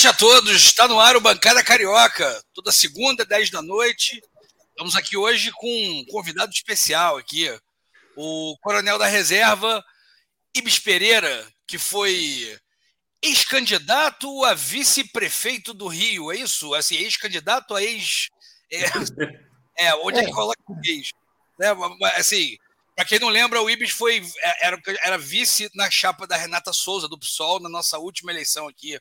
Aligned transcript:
Noite 0.00 0.08
a 0.08 0.14
todos. 0.14 0.56
Está 0.56 0.88
no 0.88 0.98
ar 0.98 1.14
o 1.14 1.20
Bancada 1.20 1.62
Carioca. 1.62 2.42
Toda 2.54 2.72
segunda, 2.72 3.22
10 3.22 3.50
da 3.50 3.60
noite. 3.60 4.18
Estamos 4.70 4.96
aqui 4.96 5.14
hoje 5.14 5.52
com 5.52 5.68
um 5.68 6.06
convidado 6.06 6.50
especial 6.50 7.18
aqui. 7.18 7.54
O 8.16 8.56
coronel 8.62 8.96
da 8.96 9.04
reserva, 9.04 9.84
Ibis 10.56 10.78
Pereira, 10.78 11.46
que 11.66 11.76
foi 11.76 12.58
ex-candidato 13.20 14.42
a 14.46 14.54
vice-prefeito 14.54 15.74
do 15.74 15.86
Rio, 15.86 16.32
é 16.32 16.36
isso? 16.36 16.72
Assim, 16.72 16.96
ex-candidato 16.96 17.74
a 17.74 17.82
ex... 17.82 18.30
É, 18.72 18.84
é 19.88 19.94
onde 19.96 20.18
é. 20.18 20.22
ele 20.22 20.32
coloca 20.32 20.62
o 20.66 20.80
ex. 20.82 21.10
Né? 21.58 21.66
Assim, 22.16 22.56
para 22.96 23.04
quem 23.04 23.18
não 23.18 23.28
lembra, 23.28 23.60
o 23.60 23.68
Ibis 23.68 23.90
foi, 23.90 24.22
era, 24.62 24.80
era 25.04 25.18
vice 25.18 25.70
na 25.74 25.90
chapa 25.90 26.26
da 26.26 26.38
Renata 26.38 26.72
Souza, 26.72 27.06
do 27.06 27.18
PSOL, 27.18 27.60
na 27.60 27.68
nossa 27.68 27.98
última 27.98 28.32
eleição 28.32 28.66
aqui 28.66 28.98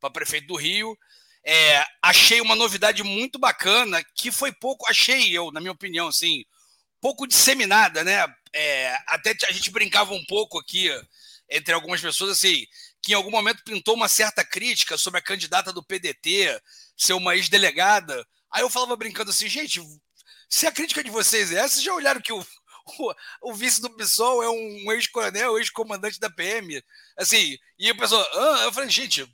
para 0.00 0.10
prefeito 0.10 0.46
do 0.46 0.56
Rio. 0.56 0.96
É, 1.44 1.84
achei 2.02 2.40
uma 2.40 2.54
novidade 2.54 3.02
muito 3.02 3.38
bacana 3.38 4.02
que 4.14 4.30
foi 4.30 4.52
pouco, 4.52 4.86
achei 4.88 5.36
eu, 5.36 5.50
na 5.50 5.60
minha 5.60 5.72
opinião, 5.72 6.08
assim, 6.08 6.44
pouco 7.00 7.26
disseminada, 7.26 8.04
né? 8.04 8.26
É, 8.52 8.96
até 9.06 9.34
a 9.48 9.52
gente 9.52 9.70
brincava 9.70 10.12
um 10.12 10.24
pouco 10.26 10.58
aqui 10.58 10.90
entre 11.48 11.72
algumas 11.72 12.00
pessoas, 12.00 12.32
assim, 12.32 12.66
que 13.02 13.12
em 13.12 13.14
algum 13.14 13.30
momento 13.30 13.64
pintou 13.64 13.94
uma 13.94 14.08
certa 14.08 14.44
crítica 14.44 14.98
sobre 14.98 15.20
a 15.20 15.22
candidata 15.22 15.72
do 15.72 15.82
PDT 15.82 16.60
ser 16.96 17.14
uma 17.14 17.34
ex-delegada. 17.34 18.26
Aí 18.52 18.62
eu 18.62 18.70
falava 18.70 18.96
brincando 18.96 19.30
assim, 19.30 19.48
gente, 19.48 19.80
se 20.48 20.66
a 20.66 20.72
crítica 20.72 21.02
de 21.02 21.10
vocês 21.10 21.52
é 21.52 21.56
essa, 21.56 21.74
vocês 21.74 21.84
já 21.84 21.94
olharam 21.94 22.20
que 22.20 22.32
o, 22.32 22.40
o, 22.40 23.14
o 23.42 23.54
vice 23.54 23.80
do 23.80 23.94
PSOL 23.96 24.42
é 24.42 24.50
um 24.50 24.92
ex-coronel, 24.92 25.58
ex-comandante 25.58 26.18
da 26.20 26.30
PM? 26.30 26.82
Assim, 27.16 27.56
e 27.78 27.90
o 27.90 27.96
pessoal, 27.96 28.26
ah, 28.34 28.64
eu 28.64 28.72
falei, 28.72 28.90
gente, 28.90 29.26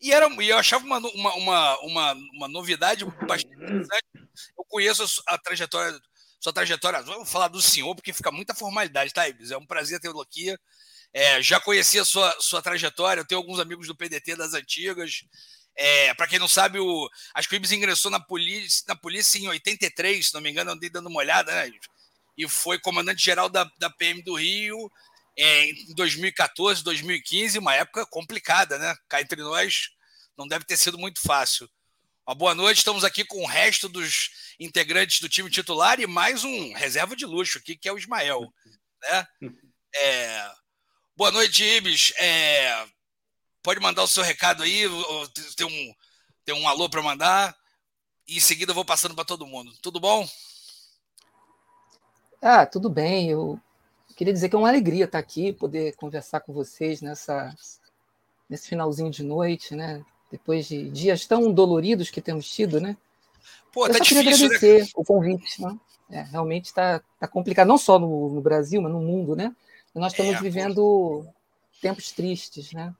e, 0.00 0.12
era, 0.12 0.28
e 0.42 0.48
eu 0.48 0.58
achava 0.58 0.84
uma, 0.84 0.98
uma, 0.98 1.34
uma, 1.34 1.80
uma, 1.80 2.12
uma 2.34 2.48
novidade 2.48 3.04
bastante 3.26 3.54
interessante. 3.54 4.04
Eu 4.56 4.64
conheço 4.68 5.22
a 5.26 5.38
trajetória, 5.38 5.98
sua 6.40 6.52
trajetória, 6.52 7.02
vamos 7.02 7.30
falar 7.30 7.48
do 7.48 7.60
senhor, 7.60 7.94
porque 7.94 8.12
fica 8.12 8.30
muita 8.30 8.54
formalidade, 8.54 9.12
tá, 9.12 9.28
Ibis? 9.28 9.50
É 9.50 9.56
um 9.56 9.66
prazer 9.66 10.00
ter 10.00 10.10
aqui. 10.10 10.54
É, 11.12 11.40
já 11.42 11.58
conheci 11.58 11.98
a 11.98 12.04
sua, 12.04 12.36
sua 12.40 12.60
trajetória, 12.60 13.20
eu 13.20 13.26
tenho 13.26 13.40
alguns 13.40 13.58
amigos 13.58 13.86
do 13.86 13.96
PDT 13.96 14.36
das 14.36 14.52
antigas. 14.52 15.24
É, 15.74 16.14
para 16.14 16.26
quem 16.26 16.38
não 16.38 16.48
sabe, 16.48 16.78
o, 16.78 17.08
acho 17.34 17.48
que 17.48 17.54
o 17.54 17.56
Ibis 17.56 17.72
ingressou 17.72 18.10
na 18.10 18.20
polícia, 18.20 18.84
na 18.88 18.96
polícia 18.96 19.38
em 19.38 19.48
83, 19.48 20.28
se 20.28 20.34
não 20.34 20.40
me 20.40 20.50
engano, 20.50 20.70
andei 20.70 20.90
dando 20.90 21.08
uma 21.08 21.20
olhada, 21.20 21.52
né? 21.52 21.70
E 22.36 22.48
foi 22.48 22.78
comandante-geral 22.78 23.48
da, 23.48 23.68
da 23.78 23.90
PM 23.90 24.22
do 24.22 24.34
Rio 24.34 24.90
é, 25.36 25.70
em 25.70 25.94
2014, 25.94 26.82
2015, 26.82 27.58
uma 27.58 27.74
época 27.74 28.06
complicada, 28.06 28.78
né? 28.78 28.94
Cá 29.08 29.20
entre 29.20 29.42
nós, 29.42 29.90
não 30.36 30.48
deve 30.48 30.64
ter 30.64 30.76
sido 30.76 30.98
muito 30.98 31.20
fácil. 31.20 31.68
Uma 32.26 32.34
boa 32.34 32.54
noite, 32.54 32.78
estamos 32.78 33.04
aqui 33.04 33.24
com 33.24 33.42
o 33.42 33.46
resto 33.46 33.88
dos 33.88 34.30
integrantes 34.58 35.20
do 35.20 35.28
time 35.28 35.50
titular 35.50 36.00
e 36.00 36.06
mais 36.06 36.42
um 36.42 36.72
reserva 36.72 37.14
de 37.14 37.26
luxo 37.26 37.58
aqui, 37.58 37.76
que 37.76 37.88
é 37.88 37.92
o 37.92 37.98
Ismael. 37.98 38.52
Né? 39.02 39.26
É... 39.94 40.50
Boa 41.14 41.30
noite, 41.30 41.62
Ibis. 41.62 42.12
É... 42.16 42.86
Pode 43.62 43.80
mandar 43.80 44.02
o 44.02 44.08
seu 44.08 44.22
recado 44.22 44.62
aí, 44.62 44.84
tem 45.56 45.66
um, 45.66 45.94
tem 46.44 46.54
um 46.54 46.68
alô 46.68 46.88
para 46.88 47.02
mandar, 47.02 47.56
e 48.26 48.36
em 48.36 48.40
seguida 48.40 48.70
eu 48.70 48.74
vou 48.74 48.84
passando 48.84 49.14
para 49.14 49.24
todo 49.24 49.46
mundo. 49.46 49.72
Tudo 49.82 50.00
bom? 50.00 50.28
Ah, 52.40 52.64
tudo 52.64 52.88
bem. 52.88 53.30
Eu 53.30 53.60
queria 54.16 54.32
dizer 54.32 54.48
que 54.48 54.56
é 54.56 54.58
uma 54.58 54.68
alegria 54.68 55.04
estar 55.04 55.18
aqui, 55.18 55.52
poder 55.52 55.94
conversar 55.94 56.40
com 56.40 56.52
vocês 56.52 57.02
nessa, 57.02 57.54
nesse 58.48 58.68
finalzinho 58.68 59.10
de 59.10 59.22
noite, 59.22 59.76
né? 59.76 60.02
Depois 60.32 60.66
de 60.66 60.88
dias 60.90 61.26
tão 61.26 61.52
doloridos 61.52 62.10
que 62.10 62.20
temos 62.20 62.50
tido, 62.50 62.80
né? 62.80 62.96
Pô, 63.72 63.86
Eu 63.86 63.92
tá 63.92 63.98
só 63.98 64.04
difícil, 64.04 64.22
queria 64.22 64.30
né? 64.30 64.44
agradecer 64.46 64.82
né? 64.84 64.90
o 64.96 65.04
convite, 65.04 65.62
né? 65.62 65.78
É, 66.10 66.22
realmente 66.22 66.66
está 66.66 67.00
tá 67.20 67.28
complicado, 67.28 67.68
não 67.68 67.76
só 67.76 67.98
no, 67.98 68.30
no, 68.30 68.40
Brasil, 68.40 68.80
mas 68.80 68.92
no 68.92 69.00
mundo, 69.00 69.36
né? 69.36 69.54
Nós 69.94 70.12
estamos 70.12 70.36
é, 70.36 70.40
vivendo 70.40 71.26
tempos 71.80 72.10
tristes, 72.12 72.72
né? 72.72 72.94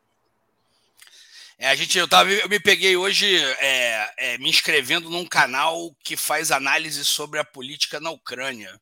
É, 1.59 1.69
a 1.69 1.75
gente, 1.75 1.97
eu, 1.97 2.07
tava, 2.07 2.31
eu 2.31 2.49
me 2.49 2.61
peguei 2.61 2.97
hoje 2.97 3.27
é, 3.59 4.13
é, 4.19 4.39
me 4.39 4.51
inscrevendo 4.51 5.09
num 5.09 5.25
canal 5.25 5.95
que 6.03 6.17
faz 6.17 6.51
análise 6.51 7.03
sobre 7.05 7.39
a 7.39 7.45
política 7.45 7.99
na 7.99 8.11
Ucrânia. 8.11 8.79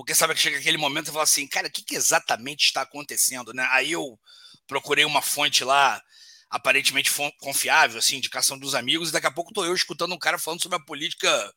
Porque 0.00 0.14
sabe 0.14 0.34
que 0.34 0.40
chega 0.40 0.56
aquele 0.56 0.78
momento 0.78 1.08
e 1.08 1.12
fala 1.12 1.24
assim, 1.24 1.46
cara, 1.46 1.68
o 1.68 1.70
que, 1.70 1.84
que, 1.84 1.94
exatamente 1.94 2.64
está 2.64 2.80
acontecendo? 2.80 3.52
Né? 3.52 3.68
Aí 3.70 3.92
eu 3.92 4.18
procurei 4.66 5.04
uma 5.04 5.20
fonte 5.20 5.62
lá, 5.62 6.00
aparentemente 6.48 7.12
confiável, 7.38 7.98
assim, 7.98 8.16
indicação 8.16 8.58
dos 8.58 8.74
amigos, 8.74 9.10
e 9.10 9.12
daqui 9.12 9.26
a 9.26 9.30
pouco 9.30 9.50
estou 9.50 9.66
eu 9.66 9.74
escutando 9.74 10.14
um 10.14 10.18
cara 10.18 10.38
falando 10.38 10.62
sobre 10.62 10.78
a 10.78 10.84
política 10.86 11.52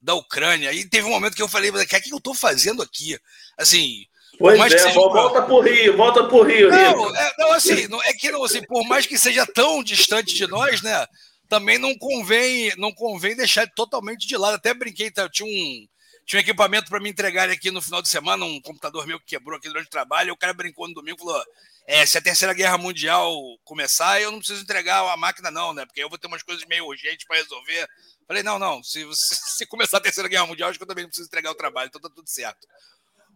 da 0.00 0.14
Ucrânia. 0.14 0.72
E 0.72 0.88
teve 0.88 1.08
um 1.08 1.10
momento 1.10 1.34
que 1.34 1.42
eu 1.42 1.48
falei, 1.48 1.70
o 1.70 1.86
que 1.88 1.96
é 1.96 2.00
que 2.00 2.12
eu 2.12 2.18
estou 2.18 2.34
fazendo 2.34 2.82
aqui? 2.84 3.18
Assim. 3.58 4.04
Pois 4.38 4.60
é, 4.60 4.78
seja... 4.78 4.94
volta 4.94 5.42
pro 5.42 5.58
Rio, 5.58 5.96
volta 5.96 6.22
pro 6.22 6.42
Rio. 6.44 6.70
Não, 6.70 7.16
é, 7.16 7.32
não 7.36 7.52
assim, 7.52 7.88
não, 7.88 8.00
é 8.04 8.12
que 8.12 8.30
não, 8.30 8.44
assim, 8.44 8.62
por 8.62 8.86
mais 8.86 9.06
que 9.06 9.18
seja 9.18 9.44
tão 9.44 9.82
distante 9.82 10.36
de 10.36 10.46
nós, 10.46 10.82
né? 10.82 11.04
Também 11.48 11.78
não 11.78 11.98
convém, 11.98 12.72
não 12.76 12.92
convém 12.92 13.34
deixar 13.34 13.68
totalmente 13.74 14.28
de 14.28 14.36
lado. 14.36 14.54
Até 14.54 14.72
brinquei, 14.72 15.10
tá, 15.10 15.22
eu 15.22 15.30
tinha 15.30 15.48
um 15.48 15.88
tinha 16.28 16.40
um 16.40 16.42
equipamento 16.42 16.90
para 16.90 17.00
me 17.00 17.08
entregar 17.08 17.48
aqui 17.48 17.70
no 17.70 17.80
final 17.80 18.02
de 18.02 18.08
semana, 18.10 18.44
um 18.44 18.60
computador 18.60 19.06
meu 19.06 19.18
que 19.18 19.24
quebrou 19.24 19.56
aqui 19.56 19.66
durante 19.66 19.86
o 19.86 19.90
trabalho. 19.90 20.28
E 20.28 20.30
o 20.30 20.36
cara 20.36 20.52
brincou 20.52 20.86
no 20.86 20.92
domingo 20.92 21.16
e 21.16 21.20
falou: 21.20 21.42
é, 21.86 22.04
se 22.04 22.18
a 22.18 22.20
Terceira 22.20 22.52
Guerra 22.52 22.76
Mundial 22.76 23.34
começar, 23.64 24.20
eu 24.20 24.30
não 24.30 24.38
preciso 24.38 24.62
entregar 24.62 25.10
a 25.10 25.16
máquina, 25.16 25.50
não, 25.50 25.72
né? 25.72 25.86
Porque 25.86 26.04
eu 26.04 26.08
vou 26.10 26.18
ter 26.18 26.26
umas 26.26 26.42
coisas 26.42 26.62
meio 26.66 26.84
urgentes 26.84 27.26
para 27.26 27.38
resolver. 27.38 27.88
Falei: 28.26 28.42
não, 28.42 28.58
não, 28.58 28.82
se, 28.82 29.08
se 29.10 29.64
começar 29.64 29.96
a 29.96 30.00
Terceira 30.02 30.28
Guerra 30.28 30.46
Mundial, 30.46 30.68
acho 30.68 30.78
que 30.78 30.82
eu 30.82 30.88
também 30.88 31.04
não 31.04 31.08
preciso 31.08 31.26
entregar 31.26 31.50
o 31.50 31.54
trabalho, 31.54 31.88
então 31.88 32.00
tá 32.00 32.10
tudo 32.14 32.28
certo. 32.28 32.68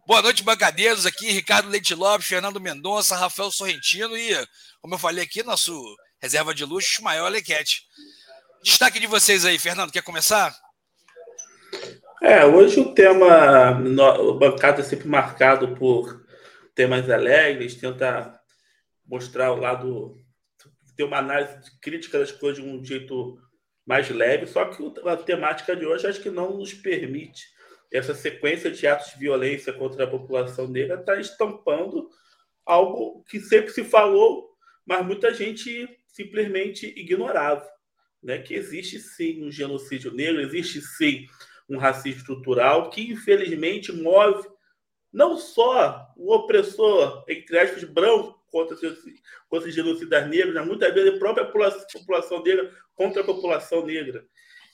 Boa 0.05 0.21
noite, 0.21 0.43
bancadeiros. 0.43 1.07
Aqui, 1.07 1.31
Ricardo 1.31 1.69
Leite 1.69 1.95
Lopes, 1.95 2.27
Fernando 2.27 2.61
Mendonça, 2.61 3.17
Rafael 3.17 3.49
Sorrentino 3.49 4.15
e, 4.15 4.35
como 4.81 4.93
eu 4.93 4.99
falei 4.99 5.23
aqui, 5.23 5.41
nosso 5.41 5.73
reserva 6.21 6.53
de 6.53 6.63
luxo, 6.63 6.91
Ismael 6.99 7.25
Alequete. 7.25 7.87
Destaque 8.61 8.99
de 8.99 9.07
vocês 9.07 9.45
aí, 9.45 9.57
Fernando, 9.57 9.91
quer 9.91 10.03
começar? 10.03 10.55
É, 12.25 12.45
hoje 12.45 12.79
o 12.79 12.93
tema, 12.93 13.77
o 14.17 14.35
bancada 14.35 14.79
é 14.79 14.83
sempre 14.83 15.09
marcado 15.09 15.75
por 15.75 16.25
temas 16.73 17.09
alegres, 17.09 17.75
tenta 17.75 18.39
mostrar 19.05 19.51
o 19.51 19.59
lado, 19.59 20.15
ter 20.95 21.03
uma 21.03 21.17
análise 21.17 21.69
crítica 21.81 22.17
das 22.17 22.31
coisas 22.31 22.63
de 22.63 22.69
um 22.69 22.81
jeito 22.81 23.37
mais 23.85 24.09
leve, 24.09 24.47
só 24.47 24.63
que 24.63 24.81
a 25.05 25.17
temática 25.17 25.75
de 25.75 25.85
hoje 25.85 26.07
acho 26.07 26.21
que 26.21 26.29
não 26.29 26.57
nos 26.57 26.73
permite 26.73 27.43
essa 27.91 28.15
sequência 28.15 28.71
de 28.71 28.87
atos 28.87 29.11
de 29.11 29.19
violência 29.19 29.73
contra 29.73 30.05
a 30.05 30.09
população 30.09 30.69
negra 30.69 31.01
está 31.01 31.19
estampando 31.19 32.07
algo 32.65 33.21
que 33.25 33.41
sempre 33.41 33.73
se 33.73 33.83
falou, 33.83 34.49
mas 34.85 35.05
muita 35.05 35.33
gente 35.33 35.89
simplesmente 36.07 36.85
ignorava, 36.97 37.69
né? 38.23 38.37
Que 38.37 38.53
existe 38.53 38.97
sim 38.97 39.45
um 39.45 39.51
genocídio 39.51 40.13
negro, 40.13 40.39
existe 40.39 40.79
sim 40.79 41.27
um 41.69 41.77
racismo 41.77 42.19
estrutural 42.19 42.89
que, 42.89 43.11
infelizmente, 43.11 43.91
move 43.91 44.47
não 45.11 45.37
só 45.37 46.11
o 46.17 46.33
opressor, 46.33 47.23
entre 47.27 47.57
aspas, 47.59 47.83
branco 47.83 48.41
contra, 48.51 48.75
contra 49.47 49.69
os 49.69 49.75
genocidas 49.75 50.27
negros, 50.27 50.55
mas 50.55 50.65
muitas 50.65 50.93
vezes 50.93 51.15
a 51.15 51.19
própria 51.19 51.45
população 51.45 52.43
negra 52.43 52.71
contra 52.95 53.21
a 53.21 53.25
população 53.25 53.85
negra. 53.85 54.25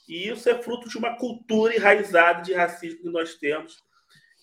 E 0.07 0.27
isso 0.27 0.49
é 0.49 0.61
fruto 0.61 0.89
de 0.89 0.97
uma 0.97 1.15
cultura 1.17 1.75
enraizada 1.75 2.41
de 2.41 2.53
racismo 2.53 3.01
que 3.03 3.09
nós 3.09 3.35
temos. 3.35 3.77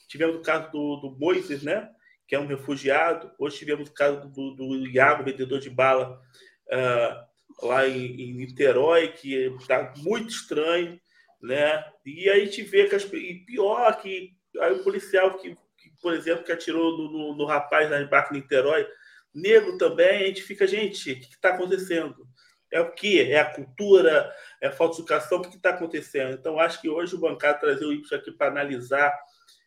Tivemos 0.08 0.36
o 0.36 0.42
caso 0.42 0.70
do, 0.70 0.96
do 0.96 1.16
Moises, 1.18 1.62
né? 1.62 1.90
que 2.26 2.34
é 2.34 2.40
um 2.40 2.46
refugiado. 2.46 3.32
Hoje 3.38 3.58
tivemos 3.58 3.88
o 3.88 3.94
caso 3.94 4.28
do, 4.28 4.54
do 4.54 4.86
Iago, 4.88 5.24
vendedor 5.24 5.60
de 5.60 5.70
bala, 5.70 6.20
uh, 6.68 7.66
lá 7.66 7.88
em, 7.88 8.20
em 8.20 8.34
Niterói, 8.34 9.08
que 9.08 9.34
está 9.34 9.92
muito 9.98 10.30
estranho 10.30 11.00
né? 11.46 11.84
E 12.04 12.28
aí 12.28 12.42
a 12.42 12.44
gente 12.44 12.62
vê 12.62 12.88
que 12.88 12.94
as, 12.96 13.04
e 13.04 13.34
pior 13.46 14.00
que 14.00 14.32
aí 14.60 14.72
o 14.72 14.82
policial 14.82 15.38
que, 15.38 15.54
que, 15.54 15.90
por 16.02 16.12
exemplo, 16.12 16.44
que 16.44 16.52
atirou 16.52 16.98
no, 16.98 17.10
no, 17.10 17.36
no 17.36 17.44
rapaz 17.46 17.88
na 17.88 18.04
barca 18.04 18.34
em 18.34 18.40
Niterói, 18.40 18.86
negro 19.32 19.78
também, 19.78 20.24
a 20.24 20.26
gente 20.26 20.42
fica, 20.42 20.66
gente, 20.66 21.12
o 21.12 21.20
que 21.20 21.26
está 21.26 21.50
acontecendo? 21.50 22.26
É 22.72 22.80
o 22.80 22.90
que? 22.92 23.20
É 23.20 23.38
a 23.38 23.54
cultura? 23.54 24.32
É 24.60 24.66
a 24.66 24.72
falta 24.72 24.96
de 24.96 25.02
educação? 25.02 25.38
O 25.38 25.42
que 25.42 25.56
está 25.56 25.70
acontecendo? 25.70 26.32
Então, 26.32 26.58
acho 26.58 26.80
que 26.80 26.88
hoje 26.88 27.14
o 27.14 27.20
bancário 27.20 27.60
trazer 27.60 27.86
isso 27.94 28.14
aqui 28.14 28.32
para 28.32 28.48
analisar 28.48 29.16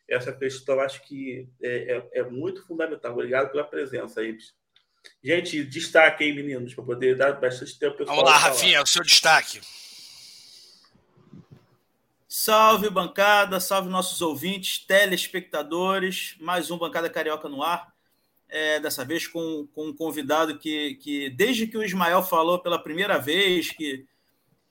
essa 0.06 0.32
questão, 0.32 0.80
acho 0.80 1.02
que 1.02 1.48
é, 1.62 1.96
é, 1.96 2.20
é, 2.20 2.22
muito 2.24 2.66
fundamental. 2.66 3.12
Obrigado 3.12 3.50
pela 3.52 3.64
presença 3.64 4.20
aí. 4.20 4.36
Gente, 5.22 5.64
destaque 5.64 6.24
aí, 6.24 6.32
meninos, 6.32 6.74
para 6.74 6.84
poder 6.84 7.16
dar 7.16 7.40
bastante 7.40 7.78
tempo. 7.78 8.04
Vamos 8.04 8.24
lá, 8.24 8.36
Rafinha, 8.36 8.82
o 8.82 8.86
seu 8.86 9.02
destaque. 9.02 9.60
Salve 12.32 12.88
bancada, 12.88 13.58
salve 13.58 13.88
nossos 13.88 14.22
ouvintes, 14.22 14.78
telespectadores, 14.78 16.36
mais 16.38 16.70
um 16.70 16.78
Bancada 16.78 17.10
Carioca 17.10 17.48
no 17.48 17.60
ar. 17.60 17.92
é, 18.48 18.78
dessa 18.78 19.04
vez 19.04 19.26
com, 19.26 19.66
com 19.74 19.88
um 19.88 19.92
convidado 19.92 20.56
que, 20.56 20.94
que, 20.94 21.28
desde 21.30 21.66
que 21.66 21.76
o 21.76 21.82
Ismael 21.82 22.22
falou 22.22 22.60
pela 22.60 22.78
primeira 22.80 23.18
vez, 23.18 23.72
que, 23.72 24.06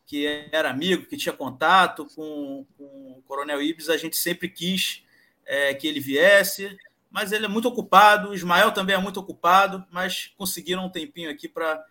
que 0.06 0.26
era 0.54 0.70
amigo, 0.70 1.06
que 1.06 1.18
tinha 1.18 1.34
contato 1.34 2.06
com, 2.16 2.66
com 2.78 3.18
o 3.18 3.24
Coronel 3.28 3.62
Ibis, 3.62 3.90
a 3.90 3.98
gente 3.98 4.16
sempre 4.16 4.48
quis 4.48 5.04
é, 5.46 5.74
que 5.74 5.86
ele 5.86 6.00
viesse, 6.00 6.78
mas 7.12 7.34
ele 7.34 7.44
é 7.44 7.50
muito 7.50 7.68
ocupado, 7.68 8.30
o 8.30 8.34
Ismael 8.34 8.72
também 8.72 8.96
é 8.96 9.00
muito 9.00 9.20
ocupado, 9.20 9.86
mas 9.92 10.34
conseguiram 10.38 10.86
um 10.86 10.90
tempinho 10.90 11.30
aqui 11.30 11.50
para 11.50 11.86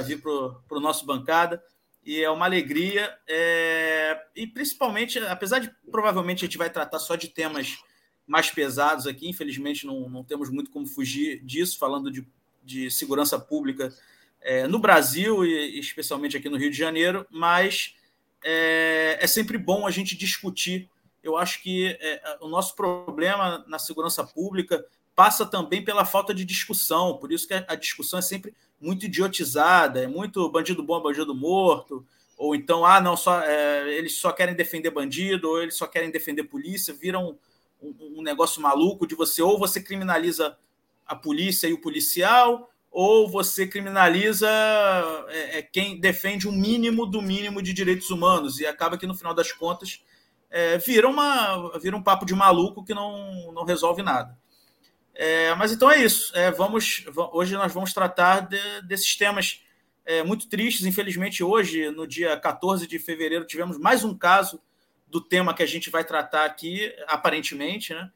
vir 0.00 0.22
para 0.22 0.78
o 0.78 0.80
nosso 0.80 1.04
bancada 1.04 1.60
e 2.08 2.24
é 2.24 2.30
uma 2.30 2.46
alegria. 2.46 3.14
É... 3.28 4.18
E 4.34 4.46
principalmente, 4.46 5.18
apesar 5.18 5.58
de 5.58 5.70
provavelmente 5.90 6.42
a 6.42 6.46
gente 6.46 6.56
vai 6.56 6.70
tratar 6.70 6.98
só 6.98 7.14
de 7.16 7.28
temas 7.28 7.76
mais 8.26 8.50
pesados 8.50 9.06
aqui, 9.06 9.28
infelizmente 9.28 9.86
não, 9.86 10.08
não 10.08 10.24
temos 10.24 10.48
muito 10.48 10.70
como 10.70 10.86
fugir 10.86 11.44
disso, 11.44 11.78
falando 11.78 12.10
de, 12.10 12.26
de 12.64 12.90
segurança 12.90 13.38
pública 13.38 13.94
é, 14.40 14.66
no 14.66 14.78
Brasil 14.78 15.44
e 15.44 15.78
especialmente 15.78 16.34
aqui 16.34 16.48
no 16.48 16.56
Rio 16.56 16.70
de 16.70 16.78
Janeiro, 16.78 17.26
mas 17.30 17.94
é, 18.42 19.18
é 19.20 19.26
sempre 19.26 19.58
bom 19.58 19.86
a 19.86 19.90
gente 19.90 20.16
discutir. 20.16 20.88
Eu 21.22 21.36
acho 21.36 21.62
que 21.62 21.88
é, 22.00 22.38
o 22.40 22.48
nosso 22.48 22.74
problema 22.74 23.62
na 23.68 23.78
segurança 23.78 24.24
pública 24.24 24.82
passa 25.18 25.44
também 25.44 25.84
pela 25.84 26.04
falta 26.04 26.32
de 26.32 26.44
discussão, 26.44 27.18
por 27.18 27.32
isso 27.32 27.48
que 27.48 27.52
a 27.52 27.74
discussão 27.74 28.20
é 28.20 28.22
sempre 28.22 28.54
muito 28.80 29.06
idiotizada, 29.06 30.00
é 30.00 30.06
muito 30.06 30.48
bandido 30.48 30.80
bom, 30.80 31.02
bandido 31.02 31.34
morto, 31.34 32.06
ou 32.36 32.54
então, 32.54 32.86
ah, 32.86 33.00
não, 33.00 33.16
só 33.16 33.40
é, 33.40 33.92
eles 33.96 34.16
só 34.16 34.30
querem 34.30 34.54
defender 34.54 34.92
bandido, 34.92 35.48
ou 35.48 35.60
eles 35.60 35.74
só 35.74 35.88
querem 35.88 36.12
defender 36.12 36.44
polícia, 36.44 36.94
viram 36.94 37.36
um, 37.82 38.18
um 38.18 38.22
negócio 38.22 38.62
maluco 38.62 39.08
de 39.08 39.16
você 39.16 39.42
ou 39.42 39.58
você 39.58 39.82
criminaliza 39.82 40.56
a 41.04 41.16
polícia 41.16 41.66
e 41.66 41.72
o 41.72 41.80
policial, 41.80 42.70
ou 42.88 43.28
você 43.28 43.66
criminaliza 43.66 44.48
é, 45.30 45.58
é, 45.58 45.62
quem 45.62 45.98
defende 45.98 46.46
o 46.46 46.52
mínimo 46.52 47.04
do 47.04 47.20
mínimo 47.20 47.60
de 47.60 47.72
direitos 47.72 48.08
humanos, 48.10 48.60
e 48.60 48.66
acaba 48.66 48.96
que 48.96 49.04
no 49.04 49.16
final 49.16 49.34
das 49.34 49.50
contas 49.50 50.00
é, 50.48 50.78
vira, 50.78 51.08
uma, 51.08 51.76
vira 51.80 51.96
um 51.96 52.02
papo 52.04 52.24
de 52.24 52.36
maluco 52.36 52.84
que 52.84 52.94
não, 52.94 53.50
não 53.50 53.64
resolve 53.64 54.00
nada. 54.00 54.38
É, 55.20 55.52
mas 55.56 55.72
então 55.72 55.90
é 55.90 56.00
isso. 56.00 56.30
É, 56.36 56.48
vamos, 56.52 57.04
hoje 57.32 57.54
nós 57.54 57.74
vamos 57.74 57.92
tratar 57.92 58.48
de, 58.48 58.82
desses 58.82 59.16
temas 59.16 59.60
é, 60.06 60.22
muito 60.22 60.48
tristes. 60.48 60.86
Infelizmente, 60.86 61.42
hoje, 61.42 61.90
no 61.90 62.06
dia 62.06 62.36
14 62.36 62.86
de 62.86 63.00
fevereiro, 63.00 63.44
tivemos 63.44 63.76
mais 63.76 64.04
um 64.04 64.16
caso 64.16 64.60
do 65.08 65.20
tema 65.20 65.52
que 65.52 65.62
a 65.62 65.66
gente 65.66 65.90
vai 65.90 66.04
tratar 66.04 66.44
aqui, 66.44 66.94
aparentemente, 67.08 67.92
né? 67.92 68.08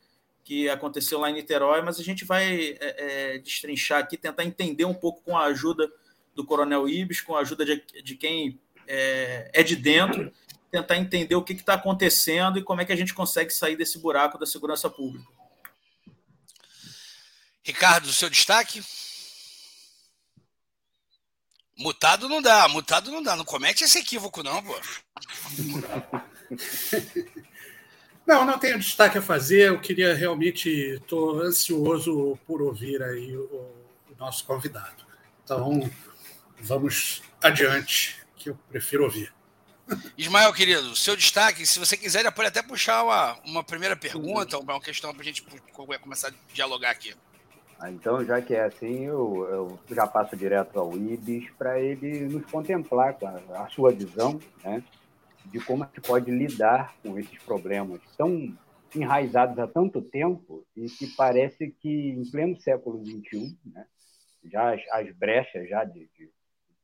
Que 0.45 0.69
aconteceu 0.69 1.19
lá 1.19 1.29
em 1.29 1.35
Niterói, 1.35 1.83
mas 1.83 1.99
a 1.99 2.05
gente 2.05 2.25
vai 2.25 2.77
é, 2.79 3.35
é, 3.35 3.39
destrinchar 3.39 3.99
aqui, 3.99 4.17
tentar 4.17 4.45
entender 4.45 4.85
um 4.85 4.95
pouco 4.95 5.23
com 5.25 5.37
a 5.37 5.47
ajuda 5.47 5.91
do 6.37 6.45
Coronel 6.45 6.89
Ibis, 6.89 7.21
com 7.21 7.35
a 7.35 7.41
ajuda 7.41 7.65
de, 7.65 7.83
de 8.05 8.15
quem 8.15 8.61
é, 8.87 9.51
é, 9.53 9.63
de 9.65 9.75
dentro, 9.75 10.33
tentar 10.71 10.97
entender 10.99 11.35
o 11.35 11.43
que 11.43 11.53
está 11.53 11.75
acontecendo 11.75 12.61
e 12.61 12.63
como 12.63 12.81
é 12.81 12.85
que 12.85 12.93
a 12.93 12.97
gente 12.97 13.13
consegue 13.13 13.53
sair 13.53 13.75
desse 13.75 13.99
buraco 13.99 14.39
da 14.39 14.47
segurança 14.47 14.89
pública. 14.89 15.42
Ricardo, 17.65 18.13
seu 18.13 18.29
destaque? 18.29 18.83
Mutado 21.77 22.29
não 22.29 22.43
dá, 22.43 22.69
mutado 22.69 23.11
não 23.11 23.23
dá. 23.23 23.37
Não 23.37 23.45
comete 23.45 23.85
esse 23.85 23.99
equívoco, 23.99 24.43
não, 24.43 24.63
pô. 24.63 24.79
Não, 28.27 28.45
não 28.45 28.59
tenho 28.59 28.79
destaque 28.79 29.19
a 29.19 29.23
fazer. 29.23 29.69
Eu 29.69 29.81
queria 29.81 30.15
realmente, 30.15 30.69
estou 30.71 31.41
ansioso 31.41 32.39
por 32.47 32.63
ouvir 32.63 33.03
aí 33.03 33.37
o, 33.37 33.43
o, 33.43 34.15
nosso 34.19 34.45
convidado. 34.45 35.05
Então, 35.43 35.91
vamos 36.61 37.23
adiante, 37.43 38.17
que 38.37 38.51
eu 38.51 38.59
prefiro 38.71 39.05
ouvir. 39.05 39.35
Ismael, 40.17 40.53
querido, 40.53 40.95
seu 40.95 41.17
destaque, 41.17 41.67
se 41.67 41.81
você 41.81 41.97
quiser, 41.97 42.31
pode 42.31 42.49
até 42.49 42.63
puxar 42.63 43.03
uma, 43.03 43.33
uma 43.45 43.65
primeira 43.65 43.97
pergunta, 43.97 44.57
uma 44.57 44.81
questão 44.81 45.13
para 45.13 45.23
a 45.23 45.25
gente 45.25 45.43
começar 45.73 46.29
a 46.29 46.55
dialogar 46.55 46.91
aqui. 46.91 47.13
Ah, 47.83 47.91
então, 47.91 48.25
já 48.25 48.41
que 48.41 48.55
é 48.55 48.63
assim, 48.63 49.07
eu, 49.07 49.45
eu 49.51 49.79
já 49.93 50.07
passo 50.07 50.37
direto 50.37 50.79
ao 50.79 50.97
IBIS 50.97 51.51
para 51.59 51.81
ele 51.81 52.29
nos 52.29 52.49
contemplar 52.49 53.19
com 53.19 53.27
a, 53.27 53.65
a 53.65 53.69
sua 53.71 53.91
visão, 53.91 54.39
né? 54.63 54.85
de 55.47 55.59
como 55.59 55.85
se 55.93 56.01
pode 56.01 56.31
lidar 56.31 56.97
com 57.03 57.19
esses 57.19 57.37
problemas 57.43 58.01
tão 58.17 58.57
enraizados 58.95 59.59
há 59.59 59.67
tanto 59.67 60.01
tempo 60.01 60.65
e 60.77 60.87
que 60.87 61.09
parece 61.17 61.73
que 61.81 62.11
em 62.11 62.23
pleno 62.31 62.61
século 62.61 63.05
XXI, 63.05 63.59
né, 63.65 63.85
já 64.45 64.75
as, 64.75 64.81
as, 64.93 65.13
brechas 65.17 65.69
já 65.69 65.83
de, 65.83 66.09
de 66.17 66.31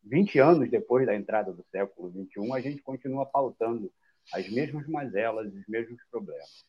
20 0.02 0.40
anos 0.40 0.68
depois 0.68 1.06
da 1.06 1.14
entrada 1.14 1.52
do 1.52 1.64
século 1.70 2.10
XXI, 2.10 2.52
a 2.52 2.60
gente 2.60 2.82
continua 2.82 3.24
pautando 3.24 3.88
as 4.34 4.48
mesmas 4.48 4.88
mazelas, 4.88 5.46
os 5.46 5.68
mesmos 5.68 6.00
problemas. 6.10 6.64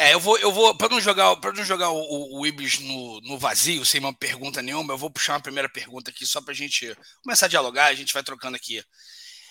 É, 0.00 0.14
eu 0.14 0.20
vou, 0.20 0.38
eu 0.38 0.52
vou 0.52 0.72
para 0.76 0.88
não 0.88 1.00
jogar, 1.00 1.34
para 1.38 1.52
não 1.52 1.64
jogar 1.64 1.90
o, 1.90 2.38
o, 2.38 2.46
Ibis 2.46 2.78
no, 2.78 3.20
no 3.22 3.36
vazio, 3.36 3.84
sem 3.84 3.98
uma 3.98 4.14
pergunta 4.14 4.62
nenhuma, 4.62 4.92
eu 4.94 4.98
vou 4.98 5.10
puxar 5.10 5.32
uma 5.32 5.40
primeira 5.40 5.68
pergunta 5.68 6.12
aqui 6.12 6.24
só 6.24 6.40
para 6.40 6.52
a 6.52 6.56
gente 6.56 6.96
começar 7.20 7.46
a 7.46 7.48
dialogar, 7.48 7.86
a 7.86 7.94
gente 7.96 8.14
vai 8.14 8.22
trocando 8.22 8.54
aqui. 8.54 8.80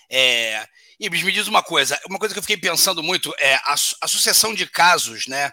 É, 0.10 0.66
Ibis, 0.98 1.22
me 1.22 1.34
diz 1.34 1.48
uma 1.48 1.62
coisa. 1.62 2.00
Uma 2.08 2.18
coisa 2.18 2.34
que 2.34 2.40
eu 2.40 2.44
fiquei 2.44 2.56
pensando 2.56 3.04
muito 3.04 3.36
é 3.40 3.56
a, 3.56 3.76
a 4.02 4.08
sucessão 4.08 4.56
de 4.56 4.66
casos, 4.66 5.28
né? 5.28 5.52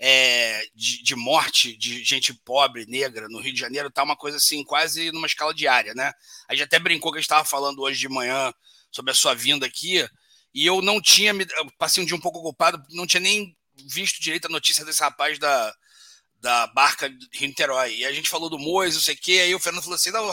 É, 0.00 0.64
de, 0.74 1.04
de, 1.04 1.14
morte 1.14 1.76
de 1.76 2.02
gente 2.02 2.34
pobre, 2.34 2.86
negra, 2.86 3.28
no 3.28 3.38
Rio 3.40 3.54
de 3.54 3.60
Janeiro, 3.60 3.88
tá 3.88 4.02
uma 4.02 4.16
coisa 4.16 4.38
assim, 4.38 4.64
quase 4.64 5.12
numa 5.12 5.28
escala 5.28 5.54
diária, 5.54 5.94
né? 5.94 6.10
A 6.48 6.54
gente 6.54 6.64
até 6.64 6.80
brincou 6.80 7.12
que 7.12 7.18
a 7.18 7.20
gente 7.20 7.26
estava 7.26 7.44
falando 7.44 7.82
hoje 7.82 8.00
de 8.00 8.08
manhã 8.08 8.52
sobre 8.90 9.12
a 9.12 9.14
sua 9.14 9.32
vinda 9.32 9.64
aqui, 9.64 10.04
e 10.52 10.66
eu 10.66 10.82
não 10.82 11.00
tinha, 11.00 11.30
eu 11.30 11.70
passei 11.78 12.02
um 12.02 12.06
dia 12.06 12.16
um 12.16 12.20
pouco 12.20 12.40
ocupado, 12.40 12.84
não 12.90 13.06
tinha 13.06 13.20
nem 13.20 13.56
visto 13.76 14.22
direito 14.22 14.46
a 14.46 14.50
notícia 14.50 14.84
desse 14.84 15.00
rapaz 15.00 15.38
da, 15.38 15.74
da 16.40 16.66
barca 16.68 17.08
de 17.08 17.46
Niterói. 17.46 17.96
E 17.96 18.04
a 18.06 18.12
gente 18.12 18.28
falou 18.28 18.50
do 18.50 18.58
Mois, 18.58 18.94
não 18.94 19.02
sei 19.02 19.14
o 19.14 19.18
quê, 19.18 19.40
aí 19.44 19.54
o 19.54 19.60
Fernando 19.60 19.82
falou 19.82 19.96
assim: 19.96 20.10
não, 20.10 20.28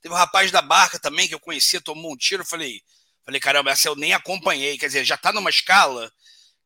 teve 0.00 0.14
um 0.14 0.18
rapaz 0.18 0.50
da 0.50 0.62
barca 0.62 0.98
também 0.98 1.28
que 1.28 1.34
eu 1.34 1.40
conhecia, 1.40 1.80
tomou 1.80 2.12
um 2.12 2.16
tiro. 2.16 2.42
Eu 2.42 2.46
falei, 2.46 2.82
Falei, 3.24 3.40
caramba, 3.40 3.70
essa 3.70 3.88
eu 3.88 3.94
nem 3.94 4.12
acompanhei. 4.12 4.76
Quer 4.76 4.86
dizer, 4.86 5.04
já 5.04 5.14
está 5.14 5.32
numa 5.32 5.50
escala 5.50 6.12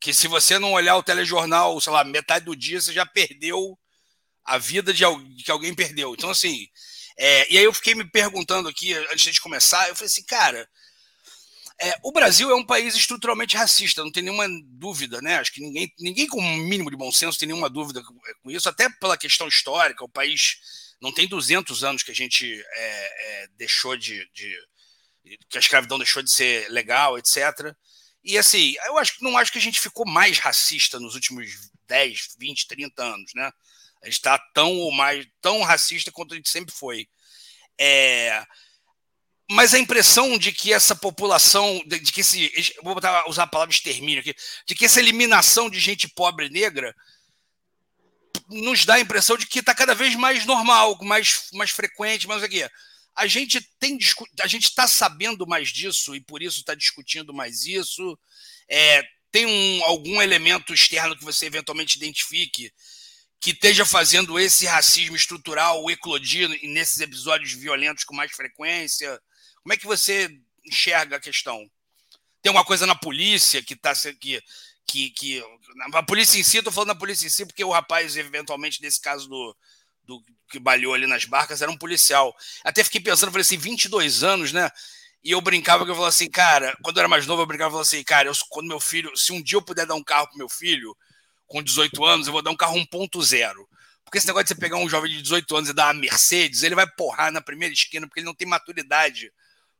que 0.01 0.13
se 0.13 0.27
você 0.29 0.59
não 0.59 0.73
olhar 0.73 0.97
o 0.97 1.03
telejornal, 1.03 1.81
sei 1.81 1.93
lá, 1.93 2.05
metade 2.05 2.45
do 2.45 2.57
dia, 2.57 2.81
você 2.81 2.93
já 2.93 3.05
perdeu 3.05 3.79
a 4.45 4.59
vida 4.59 4.93
de, 4.93 5.05
que 5.45 5.51
alguém 5.51 5.75
perdeu. 5.75 6.15
Então, 6.15 6.31
assim, 6.31 6.67
é, 7.19 7.53
e 7.53 7.59
aí 7.59 7.65
eu 7.65 7.73
fiquei 7.73 7.95
me 7.95 8.09
perguntando 8.11 8.69
aqui, 8.69 8.95
antes 8.95 9.35
de 9.35 9.41
começar, 9.41 9.89
eu 9.89 9.95
falei 9.95 10.07
assim, 10.07 10.25
cara, 10.25 10.69
é, 11.81 11.95
o 12.03 12.11
Brasil 12.11 12.51
é 12.51 12.55
um 12.55 12.65
país 12.65 12.95
estruturalmente 12.95 13.57
racista, 13.57 14.03
não 14.03 14.11
tem 14.11 14.23
nenhuma 14.23 14.47
dúvida, 14.65 15.21
né? 15.21 15.37
Acho 15.37 15.53
que 15.53 15.61
ninguém, 15.61 15.93
ninguém 15.99 16.27
com 16.27 16.41
um 16.41 16.57
mínimo 16.57 16.91
de 16.91 16.97
bom 16.97 17.13
senso 17.13 17.39
tem 17.39 17.49
nenhuma 17.49 17.69
dúvida 17.69 18.03
com 18.43 18.51
isso, 18.51 18.69
até 18.69 18.89
pela 18.89 19.19
questão 19.19 19.47
histórica, 19.47 20.05
o 20.05 20.09
país 20.09 20.57
não 21.01 21.13
tem 21.13 21.29
200 21.29 21.85
anos 21.85 22.03
que 22.03 22.11
a 22.11 22.15
gente 22.15 22.65
é, 22.75 23.43
é 23.43 23.49
deixou 23.57 23.97
de, 23.97 24.27
de 24.33 24.59
que 25.51 25.59
a 25.59 25.61
escravidão 25.61 25.99
deixou 25.99 26.23
de 26.23 26.33
ser 26.33 26.69
legal, 26.71 27.19
etc. 27.19 27.75
E 28.25 28.39
assim, 28.39 28.75
eu 28.87 28.97
acho 28.97 29.15
não 29.21 29.37
acho 29.37 29.53
que 29.53 29.59
a 29.59 29.63
gente 29.63 29.81
ficou 29.81 30.07
mais 30.07 30.39
racista 30.39 30.99
nos 30.99 31.15
últimos 31.15 31.47
10, 31.87 32.37
20, 32.39 32.67
30 32.69 33.03
anos, 33.03 33.33
né? 33.35 33.51
A 34.03 34.07
gente 34.07 34.15
está 34.15 34.39
tão 34.55 34.73
ou 34.79 34.93
mais 34.93 35.27
tão 35.41 35.63
racista 35.63 36.11
quanto 36.11 36.33
a 36.33 36.37
gente 36.37 36.49
sempre 36.49 36.75
foi. 36.75 37.07
É, 37.79 38.45
mas 39.51 39.75
a 39.75 39.79
impressão 39.79 40.37
de 40.39 40.53
que 40.53 40.73
essa 40.73 40.95
população, 40.95 41.81
de, 41.87 42.01
que 42.01 42.21
esse, 42.21 42.53
vou 42.83 42.95
botar, 42.95 43.29
usar 43.29 43.45
a 43.45 43.49
palavra 43.49 43.73
extermínio 43.73 44.21
aqui, 44.21 44.35
de 44.67 44.75
que 44.75 44.85
essa 44.85 45.01
eliminação 45.01 45.71
de 45.71 45.79
gente 45.79 46.09
pobre 46.09 46.49
negra 46.49 46.95
nos 48.49 48.85
dá 48.85 48.95
a 48.95 49.01
impressão 49.01 49.37
de 49.37 49.47
que 49.47 49.61
está 49.61 49.75
cada 49.75 49.95
vez 49.95 50.15
mais 50.15 50.45
normal, 50.47 50.99
mais, 51.03 51.49
mais 51.53 51.71
frequente, 51.71 52.29
mais 52.29 52.43
aqui 52.43 52.65
a 53.17 53.27
gente 53.27 53.61
tem 53.81 53.99
a 54.43 54.47
gente 54.47 54.65
está 54.65 54.87
sabendo 54.87 55.47
mais 55.47 55.71
disso 55.71 56.15
e 56.15 56.21
por 56.21 56.43
isso 56.43 56.61
está 56.61 56.75
discutindo 56.75 57.33
mais 57.33 57.65
isso. 57.65 58.17
É, 58.69 59.03
tem 59.33 59.47
um, 59.47 59.85
algum 59.85 60.21
elemento 60.21 60.75
externo 60.75 61.17
que 61.17 61.25
você 61.25 61.47
eventualmente 61.47 61.97
identifique 61.97 62.71
que 63.41 63.51
esteja 63.51 63.87
fazendo 63.87 64.39
esse 64.39 64.67
racismo 64.67 65.17
estrutural 65.17 65.91
eclodir 65.91 66.49
nesses 66.65 67.01
episódios 67.01 67.53
violentos 67.53 68.05
com 68.05 68.15
mais 68.15 68.33
frequência? 68.33 69.19
Como 69.67 69.75
é 69.75 69.77
que 69.77 69.85
você 69.85 70.31
enxerga 70.65 71.17
a 71.17 71.21
questão? 71.21 71.69
Tem 72.41 72.51
alguma 72.51 72.65
coisa 72.65 72.87
na 72.87 72.95
polícia 72.95 73.61
que 73.61 73.75
está 73.75 73.93
que, 74.21 74.41
que, 74.87 75.11
que 75.11 75.45
a 75.93 76.03
polícia 76.05 76.39
em 76.39 76.45
si, 76.45 76.59
estou 76.59 76.73
falando 76.73 76.91
da 76.91 76.95
polícia 76.95 77.27
em 77.27 77.31
si, 77.31 77.45
porque 77.45 77.65
o 77.65 77.73
rapaz, 77.73 78.17
eventualmente, 78.17 78.81
nesse 78.81 79.01
caso 79.01 79.29
do, 79.29 79.57
do 80.05 80.23
que 80.49 80.61
balhou 80.61 80.95
ali 80.95 81.09
nas 81.09 81.25
barcas 81.25 81.63
era 81.63 81.71
um 81.73 81.77
policial. 81.77 82.33
Até 82.63 82.85
fiquei 82.85 83.01
pensando, 83.01 83.33
falei 83.33 83.43
assim, 83.43 83.57
22 83.57 84.23
anos, 84.23 84.53
né? 84.53 84.71
E 85.25 85.33
eu 85.33 85.41
brincava 85.41 85.85
que 85.85 85.91
eu 85.91 85.97
falava 85.97 86.11
assim, 86.11 86.31
cara, 86.31 86.79
quando 86.81 86.99
eu 86.99 87.01
era 87.01 87.09
mais 87.09 87.27
novo, 87.27 87.43
eu 87.43 87.47
brincava 87.47 87.71
e 87.71 87.73
falava 87.73 87.89
assim, 87.89 88.05
cara, 88.05 88.29
eu, 88.29 88.35
quando 88.49 88.69
meu 88.69 88.79
filho, 88.79 89.17
se 89.17 89.33
um 89.33 89.43
dia 89.43 89.57
eu 89.57 89.63
puder 89.63 89.85
dar 89.85 89.97
um 89.97 90.05
carro 90.05 90.29
pro 90.29 90.39
meu 90.39 90.49
filho, 90.49 90.97
com 91.49 91.61
18 91.61 92.05
anos, 92.05 92.29
eu 92.29 92.33
vou 92.33 92.41
dar 92.41 92.53
um 92.53 92.57
carro 92.57 92.77
1.0. 92.77 93.53
Porque 94.05 94.19
esse 94.19 94.29
negócio 94.29 94.45
de 94.45 94.51
você 94.51 94.61
pegar 94.61 94.77
um 94.77 94.89
jovem 94.89 95.11
de 95.11 95.23
18 95.23 95.57
anos 95.57 95.71
e 95.71 95.73
dar 95.73 95.87
uma 95.87 96.01
Mercedes, 96.01 96.63
ele 96.63 96.77
vai 96.77 96.89
porrar 96.89 97.33
na 97.33 97.41
primeira 97.41 97.75
esquina 97.75 98.07
porque 98.07 98.21
ele 98.21 98.27
não 98.27 98.35
tem 98.35 98.47
maturidade 98.47 99.33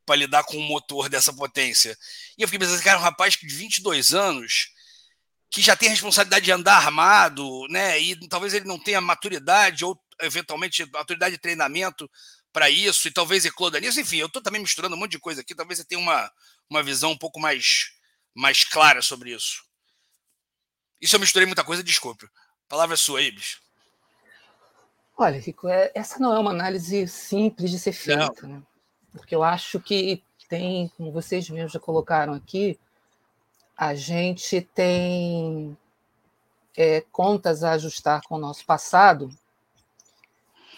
para 0.07 0.15
lidar 0.15 0.43
com 0.45 0.57
um 0.57 0.65
motor 0.65 1.09
dessa 1.09 1.33
potência. 1.33 1.95
E 2.37 2.41
eu 2.41 2.47
fiquei 2.47 2.65
pensando, 2.65 2.81
cara, 2.81 2.97
um 2.97 3.01
rapaz 3.01 3.35
de 3.35 3.45
22 3.45 4.13
anos 4.13 4.69
que 5.51 5.61
já 5.61 5.75
tem 5.75 5.89
a 5.89 5.91
responsabilidade 5.91 6.45
de 6.45 6.51
andar 6.51 6.77
armado, 6.77 7.67
né? 7.69 7.99
E 7.99 8.27
talvez 8.29 8.53
ele 8.53 8.65
não 8.65 8.79
tenha 8.79 9.01
maturidade 9.01 9.83
ou 9.83 10.01
eventualmente 10.21 10.89
maturidade 10.91 11.35
de 11.35 11.41
treinamento 11.41 12.09
para 12.53 12.69
isso 12.69 13.07
e 13.07 13.11
talvez 13.11 13.45
ecloda 13.45 13.79
nisso. 13.81 13.99
Enfim, 13.99 14.17
eu 14.17 14.27
estou 14.27 14.41
também 14.41 14.61
misturando 14.61 14.95
um 14.95 14.99
monte 14.99 15.11
de 15.11 15.19
coisa 15.19 15.41
aqui. 15.41 15.53
Talvez 15.53 15.77
você 15.77 15.85
tenha 15.85 15.99
uma, 15.99 16.31
uma 16.69 16.81
visão 16.81 17.11
um 17.11 17.17
pouco 17.17 17.39
mais, 17.39 17.91
mais 18.33 18.63
clara 18.63 19.01
sobre 19.01 19.35
isso. 19.35 19.61
Isso 21.01 21.17
eu 21.17 21.19
misturei 21.19 21.45
muita 21.45 21.65
coisa, 21.65 21.83
desculpe. 21.83 22.25
A 22.25 22.69
palavra 22.69 22.93
é 22.93 22.97
sua, 22.97 23.21
Ibis. 23.21 23.57
Olha, 25.17 25.39
Rico, 25.39 25.67
é, 25.67 25.91
essa 25.93 26.17
não 26.17 26.33
é 26.33 26.39
uma 26.39 26.51
análise 26.51 27.07
simples 27.09 27.71
de 27.71 27.79
ser 27.79 27.91
feita, 27.91 28.47
né? 28.47 28.61
Porque 29.17 29.35
eu 29.35 29.43
acho 29.43 29.79
que 29.79 30.23
tem, 30.47 30.89
como 30.95 31.11
vocês 31.11 31.49
mesmos 31.49 31.73
já 31.73 31.79
colocaram 31.79 32.33
aqui, 32.33 32.79
a 33.75 33.93
gente 33.93 34.61
tem 34.61 35.77
é, 36.75 37.01
contas 37.11 37.63
a 37.63 37.71
ajustar 37.71 38.21
com 38.23 38.35
o 38.35 38.39
nosso 38.39 38.65
passado 38.65 39.29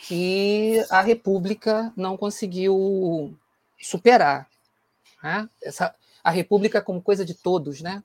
que 0.07 0.83
a 0.89 1.01
República 1.01 1.93
não 1.95 2.17
conseguiu 2.17 3.37
superar. 3.79 4.49
Né? 5.21 5.47
Essa, 5.61 5.93
a 6.23 6.31
República 6.31 6.81
como 6.81 7.01
coisa 7.01 7.23
de 7.23 7.33
todos, 7.33 7.81
né? 7.81 8.03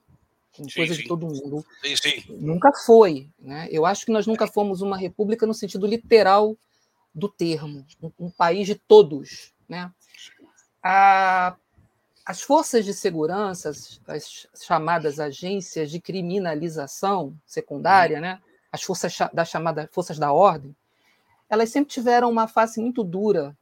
Como 0.55 0.71
sim, 0.71 0.77
coisa 0.77 0.95
sim. 0.95 1.03
de 1.03 1.09
todo 1.09 1.27
mundo. 1.27 1.65
Sim, 1.83 2.23
nunca 2.29 2.73
foi. 2.73 3.29
Né? 3.39 3.69
Eu 3.71 3.87
acho 3.87 4.05
que 4.05 4.13
nós 4.13 4.27
nunca 4.27 4.47
fomos 4.47 4.83
uma 4.83 4.97
república 4.97 5.47
no 5.47 5.55
sentido 5.55 5.87
literal 5.87 6.57
do 7.15 7.29
termo, 7.29 7.87
um, 8.03 8.27
um 8.27 8.31
país 8.31 8.67
de 8.67 8.75
todos. 8.75 9.53
Né? 9.69 9.91
A, 10.85 11.57
as 12.27 12.43
forças 12.43 12.85
de 12.85 12.93
segurança, 12.93 13.71
as 13.71 14.47
chamadas 14.63 15.19
agências 15.19 15.91
de 15.91 15.99
criminalização 15.99 17.35
secundária, 17.47 18.21
né? 18.21 18.41
as 18.71 18.83
forças 18.83 19.17
da 19.33 19.45
chamada 19.45 19.89
forças 19.91 20.19
da 20.19 20.33
ordem, 20.33 20.77
elas 21.49 21.71
sempre 21.71 21.95
tiveram 21.95 22.31
uma 22.31 22.47
face 22.47 22.81
muito 22.81 23.03
dura. 23.03 23.57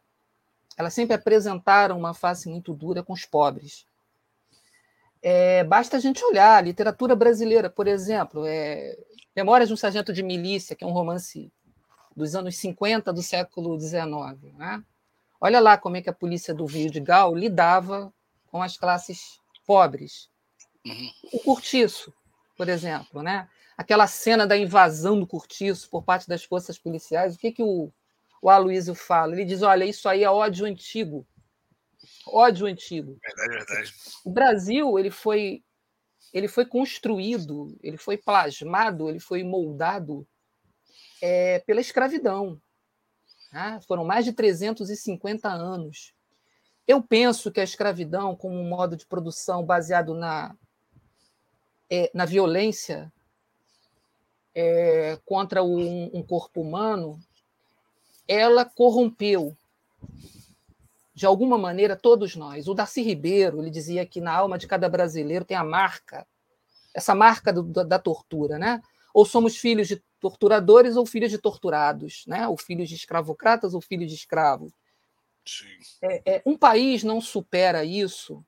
Elas 0.76 0.94
sempre 0.94 1.14
apresentaram 1.14 1.98
uma 1.98 2.14
face 2.14 2.48
muito 2.48 2.72
dura 2.72 3.02
com 3.02 3.12
os 3.12 3.24
pobres. 3.24 3.86
É, 5.20 5.62
basta 5.62 5.98
a 5.98 6.00
gente 6.00 6.24
olhar 6.24 6.56
a 6.56 6.60
literatura 6.62 7.14
brasileira, 7.14 7.70
por 7.70 7.86
exemplo, 7.86 8.44
é, 8.46 8.98
Memórias 9.34 9.68
de 9.68 9.74
um 9.74 9.76
Sargento 9.76 10.12
de 10.12 10.22
Milícia, 10.22 10.76
que 10.76 10.84
é 10.84 10.86
um 10.86 10.92
romance 10.92 11.50
dos 12.14 12.34
anos 12.34 12.56
50 12.56 13.12
do 13.12 13.22
século 13.22 13.78
XIX. 13.80 14.04
Né? 14.58 14.84
Olha 15.44 15.58
lá 15.58 15.76
como 15.76 15.96
é 15.96 16.02
que 16.02 16.08
a 16.08 16.14
polícia 16.14 16.54
do 16.54 16.64
Rio 16.64 16.90
de 16.90 17.00
Gal 17.00 17.34
lidava 17.34 18.14
com 18.46 18.62
as 18.62 18.76
classes 18.76 19.40
pobres. 19.66 20.30
Uhum. 20.86 21.10
O 21.32 21.40
cortiço, 21.40 22.14
por 22.56 22.68
exemplo, 22.68 23.22
né? 23.22 23.48
aquela 23.82 24.06
cena 24.06 24.46
da 24.46 24.56
invasão 24.56 25.18
do 25.18 25.26
cortiço 25.26 25.90
por 25.90 26.04
parte 26.04 26.28
das 26.28 26.44
forças 26.44 26.78
policiais, 26.78 27.34
o 27.34 27.38
que, 27.38 27.50
que 27.52 27.62
o, 27.62 27.92
o 28.40 28.48
Aloysio 28.48 28.94
fala? 28.94 29.32
Ele 29.32 29.44
diz: 29.44 29.62
olha, 29.62 29.84
isso 29.84 30.08
aí 30.08 30.22
é 30.22 30.30
ódio 30.30 30.64
antigo. 30.64 31.26
Ódio 32.26 32.66
antigo. 32.66 33.18
Verdade, 33.20 33.64
verdade. 33.64 33.94
O 34.24 34.30
Brasil 34.30 34.98
ele 34.98 35.10
foi, 35.10 35.62
ele 36.32 36.46
foi 36.48 36.64
construído, 36.64 37.76
ele 37.82 37.96
foi 37.96 38.16
plasmado, 38.16 39.08
ele 39.08 39.20
foi 39.20 39.42
moldado 39.42 40.26
é, 41.20 41.58
pela 41.60 41.80
escravidão. 41.80 42.60
Né? 43.52 43.78
Foram 43.86 44.04
mais 44.04 44.24
de 44.24 44.32
350 44.32 45.48
anos. 45.48 46.14
Eu 46.88 47.02
penso 47.02 47.52
que 47.52 47.60
a 47.60 47.64
escravidão, 47.64 48.34
como 48.34 48.58
um 48.58 48.68
modo 48.68 48.96
de 48.96 49.06
produção 49.06 49.64
baseado 49.64 50.14
na, 50.14 50.56
é, 51.88 52.10
na 52.14 52.24
violência 52.24 53.12
é, 54.54 55.18
contra 55.24 55.62
um, 55.62 56.10
um 56.12 56.22
corpo 56.22 56.60
humano, 56.60 57.20
ela 58.26 58.64
corrompeu, 58.64 59.56
de 61.14 61.26
alguma 61.26 61.58
maneira, 61.58 61.94
todos 61.94 62.34
nós. 62.34 62.66
O 62.66 62.74
Darcy 62.74 63.02
Ribeiro 63.02 63.60
ele 63.60 63.70
dizia 63.70 64.06
que 64.06 64.20
na 64.20 64.32
alma 64.34 64.58
de 64.58 64.66
cada 64.66 64.88
brasileiro 64.88 65.44
tem 65.44 65.56
a 65.56 65.64
marca, 65.64 66.26
essa 66.94 67.14
marca 67.14 67.52
do, 67.52 67.62
da 67.62 67.98
tortura, 67.98 68.58
né? 68.58 68.82
Ou 69.12 69.24
somos 69.24 69.56
filhos 69.56 69.88
de 69.88 70.02
torturadores 70.20 70.96
ou 70.96 71.04
filhos 71.04 71.30
de 71.30 71.38
torturados, 71.38 72.24
né? 72.26 72.46
ou 72.46 72.56
filhos 72.56 72.88
de 72.88 72.94
escravocratas 72.94 73.74
ou 73.74 73.80
filhos 73.80 74.08
de 74.08 74.16
escravos. 74.16 74.72
É, 76.00 76.36
é, 76.36 76.42
um 76.46 76.56
país 76.56 77.02
não 77.02 77.20
supera 77.20 77.84
isso 77.84 78.44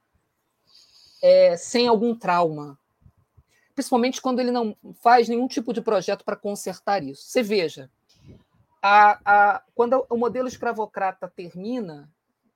é, 1.20 1.56
sem 1.56 1.88
algum 1.88 2.14
trauma, 2.14 2.78
principalmente 3.74 4.22
quando 4.22 4.38
ele 4.38 4.52
não 4.52 4.76
faz 5.02 5.28
nenhum 5.28 5.48
tipo 5.48 5.72
de 5.72 5.80
projeto 5.80 6.24
para 6.24 6.36
consertar 6.36 7.02
isso. 7.02 7.24
Você 7.24 7.42
veja, 7.42 7.90
a, 8.80 9.18
a, 9.24 9.62
quando 9.74 10.06
o 10.08 10.16
modelo 10.16 10.46
escravocrata 10.46 11.26
termina, 11.26 12.08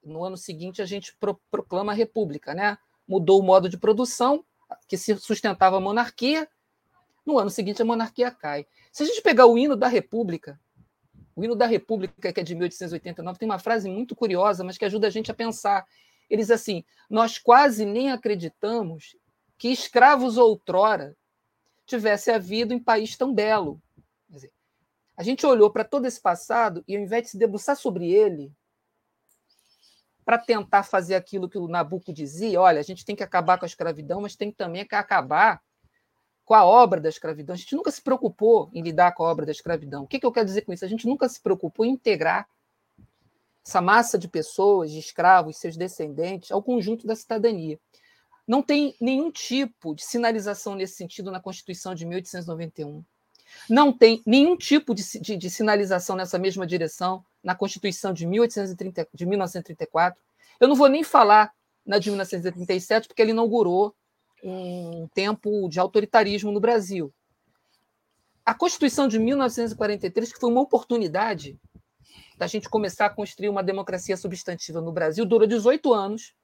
no 0.05 0.23
ano 0.23 0.37
seguinte 0.37 0.81
a 0.81 0.87
gente 0.87 1.17
pro, 1.19 1.41
proclama 1.51 1.93
a 1.93 1.95
república, 1.95 2.55
né? 2.55 2.79
Mudou 3.07 3.41
o 3.41 3.43
modo 3.43 3.69
de 3.69 3.79
produção, 3.79 4.45
que 4.87 4.97
se 4.97 5.17
sustentava 5.17 5.79
a 5.79 5.81
monarquia, 5.81 6.49
no 7.29 7.39
ano 7.39 7.51
seguinte 7.51 7.83
a 7.83 7.85
monarquia 7.85 8.31
cai. 8.31 8.67
Se 8.91 9.03
a 9.03 9.07
gente 9.07 9.21
pegar 9.21 9.47
o 9.47 9.59
hino 9.59 9.77
da 9.77 9.87
república, 9.87 10.59
o 11.37 11.45
hino 11.45 11.55
da 11.55 11.67
república, 11.67 12.33
que 12.33 12.41
é 12.41 12.43
de 12.43 12.55
1889, 12.55 13.39
tem 13.39 13.47
uma 13.47 13.59
frase 13.59 13.89
muito 13.89 14.17
curiosa, 14.17 14.65
mas 14.65 14.79
que 14.79 14.85
ajuda 14.87 15.07
a 15.07 15.11
gente 15.11 15.31
a 15.31 15.35
pensar. 15.35 15.87
Eles 16.31 16.51
assim: 16.51 16.83
nós 17.09 17.39
quase 17.39 17.85
nem 17.85 18.11
acreditamos 18.11 19.15
que 19.59 19.69
escravos 19.69 20.39
outrora 20.39 21.15
tivesse 21.85 22.31
havido 22.31 22.73
em 22.73 22.79
país 22.79 23.15
tão 23.15 23.35
belo. 23.35 23.81
Dizer, 24.29 24.51
a 25.15 25.23
gente 25.23 25.45
olhou 25.45 25.71
para 25.71 25.85
todo 25.85 26.07
esse 26.07 26.21
passado 26.21 26.83
e, 26.89 26.97
ao 26.97 27.03
invés 27.03 27.25
de 27.25 27.31
se 27.31 27.39
debruçar 27.39 27.77
sobre 27.77 28.11
ele, 28.11 28.51
para 30.25 30.39
tentar 30.39 30.83
fazer 30.83 31.15
aquilo 31.15 31.49
que 31.49 31.59
o 31.59 31.69
Nabucco 31.69 32.13
dizia, 32.13 32.61
olha, 32.61 32.81
a 32.81 32.85
gente 32.85 33.05
tem 33.05 33.17
que 33.17 33.23
acabar 33.23 33.59
com 33.59 33.65
a 33.65 33.69
escravidão, 33.69 34.21
mas 34.21 34.37
tem 34.37 34.51
também 34.51 34.87
que 34.87 34.95
acabar 34.95 35.63
com 36.49 36.55
a 36.55 36.65
obra 36.65 36.99
da 36.99 37.11
escravidão. 37.11 37.53
A 37.53 37.59
gente 37.59 37.77
nunca 37.77 37.91
se 37.91 38.01
preocupou 38.01 38.71
em 38.73 38.81
lidar 38.81 39.13
com 39.13 39.23
a 39.23 39.31
obra 39.31 39.45
da 39.45 39.53
escravidão. 39.53 40.05
O 40.05 40.07
que, 40.07 40.19
que 40.19 40.25
eu 40.25 40.33
quero 40.33 40.47
dizer 40.47 40.63
com 40.63 40.73
isso? 40.73 40.83
A 40.83 40.89
gente 40.89 41.07
nunca 41.07 41.29
se 41.29 41.39
preocupou 41.39 41.85
em 41.85 41.91
integrar 41.91 42.49
essa 43.63 43.83
massa 43.83 44.19
de 44.19 44.27
pessoas, 44.27 44.91
de 44.91 44.99
escravos, 44.99 45.59
seus 45.59 45.77
descendentes, 45.77 46.51
ao 46.51 46.63
conjunto 46.63 47.07
da 47.07 47.15
cidadania. 47.15 47.79
Não 48.47 48.63
tem 48.63 48.97
nenhum 48.99 49.31
tipo 49.31 49.95
de 49.95 50.03
sinalização 50.03 50.75
nesse 50.75 50.95
sentido 50.95 51.31
na 51.31 51.39
Constituição 51.39 51.95
de 51.95 52.07
1891. 52.07 53.05
Não 53.69 53.93
tem 53.93 54.23
nenhum 54.25 54.57
tipo 54.57 54.95
de, 54.95 55.03
de, 55.21 55.37
de 55.37 55.51
sinalização 55.51 56.17
nessa 56.17 56.39
mesma 56.39 56.67
direção 56.67 57.23
na 57.45 57.55
Constituição 57.55 58.11
de, 58.11 58.27
1830, 58.27 59.07
de 59.13 59.27
1934. 59.27 60.19
Eu 60.59 60.67
não 60.67 60.77
vou 60.77 60.89
nem 60.89 61.05
falar 61.05 61.53
na 61.85 61.99
de 61.99 62.09
1937, 62.09 63.07
porque 63.07 63.21
ele 63.21 63.33
inaugurou 63.33 63.95
um 64.43 65.09
tempo 65.09 65.69
de 65.69 65.81
autoritarismo 65.81 66.53
no 66.53 66.61
Brasil. 66.61 67.13
A 68.45 68.55
Constituição 68.55 69.09
de 69.09 69.19
1943, 69.19 70.33
que 70.33 70.41
foi 70.41 70.51
uma 70.51 70.61
oportunidade 70.61 71.59
da 72.37 72.47
gente 72.47 72.69
começar 72.69 73.07
a 73.07 73.11
construir 73.11 73.49
uma 73.49 73.63
democracia 73.63 74.17
substantiva 74.17 74.81
no 74.81 74.93
Brasil, 74.93 75.27
durou 75.27 75.47
18 75.47 75.93
anos 75.93 76.35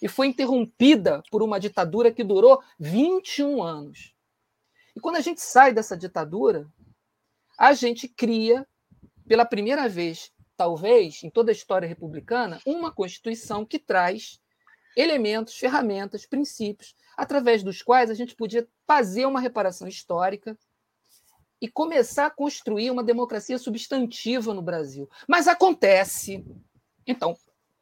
e 0.00 0.08
foi 0.08 0.28
interrompida 0.28 1.22
por 1.30 1.42
uma 1.42 1.60
ditadura 1.60 2.10
que 2.10 2.24
durou 2.24 2.62
21 2.78 3.62
anos. 3.62 4.14
E 4.96 5.00
quando 5.00 5.16
a 5.16 5.20
gente 5.20 5.40
sai 5.40 5.72
dessa 5.74 5.96
ditadura, 5.96 6.66
a 7.58 7.74
gente 7.74 8.08
cria, 8.08 8.66
pela 9.28 9.44
primeira 9.44 9.88
vez, 9.88 10.32
talvez, 10.56 11.22
em 11.22 11.28
toda 11.28 11.50
a 11.50 11.52
história 11.52 11.86
republicana, 11.86 12.58
uma 12.64 12.90
Constituição 12.90 13.66
que 13.66 13.78
traz 13.78 14.39
elementos, 14.96 15.56
ferramentas, 15.56 16.26
princípios, 16.26 16.94
através 17.16 17.62
dos 17.62 17.82
quais 17.82 18.10
a 18.10 18.14
gente 18.14 18.34
podia 18.34 18.66
fazer 18.86 19.26
uma 19.26 19.40
reparação 19.40 19.86
histórica 19.86 20.56
e 21.60 21.68
começar 21.68 22.26
a 22.26 22.30
construir 22.30 22.90
uma 22.90 23.04
democracia 23.04 23.58
substantiva 23.58 24.54
no 24.54 24.62
Brasil. 24.62 25.08
Mas 25.28 25.46
acontece. 25.46 26.44
Então, 27.06 27.36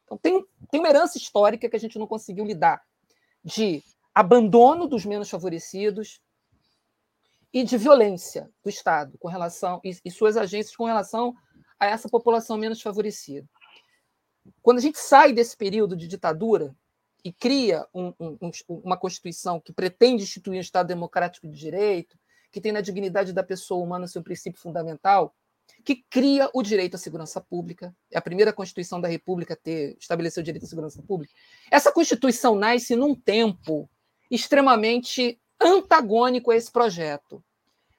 então, 0.08 0.16
tem, 0.16 0.44
tem 0.70 0.80
uma 0.80 0.88
herança 0.88 1.18
histórica 1.18 1.68
que 1.68 1.76
a 1.76 1.80
gente 1.80 1.98
não 1.98 2.06
conseguiu 2.06 2.44
lidar 2.44 2.82
de 3.44 3.82
abandono 4.14 4.88
dos 4.88 5.04
menos 5.04 5.28
favorecidos 5.28 6.20
e 7.52 7.62
de 7.62 7.76
violência 7.76 8.50
do 8.64 8.70
Estado 8.70 9.18
com 9.18 9.28
relação 9.28 9.80
e, 9.84 9.96
e 10.04 10.10
suas 10.10 10.36
agências 10.36 10.74
com 10.74 10.86
relação 10.86 11.34
a 11.78 11.86
essa 11.86 12.08
população 12.08 12.56
menos 12.56 12.80
favorecida. 12.80 13.46
Quando 14.62 14.78
a 14.78 14.80
gente 14.80 14.98
sai 14.98 15.32
desse 15.32 15.56
período 15.56 15.94
de 15.94 16.08
ditadura 16.08 16.74
e 17.24 17.32
cria 17.32 17.86
um, 17.92 18.12
um, 18.20 18.50
uma 18.68 18.96
Constituição 18.96 19.60
que 19.60 19.72
pretende 19.72 20.22
instituir 20.22 20.58
um 20.58 20.60
Estado 20.60 20.86
democrático 20.86 21.48
de 21.48 21.56
direito, 21.56 22.18
que 22.50 22.60
tem 22.60 22.72
na 22.72 22.80
dignidade 22.80 23.32
da 23.32 23.42
pessoa 23.42 23.84
humana 23.84 24.06
seu 24.06 24.22
princípio 24.22 24.60
fundamental, 24.60 25.34
que 25.84 25.96
cria 26.08 26.48
o 26.54 26.62
direito 26.62 26.94
à 26.94 26.98
segurança 26.98 27.40
pública. 27.40 27.94
É 28.10 28.18
a 28.18 28.22
primeira 28.22 28.52
Constituição 28.52 29.00
da 29.00 29.08
República 29.08 29.54
a 29.54 29.56
ter 29.56 29.96
estabeleceu 30.00 30.40
o 30.40 30.44
direito 30.44 30.64
à 30.64 30.68
segurança 30.68 31.02
pública. 31.02 31.32
Essa 31.70 31.92
Constituição 31.92 32.54
nasce 32.54 32.96
num 32.96 33.14
tempo 33.14 33.88
extremamente 34.30 35.40
antagônico 35.60 36.50
a 36.50 36.56
esse 36.56 36.70
projeto. 36.70 37.42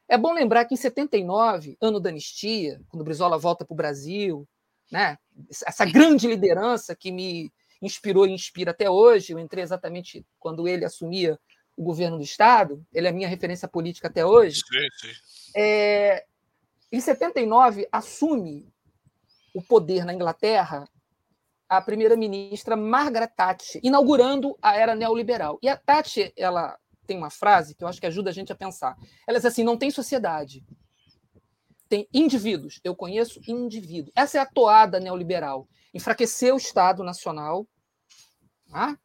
É 0.08 0.18
bom 0.18 0.34
lembrar 0.34 0.66
que 0.66 0.74
em 0.74 0.78
79, 0.78 1.78
ano 1.80 2.00
da 2.00 2.10
anistia, 2.10 2.82
quando 2.90 3.04
Brizola 3.04 3.38
volta 3.38 3.64
para 3.64 3.74
o 3.74 3.78
Brasil, 3.78 4.48
né, 4.92 5.18
essa 5.66 5.86
grande 5.86 6.28
liderança 6.28 6.96
que 6.96 7.12
me 7.12 7.52
inspirou 7.82 8.28
e 8.28 8.32
inspira 8.32 8.72
até 8.72 8.90
hoje, 8.90 9.34
eu 9.34 9.40
entrei 9.40 9.64
exatamente 9.64 10.26
quando 10.40 10.68
ele 10.68 10.86
assumia 10.86 11.40
o 11.76 11.84
governo 11.84 12.18
do 12.18 12.24
Estado, 12.24 12.86
ele 12.94 13.08
é 13.08 13.10
a 13.10 13.14
minha 13.14 13.28
referência 13.28 13.68
política 13.68 14.08
até 14.08 14.26
hoje. 14.26 14.58
Sim, 14.58 14.88
sim. 15.00 15.14
É, 15.56 16.26
em 16.92 17.00
79, 17.00 17.88
assume 17.92 18.68
o 19.54 19.62
poder 19.62 20.04
na 20.04 20.14
Inglaterra 20.14 20.88
a 21.70 21.80
primeira-ministra 21.80 22.76
Margaret 22.76 23.28
Thatcher, 23.28 23.80
inaugurando 23.84 24.58
a 24.60 24.76
era 24.76 24.96
neoliberal. 24.96 25.60
E 25.62 25.70
a 25.70 25.78
Thatcher, 25.78 26.34
ela 26.36 26.76
tem 27.06 27.16
uma 27.16 27.30
frase 27.30 27.76
que 27.76 27.84
eu 27.84 27.88
acho 27.88 28.00
que 28.00 28.08
ajuda 28.08 28.32
a 28.32 28.34
gente 28.34 28.52
a 28.52 28.56
pensar. 28.56 28.98
Ela 29.28 29.38
diz 29.38 29.46
assim: 29.46 29.64
não 29.64 29.78
tem 29.78 29.92
sociedade, 29.92 30.66
tem 31.88 32.08
indivíduos. 32.12 32.80
Eu 32.84 32.96
conheço 32.96 33.40
indivíduos. 33.48 34.12
Essa 34.16 34.40
é 34.40 34.42
a 34.42 34.46
toada 34.48 35.00
neoliberal. 35.00 35.68
Enfraquecer 35.94 36.54
o 36.54 36.58
Estado 36.58 37.04
Nacional, 37.04 37.68
tá? 38.70 38.98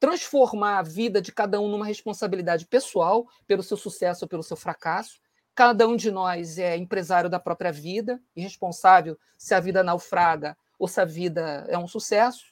transformar 0.00 0.78
a 0.78 0.82
vida 0.82 1.20
de 1.20 1.30
cada 1.30 1.60
um 1.60 1.68
numa 1.68 1.84
responsabilidade 1.84 2.66
pessoal 2.66 3.28
pelo 3.46 3.62
seu 3.62 3.76
sucesso 3.76 4.24
ou 4.24 4.28
pelo 4.28 4.42
seu 4.42 4.56
fracasso. 4.56 5.20
Cada 5.54 5.86
um 5.86 5.94
de 5.94 6.10
nós 6.10 6.58
é 6.58 6.74
empresário 6.74 7.28
da 7.28 7.38
própria 7.38 7.70
vida 7.70 8.20
e 8.34 8.40
responsável 8.40 9.18
se 9.36 9.54
a 9.54 9.60
vida 9.60 9.82
naufraga 9.82 10.56
ou 10.78 10.88
se 10.88 11.00
a 11.00 11.04
vida 11.04 11.66
é 11.68 11.76
um 11.76 11.86
sucesso. 11.86 12.46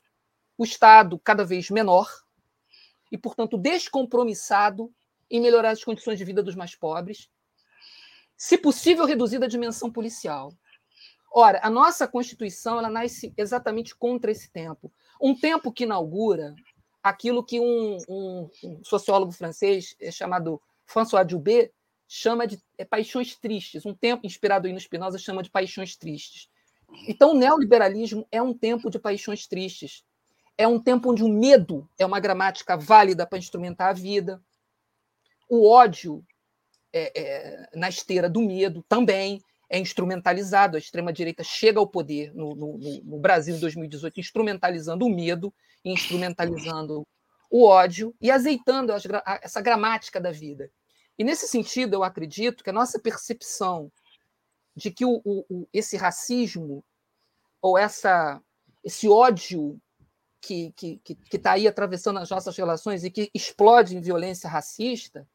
O 0.59 0.65
Estado 0.65 1.19
cada 1.19 1.43
vez 1.43 1.71
menor 1.71 2.11
e, 3.11 3.17
portanto, 3.17 3.57
descompromissado 3.57 4.93
em 5.31 5.41
melhorar 5.41 5.71
as 5.71 5.83
condições 5.83 6.19
de 6.19 6.25
vida 6.25 6.43
dos 6.43 6.55
mais 6.55 6.75
pobres, 6.75 7.31
se 8.37 8.59
possível, 8.59 9.07
reduzida 9.07 9.47
a 9.47 9.49
dimensão 9.49 9.91
policial. 9.91 10.53
Ora, 11.33 11.61
a 11.63 11.71
nossa 11.71 12.09
Constituição 12.09 12.79
ela 12.79 12.89
nasce 12.89 13.33
exatamente 13.37 13.95
contra 13.95 14.31
esse 14.31 14.51
tempo. 14.51 14.93
Um 15.21 15.35
tempo 15.35 15.73
que 15.73 15.85
inaugura 15.85 16.55
aquilo 17.03 17.45
que 17.45 17.61
um, 17.61 17.99
um, 18.09 18.51
um 18.65 18.85
sociólogo 18.85 19.33
francês 19.33 19.95
é 20.01 20.11
chamado 20.11 20.61
François 20.87 21.27
Dubé 21.27 21.71
chama 22.07 22.47
de 22.47 22.59
é, 22.79 22.85
paixões 22.85 23.37
tristes. 23.37 23.85
Um 23.85 23.95
tempo 23.95 24.27
inspirado 24.27 24.67
em 24.67 24.79
Spinoza 24.79 25.19
chama 25.19 25.43
de 25.43 25.51
paixões 25.51 25.97
tristes. 25.97 26.49
Então, 27.07 27.33
o 27.33 27.39
neoliberalismo 27.39 28.27
é 28.33 28.41
um 28.41 28.55
tempo 28.55 28.89
de 28.89 28.99
paixões 28.99 29.47
tristes. 29.47 30.03
É 30.57 30.67
um 30.67 30.81
tempo 30.81 31.11
onde 31.11 31.23
o 31.23 31.29
medo 31.29 31.89
é 31.99 32.07
uma 32.07 32.19
gramática 32.19 32.77
válida 32.77 33.27
para 33.27 33.39
instrumentar 33.39 33.91
a 33.91 33.93
vida, 33.93 34.43
o 35.49 35.69
ódio 35.69 36.25
é, 36.93 37.13
é, 37.15 37.71
na 37.75 37.89
esteira 37.89 38.29
do 38.29 38.41
medo 38.41 38.85
também 38.89 39.43
é 39.69 39.79
instrumentalizado. 39.79 40.77
A 40.77 40.81
extrema-direita 40.81 41.43
chega 41.45 41.79
ao 41.79 41.87
poder 41.87 42.35
no, 42.35 42.55
no, 42.55 42.79
no, 43.05 43.19
Brasil 43.19 43.57
em 43.57 43.61
2018, 43.61 44.21
instrumentalizando 44.21 45.05
o 45.05 45.15
medo, 45.15 45.53
instrumentalizando 45.85 47.07
o 47.51 47.65
ódio 47.65 48.15
e 48.21 48.31
azeitando 48.31 48.93
as, 48.93 49.05
essa 49.43 49.61
gramática 49.61 50.21
da 50.21 50.31
vida. 50.31 50.71
E, 51.19 51.25
nesse 51.25 51.49
sentido, 51.49 51.95
eu 51.95 52.05
acredito 52.05 52.63
que 52.63 52.71
a 52.71 52.73
nossa 52.73 52.99
percepção 52.99 53.91
de 54.77 54.91
que 54.91 55.05
o, 55.05 55.21
o, 55.25 55.69
esse 55.73 55.97
racismo 55.97 56.85
ou 57.61 57.77
essa, 57.77 58.41
esse 58.85 59.09
ódio 59.09 59.81
que 60.41 60.69
está 60.69 61.01
que, 61.03 61.15
que 61.17 61.39
tá 61.39 61.53
aí 61.53 61.67
atravessando 61.67 62.21
as 62.21 62.31
nossas 62.31 62.57
relações 62.57 63.03
e 63.03 63.11
que 63.11 63.29
explode 63.35 63.97
em 63.97 64.01
violência 64.01 64.49
racista, 64.49 65.27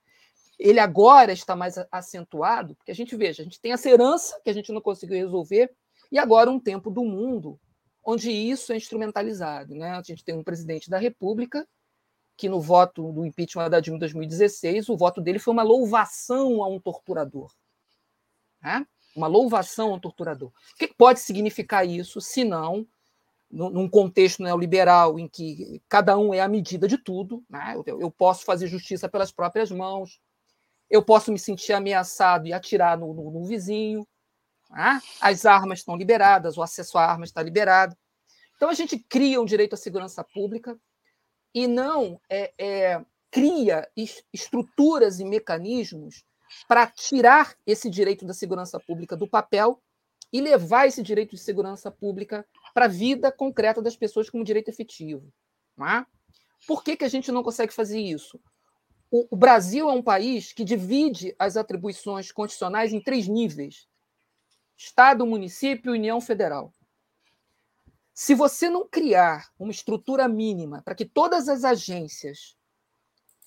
ele 0.64 0.80
agora 0.80 1.34
está 1.34 1.58
mais 1.58 1.76
acentuado, 1.92 2.74
porque 2.76 2.92
a 2.92 2.96
gente 2.96 3.18
veja, 3.18 3.42
a 3.42 3.44
gente 3.44 3.60
tem 3.60 3.74
essa 3.74 3.90
herança 3.90 4.40
que 4.42 4.50
a 4.50 4.54
gente 4.54 4.72
não 4.72 4.80
conseguiu 4.80 5.18
resolver, 5.18 5.70
e 6.10 6.18
agora 6.18 6.50
um 6.50 6.60
tempo 6.60 6.90
do 6.90 7.04
mundo 7.04 7.60
onde 8.02 8.32
isso 8.32 8.72
é 8.72 8.78
instrumentalizado. 8.78 9.76
Né? 9.76 9.90
A 9.90 10.02
gente 10.02 10.24
tem 10.24 10.34
um 10.34 10.44
presidente 10.44 10.90
da 10.90 10.98
República 10.98 11.68
que 12.38 12.48
no 12.48 12.62
voto 12.62 13.12
do 13.12 13.26
impeachment 13.26 13.70
da 13.70 13.82
Dilma 13.82 13.98
em 13.98 14.00
2016, 14.00 14.88
o 14.88 14.98
voto 14.98 15.20
dele 15.20 15.38
foi 15.38 15.54
uma 15.54 15.64
louvação 15.64 16.64
a 16.64 16.68
um 16.68 16.80
torturador. 16.80 17.52
Né? 18.62 18.88
Uma 19.16 19.28
louvação 19.28 19.92
a 19.92 19.96
um 19.96 20.00
torturador. 20.00 20.50
O 20.50 20.78
que 20.78 20.88
pode 20.88 21.20
significar 21.20 21.86
isso, 21.86 22.22
se 22.22 22.46
não 22.46 22.88
num 23.52 23.88
contexto 23.88 24.42
neoliberal 24.42 25.20
em 25.20 25.28
que 25.28 25.80
cada 25.88 26.18
um 26.18 26.34
é 26.34 26.40
a 26.40 26.48
medida 26.48 26.88
de 26.88 26.98
tudo, 26.98 27.44
né? 27.48 27.76
eu 27.86 28.10
posso 28.10 28.44
fazer 28.46 28.66
justiça 28.66 29.08
pelas 29.08 29.32
próprias 29.32 29.70
mãos, 29.70 30.20
eu 30.94 31.02
posso 31.02 31.32
me 31.32 31.40
sentir 31.40 31.74
ameaçado 31.74 32.46
e 32.46 32.54
atirar 32.54 32.96
no, 32.96 33.16
no, 33.16 33.32
no 33.32 33.46
vizinho. 33.46 34.08
Né? 34.70 35.02
As 35.20 35.44
armas 35.44 35.80
estão 35.80 35.96
liberadas, 35.96 36.56
o 36.56 36.62
acesso 36.62 37.00
a 37.00 37.04
armas 37.04 37.30
está 37.30 37.42
liberado. 37.42 37.98
Então 38.56 38.70
a 38.70 38.76
gente 38.76 39.00
cria 39.00 39.42
um 39.42 39.46
direito 39.46 39.74
à 39.74 39.78
segurança 39.78 40.24
pública 40.24 40.80
e 41.52 41.66
não 41.66 42.22
é, 42.30 42.54
é, 42.60 43.06
cria 43.32 43.90
estruturas 44.32 45.20
e 45.20 45.26
mecanismos 45.26 46.24
para 46.68 46.86
tirar 46.86 47.56
esse 47.66 47.90
direito 47.90 48.24
da 48.24 48.34
segurança 48.36 48.80
pública 48.80 49.18
do 49.18 49.28
papel 49.28 49.82
e 50.32 50.40
levar 50.42 50.86
esse 50.86 51.02
direito 51.02 51.32
de 51.32 51.42
segurança 51.42 51.90
pública 51.90 52.46
para 52.72 52.86
a 52.86 52.88
vida 52.88 53.32
concreta 53.32 53.82
das 53.82 53.96
pessoas 53.96 54.30
como 54.30 54.44
direito 54.44 54.70
efetivo. 54.70 55.28
É? 55.80 56.06
Por 56.68 56.84
que, 56.84 56.96
que 56.96 57.04
a 57.04 57.10
gente 57.10 57.32
não 57.32 57.42
consegue 57.42 57.74
fazer 57.74 58.00
isso? 58.00 58.40
O, 59.16 59.36
Brasil 59.36 59.88
é 59.88 59.94
um 59.94 60.02
país 60.02 60.52
que 60.52 60.64
divide 60.64 61.36
as 61.38 61.56
atribuições 61.56 62.32
constitucionais 62.32 62.92
em 62.92 63.00
três 63.00 63.28
níveis: 63.28 63.88
Estado, 64.76 65.24
município 65.24 65.94
e 65.94 66.00
União 66.00 66.20
Federal. 66.20 66.74
Se 68.12 68.34
você 68.34 68.72
não 68.72 68.88
criar 68.88 69.52
uma 69.60 69.72
estrutura 69.72 70.28
mínima 70.28 70.82
para 70.82 70.96
que 70.96 71.06
todas 71.06 71.48
as 71.48 71.64
agências 71.64 72.56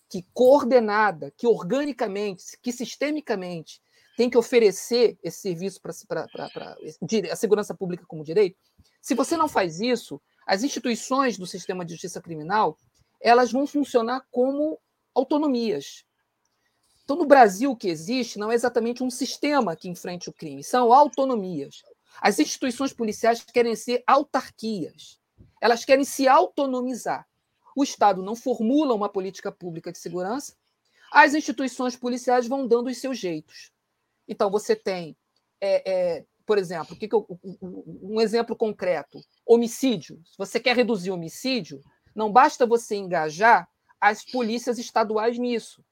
que 0.09 0.25
coordenada, 0.33 1.33
que 1.37 1.49
organicamente, 1.49 2.57
que 2.63 2.71
sistemicamente 2.71 3.83
tem 4.17 4.31
que 4.31 4.39
oferecer 4.39 5.19
esse 5.21 5.41
serviço 5.41 5.81
para 5.83 5.93
a 7.31 7.37
segurança 7.37 7.75
pública 7.75 8.07
como 8.07 8.23
direito, 8.23 8.57
se 9.03 9.15
você 9.15 9.37
não 9.37 9.49
faz 9.49 9.81
isso, 9.81 10.23
as 10.47 10.63
instituições 10.63 11.37
do 11.37 11.45
sistema 11.45 11.85
de 11.85 11.93
justiça 11.93 12.23
criminal 12.23 12.79
elas 13.21 13.51
vão 13.51 13.67
funcionar 13.67 14.25
como 14.31 14.79
autonomias. 15.17 16.05
Então, 17.05 17.17
no 17.17 17.27
Brasil, 17.27 17.71
o 17.71 17.77
que 17.77 17.89
existe 17.89 18.39
não 18.39 18.51
é 18.51 18.55
exatamente 18.55 19.03
um 19.03 19.11
sistema 19.11 19.77
que 19.77 19.89
enfrente 19.89 20.29
o 20.29 20.33
crime, 20.33 20.63
são 20.63 20.93
autonomias. 20.93 21.83
As 22.21 22.39
instituições 22.39 22.93
policiais 22.93 23.43
querem 23.45 23.77
ser 23.77 24.03
autarquias, 24.07 25.19
elas 25.61 25.85
querem 25.85 26.05
se 26.05 26.27
autonomizar. 26.27 27.27
O 27.77 27.85
Estado 27.85 28.23
não 28.23 28.35
formula 28.35 28.95
uma 28.95 29.09
política 29.09 29.53
pública 29.53 29.93
de 29.93 29.99
segurança, 29.99 30.55
as 31.13 31.35
instituições 31.35 31.97
policiais 31.97 32.49
vão 32.49 32.67
dando 32.67 32.89
os 32.89 32.99
seus 32.99 33.19
jeitos. 33.19 33.71
Então, 34.27 34.51
você 34.51 34.75
tem, 34.75 35.17
é, 35.61 35.91
é, 35.91 36.25
por 36.45 36.59
exemplo, 36.59 36.97
que 36.97 37.07
que 37.07 37.15
eu, 37.15 37.27
um 38.03 38.21
exemplo 38.21 38.57
concreto: 38.57 39.21
homicídio. 39.47 40.21
Se 40.25 40.37
você 40.37 40.59
quer 40.59 40.75
reduzir 40.75 41.11
o 41.11 41.15
homicídio, 41.15 41.81
não 42.15 42.33
basta 42.33 42.67
você 42.67 42.97
engajar 42.97 43.69
as 44.11 44.25
polícias 44.25 44.79
estaduais 44.79 45.39
nisso. 45.39 45.85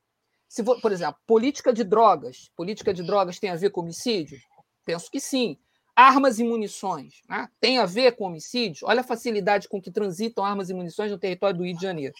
Se, 0.48 0.62
por 0.62 0.92
exemplo, 0.92 1.20
política 1.26 1.72
de 1.72 1.82
drogas. 1.82 2.50
Política 2.56 2.94
de 2.94 3.02
drogas 3.02 3.38
tem 3.38 3.50
a 3.50 3.56
ver 3.56 3.70
com 3.70 3.80
homicídio? 3.80 4.38
Penso 4.84 5.10
que 5.10 5.20
sim. 5.20 5.58
Armas 5.96 6.38
e 6.38 6.44
munições 6.44 7.22
né? 7.28 7.48
tem 7.60 7.78
a 7.78 7.86
ver 7.86 8.16
com 8.16 8.24
homicídio? 8.24 8.86
Olha 8.86 9.00
a 9.00 9.04
facilidade 9.04 9.68
com 9.68 9.80
que 9.80 9.90
transitam 9.90 10.44
armas 10.44 10.70
e 10.70 10.74
munições 10.74 11.10
no 11.10 11.18
território 11.18 11.56
do 11.56 11.64
Rio 11.64 11.76
de 11.76 11.82
Janeiro. 11.82 12.14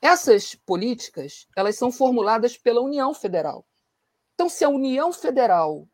Essas 0.00 0.54
políticas 0.54 1.46
elas 1.56 1.76
são 1.76 1.90
formuladas 1.90 2.56
pela 2.56 2.80
União 2.80 3.12
Federal. 3.12 3.66
Então, 4.34 4.48
se 4.48 4.64
a 4.64 4.68
União 4.68 5.12
Federal 5.12 5.88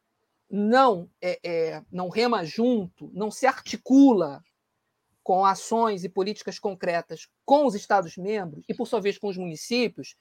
não 0.51 1.09
é, 1.21 1.39
é, 1.43 1.83
não 1.91 2.11
rema 2.11 2.45
junto, 2.45 3.11
não 3.15 3.31
se 3.31 3.47
articula 3.47 4.43
com 5.23 5.45
ações 5.45 6.05
e 6.05 6.09
políticas 6.09 6.59
concretas 6.59 7.29
com 7.45 7.67
os 7.67 7.75
Estados-membros 7.75 8.65
e, 8.69 8.75
por 8.75 8.87
sua 8.87 9.01
vez, 9.01 9.19
com 9.19 9.29
os 9.29 9.37
municípios, 9.37 10.17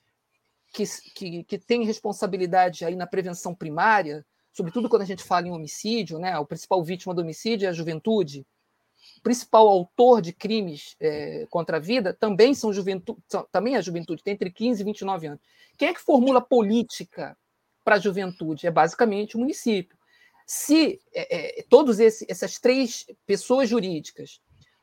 que, 0.73 0.83
que, 1.13 1.43
que 1.43 1.57
têm 1.57 1.83
responsabilidade 1.83 2.85
aí 2.85 2.95
na 2.95 3.07
prevenção 3.07 3.53
primária, 3.53 4.25
sobretudo 4.53 4.89
quando 4.89 5.01
a 5.01 5.05
gente 5.05 5.23
fala 5.23 5.47
em 5.47 5.51
homicídio, 5.51 6.19
né? 6.19 6.37
o 6.37 6.45
principal 6.45 6.83
vítima 6.83 7.13
do 7.13 7.21
homicídio 7.21 7.65
é 7.65 7.69
a 7.69 7.73
juventude, 7.73 8.45
o 9.17 9.21
principal 9.21 9.67
autor 9.67 10.21
de 10.21 10.31
crimes 10.31 10.95
é, 10.99 11.45
contra 11.49 11.77
a 11.77 11.79
vida 11.79 12.13
também 12.13 12.53
são 12.53 12.71
juventude, 12.71 13.21
também 13.51 13.75
é 13.75 13.77
a 13.77 13.81
juventude, 13.81 14.23
tem 14.23 14.33
entre 14.33 14.51
15 14.51 14.81
e 14.81 14.85
29 14.85 15.27
anos. 15.27 15.41
Quem 15.77 15.89
é 15.89 15.93
que 15.93 15.99
formula 15.99 16.39
política 16.39 17.37
para 17.83 17.95
a 17.95 17.99
juventude? 17.99 18.67
É 18.67 18.71
basicamente 18.71 19.35
o 19.35 19.39
município. 19.39 19.97
Se 20.45 20.99
é, 21.13 21.59
é, 21.59 21.63
todas 21.69 21.99
essas 21.99 22.59
três 22.59 23.05
pessoas 23.25 23.69
jurídicas 23.69 24.39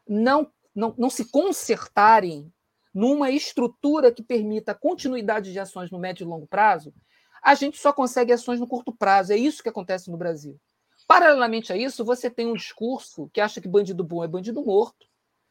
não, 0.08 0.50
não, 0.74 0.94
não 0.96 1.10
se 1.10 1.24
consertarem 1.26 2.52
numa 2.94 3.30
estrutura 3.30 4.10
que 4.10 4.22
permita 4.22 4.72
a 4.72 4.74
continuidade 4.74 5.52
de 5.52 5.58
ações 5.58 5.90
no 5.90 5.98
médio 5.98 6.24
e 6.24 6.26
longo 6.26 6.46
prazo, 6.46 6.92
a 7.42 7.54
gente 7.54 7.78
só 7.78 7.92
consegue 7.92 8.32
ações 8.32 8.58
no 8.58 8.66
curto 8.66 8.92
prazo. 8.92 9.32
É 9.32 9.36
isso 9.36 9.62
que 9.62 9.68
acontece 9.68 10.10
no 10.10 10.16
Brasil. 10.16 10.58
Paralelamente 11.06 11.72
a 11.72 11.76
isso, 11.76 12.04
você 12.04 12.28
tem 12.28 12.46
um 12.46 12.54
discurso 12.54 13.30
que 13.32 13.40
acha 13.40 13.60
que 13.60 13.68
bandido 13.68 14.04
bom 14.04 14.24
é 14.24 14.28
bandido 14.28 14.64
morto. 14.64 15.06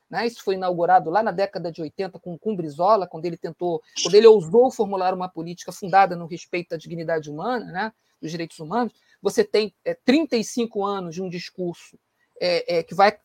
Né? 0.09 0.27
Isso 0.27 0.43
foi 0.43 0.55
inaugurado 0.55 1.09
lá 1.09 1.21
na 1.21 1.31
década 1.31 1.71
de 1.71 1.81
80 1.81 2.19
com, 2.19 2.37
com 2.37 2.55
Brizola, 2.55 3.07
quando 3.07 3.25
ele 3.25 3.37
tentou, 3.37 3.81
quando 4.03 4.15
ele 4.15 4.27
ousou 4.27 4.71
formular 4.71 5.13
uma 5.13 5.27
política 5.27 5.71
fundada 5.71 6.15
no 6.15 6.27
respeito 6.27 6.75
à 6.75 6.77
dignidade 6.77 7.29
humana, 7.29 7.65
né? 7.65 7.93
dos 8.21 8.31
direitos 8.31 8.59
humanos. 8.59 8.93
Você 9.21 9.43
tem 9.43 9.73
é, 9.83 9.93
35 9.93 10.85
anos 10.85 11.15
de 11.15 11.21
um 11.21 11.29
discurso 11.29 11.97
é, 12.39 12.77
é, 12.77 12.83
que 12.83 12.93
vai, 12.93 13.17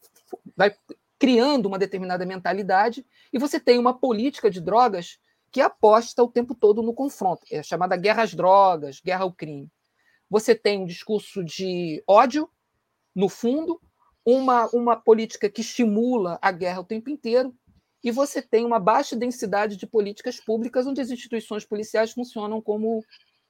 vai 0.56 0.74
criando 1.22 1.66
uma 1.66 1.78
determinada 1.78 2.26
mentalidade, 2.26 3.06
e 3.32 3.38
você 3.38 3.60
tem 3.60 3.78
uma 3.78 3.96
política 3.96 4.50
de 4.50 4.60
drogas 4.60 5.20
que 5.52 5.60
aposta 5.60 6.20
o 6.20 6.26
tempo 6.26 6.52
todo 6.52 6.82
no 6.82 6.92
confronto, 6.92 7.46
é 7.48 7.62
chamada 7.62 7.96
guerra 7.96 8.24
às 8.24 8.34
drogas, 8.34 9.00
guerra 9.00 9.22
ao 9.22 9.32
crime. 9.32 9.70
Você 10.28 10.52
tem 10.52 10.80
um 10.80 10.84
discurso 10.84 11.44
de 11.44 12.02
ódio, 12.08 12.50
no 13.14 13.28
fundo, 13.28 13.80
uma, 14.26 14.68
uma 14.70 14.96
política 14.96 15.48
que 15.48 15.60
estimula 15.60 16.40
a 16.42 16.50
guerra 16.50 16.80
o 16.80 16.84
tempo 16.84 17.08
inteiro, 17.08 17.54
e 18.02 18.10
você 18.10 18.42
tem 18.42 18.64
uma 18.64 18.80
baixa 18.80 19.14
densidade 19.14 19.76
de 19.76 19.86
políticas 19.86 20.40
públicas 20.40 20.88
onde 20.88 21.00
as 21.00 21.12
instituições 21.12 21.64
policiais 21.64 22.10
funcionam 22.10 22.60
como, 22.60 23.00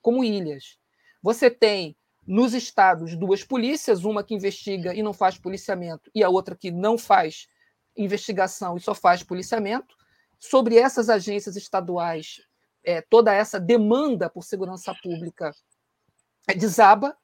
como 0.03 0.23
ilhas. 0.23 0.77
Você 1.23 1.49
tem 1.49 1.97
nos 2.27 2.53
estados 2.53 3.17
duas 3.17 3.43
polícias, 3.43 4.05
uma 4.05 4.23
que 4.23 4.35
investiga 4.35 4.95
e 4.95 5.03
não 5.03 5.15
faz 5.15 5.39
policiamento, 5.39 6.11
e 6.15 6.23
a 6.23 6.29
outra 6.29 6.55
que 6.55 6.71
não 6.71 6.99
faz 6.99 7.51
investigação 7.97 8.77
e 8.77 8.81
só 8.81 8.95
faz 8.95 9.23
policiamento 9.23 9.95
sobre 10.39 10.77
essas 10.77 11.09
agências 11.09 11.57
estaduais, 11.57 12.41
é, 12.85 13.01
toda 13.01 13.33
essa 13.33 13.61
demanda 13.61 14.29
por 14.29 14.43
segurança 14.43 14.95
pública 15.03 15.55
é, 16.49 16.55
desaba, 16.55 17.17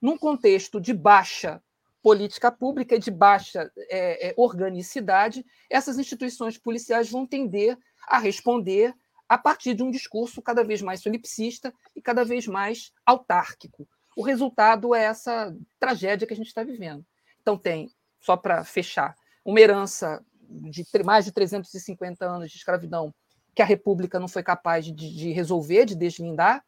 num 0.00 0.18
contexto 0.18 0.80
de 0.80 0.92
baixa 0.92 1.62
política 2.02 2.52
pública 2.52 2.94
e 2.94 2.98
de 2.98 3.10
baixa 3.10 3.70
é, 3.90 4.28
é, 4.28 4.34
organicidade, 4.36 5.44
essas 5.68 5.98
instituições 5.98 6.56
policiais 6.56 7.10
vão 7.10 7.26
tender 7.26 7.76
a 8.06 8.18
responder 8.18 8.94
a 9.28 9.36
partir 9.36 9.74
de 9.74 9.82
um 9.82 9.90
discurso 9.90 10.40
cada 10.40 10.62
vez 10.62 10.80
mais 10.80 11.02
solipsista 11.02 11.74
e 11.96 12.00
cada 12.00 12.24
vez 12.24 12.46
mais 12.46 12.92
autárquico. 13.04 13.88
O 14.16 14.22
resultado 14.22 14.94
é 14.94 15.02
essa 15.02 15.52
tragédia 15.80 16.26
que 16.26 16.32
a 16.32 16.36
gente 16.36 16.46
está 16.46 16.62
vivendo. 16.62 17.04
Então, 17.40 17.58
tem, 17.58 17.90
só 18.20 18.36
para 18.36 18.62
fechar, 18.64 19.16
uma 19.46 19.60
herança 19.60 20.20
de 20.50 20.84
mais 21.04 21.24
de 21.24 21.32
350 21.32 22.26
anos 22.26 22.50
de 22.50 22.56
escravidão 22.56 23.14
que 23.54 23.62
a 23.62 23.64
República 23.64 24.18
não 24.18 24.26
foi 24.26 24.42
capaz 24.42 24.84
de, 24.84 24.92
de 24.92 25.30
resolver, 25.30 25.86
de 25.86 25.94
deslindar. 25.94 26.64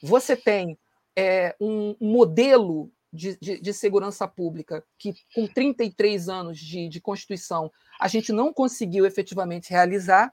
Você 0.00 0.36
tem 0.36 0.78
é, 1.16 1.54
um 1.60 1.96
modelo 2.00 2.90
de, 3.12 3.36
de, 3.38 3.60
de, 3.60 3.72
segurança 3.74 4.26
pública 4.26 4.82
que, 4.96 5.12
com 5.34 5.46
33 5.46 6.28
anos 6.28 6.58
de, 6.58 7.00
Constituição, 7.00 7.70
a 8.00 8.08
gente 8.08 8.32
não 8.32 8.52
conseguiu 8.52 9.04
efetivamente 9.04 9.70
realizar. 9.70 10.32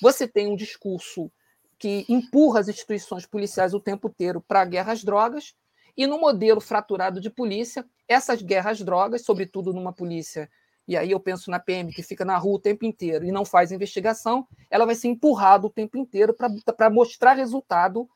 Você 0.00 0.26
tem 0.26 0.46
um 0.46 0.56
discurso 0.56 1.30
que 1.78 2.06
empurra 2.08 2.60
as 2.60 2.68
instituições 2.68 3.26
policiais 3.26 3.74
o 3.74 3.80
tempo 3.80 4.08
inteiro 4.08 4.40
para 4.40 4.62
a 4.62 4.64
guerra 4.64 4.92
às 4.92 5.04
drogas, 5.04 5.54
e 5.96 6.06
no 6.06 6.18
modelo 6.18 6.60
fraturado 6.60 7.20
de 7.20 7.30
polícia, 7.30 7.84
essas 8.08 8.40
guerras 8.40 8.80
às 8.80 8.84
drogas, 8.84 9.24
sobretudo 9.24 9.72
numa 9.72 9.92
polícia 9.92 10.48
e 10.86 10.96
aí 10.96 11.10
eu 11.10 11.18
penso 11.18 11.50
na 11.50 11.58
PM 11.58 11.92
que 11.92 12.02
fica 12.02 12.24
na 12.24 12.36
rua 12.36 12.56
o 12.56 12.60
tempo 12.60 12.84
inteiro 12.84 13.24
e 13.24 13.32
não 13.32 13.44
faz 13.44 13.72
investigação, 13.72 14.46
ela 14.70 14.86
vai 14.86 14.94
ser 14.94 15.08
empurrada 15.08 15.66
o 15.66 15.70
tempo 15.70 15.98
inteiro 15.98 16.34
para 16.34 16.90
mostrar 16.90 17.34
resultado 17.34 18.08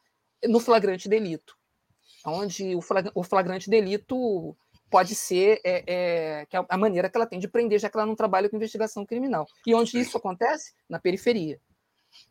no 0.44 0.60
flagrante 0.60 1.08
delito. 1.08 1.56
Onde 2.24 2.76
o 3.14 3.22
flagrante 3.24 3.68
delito 3.68 4.56
pode 4.90 5.14
ser 5.14 5.60
é, 5.64 5.84
é, 5.86 6.46
que 6.46 6.56
é 6.56 6.64
a 6.68 6.76
maneira 6.76 7.08
que 7.08 7.16
ela 7.16 7.26
tem 7.26 7.38
de 7.38 7.48
prender, 7.48 7.78
já 7.78 7.88
que 7.88 7.96
ela 7.96 8.06
não 8.06 8.16
trabalha 8.16 8.48
com 8.48 8.56
investigação 8.56 9.06
criminal. 9.06 9.46
E 9.66 9.74
onde 9.74 9.98
isso 9.98 10.16
acontece? 10.16 10.74
Na 10.88 10.98
periferia. 10.98 11.60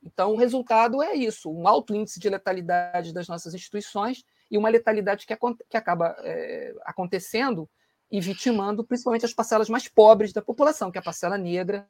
Então, 0.03 0.33
o 0.33 0.35
resultado 0.35 1.01
é 1.01 1.15
isso: 1.15 1.49
um 1.49 1.67
alto 1.67 1.95
índice 1.95 2.19
de 2.19 2.29
letalidade 2.29 3.13
das 3.13 3.27
nossas 3.27 3.53
instituições 3.53 4.23
e 4.51 4.57
uma 4.57 4.69
letalidade 4.69 5.25
que, 5.25 5.35
que 5.69 5.77
acaba 5.77 6.15
é, 6.19 6.73
acontecendo 6.83 7.69
e 8.11 8.19
vitimando 8.19 8.83
principalmente 8.83 9.25
as 9.25 9.33
parcelas 9.33 9.69
mais 9.69 9.87
pobres 9.87 10.33
da 10.33 10.41
população, 10.41 10.91
que 10.91 10.97
é 10.97 11.01
a 11.01 11.03
parcela 11.03 11.37
negra, 11.37 11.87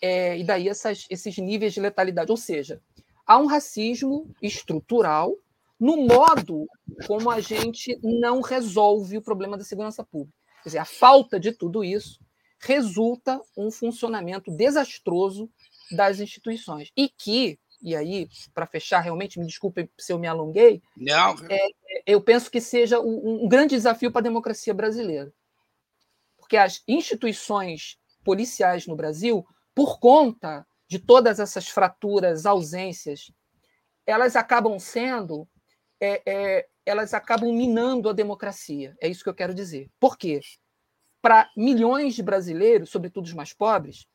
é, 0.00 0.38
e 0.38 0.44
daí 0.44 0.68
essas, 0.68 1.06
esses 1.08 1.36
níveis 1.38 1.72
de 1.74 1.80
letalidade. 1.80 2.30
Ou 2.30 2.36
seja, 2.36 2.80
há 3.26 3.38
um 3.38 3.46
racismo 3.46 4.28
estrutural 4.40 5.36
no 5.78 5.96
modo 5.96 6.68
como 7.08 7.28
a 7.28 7.40
gente 7.40 7.98
não 8.02 8.40
resolve 8.40 9.18
o 9.18 9.22
problema 9.22 9.58
da 9.58 9.64
segurança 9.64 10.04
pública. 10.04 10.38
Quer 10.62 10.68
dizer, 10.68 10.78
a 10.78 10.84
falta 10.84 11.40
de 11.40 11.50
tudo 11.50 11.82
isso 11.82 12.20
resulta 12.60 13.40
um 13.56 13.68
funcionamento 13.70 14.48
desastroso 14.50 15.50
das 15.90 16.20
instituições 16.20 16.92
e 16.96 17.08
que 17.08 17.58
e 17.82 17.96
aí, 17.96 18.28
para 18.54 18.64
fechar, 18.64 19.00
realmente, 19.00 19.40
me 19.40 19.46
desculpem 19.46 19.90
se 19.98 20.12
eu 20.12 20.18
me 20.18 20.28
alonguei, 20.28 20.80
Não. 20.96 21.34
É, 21.50 21.68
eu 22.06 22.20
penso 22.20 22.50
que 22.50 22.60
seja 22.60 23.00
um, 23.00 23.44
um 23.44 23.48
grande 23.48 23.74
desafio 23.74 24.12
para 24.12 24.20
a 24.20 24.22
democracia 24.22 24.72
brasileira. 24.72 25.32
Porque 26.36 26.56
as 26.56 26.82
instituições 26.86 27.98
policiais 28.24 28.86
no 28.86 28.94
Brasil, 28.94 29.44
por 29.74 29.98
conta 29.98 30.64
de 30.86 31.00
todas 31.00 31.40
essas 31.40 31.68
fraturas, 31.68 32.46
ausências, 32.46 33.32
elas 34.06 34.36
acabam 34.36 34.78
sendo, 34.78 35.48
é, 36.00 36.22
é, 36.24 36.68
elas 36.86 37.14
acabam 37.14 37.52
minando 37.52 38.08
a 38.08 38.12
democracia. 38.12 38.96
É 39.00 39.08
isso 39.08 39.24
que 39.24 39.30
eu 39.30 39.34
quero 39.34 39.54
dizer. 39.54 39.90
Por 39.98 40.16
quê? 40.16 40.40
Para 41.20 41.50
milhões 41.56 42.14
de 42.14 42.22
brasileiros, 42.22 42.90
sobretudo 42.90 43.24
os 43.24 43.32
mais 43.32 43.52
pobres, 43.52 44.06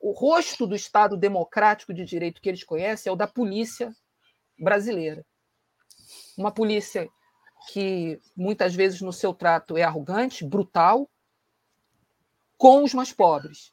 o 0.00 0.12
rosto 0.12 0.66
do 0.66 0.76
Estado 0.76 1.16
democrático 1.16 1.92
de 1.92 2.04
direito 2.04 2.40
que 2.40 2.48
eles 2.48 2.64
conhecem 2.64 3.10
é 3.10 3.12
o 3.12 3.16
da 3.16 3.26
polícia 3.26 3.94
brasileira. 4.58 5.24
Uma 6.36 6.50
polícia 6.50 7.08
que 7.70 8.20
muitas 8.36 8.74
vezes 8.74 9.00
no 9.00 9.12
seu 9.12 9.34
trato 9.34 9.76
é 9.76 9.82
arrogante, 9.82 10.44
brutal, 10.44 11.10
com 12.56 12.82
os 12.84 12.94
mais 12.94 13.12
pobres. 13.12 13.72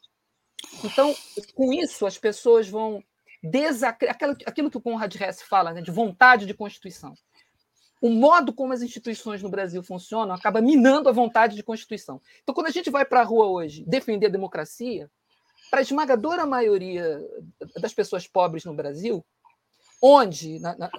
Então, 0.84 1.14
com 1.54 1.72
isso, 1.72 2.06
as 2.06 2.18
pessoas 2.18 2.68
vão 2.68 3.02
desacreditar 3.42 4.32
aquilo 4.46 4.70
que 4.70 4.76
o 4.76 4.80
Conrad 4.80 5.14
Hess 5.14 5.42
fala, 5.42 5.72
né, 5.72 5.80
de 5.80 5.90
vontade 5.90 6.46
de 6.46 6.54
constituição. 6.54 7.14
O 8.00 8.10
modo 8.10 8.52
como 8.52 8.72
as 8.72 8.82
instituições 8.82 9.42
no 9.42 9.48
Brasil 9.48 9.82
funcionam 9.82 10.34
acaba 10.34 10.60
minando 10.60 11.08
a 11.08 11.12
vontade 11.12 11.56
de 11.56 11.62
constituição. 11.62 12.20
Então, 12.42 12.54
quando 12.54 12.66
a 12.66 12.70
gente 12.70 12.90
vai 12.90 13.04
para 13.04 13.20
a 13.20 13.24
rua 13.24 13.46
hoje 13.46 13.84
defender 13.86 14.26
a 14.26 14.30
democracia, 14.30 15.10
para 15.70 15.80
a 15.80 15.82
esmagadora 15.82 16.46
maioria 16.46 17.20
das 17.80 17.92
pessoas 17.92 18.26
pobres 18.26 18.64
no 18.64 18.74
Brasil, 18.74 19.24
onde 20.00 20.58
na, 20.60 20.76
na, 20.76 20.90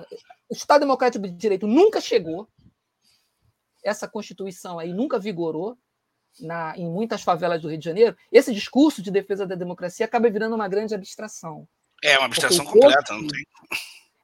o 0.50 0.54
Estado 0.54 0.82
Democrático 0.82 1.26
de 1.26 1.32
Direito 1.32 1.68
nunca 1.68 2.02
chegou, 2.02 2.48
essa 3.84 4.08
Constituição 4.08 4.80
aí 4.80 4.94
nunca 4.94 5.20
vigorou 5.20 5.78
na, 6.40 6.78
em 6.78 6.88
muitas 6.88 7.24
favelas 7.24 7.62
do 7.62 7.70
Rio 7.70 7.78
de 7.78 7.86
Janeiro, 7.86 8.16
esse 8.32 8.54
discurso 8.54 9.02
de 9.02 9.10
defesa 9.10 9.46
da 9.46 9.56
democracia 9.56 10.06
acaba 10.06 10.30
virando 10.30 10.56
uma 10.56 10.68
grande 10.68 10.94
abstração. 10.94 11.68
É 12.04 12.18
uma 12.18 12.28
abstração 12.28 12.66
completa, 12.66 13.14
não 13.14 13.28
tem. 13.28 13.44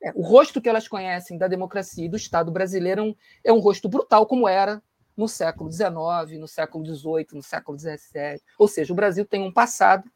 É, 0.04 0.12
o 0.14 0.22
rosto 0.22 0.62
que 0.62 0.68
elas 0.68 0.88
conhecem 0.88 1.38
da 1.38 1.48
democracia 1.48 2.06
e 2.06 2.10
do 2.10 2.18
Estado 2.18 2.52
brasileiro 2.52 3.02
é 3.02 3.04
um, 3.04 3.16
é 3.46 3.54
um 3.54 3.60
rosto 3.60 3.88
brutal, 3.88 4.26
como 4.26 4.48
era 4.48 4.84
no 5.16 5.28
século 5.28 5.72
XIX, 5.72 6.40
no 6.40 6.48
século 6.48 6.86
XVIII, 6.86 7.28
no 7.34 7.44
século 7.44 7.80
XVII. 7.80 8.42
Ou 8.60 8.68
seja, 8.68 8.92
o 8.92 8.96
Brasil 8.96 9.26
tem 9.26 9.42
um 9.42 9.52
passado 9.52 10.10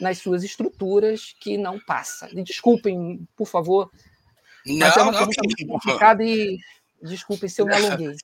nas 0.00 0.18
suas 0.18 0.44
estruturas 0.44 1.34
que 1.40 1.56
não 1.56 1.78
passa. 1.80 2.28
Me 2.32 2.42
desculpem, 2.42 3.26
por 3.36 3.46
favor, 3.46 3.90
não, 4.66 4.78
mas 4.78 4.96
é 4.96 5.02
uma 5.02 5.12
pergunta 5.12 5.40
muito 5.44 5.66
complicada 5.66 6.24
e 6.24 6.58
desculpem 7.02 7.48
se 7.48 7.60
eu 7.60 7.66
me 7.66 7.74
alonguei. 7.74 8.14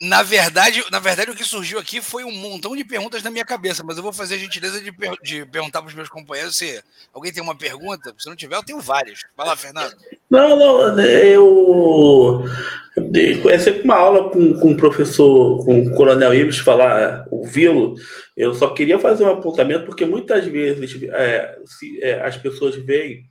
Na 0.00 0.22
verdade, 0.22 0.84
na 0.92 1.00
verdade, 1.00 1.32
o 1.32 1.34
que 1.34 1.42
surgiu 1.42 1.76
aqui 1.76 2.00
foi 2.00 2.22
um 2.22 2.30
montão 2.30 2.76
de 2.76 2.84
perguntas 2.84 3.20
na 3.20 3.32
minha 3.32 3.44
cabeça, 3.44 3.82
mas 3.84 3.96
eu 3.96 4.02
vou 4.02 4.12
fazer 4.12 4.36
a 4.36 4.38
gentileza 4.38 4.80
de, 4.80 4.92
per 4.92 5.16
de 5.20 5.44
perguntar 5.46 5.80
para 5.80 5.88
os 5.88 5.94
meus 5.94 6.08
companheiros 6.08 6.56
se 6.56 6.80
alguém 7.12 7.32
tem 7.32 7.42
uma 7.42 7.56
pergunta. 7.56 8.14
Se 8.16 8.28
não 8.28 8.36
tiver, 8.36 8.54
eu 8.54 8.62
tenho 8.62 8.80
várias. 8.80 9.24
Lá, 9.36 9.56
Fernando. 9.56 9.96
Não, 10.30 10.56
não, 10.56 11.00
eu. 11.00 12.44
É 13.50 13.58
sempre 13.58 13.82
uma 13.82 13.96
aula 13.96 14.30
com, 14.30 14.54
com 14.60 14.70
o 14.70 14.76
professor, 14.76 15.64
com 15.64 15.80
o 15.80 15.94
Coronel 15.94 16.32
Ibis, 16.32 16.58
falar, 16.58 17.26
ouvi-lo. 17.32 17.96
Eu 18.36 18.54
só 18.54 18.70
queria 18.70 19.00
fazer 19.00 19.24
um 19.24 19.32
apontamento, 19.32 19.84
porque 19.84 20.06
muitas 20.06 20.44
vezes 20.46 21.02
é, 21.10 21.58
se, 21.64 22.00
é, 22.04 22.24
as 22.24 22.36
pessoas 22.36 22.76
veem. 22.76 23.24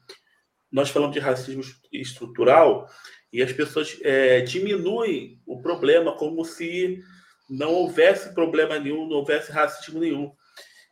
Nós 0.69 0.89
falamos 0.89 1.13
de 1.13 1.21
racismo 1.21 1.63
estrutural 1.93 2.89
e 3.37 3.43
as 3.43 3.53
pessoas 3.53 3.99
é, 4.01 4.41
diminuem 4.41 5.39
o 5.45 5.61
problema 5.61 6.17
como 6.17 6.43
se 6.43 7.03
não 7.47 7.71
houvesse 7.71 8.33
problema 8.33 8.79
nenhum, 8.79 9.07
não 9.07 9.17
houvesse 9.17 9.51
racismo 9.51 9.99
nenhum. 9.99 10.31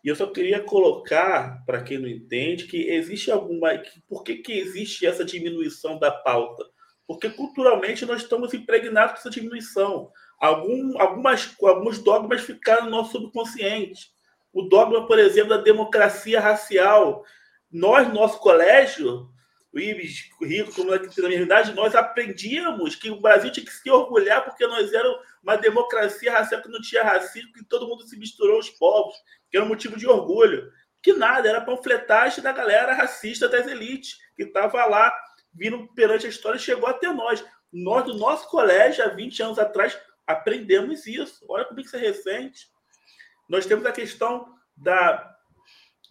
E 0.04 0.10
eu 0.10 0.16
só 0.16 0.28
queria 0.28 0.60
colocar, 0.60 1.64
para 1.66 1.82
quem 1.82 1.98
não 1.98 2.08
entende, 2.08 2.66
que 2.66 2.88
existe 2.92 3.32
alguma. 3.32 3.72
Por 4.08 4.24
que, 4.24 4.36
que 4.36 4.54
existe 4.54 5.08
essa 5.08 5.26
diminuição 5.26 5.98
da 5.98 6.12
pauta? 6.12 6.64
Porque 7.08 7.32
culturalmente 7.32 8.06
nós 8.06 8.22
estamos 8.22 8.54
impregnados 8.54 9.14
com 9.14 9.20
essa 9.22 9.30
diminuição. 9.32 10.12
Algum, 10.40 11.02
algumas, 11.02 11.52
alguns 11.64 11.98
dogmas 11.98 12.42
ficaram 12.42 12.86
no 12.86 12.92
nosso 12.92 13.14
subconsciente. 13.14 14.12
O 14.54 14.62
dogma, 14.70 15.08
por 15.08 15.18
exemplo, 15.18 15.50
da 15.50 15.58
democracia 15.58 16.40
racial. 16.40 17.26
Nós, 17.72 18.14
nosso 18.14 18.40
colégio, 18.40 19.34
o 19.76 19.80
IBS, 19.80 20.30
Rico, 20.42 20.74
como 20.74 20.90
na 20.92 21.00
minha 21.28 21.40
verdade, 21.40 21.74
nós 21.74 21.94
aprendíamos 21.94 22.96
que 22.96 23.12
o 23.12 23.20
Brasil 23.20 23.52
tinha 23.52 23.66
que 23.66 23.74
se 23.74 23.90
orgulhar 23.92 24.46
porque 24.46 24.66
nós 24.66 24.94
éramos 24.94 25.20
uma 25.44 25.58
democracia 25.58 26.32
racial 26.32 26.62
que 26.62 26.70
não 26.70 26.80
tinha 26.82 27.04
racismo, 27.04 27.52
que 27.52 27.66
todo 27.66 27.86
mundo 27.86 28.08
se 28.08 28.18
misturou 28.18 28.58
os 28.58 28.70
povos, 28.70 29.14
que 29.52 29.58
era 29.58 29.66
um 29.66 29.70
motivo 29.70 29.98
de 29.98 30.08
orgulho. 30.08 30.72
Que 31.04 31.12
nada, 31.12 31.50
era 31.50 31.60
panfletagem 31.60 32.42
da 32.42 32.54
galera 32.54 32.94
racista 32.94 33.50
das 33.50 33.68
elites, 33.68 34.18
que 34.38 34.44
estava 34.44 34.86
lá 34.86 35.14
vindo 35.54 35.88
perante 35.94 36.26
a 36.26 36.30
história 36.30 36.58
chegou 36.58 36.88
até 36.88 37.12
nós. 37.12 37.46
Nós, 37.72 38.06
do 38.06 38.14
nosso 38.14 38.50
colégio, 38.50 39.04
há 39.04 39.10
20 39.10 39.44
anos 39.44 39.60
atrás, 39.60 39.98
aprendemos 40.26 41.06
isso. 41.06 41.46
Olha 41.50 41.66
como 41.66 41.82
isso 41.82 41.96
é 41.98 42.00
recente. 42.00 42.70
Nós 43.50 43.66
temos 43.66 43.86
a 43.86 43.92
questão 43.92 44.56
da, 44.76 45.35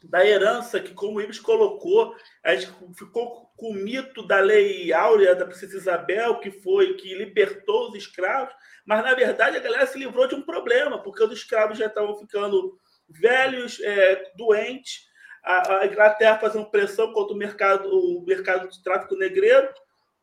da 0.09 0.25
herança, 0.25 0.81
que, 0.81 0.93
como 0.93 1.19
o 1.19 1.21
Ibis 1.21 1.39
colocou, 1.39 2.15
a 2.43 2.55
gente 2.55 2.73
ficou 2.97 3.51
com 3.57 3.71
o 3.71 3.75
mito 3.75 4.27
da 4.27 4.41
lei 4.41 4.93
áurea 4.93 5.35
da 5.35 5.47
princesa 5.47 5.77
Isabel, 5.77 6.39
que 6.41 6.51
foi 6.51 6.95
que 6.95 7.15
libertou 7.15 7.89
os 7.89 7.95
escravos, 7.95 8.55
mas, 8.85 9.03
na 9.03 9.15
verdade, 9.15 9.57
a 9.57 9.61
galera 9.61 9.87
se 9.87 9.99
livrou 9.99 10.27
de 10.27 10.35
um 10.35 10.43
problema, 10.43 11.03
porque 11.03 11.23
os 11.25 11.33
escravos 11.33 11.79
já 11.79 11.87
estavam 11.87 12.17
ficando 12.19 12.79
velhos, 13.09 13.81
é, 13.81 14.33
doentes, 14.37 15.09
a, 15.43 15.87
Inglaterra 15.87 16.39
fazendo 16.39 16.71
pressão 16.71 17.13
contra 17.13 17.35
o 17.35 17.39
mercado, 17.39 17.89
o 17.89 18.25
mercado 18.25 18.69
de 18.69 18.83
tráfico 18.83 19.15
negreiro, 19.15 19.69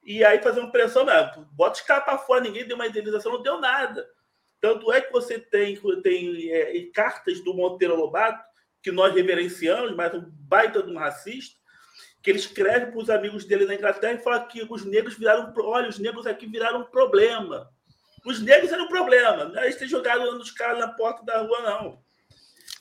e 0.03 0.23
aí 0.23 0.41
fazendo 0.41 0.71
pressão, 0.71 1.05
né? 1.05 1.31
bota 1.51 1.75
os 1.75 1.81
caras 1.81 2.05
para 2.05 2.17
fora, 2.17 2.41
ninguém 2.41 2.67
deu 2.67 2.75
uma 2.75 2.87
indenização, 2.87 3.33
não 3.33 3.43
deu 3.43 3.59
nada. 3.59 4.07
Tanto 4.59 4.91
é 4.91 5.01
que 5.01 5.11
você 5.11 5.39
tem, 5.39 5.79
tem 6.03 6.51
é, 6.51 6.85
cartas 6.93 7.43
do 7.43 7.53
Monteiro 7.53 7.95
Lobato, 7.95 8.43
que 8.81 8.91
nós 8.91 9.13
reverenciamos, 9.13 9.95
mas 9.95 10.13
um 10.13 10.23
baita 10.27 10.81
de 10.81 10.91
um 10.91 10.97
racista, 10.97 11.59
que 12.21 12.29
ele 12.29 12.39
escreve 12.39 12.87
para 12.87 12.99
os 12.99 13.09
amigos 13.09 13.45
dele 13.45 13.65
na 13.65 13.75
Inglaterra 13.75 14.13
e 14.13 14.23
fala 14.23 14.45
que 14.45 14.65
os 14.69 14.85
negros 14.85 15.17
viraram, 15.17 15.53
olha, 15.57 15.89
os 15.89 15.97
negros 15.97 16.27
aqui 16.27 16.45
viraram 16.45 16.81
um 16.81 16.85
problema. 16.85 17.69
Os 18.23 18.39
negros 18.39 18.71
eram 18.71 18.85
um 18.85 18.89
problema, 18.89 19.45
não 19.45 19.61
é 19.61 19.71
terem 19.71 19.87
jogado 19.87 20.21
os 20.37 20.51
caras 20.51 20.77
na 20.77 20.89
porta 20.89 21.25
da 21.25 21.41
rua, 21.41 21.61
não. 21.61 22.01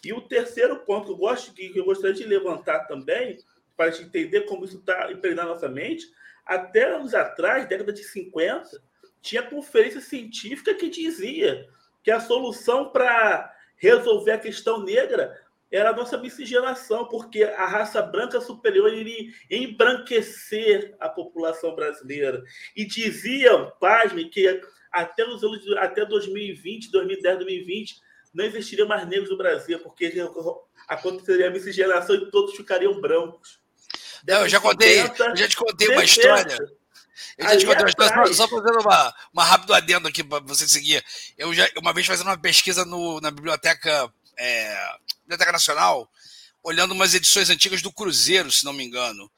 E 0.04 0.12
o 0.12 0.20
terceiro 0.20 0.80
ponto 0.80 1.06
que 1.06 1.12
eu, 1.12 1.16
gosto, 1.16 1.54
que 1.54 1.72
eu 1.74 1.84
gostaria 1.84 2.14
de 2.14 2.24
levantar 2.24 2.80
também, 2.80 3.38
para 3.76 3.86
a 3.86 3.90
gente 3.90 4.06
entender 4.06 4.42
como 4.42 4.64
isso 4.64 4.78
está 4.78 5.10
impregnado 5.10 5.48
na 5.48 5.54
nossa 5.54 5.68
mente, 5.68 6.06
até 6.44 6.94
anos 6.94 7.14
atrás, 7.14 7.66
década 7.66 7.92
de 7.92 8.04
50, 8.04 8.82
tinha 9.22 9.42
conferência 9.42 10.00
científica 10.00 10.74
que 10.74 10.90
dizia 10.90 11.66
que 12.02 12.10
a 12.10 12.20
solução 12.20 12.90
para 12.90 13.54
resolver 13.76 14.32
a 14.32 14.38
questão 14.38 14.82
negra 14.82 15.40
era 15.70 15.90
a 15.90 15.96
nossa 15.96 16.18
miscigenação, 16.18 17.06
porque 17.06 17.44
a 17.44 17.66
raça 17.66 18.02
branca 18.02 18.40
superior 18.40 18.92
iria 18.92 19.32
embranquecer 19.50 20.96
a 20.98 21.08
população 21.08 21.74
brasileira. 21.74 22.42
E 22.74 22.84
diziam, 22.84 23.72
pasme, 23.78 24.28
que 24.28 24.60
até 24.90 25.24
os 25.24 25.44
anos 25.44 25.64
até 25.78 26.04
2020, 26.04 26.90
2010, 26.90 27.36
2020, 27.36 28.00
não 28.34 28.44
existiria 28.44 28.86
mais 28.86 29.06
negros 29.06 29.30
no 29.30 29.36
Brasil, 29.36 29.78
porque 29.80 30.12
aconteceria 30.88 31.48
a 31.48 31.50
miscigenação 31.50 32.16
e 32.16 32.30
todos 32.30 32.56
ficariam 32.56 33.00
brancos. 33.00 33.60
Não, 34.26 34.42
eu 34.42 34.48
já 34.48 34.60
contei, 34.60 35.00
eu 35.00 35.36
já 35.36 35.48
te 35.48 35.56
contei 35.56 35.88
uma 35.88 36.04
história. 36.04 36.58
Eu 37.38 37.48
já 37.48 37.56
te 37.56 37.66
contei 37.66 37.82
uma 37.82 37.88
história, 37.88 38.34
só 38.34 38.48
fazendo 38.48 38.80
uma, 38.80 39.14
uma 39.32 39.44
rápido 39.44 39.72
adendo 39.72 40.08
aqui 40.08 40.22
para 40.22 40.40
você 40.40 40.68
seguir. 40.68 41.02
Eu 41.38 41.52
já, 41.54 41.68
uma 41.78 41.92
vez 41.92 42.06
fazendo 42.06 42.26
uma 42.26 42.38
pesquisa 42.38 42.84
no, 42.84 43.20
na 43.20 43.30
biblioteca, 43.30 44.12
é, 44.38 44.76
biblioteca 45.30 45.52
Nacional, 45.52 46.10
olhando 46.62 46.92
umas 46.92 47.14
edições 47.14 47.50
antigas 47.50 47.80
do 47.80 47.92
Cruzeiro, 47.92 48.50
se 48.50 48.64
não 48.64 48.72
me 48.72 48.84
engano. 48.84 49.30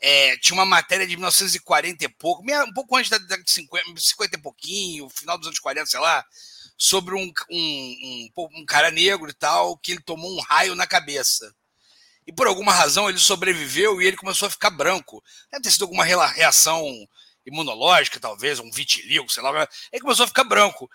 É, 0.00 0.36
tinha 0.38 0.54
uma 0.54 0.64
matéria 0.64 1.06
de 1.06 1.16
1940 1.16 2.04
e 2.04 2.08
pouco, 2.08 2.42
um 2.42 2.72
pouco 2.72 2.96
antes 2.96 3.10
da 3.10 3.18
década 3.18 3.42
de 3.42 3.50
50, 3.50 4.00
50 4.00 4.36
e 4.36 4.42
pouquinho, 4.42 5.08
final 5.08 5.38
dos 5.38 5.46
anos 5.46 5.58
40, 5.58 5.86
sei 5.86 6.00
lá, 6.00 6.24
sobre 6.76 7.14
um, 7.14 7.32
um, 7.50 8.30
um, 8.36 8.48
um 8.60 8.66
cara 8.66 8.90
negro 8.90 9.28
e 9.28 9.34
tal, 9.34 9.76
que 9.78 9.92
ele 9.92 10.00
tomou 10.00 10.30
um 10.36 10.40
raio 10.40 10.74
na 10.74 10.86
cabeça. 10.86 11.52
E 12.26 12.32
por 12.32 12.46
alguma 12.46 12.72
razão 12.72 13.08
ele 13.08 13.18
sobreviveu 13.18 14.00
e 14.00 14.06
ele 14.06 14.16
começou 14.16 14.46
a 14.46 14.50
ficar 14.50 14.70
branco. 14.70 15.22
Deve 15.50 15.62
ter 15.62 15.70
sido 15.70 15.82
alguma 15.82 16.04
reação 16.04 16.84
imunológica, 17.46 18.20
talvez, 18.20 18.60
um 18.60 18.70
vitiligo, 18.70 19.30
sei 19.32 19.42
lá. 19.42 19.66
Ele 19.90 20.02
começou 20.02 20.24
a 20.24 20.28
ficar 20.28 20.44
branco. 20.44 20.88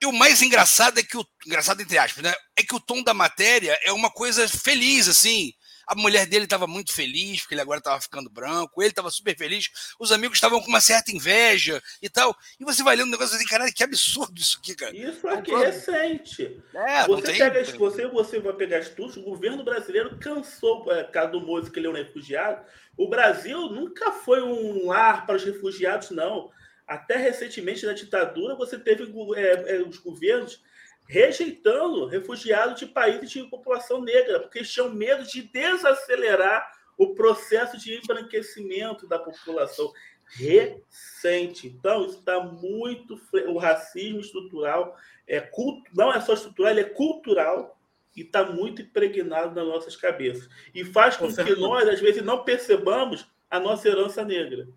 E 0.00 0.06
o 0.06 0.12
mais 0.12 0.42
engraçado 0.42 0.98
é 0.98 1.02
que 1.02 1.16
o. 1.16 1.26
Engraçado 1.46 1.80
entre 1.80 1.98
aspas, 1.98 2.22
né? 2.22 2.34
É 2.56 2.62
que 2.62 2.74
o 2.74 2.80
tom 2.80 3.02
da 3.02 3.14
matéria 3.14 3.78
é 3.82 3.92
uma 3.92 4.10
coisa 4.10 4.48
feliz, 4.48 5.08
assim. 5.08 5.52
A 5.86 5.94
mulher 5.94 6.26
dele 6.26 6.44
estava 6.44 6.66
muito 6.66 6.92
feliz, 6.92 7.40
porque 7.40 7.54
ele 7.54 7.60
agora 7.60 7.78
estava 7.78 8.00
ficando 8.00 8.30
branco, 8.30 8.80
ele 8.80 8.90
estava 8.90 9.10
super 9.10 9.36
feliz, 9.36 9.68
os 9.98 10.12
amigos 10.12 10.38
estavam 10.38 10.60
com 10.60 10.68
uma 10.68 10.80
certa 10.80 11.12
inveja 11.12 11.82
e 12.00 12.08
tal. 12.08 12.34
E 12.58 12.64
você 12.64 12.82
vai 12.82 12.96
lendo 12.96 13.08
um 13.08 13.10
negócio 13.10 13.36
assim, 13.36 13.46
caralho, 13.46 13.72
que 13.72 13.84
absurdo 13.84 14.40
isso 14.40 14.58
aqui, 14.58 14.74
cara. 14.74 14.96
Isso 14.96 15.28
aqui 15.28 15.52
é 15.52 15.66
recente. 15.66 16.62
É, 16.74 17.06
você, 17.06 17.22
tem... 17.22 17.38
pega, 17.38 17.64
você, 17.78 18.06
você 18.06 18.40
vai 18.40 18.54
pegar 18.54 18.78
estudos, 18.78 19.16
o 19.18 19.22
governo 19.22 19.62
brasileiro 19.62 20.18
cansou, 20.18 20.90
é, 20.90 21.04
caso 21.04 21.32
do 21.32 21.40
Moisés, 21.42 21.70
que 21.70 21.78
ele 21.78 21.86
é 21.86 21.90
um 21.90 21.94
refugiado, 21.94 22.64
o 22.96 23.08
Brasil 23.08 23.68
nunca 23.68 24.10
foi 24.10 24.42
um 24.42 24.86
lar 24.86 25.26
para 25.26 25.36
os 25.36 25.44
refugiados, 25.44 26.10
não. 26.10 26.50
Até 26.86 27.16
recentemente, 27.16 27.86
na 27.86 27.92
ditadura, 27.92 28.54
você 28.54 28.78
teve 28.78 29.04
é, 29.36 29.76
é, 29.76 29.82
os 29.82 29.98
governos 29.98 30.62
rejeitando 31.06 32.06
refugiados 32.06 32.78
de 32.78 32.86
países 32.86 33.30
de 33.30 33.42
população 33.44 34.02
negra, 34.02 34.40
porque 34.40 34.62
tinham 34.62 34.90
medo 34.90 35.24
de 35.24 35.42
desacelerar 35.42 36.72
o 36.96 37.14
processo 37.14 37.78
de 37.78 37.94
embranquecimento 37.94 39.06
da 39.06 39.18
população 39.18 39.92
recente. 40.24 41.66
Então, 41.66 42.06
está 42.06 42.40
muito. 42.40 43.20
O 43.48 43.58
racismo 43.58 44.20
estrutural 44.20 44.96
é 45.26 45.40
culto, 45.40 45.90
não 45.94 46.12
é 46.12 46.20
só 46.20 46.34
estrutural, 46.34 46.70
ele 46.70 46.80
é 46.80 46.84
cultural 46.84 47.78
e 48.16 48.22
está 48.22 48.44
muito 48.44 48.82
impregnado 48.82 49.54
nas 49.54 49.66
nossas 49.66 49.96
cabeças. 49.96 50.48
E 50.74 50.84
faz 50.84 51.16
com, 51.16 51.34
com 51.34 51.44
que 51.44 51.54
nós, 51.56 51.88
às 51.88 52.00
vezes, 52.00 52.22
não 52.22 52.44
percebamos 52.44 53.26
a 53.50 53.58
nossa 53.58 53.88
herança 53.88 54.24
negra. 54.24 54.68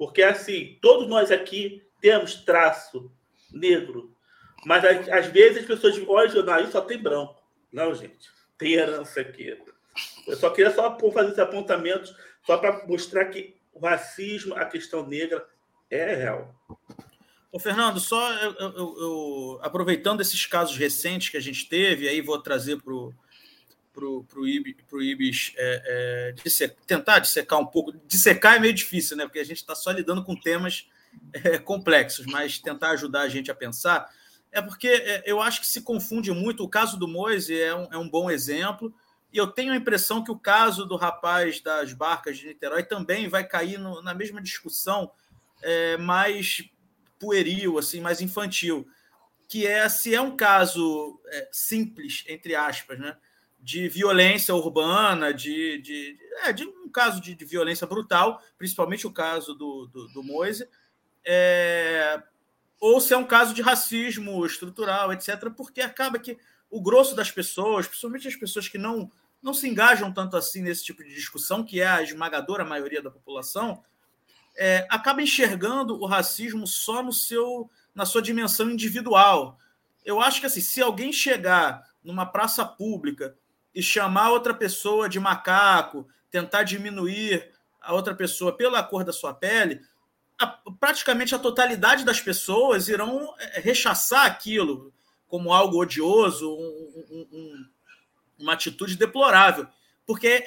Porque, 0.00 0.22
assim, 0.22 0.78
todos 0.80 1.06
nós 1.06 1.30
aqui 1.30 1.82
temos 2.00 2.36
traço 2.36 3.12
negro, 3.52 4.16
mas 4.64 4.82
às 4.82 5.26
vezes 5.26 5.58
as 5.58 5.66
pessoas 5.66 5.92
dizem, 5.92 6.08
olha, 6.08 6.54
aí 6.54 6.72
só 6.72 6.80
tem 6.80 6.96
branco. 6.96 7.36
Não, 7.70 7.94
gente, 7.94 8.30
tem 8.56 8.72
herança 8.72 9.20
aqui. 9.20 9.54
Eu 10.26 10.36
só 10.38 10.48
queria 10.48 10.72
só 10.72 10.98
fazer 11.12 11.26
esses 11.26 11.38
apontamentos, 11.38 12.16
só 12.46 12.56
para 12.56 12.86
mostrar 12.86 13.26
que 13.26 13.54
o 13.74 13.80
racismo, 13.80 14.54
a 14.54 14.64
questão 14.64 15.06
negra, 15.06 15.46
é 15.90 16.14
real. 16.14 16.58
Ô, 17.52 17.58
Fernando, 17.58 18.00
só 18.00 18.32
eu, 18.38 18.54
eu, 18.54 18.76
eu, 18.78 19.60
aproveitando 19.60 20.22
esses 20.22 20.46
casos 20.46 20.78
recentes 20.78 21.28
que 21.28 21.36
a 21.36 21.42
gente 21.42 21.68
teve, 21.68 22.08
aí 22.08 22.22
vou 22.22 22.40
trazer 22.40 22.80
para 22.80 22.94
o 22.94 23.12
pro, 23.92 24.24
pro 24.24 24.46
Ibis, 24.46 24.74
pro 24.88 25.02
Ibis 25.02 25.52
é, 25.56 26.34
é, 26.36 26.68
tentar 26.86 27.18
dissecar 27.18 27.58
um 27.58 27.66
pouco. 27.66 27.92
Dissecar 28.06 28.56
é 28.56 28.58
meio 28.58 28.74
difícil, 28.74 29.16
né? 29.16 29.24
Porque 29.24 29.38
a 29.38 29.44
gente 29.44 29.58
está 29.58 29.74
só 29.74 29.90
lidando 29.90 30.24
com 30.24 30.34
temas 30.34 30.88
é, 31.32 31.58
complexos, 31.58 32.26
mas 32.26 32.58
tentar 32.58 32.90
ajudar 32.90 33.22
a 33.22 33.28
gente 33.28 33.50
a 33.50 33.54
pensar. 33.54 34.08
É 34.52 34.60
porque 34.60 34.88
é, 34.88 35.22
eu 35.26 35.40
acho 35.40 35.60
que 35.60 35.66
se 35.66 35.82
confunde 35.82 36.32
muito. 36.32 36.64
O 36.64 36.68
caso 36.68 36.98
do 36.98 37.08
Moise 37.08 37.58
é 37.58 37.74
um, 37.74 37.88
é 37.92 37.98
um 37.98 38.08
bom 38.08 38.30
exemplo. 38.30 38.94
E 39.32 39.38
eu 39.38 39.46
tenho 39.46 39.72
a 39.72 39.76
impressão 39.76 40.24
que 40.24 40.30
o 40.30 40.38
caso 40.38 40.84
do 40.84 40.96
rapaz 40.96 41.60
das 41.60 41.92
barcas 41.92 42.36
de 42.36 42.48
Niterói 42.48 42.82
também 42.82 43.28
vai 43.28 43.44
cair 43.44 43.78
no, 43.78 44.02
na 44.02 44.12
mesma 44.12 44.42
discussão 44.42 45.12
é, 45.62 45.96
mais 45.96 46.64
pueril, 47.18 47.78
assim, 47.78 48.00
mais 48.00 48.20
infantil, 48.20 48.88
que 49.46 49.66
é 49.66 49.88
se 49.88 50.14
é 50.14 50.20
um 50.20 50.36
caso 50.36 51.20
é, 51.26 51.48
simples, 51.52 52.24
entre 52.26 52.56
aspas, 52.56 52.98
né, 52.98 53.16
de 53.62 53.88
violência 53.88 54.54
urbana, 54.54 55.34
de, 55.34 55.78
de, 55.82 56.18
é, 56.44 56.52
de 56.52 56.64
um 56.64 56.88
caso 56.88 57.20
de, 57.20 57.34
de, 57.34 57.44
violência 57.44 57.86
brutal, 57.86 58.42
principalmente 58.56 59.06
o 59.06 59.12
caso 59.12 59.54
do, 59.54 59.86
do, 59.86 60.08
do 60.08 60.22
Moise, 60.22 60.68
é, 61.24 62.22
ou 62.80 63.00
se 63.00 63.12
é 63.12 63.16
um 63.16 63.26
caso 63.26 63.52
de 63.52 63.60
racismo 63.60 64.44
estrutural, 64.46 65.12
etc., 65.12 65.50
porque 65.54 65.82
acaba 65.82 66.18
que 66.18 66.38
o 66.70 66.80
grosso 66.80 67.14
das 67.14 67.30
pessoas, 67.30 67.86
principalmente 67.86 68.28
as 68.28 68.36
pessoas 68.36 68.68
que 68.68 68.78
não, 68.78 69.10
não 69.42 69.52
se 69.52 69.68
engajam 69.68 70.12
tanto 70.12 70.36
assim 70.36 70.62
nesse 70.62 70.84
tipo 70.84 71.04
de 71.04 71.14
discussão, 71.14 71.64
que 71.64 71.80
é 71.80 71.86
a 71.86 72.02
esmagadora 72.02 72.64
maioria 72.64 73.02
da 73.02 73.10
população, 73.10 73.82
é, 74.56 74.86
acaba 74.90 75.22
enxergando 75.22 76.00
o 76.00 76.06
racismo 76.06 76.66
só 76.66 77.02
no 77.02 77.12
seu 77.12 77.70
na 77.94 78.06
sua 78.06 78.22
dimensão 78.22 78.70
individual. 78.70 79.58
Eu 80.04 80.20
acho 80.20 80.40
que 80.40 80.46
assim, 80.46 80.60
se 80.60 80.80
alguém 80.80 81.12
chegar 81.12 81.82
numa 82.02 82.24
praça 82.24 82.64
pública 82.64 83.36
e 83.74 83.82
chamar 83.82 84.30
outra 84.30 84.52
pessoa 84.52 85.08
de 85.08 85.20
macaco, 85.20 86.08
tentar 86.30 86.62
diminuir 86.62 87.50
a 87.80 87.94
outra 87.94 88.14
pessoa 88.14 88.56
pela 88.56 88.82
cor 88.82 89.04
da 89.04 89.12
sua 89.12 89.32
pele, 89.32 89.80
a, 90.38 90.46
praticamente 90.78 91.34
a 91.34 91.38
totalidade 91.38 92.04
das 92.04 92.20
pessoas 92.20 92.88
irão 92.88 93.34
é, 93.38 93.60
rechaçar 93.60 94.26
aquilo 94.26 94.92
como 95.28 95.52
algo 95.52 95.78
odioso, 95.78 96.50
um, 96.50 97.04
um, 97.10 97.26
um, 97.32 97.66
uma 98.38 98.54
atitude 98.54 98.96
deplorável. 98.96 99.66
Porque 100.04 100.44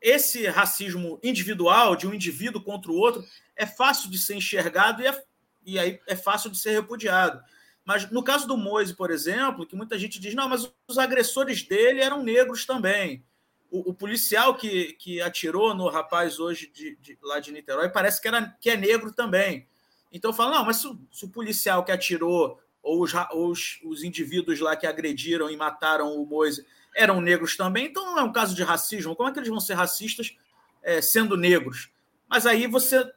esse 0.00 0.46
racismo 0.46 1.20
individual, 1.22 1.94
de 1.94 2.06
um 2.06 2.12
indivíduo 2.12 2.62
contra 2.62 2.90
o 2.90 2.96
outro, 2.96 3.24
é 3.54 3.64
fácil 3.64 4.10
de 4.10 4.18
ser 4.18 4.34
enxergado 4.34 5.02
e, 5.02 5.06
é, 5.06 5.24
e 5.64 5.78
aí 5.78 6.00
é 6.06 6.16
fácil 6.16 6.50
de 6.50 6.58
ser 6.58 6.72
repudiado. 6.72 7.40
Mas 7.84 8.10
no 8.10 8.22
caso 8.22 8.46
do 8.46 8.56
Moise, 8.56 8.94
por 8.94 9.10
exemplo, 9.10 9.66
que 9.66 9.76
muita 9.76 9.98
gente 9.98 10.18
diz, 10.18 10.34
não, 10.34 10.48
mas 10.48 10.72
os 10.88 10.98
agressores 10.98 11.62
dele 11.62 12.00
eram 12.00 12.22
negros 12.22 12.64
também. 12.64 13.22
O, 13.70 13.90
o 13.90 13.94
policial 13.94 14.54
que, 14.54 14.94
que 14.94 15.20
atirou 15.20 15.74
no 15.74 15.88
rapaz 15.88 16.38
hoje 16.38 16.70
de, 16.72 16.96
de, 16.96 17.18
lá 17.22 17.40
de 17.40 17.52
Niterói 17.52 17.90
parece 17.90 18.22
que, 18.22 18.28
era, 18.28 18.56
que 18.60 18.70
é 18.70 18.76
negro 18.76 19.12
também. 19.12 19.66
Então 20.10 20.30
eu 20.30 20.34
falo, 20.34 20.52
não, 20.52 20.64
mas 20.64 20.76
se, 20.76 20.88
se 21.12 21.24
o 21.24 21.28
policial 21.28 21.84
que 21.84 21.92
atirou 21.92 22.58
ou 22.82 23.02
os, 23.02 23.12
os, 23.32 23.80
os 23.84 24.04
indivíduos 24.04 24.60
lá 24.60 24.76
que 24.76 24.86
agrediram 24.86 25.50
e 25.50 25.56
mataram 25.56 26.14
o 26.16 26.24
Moise 26.24 26.64
eram 26.94 27.20
negros 27.20 27.56
também, 27.56 27.86
então 27.86 28.04
não 28.04 28.18
é 28.18 28.22
um 28.22 28.32
caso 28.32 28.54
de 28.54 28.62
racismo. 28.62 29.16
Como 29.16 29.28
é 29.28 29.32
que 29.32 29.38
eles 29.38 29.48
vão 29.48 29.60
ser 29.60 29.74
racistas 29.74 30.36
é, 30.82 31.02
sendo 31.02 31.36
negros? 31.36 31.90
Mas 32.28 32.46
aí 32.46 32.66
você 32.66 33.10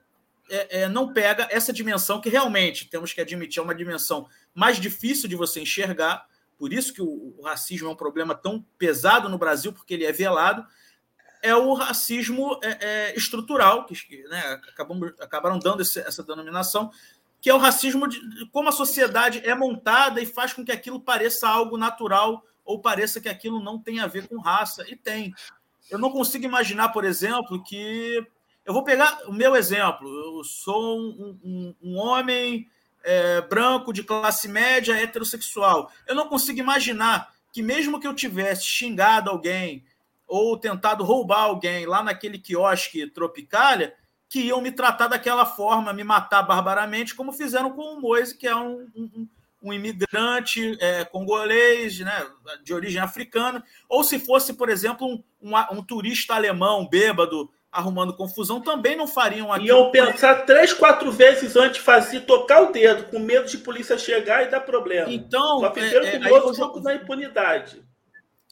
é, 0.50 0.82
é, 0.82 0.90
não 0.90 1.14
pega 1.14 1.48
essa 1.52 1.74
dimensão 1.74 2.22
que 2.22 2.30
realmente 2.30 2.90
temos 2.90 3.14
que 3.14 3.22
admitir 3.22 3.60
é 3.60 3.64
uma 3.64 3.76
dimensão 3.76 4.28
mais 4.58 4.80
difícil 4.80 5.30
de 5.30 5.36
você 5.36 5.62
enxergar. 5.62 6.26
Por 6.58 6.74
isso 6.74 6.92
que 6.92 7.00
o, 7.00 7.36
o 7.38 7.44
racismo 7.44 7.88
é 7.88 7.92
um 7.92 7.96
problema 7.96 8.34
tão 8.34 8.66
pesado 8.76 9.30
no 9.30 9.38
Brasil, 9.38 9.72
porque 9.72 9.94
ele 9.94 10.04
é 10.04 10.12
velado. 10.12 10.66
É 11.44 11.56
o 11.56 11.76
racismo 11.76 12.60
é, 12.64 12.78
é, 12.82 13.16
estrutural, 13.16 13.86
que 13.86 14.24
né, 14.24 14.60
acabaram 15.20 15.60
dando 15.60 15.84
esse, 15.84 16.00
essa 16.00 16.24
denominação, 16.24 16.90
que 17.40 17.52
é 17.52 17.54
o 17.54 17.60
racismo 17.60 18.08
de 18.08 18.20
como 18.52 18.70
a 18.70 18.72
sociedade 18.72 19.44
é 19.46 19.54
montada 19.54 20.20
e 20.20 20.26
faz 20.26 20.54
com 20.54 20.66
que 20.66 20.72
aquilo 20.72 21.00
pareça 21.00 21.48
algo 21.48 21.78
natural 21.78 22.44
ou 22.66 22.82
pareça 22.82 23.22
que 23.22 23.30
aquilo 23.30 23.62
não 23.62 23.78
tem 23.78 24.00
a 24.00 24.08
ver 24.08 24.28
com 24.28 24.40
raça. 24.40 24.84
E 24.90 24.96
tem. 24.96 25.36
Eu 25.88 26.00
não 26.00 26.10
consigo 26.10 26.46
imaginar, 26.46 26.90
por 26.90 27.06
exemplo, 27.06 27.64
que 27.64 28.26
eu 28.66 28.74
vou 28.74 28.84
pegar 28.84 29.22
o 29.28 29.32
meu 29.32 29.56
exemplo. 29.56 30.10
Eu 30.10 30.44
sou 30.44 31.00
um, 31.00 31.40
um, 31.44 31.76
um 31.80 31.98
homem 31.98 32.68
é, 33.08 33.42
branco 33.42 33.94
de 33.94 34.04
classe 34.04 34.50
média 34.50 34.94
heterossexual. 34.94 35.90
Eu 36.06 36.14
não 36.14 36.28
consigo 36.28 36.60
imaginar 36.60 37.34
que, 37.54 37.64
mesmo 37.64 38.02
que 38.02 38.08
eu 38.08 38.14
tivesse 38.14 38.66
xingado 38.66 39.30
alguém 39.30 39.86
ou 40.28 40.58
tentado 40.58 41.06
roubar 41.06 41.44
alguém 41.44 41.86
lá 41.86 42.04
naquele 42.04 42.38
quiosque 42.38 43.08
Tropicália, 43.08 43.96
que 44.28 44.42
iam 44.42 44.60
me 44.60 44.74
tratar 44.74 45.08
daquela 45.08 45.46
forma, 45.46 45.94
me 45.94 46.04
matar 46.04 46.44
barbaramente, 46.44 47.16
como 47.16 47.32
fizeram 47.32 47.72
com 47.72 47.94
o 47.94 48.02
Moise, 48.02 48.38
que 48.38 48.46
é 48.46 48.54
um, 48.54 48.86
um, 48.94 49.28
um 49.64 49.72
imigrante 49.72 50.78
é, 50.82 51.06
congolês, 51.06 52.00
né, 52.02 52.28
de 52.62 52.74
origem 52.74 53.02
africana, 53.02 53.64
ou 53.88 54.04
se 54.04 54.20
fosse, 54.20 54.54
por 54.54 54.68
exemplo, 54.68 55.08
um, 55.08 55.24
um, 55.42 55.56
um 55.78 55.82
turista 55.82 56.36
alemão 56.36 56.86
bêbado 56.86 57.50
arrumando 57.72 58.16
confusão 58.16 58.62
também 58.62 58.96
não 58.96 59.08
fariam 59.08 59.52
aquilo. 59.52 59.68
Iam 59.68 59.92
pensar 59.92 60.46
três, 60.46 60.74
quatro 60.74 61.12
vezes 61.12 61.56
antes 61.56 61.78
de 61.78 61.84
fazer, 61.84 62.22
tocar 62.22 62.62
o 62.62 62.72
dedo, 62.72 63.06
com 63.06 63.20
medo 63.20 63.48
de 63.48 63.58
polícia 63.58 63.98
chegar 63.98 64.44
e 64.44 64.50
dar 64.50 64.62
problema. 64.62 65.12
Então, 65.12 65.60
Só 65.60 65.74
fizeram 65.74 66.06
é, 66.06 66.20
com 66.20 66.26
é, 66.26 66.32
outro 66.32 66.54
jogo 66.54 66.80
da 66.80 66.96
impunidade. 66.96 67.84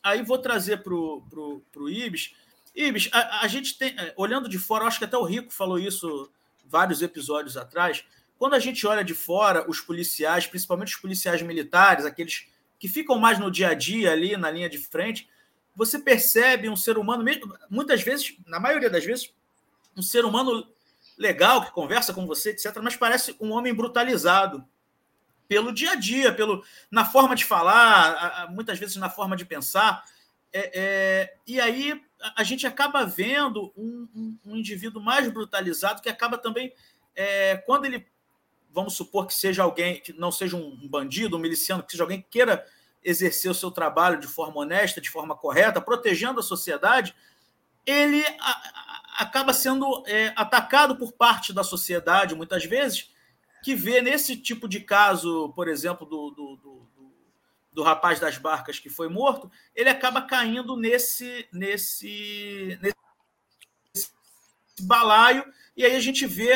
Aí 0.03 0.21
vou 0.21 0.37
trazer 0.37 0.83
para 0.83 0.93
o 0.93 1.89
Ibis. 1.89 2.35
Ibis, 2.75 3.09
a, 3.11 3.43
a, 3.43 3.47
gente 3.47 3.77
tem, 3.77 3.95
é, 3.97 4.13
olhando 4.17 4.49
de 4.49 4.59
fora, 4.59 4.85
acho 4.85 4.99
que 4.99 5.05
até 5.05 5.17
o 5.17 5.23
Rico 5.23 5.51
falou 5.51 5.79
isso 5.79 6.29
vários 6.65 7.01
episódios 7.01 7.57
atrás. 7.57 8.03
Quando 8.37 8.53
a 8.53 8.59
gente 8.59 8.85
olha 8.85 9.03
de 9.03 9.13
fora, 9.13 9.65
os 9.69 9.79
policiais, 9.79 10.45
principalmente 10.45 10.93
os 10.93 11.01
policiais 11.01 11.41
militares, 11.41 12.05
aqueles 12.05 12.47
que 12.77 12.87
ficam 12.87 13.17
mais 13.17 13.39
no 13.39 13.49
dia 13.49 13.69
a 13.69 13.73
dia 13.73 14.11
ali 14.11 14.35
na 14.35 14.51
linha 14.51 14.69
de 14.69 14.77
frente, 14.77 15.27
você 15.75 15.99
percebe 15.99 16.69
um 16.69 16.75
ser 16.75 16.97
humano, 16.97 17.23
muitas 17.69 18.01
vezes, 18.01 18.35
na 18.45 18.59
maioria 18.59 18.89
das 18.89 19.03
vezes, 19.03 19.33
um 19.95 20.01
ser 20.01 20.25
humano 20.25 20.67
legal, 21.17 21.63
que 21.63 21.71
conversa 21.71 22.13
com 22.13 22.25
você, 22.25 22.51
etc., 22.51 22.77
mas 22.81 22.95
parece 22.95 23.35
um 23.39 23.51
homem 23.51 23.73
brutalizado 23.73 24.65
pelo 25.47 25.71
dia 25.71 25.91
a 25.91 25.95
dia, 25.95 26.33
pelo, 26.33 26.63
na 26.89 27.05
forma 27.05 27.35
de 27.35 27.45
falar, 27.45 28.49
muitas 28.51 28.79
vezes 28.79 28.95
na 28.95 29.09
forma 29.09 29.35
de 29.35 29.45
pensar. 29.45 30.03
É, 30.51 30.71
é, 30.73 31.37
e 31.45 31.59
aí 31.59 32.01
a 32.35 32.43
gente 32.43 32.65
acaba 32.65 33.05
vendo 33.05 33.71
um, 33.77 34.07
um, 34.15 34.37
um, 34.45 34.55
indivíduo 34.55 35.01
mais 35.01 35.27
brutalizado 35.29 36.01
que 36.01 36.09
acaba 36.09 36.37
também, 36.37 36.73
é, 37.15 37.57
quando 37.57 37.85
ele, 37.85 38.07
vamos 38.71 38.95
supor 38.95 39.27
que 39.27 39.33
seja 39.35 39.63
alguém, 39.63 39.99
que 40.01 40.13
não 40.13 40.31
seja 40.31 40.55
um 40.55 40.87
bandido, 40.87 41.37
um 41.37 41.39
miliciano, 41.39 41.83
que 41.83 41.91
seja 41.91 42.03
alguém 42.03 42.21
que 42.21 42.29
queira 42.29 42.65
exercer 43.05 43.51
o 43.51 43.55
seu 43.55 43.69
trabalho 43.69 44.19
de 44.19 44.27
forma 44.27 44.59
honesta, 44.59 44.99
de 44.99 45.09
forma 45.09 45.35
correta, 45.35 45.79
protegendo 45.79 46.39
a 46.39 46.43
sociedade, 46.43 47.15
ele 47.85 48.25
a, 48.39 48.49
a, 48.49 49.23
acaba 49.23 49.53
sendo 49.53 50.03
é, 50.07 50.33
atacado 50.35 50.97
por 50.97 51.13
parte 51.13 51.53
da 51.53 51.63
sociedade, 51.63 52.33
muitas 52.33 52.65
vezes, 52.65 53.11
que 53.63 53.75
vê 53.75 54.01
nesse 54.01 54.35
tipo 54.35 54.67
de 54.67 54.79
caso, 54.79 55.53
por 55.55 55.67
exemplo, 55.67 56.05
do, 56.05 56.31
do, 56.31 56.55
do, 56.57 56.89
do 57.71 57.83
rapaz 57.83 58.19
das 58.19 58.39
barcas 58.39 58.79
que 58.79 58.89
foi 58.89 59.07
morto, 59.07 59.51
ele 59.75 59.89
acaba 59.89 60.23
caindo 60.23 60.75
nesse, 60.75 61.47
nesse, 61.53 62.79
nesse 62.81 64.11
balaio, 64.81 65.45
e 65.77 65.85
aí 65.85 65.95
a 65.95 65.99
gente 65.99 66.25
vê 66.25 66.53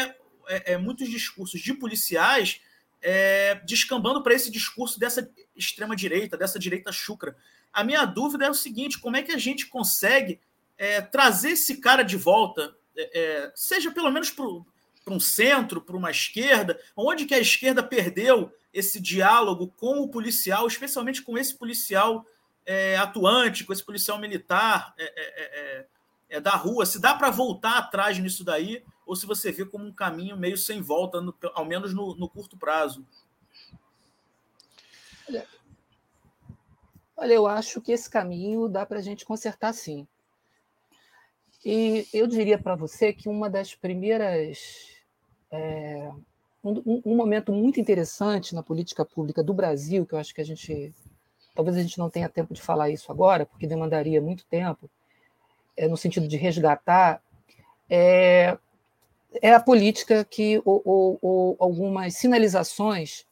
é, 0.48 0.74
é, 0.74 0.78
muitos 0.78 1.08
discursos 1.08 1.62
de 1.62 1.74
policiais 1.76 2.62
é, 3.02 3.56
descambando 3.66 4.22
para 4.22 4.34
esse 4.34 4.52
discurso 4.52 5.00
dessa 5.00 5.30
extrema-direita, 5.56 6.38
dessa 6.38 6.60
direita 6.60 6.92
chucra. 6.92 7.36
A 7.72 7.84
minha 7.84 8.06
dúvida 8.06 8.46
é 8.46 8.50
o 8.50 8.54
seguinte: 8.54 9.00
como 9.00 9.18
é 9.18 9.24
que 9.24 9.32
a 9.32 9.38
gente 9.38 9.68
consegue 9.68 10.40
é, 10.78 11.02
trazer 11.02 11.52
esse 11.52 11.78
cara 11.78 12.04
de 12.04 12.18
volta, 12.18 12.76
é, 12.96 13.20
é 13.20 13.52
seja 13.56 13.92
pelo 13.92 14.12
menos 14.12 14.32
para 14.32 14.46
um 15.14 15.20
centro, 15.20 15.82
para 15.82 15.98
uma 15.98 16.12
esquerda, 16.12 16.80
onde 16.96 17.26
que 17.26 17.34
a 17.34 17.40
esquerda 17.40 17.82
perdeu 17.82 18.52
esse 18.74 19.00
diálogo 19.00 19.74
com 19.78 20.00
o 20.00 20.10
policial, 20.10 20.68
especialmente 20.68 21.22
com 21.22 21.38
esse 21.38 21.56
policial 21.56 22.26
é, 22.66 22.98
atuante, 22.98 23.64
com 23.64 23.74
esse 23.74 23.84
policial 23.84 24.20
militar 24.20 24.94
é, 24.98 26.40
da 26.40 26.52
rua? 26.52 26.86
Se 26.86 27.00
dá 27.00 27.16
para 27.16 27.32
voltar 27.32 27.78
atrás 27.78 28.20
nisso 28.20 28.44
daí, 28.44 28.84
ou 29.10 29.16
se 29.16 29.26
você 29.26 29.52
vê 29.52 29.66
como 29.66 29.86
um 29.86 29.92
caminho 29.92 30.38
meio 30.38 30.56
sem 30.56 30.84
volta, 30.84 31.20
no, 31.20 31.34
ao 31.56 31.66
menos 31.66 31.96
no, 31.96 32.14
no 32.14 32.30
curto 32.30 32.56
prazo. 32.56 33.04
Olha, 35.28 35.48
olha, 37.18 37.34
eu 37.34 37.48
acho 37.48 37.82
que 37.82 37.92
esse 37.92 38.08
caminho 38.08 38.70
dá 38.70 38.86
para 38.86 39.00
a 39.00 39.02
gente 39.02 39.26
consertar 39.26 39.74
sim. 39.74 40.08
E 41.66 42.08
eu 42.14 42.28
diria 42.28 42.60
para 42.60 42.76
você 42.76 43.12
que 43.12 43.28
uma 43.28 43.50
das 43.50 43.74
primeiras. 43.74 44.96
É, 45.50 46.12
um, 46.64 47.02
um, 47.04 47.16
momento 47.16 47.52
muito 47.52 47.80
interessante 47.80 48.54
na 48.54 48.62
política 48.62 49.04
pública 49.04 49.42
do 49.42 49.56
Brasil, 49.56 50.06
que 50.06 50.14
eu 50.14 50.20
acho 50.20 50.36
que 50.36 50.42
a 50.42 50.46
gente. 50.46 50.94
Talvez 51.56 51.76
a 51.76 51.82
gente 51.82 51.98
não 51.98 52.12
tenha 52.12 52.30
tempo 52.30 52.54
de 52.54 52.62
falar 52.62 52.92
isso 52.92 53.12
agora, 53.12 53.44
porque 53.44 53.66
demandaria 53.66 54.22
muito 54.22 54.46
tempo, 54.46 54.88
é, 55.76 55.88
no 55.88 55.98
sentido 55.98 56.28
de 56.28 56.38
resgatar, 56.38 57.24
é, 57.90 58.56
é 59.42 59.54
a 59.54 59.60
política 59.60 60.26
que 60.26 60.62
ou, 60.66 60.82
ou, 60.84 61.20
ou, 61.22 61.56
algumas 61.60 62.16
sinalizações 62.16 63.26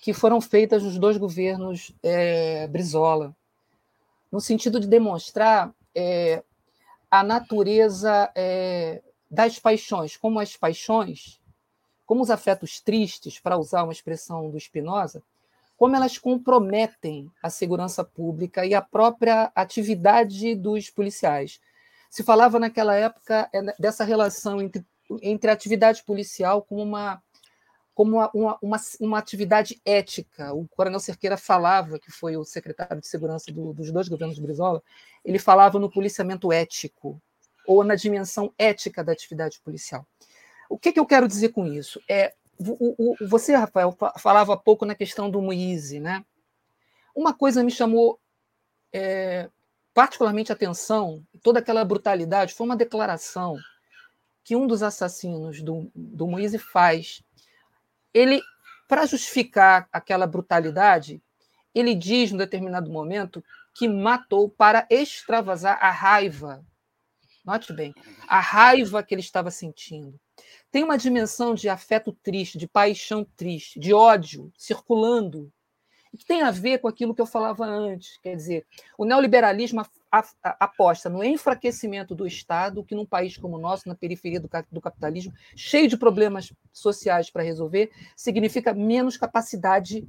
que 0.00 0.12
foram 0.12 0.40
feitas 0.40 0.82
nos 0.82 0.98
dois 0.98 1.16
governos 1.16 1.92
é, 2.02 2.66
Brizola, 2.68 3.34
no 4.30 4.40
sentido 4.40 4.78
de 4.78 4.86
demonstrar 4.86 5.72
é, 5.94 6.42
a 7.10 7.22
natureza 7.22 8.30
é, 8.34 9.02
das 9.30 9.58
paixões, 9.58 10.16
como 10.16 10.38
as 10.38 10.56
paixões, 10.56 11.40
como 12.06 12.22
os 12.22 12.30
afetos 12.30 12.80
tristes, 12.80 13.38
para 13.38 13.58
usar 13.58 13.82
uma 13.84 13.92
expressão 13.92 14.50
do 14.50 14.58
Spinoza, 14.58 15.22
como 15.76 15.94
elas 15.94 16.18
comprometem 16.18 17.30
a 17.42 17.48
segurança 17.48 18.02
pública 18.02 18.66
e 18.66 18.74
a 18.74 18.82
própria 18.82 19.50
atividade 19.54 20.54
dos 20.54 20.90
policiais. 20.90 21.60
Se 22.10 22.22
falava 22.22 22.58
naquela 22.58 22.94
época 22.94 23.48
é, 23.52 23.62
dessa 23.78 24.04
relação 24.04 24.60
entre 24.60 24.84
entre 25.22 25.50
a 25.50 25.54
atividade 25.54 26.02
policial 26.04 26.62
como 26.62 26.82
uma 26.82 27.22
como 27.94 28.16
uma, 28.16 28.58
uma, 28.62 28.80
uma, 29.00 29.18
atividade 29.18 29.80
ética. 29.84 30.54
O 30.54 30.68
Coronel 30.68 31.00
Cerqueira 31.00 31.36
falava, 31.36 31.98
que 31.98 32.12
foi 32.12 32.36
o 32.36 32.44
secretário 32.44 33.00
de 33.00 33.08
segurança 33.08 33.50
do, 33.50 33.72
dos 33.72 33.90
dois 33.90 34.06
governos 34.06 34.36
de 34.36 34.42
Brizola, 34.42 34.80
ele 35.24 35.36
falava 35.36 35.80
no 35.80 35.90
policiamento 35.90 36.52
ético, 36.52 37.20
ou 37.66 37.82
na 37.82 37.96
dimensão 37.96 38.54
ética 38.56 39.02
da 39.02 39.10
atividade 39.10 39.60
policial. 39.64 40.06
O 40.70 40.78
que, 40.78 40.92
que 40.92 41.00
eu 41.00 41.04
quero 41.04 41.26
dizer 41.26 41.48
com 41.48 41.66
isso? 41.66 42.00
É, 42.08 42.34
o, 42.56 42.94
o, 42.96 43.28
você, 43.28 43.56
Rafael, 43.56 43.96
falava 44.16 44.54
há 44.54 44.56
pouco 44.56 44.86
na 44.86 44.94
questão 44.94 45.28
do 45.28 45.42
Moise, 45.42 45.98
né? 45.98 46.24
Uma 47.16 47.34
coisa 47.34 47.64
me 47.64 47.70
chamou 47.72 48.20
é, 48.92 49.50
particularmente 49.92 50.52
atenção, 50.52 51.26
toda 51.42 51.58
aquela 51.58 51.84
brutalidade, 51.84 52.54
foi 52.54 52.64
uma 52.64 52.76
declaração 52.76 53.56
que 54.48 54.56
um 54.56 54.66
dos 54.66 54.82
assassinos 54.82 55.60
do, 55.60 55.92
do 55.94 56.26
Moise 56.26 56.58
faz. 56.58 57.22
Ele, 58.14 58.40
para 58.88 59.04
justificar 59.04 59.86
aquela 59.92 60.26
brutalidade, 60.26 61.22
ele 61.74 61.94
diz, 61.94 62.32
num 62.32 62.38
determinado 62.38 62.90
momento, 62.90 63.44
que 63.74 63.86
matou 63.86 64.48
para 64.48 64.86
extravasar 64.88 65.78
a 65.82 65.90
raiva. 65.90 66.64
Note 67.44 67.74
bem, 67.74 67.94
a 68.26 68.40
raiva 68.40 69.02
que 69.02 69.14
ele 69.14 69.20
estava 69.20 69.50
sentindo. 69.50 70.18
Tem 70.70 70.82
uma 70.82 70.96
dimensão 70.96 71.54
de 71.54 71.68
afeto 71.68 72.16
triste, 72.22 72.56
de 72.56 72.66
paixão 72.66 73.26
triste, 73.36 73.78
de 73.78 73.92
ódio 73.92 74.50
circulando, 74.56 75.52
que 76.16 76.24
tem 76.24 76.40
a 76.40 76.50
ver 76.50 76.78
com 76.78 76.88
aquilo 76.88 77.14
que 77.14 77.20
eu 77.20 77.26
falava 77.26 77.66
antes. 77.66 78.16
Quer 78.22 78.34
dizer, 78.34 78.66
o 78.96 79.04
neoliberalismo 79.04 79.82
aposta 80.10 81.08
no 81.08 81.22
enfraquecimento 81.22 82.14
do 82.14 82.26
Estado, 82.26 82.82
que 82.82 82.94
num 82.94 83.04
país 83.04 83.36
como 83.36 83.56
o 83.56 83.60
nosso, 83.60 83.88
na 83.88 83.94
periferia 83.94 84.40
do, 84.40 84.48
do 84.70 84.80
capitalismo, 84.80 85.32
cheio 85.54 85.88
de 85.88 85.96
problemas 85.96 86.52
sociais 86.72 87.30
para 87.30 87.42
resolver, 87.42 87.90
significa 88.16 88.72
menos 88.72 89.16
capacidade 89.16 90.08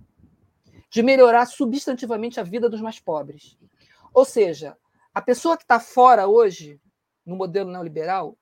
de 0.90 1.04
melhorar 1.04 1.46
substantivamente 1.46 2.40
a 2.40 2.44
vida 2.44 2.70
dos 2.70 2.82
mais 2.82 3.00
pobres. 3.00 3.58
Ou 4.14 4.26
seja, 4.26 4.78
a 5.14 5.22
pessoa 5.22 5.58
que 5.58 5.64
está 5.64 5.80
fora 5.80 6.28
hoje, 6.28 6.80
no 7.26 7.36
modelo 7.36 7.72
neoliberal, 7.72 8.38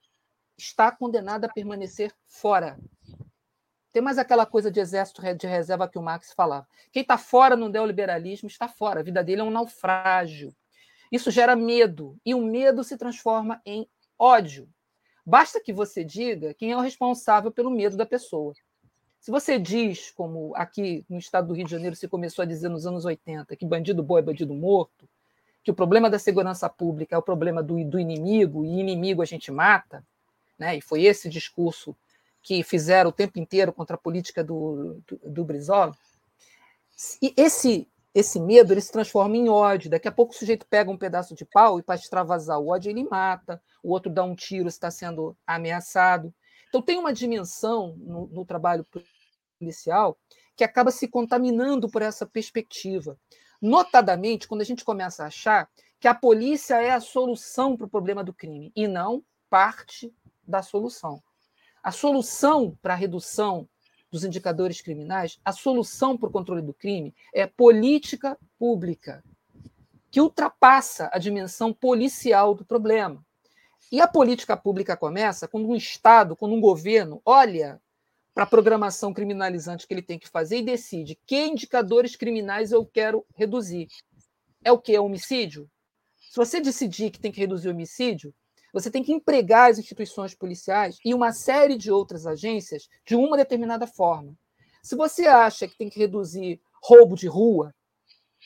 está 0.57 0.91
condenada 0.91 1.47
a 1.47 1.53
permanecer 1.53 2.13
fora. 2.25 2.79
Tem 3.91 4.01
mais 4.01 4.17
aquela 4.17 4.45
coisa 4.45 4.71
de 4.71 4.79
exército 4.79 5.21
de 5.35 5.47
reserva 5.47 5.87
que 5.87 5.97
o 5.97 6.01
Marx 6.01 6.33
falava. 6.33 6.67
Quem 6.91 7.01
está 7.01 7.17
fora 7.17 7.55
no 7.55 7.69
neoliberalismo 7.69 8.47
está 8.47 8.67
fora, 8.67 8.99
a 8.99 9.03
vida 9.03 9.23
dele 9.23 9.41
é 9.41 9.43
um 9.43 9.49
naufrágio. 9.49 10.55
Isso 11.11 11.31
gera 11.31 11.55
medo, 11.55 12.17
e 12.25 12.33
o 12.33 12.41
medo 12.41 12.83
se 12.83 12.97
transforma 12.97 13.61
em 13.65 13.87
ódio. 14.17 14.67
Basta 15.25 15.59
que 15.59 15.73
você 15.73 16.03
diga 16.03 16.53
quem 16.53 16.71
é 16.71 16.77
o 16.77 16.81
responsável 16.81 17.51
pelo 17.51 17.69
medo 17.69 17.97
da 17.97 18.05
pessoa. 18.05 18.53
Se 19.19 19.31
você 19.31 19.59
diz, 19.59 20.11
como 20.11 20.53
aqui 20.55 21.05
no 21.09 21.17
estado 21.17 21.47
do 21.47 21.53
Rio 21.53 21.65
de 21.65 21.71
Janeiro 21.71 21.95
se 21.95 22.07
começou 22.07 22.43
a 22.43 22.45
dizer 22.45 22.69
nos 22.69 22.85
anos 22.85 23.03
80, 23.03 23.55
que 23.55 23.65
bandido 23.65 24.01
bom 24.01 24.17
é 24.17 24.21
bandido 24.21 24.53
morto, 24.53 25.07
que 25.63 25.71
o 25.71 25.73
problema 25.73 26.09
da 26.09 26.17
segurança 26.17 26.69
pública 26.69 27.13
é 27.13 27.17
o 27.17 27.21
problema 27.21 27.61
do, 27.61 27.83
do 27.83 27.99
inimigo, 27.99 28.63
e 28.63 28.79
inimigo 28.79 29.21
a 29.21 29.25
gente 29.25 29.51
mata, 29.51 30.01
né? 30.57 30.77
e 30.77 30.81
foi 30.81 31.03
esse 31.03 31.27
discurso 31.27 31.93
que 32.41 32.63
fizeram 32.63 33.09
o 33.09 33.13
tempo 33.13 33.37
inteiro 33.37 33.73
contra 33.73 33.95
a 33.95 33.99
política 33.99 34.41
do, 34.41 35.01
do, 35.05 35.19
do 35.25 35.43
Brizola, 35.43 35.93
e 37.21 37.33
esse, 37.35 37.85
esse 38.19 38.39
medo 38.39 38.73
ele 38.73 38.81
se 38.81 38.91
transforma 38.91 39.37
em 39.37 39.47
ódio. 39.47 39.91
Daqui 39.91 40.07
a 40.07 40.11
pouco 40.11 40.33
o 40.33 40.35
sujeito 40.35 40.65
pega 40.67 40.89
um 40.89 40.97
pedaço 40.97 41.35
de 41.35 41.45
pau 41.45 41.77
e, 41.77 41.83
para 41.83 41.95
extravasar 41.95 42.59
o 42.59 42.69
ódio, 42.69 42.89
ele 42.89 43.03
mata, 43.03 43.61
o 43.83 43.91
outro 43.91 44.11
dá 44.11 44.23
um 44.23 44.35
tiro 44.35 44.67
está 44.67 44.89
sendo 44.89 45.37
ameaçado. 45.45 46.33
Então, 46.67 46.81
tem 46.81 46.97
uma 46.97 47.13
dimensão 47.13 47.95
no, 47.99 48.25
no 48.27 48.43
trabalho 48.43 48.83
policial 49.59 50.17
que 50.55 50.63
acaba 50.63 50.89
se 50.89 51.07
contaminando 51.07 51.87
por 51.87 52.01
essa 52.01 52.25
perspectiva. 52.25 53.19
Notadamente, 53.61 54.47
quando 54.47 54.61
a 54.61 54.65
gente 54.65 54.83
começa 54.83 55.23
a 55.23 55.27
achar 55.27 55.69
que 55.99 56.07
a 56.07 56.15
polícia 56.15 56.81
é 56.81 56.89
a 56.89 56.99
solução 56.99 57.77
para 57.77 57.85
o 57.85 57.89
problema 57.89 58.23
do 58.23 58.33
crime 58.33 58.71
e 58.75 58.87
não 58.87 59.23
parte 59.47 60.11
da 60.41 60.63
solução. 60.63 61.21
A 61.83 61.91
solução 61.91 62.75
para 62.81 62.93
a 62.93 62.97
redução 62.97 63.69
dos 64.11 64.23
indicadores 64.23 64.81
criminais, 64.81 65.39
a 65.43 65.51
solução 65.51 66.17
para 66.17 66.29
o 66.29 66.31
controle 66.31 66.61
do 66.61 66.73
crime 66.73 67.13
é 67.33 67.45
política 67.45 68.37
pública, 68.57 69.23
que 70.09 70.21
ultrapassa 70.21 71.09
a 71.11 71.19
dimensão 71.19 71.73
policial 71.73 72.55
do 72.55 72.65
problema. 72.65 73.25
E 73.91 74.01
a 74.01 74.07
política 74.07 74.57
pública 74.57 74.97
começa 74.97 75.47
quando 75.47 75.67
um 75.69 75.75
Estado, 75.75 76.35
quando 76.35 76.53
um 76.53 76.61
governo 76.61 77.21
olha 77.25 77.81
para 78.33 78.43
a 78.43 78.47
programação 78.47 79.13
criminalizante 79.13 79.87
que 79.87 79.93
ele 79.93 80.01
tem 80.01 80.19
que 80.19 80.29
fazer 80.29 80.59
e 80.59 80.61
decide 80.61 81.17
que 81.25 81.47
indicadores 81.47 82.15
criminais 82.15 82.71
eu 82.71 82.85
quero 82.85 83.25
reduzir. 83.35 83.87
É 84.63 84.71
o 84.71 84.77
que? 84.77 84.95
É 84.95 85.01
homicídio? 85.01 85.69
Se 86.29 86.35
você 86.35 86.61
decidir 86.61 87.09
que 87.09 87.19
tem 87.19 87.31
que 87.31 87.39
reduzir 87.39 87.69
o 87.69 87.71
homicídio, 87.71 88.33
você 88.79 88.91
tem 88.91 89.03
que 89.03 89.11
empregar 89.11 89.71
as 89.71 89.79
instituições 89.79 90.33
policiais 90.33 90.97
e 91.03 91.13
uma 91.13 91.31
série 91.31 91.77
de 91.77 91.91
outras 91.91 92.25
agências 92.25 92.87
de 93.05 93.15
uma 93.15 93.37
determinada 93.37 93.87
forma. 93.87 94.35
Se 94.83 94.95
você 94.95 95.25
acha 95.25 95.67
que 95.67 95.77
tem 95.77 95.89
que 95.89 95.99
reduzir 95.99 96.61
roubo 96.81 97.15
de 97.15 97.27
rua, 97.27 97.73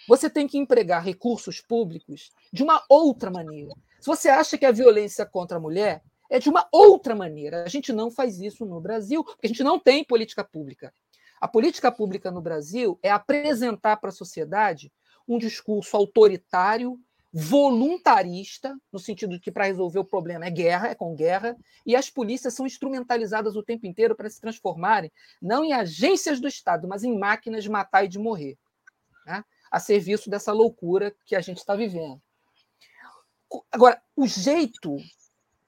você 0.08 0.30
tem 0.30 0.48
que 0.48 0.58
empregar 0.58 1.04
recursos 1.04 1.62
públicos 1.62 2.32
de 2.52 2.64
uma 2.64 2.84
outra 2.90 3.30
maneira. 3.30 3.74
Se 4.00 4.08
você 4.08 4.30
acha 4.30 4.58
que 4.58 4.66
a 4.66 4.72
violência 4.72 5.26
contra 5.26 5.58
a 5.58 5.60
mulher 5.60 6.02
é 6.32 6.40
de 6.40 6.50
uma 6.50 6.66
outra 6.72 7.14
maneira. 7.14 7.64
A 7.66 7.68
gente 7.68 7.92
não 7.92 8.10
faz 8.10 8.40
isso 8.40 8.66
no 8.66 8.80
Brasil, 8.80 9.22
porque 9.22 9.46
a 9.46 9.50
gente 9.50 9.64
não 9.64 9.78
tem 9.78 10.02
política 10.02 10.46
pública. 10.46 10.94
A 11.42 11.48
política 11.48 11.92
pública 11.92 12.32
no 12.32 12.42
Brasil 12.42 12.98
é 13.04 13.12
apresentar 13.12 13.98
para 13.98 14.10
a 14.10 14.14
sociedade 14.14 14.92
um 15.28 15.38
discurso 15.38 15.98
autoritário, 15.98 16.98
voluntarista, 17.34 18.78
no 18.92 19.00
sentido 19.00 19.36
de 19.36 19.40
que 19.40 19.52
para 19.52 19.66
resolver 19.66 20.00
o 20.00 20.06
problema 20.06 20.46
é 20.46 20.50
guerra, 20.50 20.90
é 20.90 20.96
com 20.96 21.16
guerra, 21.16 21.56
e 21.86 21.96
as 21.96 22.10
polícias 22.10 22.54
são 22.54 22.66
instrumentalizadas 22.66 23.56
o 23.56 23.64
tempo 23.64 23.86
inteiro 23.86 24.16
para 24.16 24.30
se 24.30 24.42
transformarem 24.42 25.12
não 25.42 25.64
em 25.64 25.72
agências 25.72 26.42
do 26.42 26.48
Estado, 26.48 26.88
mas 26.88 27.04
em 27.04 27.18
máquinas 27.18 27.64
de 27.64 27.70
matar 27.70 28.04
e 28.04 28.10
de 28.10 28.20
morrer, 28.20 28.58
né? 29.26 29.44
a 29.72 29.80
serviço 29.80 30.30
dessa 30.30 30.52
loucura 30.52 31.16
que 31.26 31.36
a 31.36 31.42
gente 31.42 31.60
está 31.60 31.76
vivendo. 31.76 32.22
Agora, 33.72 34.02
o 34.16 34.28
jeito 34.28 34.98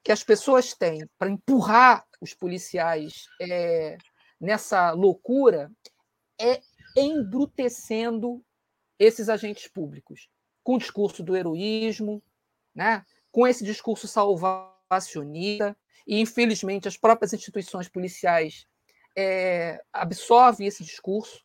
que 0.04 0.12
as 0.12 0.24
pessoas 0.24 0.74
têm 0.74 1.08
para 1.18 1.30
empurrar 1.30 2.06
os 2.20 2.34
policiais 2.34 3.26
é, 3.40 3.98
nessa 4.40 4.92
loucura 4.92 5.72
é 6.40 6.62
embrutecendo 6.98 8.44
esses 9.00 9.30
agentes 9.30 9.68
públicos, 9.68 10.30
com 10.64 10.76
o 10.76 10.78
discurso 10.78 11.24
do 11.24 11.36
heroísmo, 11.36 12.22
né? 12.74 13.06
com 13.32 13.48
esse 13.48 13.64
discurso 13.64 14.08
salvacionista, 14.08 15.76
e 16.08 16.20
infelizmente 16.20 16.88
as 16.88 16.98
próprias 16.98 17.34
instituições 17.34 17.90
policiais 17.90 18.68
é, 19.18 19.82
absorvem 19.92 20.68
esse 20.68 20.84
discurso, 20.84 21.44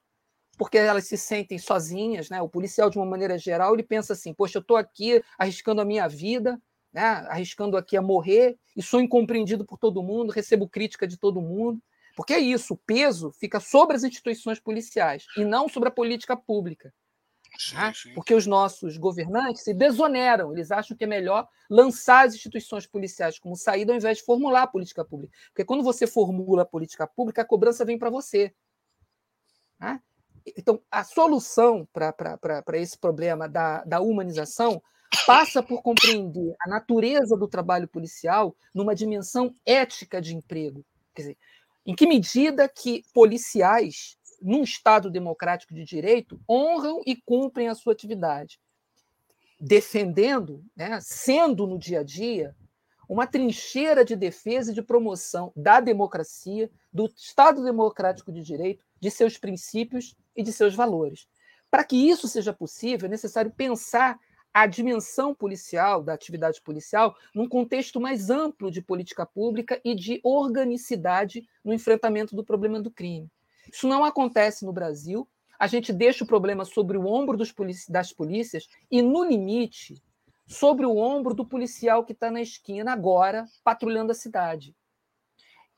porque 0.58 0.76
elas 0.76 1.06
se 1.06 1.16
sentem 1.16 1.58
sozinhas, 1.58 2.28
né? 2.28 2.42
O 2.42 2.48
policial, 2.48 2.90
de 2.90 2.98
uma 2.98 3.06
maneira 3.06 3.38
geral, 3.38 3.74
ele 3.74 3.84
pensa 3.84 4.12
assim: 4.12 4.34
poxa, 4.34 4.58
eu 4.58 4.60
estou 4.60 4.76
aqui 4.76 5.22
arriscando 5.38 5.80
a 5.80 5.84
minha 5.84 6.08
vida, 6.08 6.60
né, 6.92 7.02
arriscando 7.28 7.76
aqui 7.76 7.96
a 7.96 8.02
morrer, 8.02 8.58
e 8.76 8.82
sou 8.82 9.00
incompreendido 9.00 9.64
por 9.64 9.78
todo 9.78 10.02
mundo, 10.02 10.32
recebo 10.32 10.68
crítica 10.68 11.06
de 11.06 11.16
todo 11.16 11.40
mundo. 11.40 11.80
Porque 12.16 12.34
é 12.34 12.40
isso, 12.40 12.74
o 12.74 12.76
peso 12.76 13.30
fica 13.30 13.60
sobre 13.60 13.94
as 13.94 14.02
instituições 14.02 14.58
policiais 14.58 15.24
e 15.36 15.44
não 15.44 15.68
sobre 15.68 15.88
a 15.88 15.92
política 15.92 16.36
pública. 16.36 16.92
Sim, 17.56 17.74
né? 17.76 17.92
sim. 17.94 18.14
Porque 18.14 18.34
os 18.34 18.46
nossos 18.46 18.96
governantes 18.96 19.62
se 19.62 19.72
desoneram, 19.72 20.52
eles 20.52 20.70
acham 20.70 20.96
que 20.96 21.04
é 21.04 21.06
melhor 21.06 21.48
lançar 21.70 22.26
as 22.26 22.34
instituições 22.34 22.86
policiais 22.86 23.38
como 23.38 23.56
saída 23.56 23.92
ao 23.92 23.96
invés 23.96 24.18
de 24.18 24.24
formular 24.24 24.62
a 24.62 24.66
política 24.66 25.04
pública. 25.04 25.36
Porque 25.48 25.64
quando 25.64 25.82
você 25.82 26.06
formula 26.06 26.62
a 26.62 26.66
política 26.66 27.06
pública, 27.06 27.42
a 27.42 27.46
cobrança 27.46 27.84
vem 27.84 27.98
para 27.98 28.10
você. 28.10 28.54
Né? 29.78 30.00
Então, 30.56 30.80
a 30.90 31.04
solução 31.04 31.86
para 31.92 32.62
esse 32.74 32.98
problema 32.98 33.48
da, 33.48 33.84
da 33.84 34.00
humanização 34.00 34.82
passa 35.26 35.62
por 35.62 35.82
compreender 35.82 36.54
a 36.60 36.68
natureza 36.68 37.36
do 37.36 37.48
trabalho 37.48 37.88
policial 37.88 38.56
numa 38.74 38.94
dimensão 38.94 39.54
ética 39.64 40.20
de 40.20 40.34
emprego. 40.34 40.84
Quer 41.14 41.22
dizer, 41.22 41.38
em 41.86 41.94
que 41.94 42.06
medida 42.06 42.68
que 42.68 43.02
policiais, 43.14 44.16
num 44.40 44.62
Estado 44.62 45.10
democrático 45.10 45.74
de 45.74 45.84
direito, 45.84 46.40
honram 46.48 47.02
e 47.06 47.16
cumprem 47.16 47.68
a 47.68 47.74
sua 47.74 47.92
atividade, 47.92 48.60
defendendo, 49.60 50.64
né, 50.76 50.98
sendo 51.00 51.66
no 51.66 51.78
dia 51.78 52.00
a 52.00 52.02
dia, 52.04 52.54
uma 53.08 53.26
trincheira 53.26 54.04
de 54.04 54.14
defesa 54.14 54.70
e 54.70 54.74
de 54.74 54.82
promoção 54.82 55.50
da 55.56 55.80
democracia, 55.80 56.70
do 56.92 57.06
Estado 57.16 57.64
democrático 57.64 58.30
de 58.30 58.42
direito, 58.42 58.84
de 59.00 59.10
seus 59.10 59.38
princípios 59.38 60.14
e 60.36 60.42
de 60.42 60.52
seus 60.52 60.74
valores. 60.74 61.26
Para 61.70 61.84
que 61.84 61.96
isso 61.96 62.28
seja 62.28 62.52
possível, 62.52 63.06
é 63.06 63.10
necessário 63.10 63.50
pensar 63.50 64.18
a 64.52 64.66
dimensão 64.66 65.34
policial, 65.34 66.02
da 66.02 66.14
atividade 66.14 66.60
policial, 66.62 67.16
num 67.34 67.48
contexto 67.48 68.00
mais 68.00 68.30
amplo 68.30 68.70
de 68.70 68.82
política 68.82 69.24
pública 69.24 69.80
e 69.84 69.94
de 69.94 70.20
organicidade 70.22 71.46
no 71.64 71.72
enfrentamento 71.72 72.34
do 72.34 72.44
problema 72.44 72.80
do 72.80 72.90
crime. 72.90 73.30
Isso 73.72 73.88
não 73.88 74.04
acontece 74.04 74.64
no 74.64 74.72
Brasil. 74.72 75.28
A 75.58 75.66
gente 75.66 75.92
deixa 75.92 76.24
o 76.24 76.26
problema 76.26 76.64
sobre 76.64 76.96
o 76.96 77.06
ombro 77.06 77.36
das 77.36 78.12
polícias 78.12 78.68
e, 78.90 79.02
no 79.02 79.24
limite, 79.24 80.02
sobre 80.46 80.86
o 80.86 80.96
ombro 80.96 81.34
do 81.34 81.44
policial 81.44 82.04
que 82.04 82.12
está 82.12 82.30
na 82.30 82.40
esquina 82.40 82.92
agora, 82.92 83.46
patrulhando 83.62 84.12
a 84.12 84.14
cidade. 84.14 84.74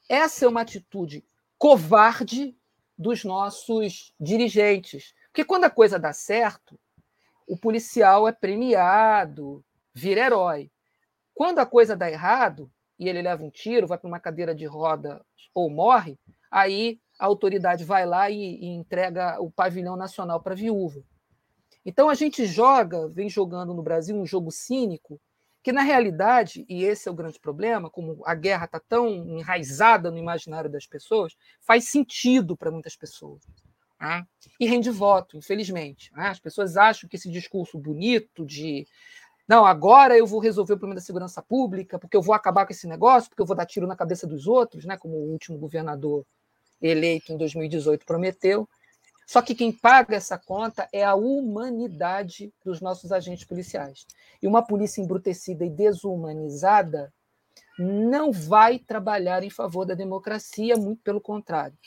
Essa 0.08 0.44
é 0.44 0.48
uma 0.48 0.60
atitude 0.60 1.24
covarde 1.58 2.56
dos 2.96 3.24
nossos 3.24 4.14
dirigentes. 4.20 5.14
Porque 5.28 5.44
quando 5.44 5.64
a 5.64 5.70
coisa 5.70 5.98
dá 5.98 6.12
certo, 6.12 6.78
o 7.46 7.56
policial 7.56 8.28
é 8.28 8.32
premiado, 8.32 9.64
vira 9.92 10.26
herói. 10.26 10.70
Quando 11.34 11.58
a 11.58 11.66
coisa 11.66 11.96
dá 11.96 12.10
errado 12.10 12.70
e 12.98 13.08
ele 13.08 13.22
leva 13.22 13.42
um 13.42 13.50
tiro, 13.50 13.86
vai 13.86 13.98
para 13.98 14.08
uma 14.08 14.20
cadeira 14.20 14.54
de 14.54 14.66
roda 14.66 15.24
ou 15.54 15.70
morre, 15.70 16.18
aí 16.50 17.00
a 17.20 17.26
autoridade 17.26 17.84
vai 17.84 18.06
lá 18.06 18.30
e, 18.30 18.56
e 18.56 18.66
entrega 18.68 19.38
o 19.40 19.50
pavilhão 19.50 19.94
nacional 19.94 20.40
para 20.40 20.54
a 20.54 20.56
viúva. 20.56 21.04
Então 21.84 22.08
a 22.08 22.14
gente 22.14 22.46
joga, 22.46 23.08
vem 23.08 23.28
jogando 23.28 23.74
no 23.74 23.82
Brasil 23.82 24.16
um 24.16 24.24
jogo 24.26 24.50
cínico 24.50 25.20
que 25.62 25.70
na 25.70 25.82
realidade, 25.82 26.64
e 26.66 26.82
esse 26.82 27.06
é 27.06 27.12
o 27.12 27.14
grande 27.14 27.38
problema, 27.38 27.90
como 27.90 28.22
a 28.24 28.34
guerra 28.34 28.64
está 28.64 28.80
tão 28.80 29.06
enraizada 29.38 30.10
no 30.10 30.16
imaginário 30.16 30.70
das 30.70 30.86
pessoas, 30.86 31.36
faz 31.60 31.84
sentido 31.84 32.56
para 32.56 32.70
muitas 32.70 32.96
pessoas. 32.96 33.42
Né? 34.00 34.24
E 34.58 34.66
rende 34.66 34.88
voto, 34.88 35.36
infelizmente. 35.36 36.10
Né? 36.14 36.28
As 36.28 36.40
pessoas 36.40 36.78
acham 36.78 37.06
que 37.06 37.16
esse 37.16 37.30
discurso 37.30 37.78
bonito 37.78 38.46
de 38.46 38.86
não, 39.46 39.66
agora 39.66 40.16
eu 40.16 40.26
vou 40.26 40.40
resolver 40.40 40.72
o 40.72 40.78
problema 40.78 40.94
da 40.94 41.04
segurança 41.04 41.42
pública, 41.42 41.98
porque 41.98 42.16
eu 42.16 42.22
vou 42.22 42.34
acabar 42.34 42.64
com 42.64 42.72
esse 42.72 42.86
negócio, 42.86 43.28
porque 43.28 43.42
eu 43.42 43.46
vou 43.46 43.56
dar 43.56 43.66
tiro 43.66 43.86
na 43.86 43.96
cabeça 43.96 44.26
dos 44.26 44.46
outros, 44.46 44.86
né? 44.86 44.96
como 44.96 45.14
o 45.14 45.30
último 45.32 45.58
governador 45.58 46.24
eleito 46.80 47.32
em 47.32 47.36
2018 47.36 48.04
prometeu. 48.04 48.68
Só 49.26 49.40
que 49.40 49.54
quem 49.54 49.70
paga 49.70 50.16
essa 50.16 50.36
conta 50.36 50.88
é 50.92 51.04
a 51.04 51.14
humanidade 51.14 52.52
dos 52.64 52.80
nossos 52.80 53.12
agentes 53.12 53.44
policiais. 53.44 54.04
E 54.42 54.46
uma 54.46 54.60
polícia 54.60 55.00
embrutecida 55.00 55.64
e 55.64 55.70
desumanizada 55.70 57.12
não 57.78 58.32
vai 58.32 58.78
trabalhar 58.78 59.42
em 59.42 59.50
favor 59.50 59.84
da 59.84 59.94
democracia, 59.94 60.76
muito 60.76 61.02
pelo 61.02 61.20
contrário. 61.20 61.78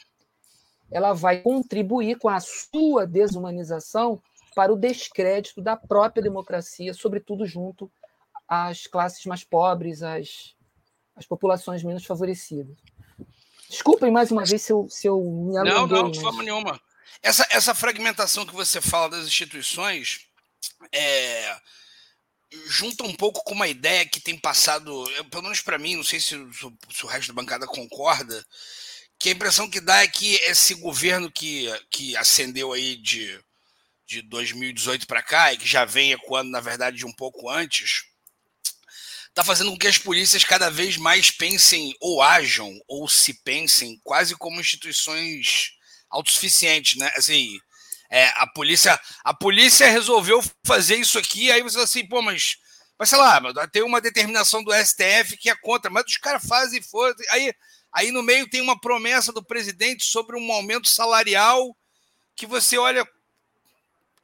Ela 0.90 1.14
vai 1.14 1.42
contribuir 1.42 2.18
com 2.18 2.30
a 2.30 2.40
sua 2.40 3.06
desumanização 3.06 4.22
para 4.56 4.72
o 4.72 4.78
descrédito 4.78 5.62
da 5.62 5.76
própria 5.76 6.24
democracia, 6.24 6.94
sobretudo 6.94 7.46
junto 7.46 7.92
às 8.48 8.88
classes 8.88 9.26
mais 9.26 9.44
pobres, 9.44 10.02
às, 10.02 10.56
às 11.16 11.26
populações 11.26 11.84
menos 11.84 12.06
favorecidas. 12.06 12.78
Desculpem 13.74 14.12
mais 14.12 14.30
uma 14.30 14.46
vez 14.46 14.62
se 14.62 14.72
eu, 14.72 14.88
se 14.88 15.08
eu 15.08 15.20
me 15.20 15.58
alonguei. 15.58 15.74
Não, 15.74 15.88
não, 15.88 16.12
de 16.12 16.20
mas... 16.20 16.24
forma 16.24 16.44
nenhuma. 16.44 16.80
Essa, 17.24 17.48
essa 17.50 17.74
fragmentação 17.74 18.46
que 18.46 18.54
você 18.54 18.80
fala 18.80 19.10
das 19.10 19.26
instituições 19.26 20.28
é, 20.92 21.58
junta 22.68 23.04
um 23.04 23.16
pouco 23.16 23.44
com 23.44 23.56
uma 23.56 23.68
ideia 23.68 24.06
que 24.06 24.20
tem 24.20 24.38
passado, 24.38 25.04
pelo 25.32 25.42
menos 25.42 25.62
para 25.62 25.80
mim, 25.80 25.96
não 25.96 26.04
sei 26.04 26.20
se, 26.20 26.36
se, 26.54 27.04
o 27.04 27.08
resto 27.08 27.30
da 27.30 27.42
bancada 27.42 27.66
concorda, 27.66 28.46
que 29.18 29.30
a 29.30 29.32
impressão 29.32 29.68
que 29.68 29.82
dá 29.82 30.04
é 30.04 30.08
que 30.08 30.36
esse 30.44 30.76
governo 30.76 31.32
que, 31.32 31.68
que 31.90 32.16
ascendeu 32.16 32.74
aí 32.74 32.96
de, 32.96 33.40
de 34.06 34.22
2018 34.22 35.08
para 35.08 35.24
cá, 35.24 35.52
e 35.52 35.58
que 35.58 35.68
já 35.68 35.84
vem 35.84 36.12
ecoando, 36.12 36.52
na 36.52 36.60
verdade, 36.60 36.98
de 36.98 37.08
um 37.08 37.14
pouco 37.14 37.50
antes, 37.50 38.04
está 39.34 39.44
fazendo 39.44 39.72
com 39.72 39.78
que 39.78 39.88
as 39.88 39.98
polícias 39.98 40.44
cada 40.44 40.70
vez 40.70 40.96
mais 40.96 41.32
pensem 41.32 41.96
ou 42.00 42.22
ajam 42.22 42.80
ou 42.88 43.10
se 43.10 43.34
pensem 43.34 44.00
quase 44.04 44.36
como 44.36 44.62
instituições 44.62 45.72
autossuficientes, 46.08 47.00
né? 47.00 47.12
Assim, 47.16 47.58
é, 48.12 48.28
a 48.36 48.46
polícia 48.46 49.00
a 49.24 49.34
polícia 49.34 49.90
resolveu 49.90 50.40
fazer 50.64 50.98
isso 50.98 51.18
aqui, 51.18 51.52
aí 51.52 51.64
você 51.64 51.80
assim, 51.80 52.08
pô, 52.08 52.22
mas, 52.22 52.58
mas 52.98 53.10
sei 53.10 53.18
lá, 53.18 53.42
tem 53.72 53.82
uma 53.82 54.00
determinação 54.00 54.64
do 54.64 54.72
STF 54.72 55.36
que 55.38 55.50
é 55.50 55.56
contra, 55.56 55.90
mas 55.90 56.06
os 56.06 56.18
caras 56.18 56.46
fazem 56.48 56.82
foda 56.84 57.16
aí 57.32 57.52
aí 57.92 58.12
no 58.12 58.22
meio 58.22 58.48
tem 58.48 58.62
uma 58.62 58.80
promessa 58.80 59.34
do 59.34 59.44
presidente 59.44 60.06
sobre 60.06 60.38
um 60.38 60.52
aumento 60.52 60.88
salarial 60.88 61.76
que 62.36 62.46
você 62.46 62.78
olha 62.78 63.08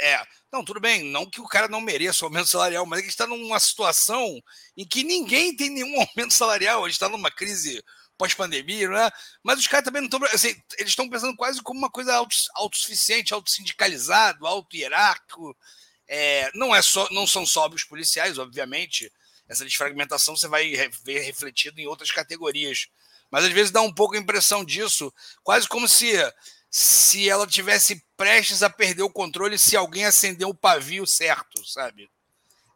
é, 0.01 0.21
não, 0.51 0.63
tudo 0.63 0.79
bem, 0.79 1.03
não 1.03 1.29
que 1.29 1.41
o 1.41 1.47
cara 1.47 1.67
não 1.67 1.81
mereça 1.81 2.23
o 2.23 2.27
aumento 2.27 2.47
salarial, 2.47 2.85
mas 2.85 2.99
é 2.99 3.03
que 3.03 3.09
está 3.09 3.27
numa 3.27 3.59
situação 3.59 4.41
em 4.75 4.85
que 4.85 5.03
ninguém 5.03 5.55
tem 5.55 5.69
nenhum 5.69 5.99
aumento 6.01 6.33
salarial, 6.33 6.83
a 6.83 6.87
gente 6.87 6.95
está 6.95 7.09
numa 7.09 7.29
crise 7.29 7.83
pós-pandemia, 8.17 8.89
né? 8.89 9.09
Mas 9.41 9.59
os 9.59 9.67
caras 9.67 9.85
também 9.85 10.01
não 10.01 10.07
estão. 10.07 10.21
Assim, 10.33 10.49
eles 10.77 10.91
estão 10.91 11.09
pensando 11.09 11.35
quase 11.37 11.61
como 11.61 11.79
uma 11.79 11.89
coisa 11.89 12.13
autossuficiente, 12.55 13.33
autossindicalizado, 13.33 14.45
auto-hierárquico. 14.45 15.55
É, 16.05 16.51
não, 16.53 16.75
é 16.75 16.81
só, 16.81 17.07
não 17.11 17.25
são 17.25 17.45
só 17.45 17.67
os 17.69 17.85
policiais, 17.85 18.37
obviamente. 18.37 19.11
Essa 19.47 19.63
desfragmentação 19.63 20.35
você 20.35 20.47
vai 20.47 20.75
ver 21.03 21.19
refletido 21.21 21.79
em 21.79 21.87
outras 21.87 22.11
categorias. 22.11 22.87
Mas 23.31 23.45
às 23.45 23.51
vezes 23.51 23.71
dá 23.71 23.81
um 23.81 23.93
pouco 23.93 24.15
a 24.15 24.19
impressão 24.19 24.65
disso, 24.65 25.13
quase 25.43 25.67
como 25.67 25.87
se 25.87 26.11
se 26.69 27.27
ela 27.29 27.47
tivesse 27.47 28.03
prestes 28.15 28.61
a 28.61 28.69
perder 28.69 29.03
o 29.03 29.09
controle 29.09 29.57
se 29.57 29.75
alguém 29.75 30.05
acendeu 30.05 30.49
o 30.49 30.55
pavio 30.55 31.05
certo, 31.07 31.65
sabe? 31.67 32.09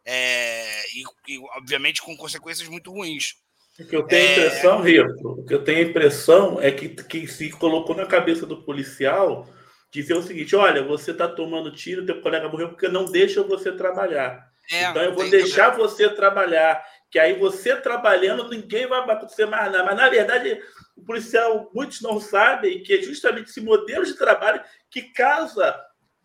É, 0.04 0.84
e, 0.94 1.02
e, 1.28 1.38
obviamente 1.56 2.02
com 2.02 2.16
consequências 2.16 2.68
muito 2.68 2.92
ruins. 2.92 3.36
O 3.78 3.86
que 3.86 3.96
eu 3.96 4.02
tenho 4.04 4.22
a 4.22 4.30
é. 4.30 4.32
impressão, 4.32 4.82
Rito, 4.82 5.28
o 5.28 5.44
que 5.44 5.54
eu 5.54 5.64
tenho 5.64 5.88
impressão 5.88 6.60
é 6.60 6.70
que, 6.70 6.88
que 6.88 7.26
se 7.26 7.50
colocou 7.50 7.96
na 7.96 8.06
cabeça 8.06 8.46
do 8.46 8.62
policial 8.62 9.48
dizer 9.90 10.14
o 10.14 10.22
seguinte: 10.22 10.54
olha, 10.56 10.82
você 10.82 11.12
está 11.12 11.28
tomando 11.28 11.72
tiro, 11.72 12.04
teu 12.04 12.20
colega 12.20 12.48
morreu 12.48 12.68
porque 12.70 12.88
não 12.88 13.04
deixa 13.04 13.42
você 13.42 13.72
trabalhar. 13.72 14.48
É, 14.70 14.84
então 14.84 15.02
eu 15.02 15.14
vou 15.14 15.28
deixar 15.28 15.70
também. 15.72 15.86
você 15.86 16.08
trabalhar, 16.08 16.84
que 17.10 17.18
aí 17.18 17.38
você 17.38 17.76
trabalhando, 17.76 18.48
ninguém 18.48 18.86
vai 18.86 19.00
acontecer 19.00 19.46
mais 19.46 19.70
nada. 19.70 19.84
Mas 19.84 19.96
na 19.96 20.08
verdade, 20.08 20.60
o 20.96 21.04
policial, 21.04 21.70
muitos 21.74 22.00
não 22.00 22.20
sabem 22.20 22.82
que 22.82 22.94
é 22.94 23.02
justamente 23.02 23.50
esse 23.50 23.60
modelo 23.60 24.04
de 24.04 24.14
trabalho 24.14 24.62
que 24.90 25.02
causa 25.12 25.76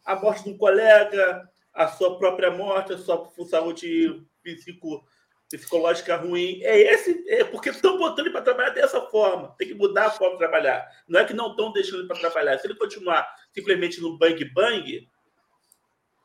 a 0.06 0.16
morte 0.16 0.44
de 0.44 0.52
um 0.52 0.58
colega, 0.58 1.48
a 1.74 1.88
sua 1.88 2.18
própria 2.18 2.52
morte, 2.52 2.94
a 2.94 2.98
sua 2.98 3.30
saúde 3.50 4.24
psico, 4.44 5.04
psicológica 5.50 6.16
ruim. 6.16 6.62
É 6.64 6.78
esse, 6.94 7.24
é 7.28 7.44
porque 7.44 7.70
estão 7.70 7.98
botando 7.98 8.28
ele 8.28 8.32
para 8.32 8.42
trabalhar 8.42 8.70
dessa 8.72 9.02
forma. 9.02 9.56
Tem 9.58 9.68
que 9.68 9.74
mudar 9.74 10.08
a 10.08 10.12
forma 10.12 10.34
de 10.34 10.40
trabalhar. 10.40 10.88
Não 11.08 11.20
é 11.20 11.26
que 11.26 11.34
não 11.34 11.52
estão 11.52 11.72
deixando 11.72 12.00
ele 12.00 12.08
para 12.08 12.20
trabalhar. 12.20 12.58
Se 12.58 12.68
ele 12.68 12.76
continuar 12.76 13.28
simplesmente 13.54 14.00
no 14.02 14.18
bang 14.18 14.44
bang, 14.54 15.10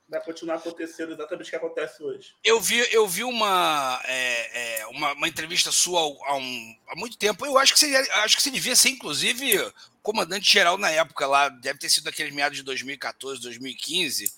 vai 0.08 0.20
continuar 0.22 0.56
acontecendo 0.56 1.12
exatamente 1.12 1.46
o 1.46 1.50
que 1.50 1.56
acontece 1.56 2.02
hoje. 2.02 2.34
Eu 2.44 2.60
vi, 2.60 2.78
eu 2.92 3.06
vi 3.08 3.24
uma, 3.24 4.00
é, 4.04 4.80
é, 4.80 4.86
uma, 4.86 5.12
uma, 5.12 5.28
entrevista 5.28 5.72
sua 5.72 6.00
há, 6.00 6.36
um, 6.36 6.76
há 6.88 6.96
muito 6.96 7.16
tempo. 7.16 7.44
Eu 7.46 7.58
acho 7.58 7.72
que 7.72 7.78
você, 7.78 7.94
acho 7.96 8.36
que 8.36 8.42
você 8.42 8.50
devia 8.50 8.76
ser, 8.76 8.90
inclusive, 8.90 9.72
comandante-geral 10.02 10.76
na 10.76 10.90
época 10.90 11.26
lá. 11.26 11.48
Deve 11.48 11.78
ter 11.78 11.88
sido 11.88 12.04
naqueles 12.04 12.34
meados 12.34 12.58
de 12.58 12.64
2014, 12.64 13.40
2015. 13.40 14.32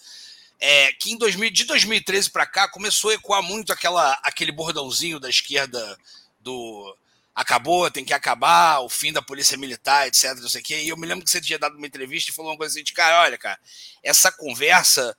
É, 0.59 0.93
que 0.93 1.11
em 1.11 1.19
2000, 1.19 1.51
de 1.51 1.65
2013 1.65 2.31
para 2.31 2.47
cá 2.47 2.69
começou 2.69 3.11
a 3.11 3.15
ecoar 3.15 3.43
muito 3.43 3.73
aquela, 3.73 4.13
aquele 4.23 4.53
bordãozinho 4.53 5.21
da 5.21 5.29
esquerda 5.29 5.99
do 6.41 6.97
acabou, 7.35 7.91
tem 7.91 8.03
que 8.03 8.15
acabar, 8.15 8.81
o 8.81 8.89
fim 8.89 9.13
da 9.13 9.21
polícia 9.21 9.59
militar, 9.59 10.09
etc. 10.09 10.35
Não 10.37 10.49
sei 10.49 10.63
o 10.63 10.65
quê. 10.65 10.81
E 10.85 10.89
eu 10.89 10.97
me 10.97 11.07
lembro 11.07 11.23
que 11.23 11.31
você 11.31 11.39
tinha 11.39 11.59
dado 11.59 11.77
uma 11.77 11.87
entrevista 11.87 12.31
e 12.31 12.35
falou 12.35 12.53
uma 12.53 12.57
coisa 12.57 12.73
assim 12.73 12.83
de 12.83 12.95
cara, 12.95 13.25
olha, 13.25 13.37
cara, 13.37 13.59
essa 14.03 14.33
conversa 14.33 15.15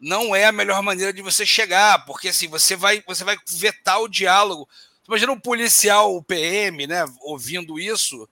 não 0.00 0.34
é 0.34 0.46
a 0.46 0.52
melhor 0.52 0.82
maneira 0.82 1.12
de 1.12 1.20
você 1.20 1.44
chegar, 1.44 2.04
porque 2.06 2.28
assim, 2.28 2.48
você 2.48 2.74
vai, 2.74 3.02
você 3.06 3.22
vai 3.22 3.36
vetar 3.48 4.00
o 4.00 4.08
diálogo. 4.08 4.68
Imagina 5.06 5.32
um 5.32 5.38
policial, 5.38 6.16
o 6.16 6.22
PM, 6.22 6.86
né, 6.86 7.04
ouvindo 7.20 7.78
isso. 7.78 8.28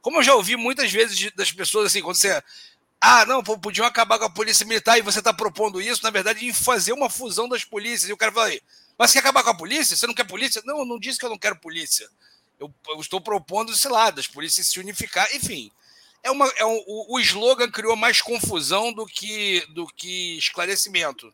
Como 0.00 0.18
eu 0.18 0.22
já 0.22 0.34
ouvi 0.34 0.56
muitas 0.56 0.90
vezes 0.90 1.30
das 1.36 1.52
pessoas 1.52 1.86
assim, 1.86 2.02
quando 2.02 2.16
você. 2.16 2.42
Ah, 3.00 3.24
não, 3.26 3.42
podiam 3.42 3.86
acabar 3.86 4.18
com 4.18 4.24
a 4.24 4.30
polícia 4.30 4.66
militar 4.66 4.96
e 4.96 5.02
você 5.02 5.18
está 5.18 5.32
propondo 5.32 5.80
isso, 5.80 6.02
na 6.04 6.10
verdade, 6.10 6.46
em 6.46 6.52
fazer 6.52 6.92
uma 6.92 7.10
fusão 7.10 7.48
das 7.48 7.64
polícias. 7.64 8.08
E 8.08 8.12
o 8.12 8.16
cara 8.16 8.30
fala 8.30 8.46
aí, 8.46 8.60
mas 8.96 9.10
você 9.10 9.14
quer 9.14 9.20
acabar 9.20 9.42
com 9.42 9.50
a 9.50 9.56
polícia? 9.56 9.96
Você 9.96 10.06
não 10.06 10.14
quer 10.14 10.24
polícia? 10.24 10.62
Não, 10.64 10.78
eu 10.78 10.84
não 10.84 10.98
disse 10.98 11.18
que 11.18 11.24
eu 11.24 11.30
não 11.30 11.38
quero 11.38 11.56
polícia. 11.56 12.08
Eu, 12.60 12.72
eu 12.88 13.00
estou 13.00 13.20
propondo, 13.20 13.76
sei 13.76 13.90
lá, 13.90 14.10
das 14.10 14.28
polícias 14.28 14.68
se 14.68 14.78
unificar. 14.78 15.28
Enfim, 15.34 15.70
é 16.22 16.30
uma, 16.30 16.46
é 16.56 16.64
um, 16.64 16.82
o, 16.86 17.16
o 17.16 17.20
slogan 17.20 17.70
criou 17.70 17.96
mais 17.96 18.20
confusão 18.20 18.92
do 18.92 19.06
que, 19.06 19.66
do 19.70 19.86
que 19.86 20.38
esclarecimento. 20.38 21.32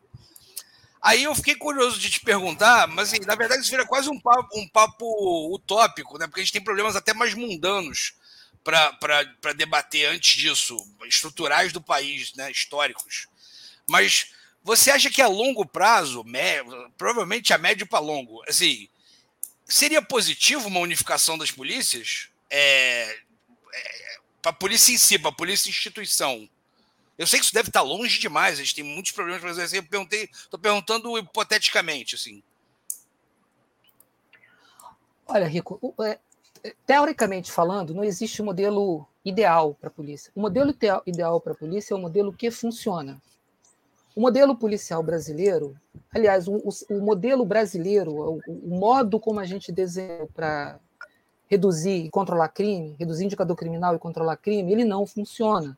Aí 1.01 1.23
eu 1.23 1.33
fiquei 1.33 1.55
curioso 1.55 1.97
de 1.99 2.09
te 2.09 2.19
perguntar, 2.19 2.87
mas 2.87 3.09
assim, 3.09 3.23
na 3.25 3.35
verdade 3.35 3.61
isso 3.61 3.71
vira 3.71 3.85
quase 3.85 4.09
um 4.09 4.19
papo, 4.19 4.59
um 4.59 4.67
papo 4.67 5.55
utópico, 5.55 6.17
né? 6.17 6.27
Porque 6.27 6.41
a 6.41 6.43
gente 6.43 6.53
tem 6.53 6.63
problemas 6.63 6.95
até 6.95 7.13
mais 7.13 7.33
mundanos 7.33 8.13
para 8.63 9.53
debater 9.55 10.09
antes 10.09 10.35
disso, 10.35 10.77
estruturais 11.05 11.71
do 11.71 11.81
país, 11.81 12.33
né? 12.33 12.51
históricos. 12.51 13.27
Mas 13.87 14.31
você 14.61 14.91
acha 14.91 15.09
que 15.09 15.21
a 15.21 15.27
longo 15.27 15.65
prazo, 15.65 16.25
provavelmente 16.97 17.53
a 17.53 17.57
médio 17.57 17.87
para 17.87 17.99
longo, 17.99 18.43
assim, 18.47 18.89
seria 19.65 20.01
positivo 20.01 20.67
uma 20.67 20.81
unificação 20.81 21.37
das 21.37 21.49
polícias? 21.49 22.27
É, 22.49 23.17
é, 23.73 24.08
para 24.41 24.51
a 24.51 24.53
polícia 24.53 24.91
em 24.93 24.97
si, 24.97 25.19
para 25.19 25.29
a 25.29 25.35
polícia 25.35 25.69
instituição. 25.69 26.47
Eu 27.17 27.27
sei 27.27 27.39
que 27.39 27.45
isso 27.45 27.53
deve 27.53 27.69
estar 27.69 27.81
longe 27.81 28.19
demais, 28.19 28.55
a 28.55 28.63
gente 28.63 28.75
tem 28.75 28.83
muitos 28.83 29.11
problemas 29.11 29.41
para 29.41 29.53
fazer. 29.53 29.77
Eu 29.77 29.83
perguntei, 29.83 30.29
estou 30.31 30.59
perguntando 30.59 31.17
hipoteticamente, 31.17 32.15
assim. 32.15 32.41
Olha, 35.27 35.45
Rico, 35.45 35.93
é, 36.01 36.17
teoricamente 36.85 37.51
falando, 37.51 37.93
não 37.93 38.03
existe 38.03 38.41
um 38.41 38.45
modelo 38.45 39.05
ideal 39.23 39.75
para 39.75 39.89
a 39.89 39.91
polícia. 39.91 40.31
O 40.35 40.41
modelo 40.41 40.73
ideal 41.05 41.41
para 41.41 41.53
a 41.53 41.55
polícia 41.55 41.93
é 41.93 41.97
o 41.97 41.99
modelo 41.99 42.33
que 42.33 42.49
funciona. 42.49 43.21
O 44.15 44.21
modelo 44.21 44.55
policial 44.55 45.03
brasileiro, 45.03 45.77
aliás, 46.11 46.47
o, 46.47 46.55
o 46.89 46.99
modelo 47.01 47.45
brasileiro, 47.45 48.11
o, 48.11 48.41
o, 48.47 48.79
modo 48.79 49.19
como 49.19 49.39
a 49.39 49.45
gente 49.45 49.71
desenhou 49.71 50.27
para 50.27 50.79
reduzir 51.49 52.05
e 52.05 52.09
controlar 52.09 52.49
crime, 52.49 52.95
reduzir 52.99 53.25
indicador 53.25 53.55
criminal 53.57 53.95
e 53.95 53.99
controlar 53.99 54.37
crime, 54.37 54.71
ele 54.71 54.85
não 54.85 55.05
funciona. 55.05 55.77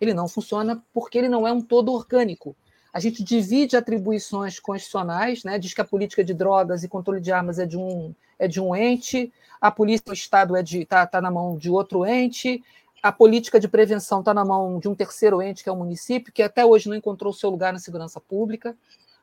Ele 0.00 0.14
não 0.14 0.28
funciona 0.28 0.82
porque 0.94 1.18
ele 1.18 1.28
não 1.28 1.46
é 1.46 1.52
um 1.52 1.60
todo 1.60 1.92
orgânico. 1.92 2.54
A 2.92 3.00
gente 3.00 3.22
divide 3.22 3.76
atribuições 3.76 4.60
constitucionais, 4.60 5.44
né? 5.44 5.58
diz 5.58 5.74
que 5.74 5.80
a 5.80 5.84
política 5.84 6.22
de 6.22 6.32
drogas 6.32 6.84
e 6.84 6.88
controle 6.88 7.20
de 7.20 7.32
armas 7.32 7.58
é 7.58 7.66
de 7.66 7.76
um, 7.76 8.14
é 8.38 8.46
de 8.46 8.60
um 8.60 8.74
ente, 8.74 9.32
a 9.60 9.70
polícia 9.70 10.04
do 10.06 10.12
Estado 10.12 10.56
está 10.56 10.60
é 10.60 10.62
de, 10.62 10.84
tá, 10.84 11.06
tá 11.06 11.20
na 11.20 11.30
mão 11.30 11.56
de 11.56 11.68
outro 11.68 12.06
ente, 12.06 12.62
a 13.02 13.12
política 13.12 13.58
de 13.60 13.68
prevenção 13.68 14.20
está 14.20 14.32
na 14.32 14.44
mão 14.44 14.78
de 14.78 14.88
um 14.88 14.94
terceiro 14.94 15.42
ente, 15.42 15.62
que 15.62 15.68
é 15.68 15.72
o 15.72 15.76
município, 15.76 16.32
que 16.32 16.42
até 16.42 16.64
hoje 16.64 16.88
não 16.88 16.96
encontrou 16.96 17.32
seu 17.32 17.50
lugar 17.50 17.72
na 17.72 17.78
segurança 17.78 18.20
pública, 18.20 18.76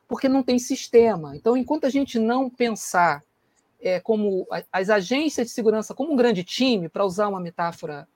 porque 0.06 0.28
não 0.28 0.42
tem 0.42 0.58
sistema. 0.58 1.34
Então, 1.36 1.56
enquanto 1.56 1.84
a 1.86 1.90
gente 1.90 2.18
não 2.18 2.48
pensar 2.48 3.22
é, 3.86 4.00
como 4.00 4.46
as 4.72 4.90
agências 4.90 5.46
de 5.46 5.52
segurança 5.52 5.94
como 5.94 6.12
um 6.12 6.16
grande 6.16 6.42
time, 6.42 6.88
para 6.88 7.04
usar 7.04 7.28
uma 7.28 7.40
metáfora 7.40 8.08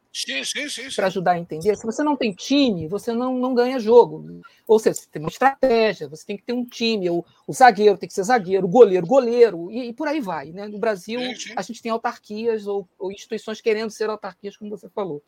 para 0.96 1.06
ajudar 1.06 1.32
a 1.32 1.38
entender, 1.38 1.76
se 1.76 1.86
você 1.86 2.02
não 2.02 2.16
tem 2.16 2.32
time, 2.32 2.88
você 2.88 3.12
não, 3.12 3.38
não 3.38 3.54
ganha 3.54 3.78
jogo. 3.78 4.42
Ou 4.66 4.76
seja, 4.76 4.98
você 4.98 5.08
tem 5.08 5.22
uma 5.22 5.28
estratégia, 5.28 6.08
você 6.08 6.26
tem 6.26 6.36
que 6.36 6.42
ter 6.42 6.52
um 6.52 6.64
time, 6.64 7.08
o, 7.08 7.24
o 7.46 7.52
zagueiro 7.52 7.96
tem 7.96 8.08
que 8.08 8.14
ser 8.14 8.24
zagueiro, 8.24 8.66
o 8.66 8.68
goleiro, 8.68 9.06
goleiro, 9.06 9.70
e, 9.70 9.90
e 9.90 9.92
por 9.92 10.08
aí 10.08 10.20
vai. 10.20 10.50
Né? 10.50 10.66
No 10.66 10.80
Brasil, 10.80 11.20
sim, 11.20 11.36
sim. 11.36 11.52
a 11.54 11.62
gente 11.62 11.80
tem 11.80 11.92
autarquias 11.92 12.66
ou, 12.66 12.88
ou 12.98 13.12
instituições 13.12 13.60
querendo 13.60 13.90
ser 13.90 14.10
autarquias, 14.10 14.56
como 14.56 14.76
você 14.76 14.88
falou 14.88 15.22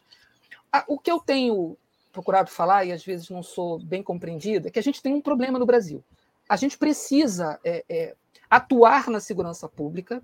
o 0.86 0.98
que 0.98 1.10
eu 1.10 1.20
tenho 1.20 1.76
procurado 2.12 2.50
falar, 2.50 2.84
e 2.84 2.92
às 2.92 3.04
vezes 3.04 3.30
não 3.30 3.42
sou 3.42 3.78
bem 3.78 4.02
compreendida, 4.02 4.68
é 4.68 4.70
que 4.70 4.78
a 4.78 4.82
gente 4.82 5.02
tem 5.02 5.14
um 5.14 5.20
problema 5.20 5.58
no 5.58 5.66
Brasil. 5.66 6.04
A 6.48 6.56
gente 6.56 6.76
precisa 6.76 7.58
é, 7.64 7.84
é, 7.88 8.14
atuar 8.52 9.08
na 9.08 9.18
segurança 9.18 9.66
pública 9.66 10.22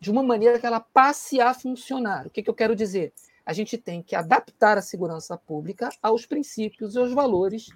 de 0.00 0.10
uma 0.10 0.20
maneira 0.20 0.58
que 0.58 0.66
ela 0.66 0.80
passe 0.80 1.40
a 1.40 1.54
funcionar. 1.54 2.26
O 2.26 2.30
que, 2.30 2.42
que 2.42 2.50
eu 2.50 2.54
quero 2.54 2.74
dizer? 2.74 3.12
A 3.46 3.52
gente 3.52 3.78
tem 3.78 4.02
que 4.02 4.16
adaptar 4.16 4.76
a 4.76 4.82
segurança 4.82 5.36
pública 5.38 5.88
aos 6.02 6.26
princípios 6.26 6.96
e 6.96 6.98
aos 6.98 7.12
valores 7.12 7.68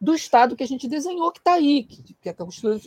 do 0.00 0.14
Estado 0.14 0.56
que 0.56 0.62
a 0.64 0.66
gente 0.66 0.88
desenhou, 0.88 1.30
que 1.30 1.40
está 1.40 1.52
aí, 1.52 1.84
que, 1.84 2.14
que, 2.14 2.28
a 2.30 2.34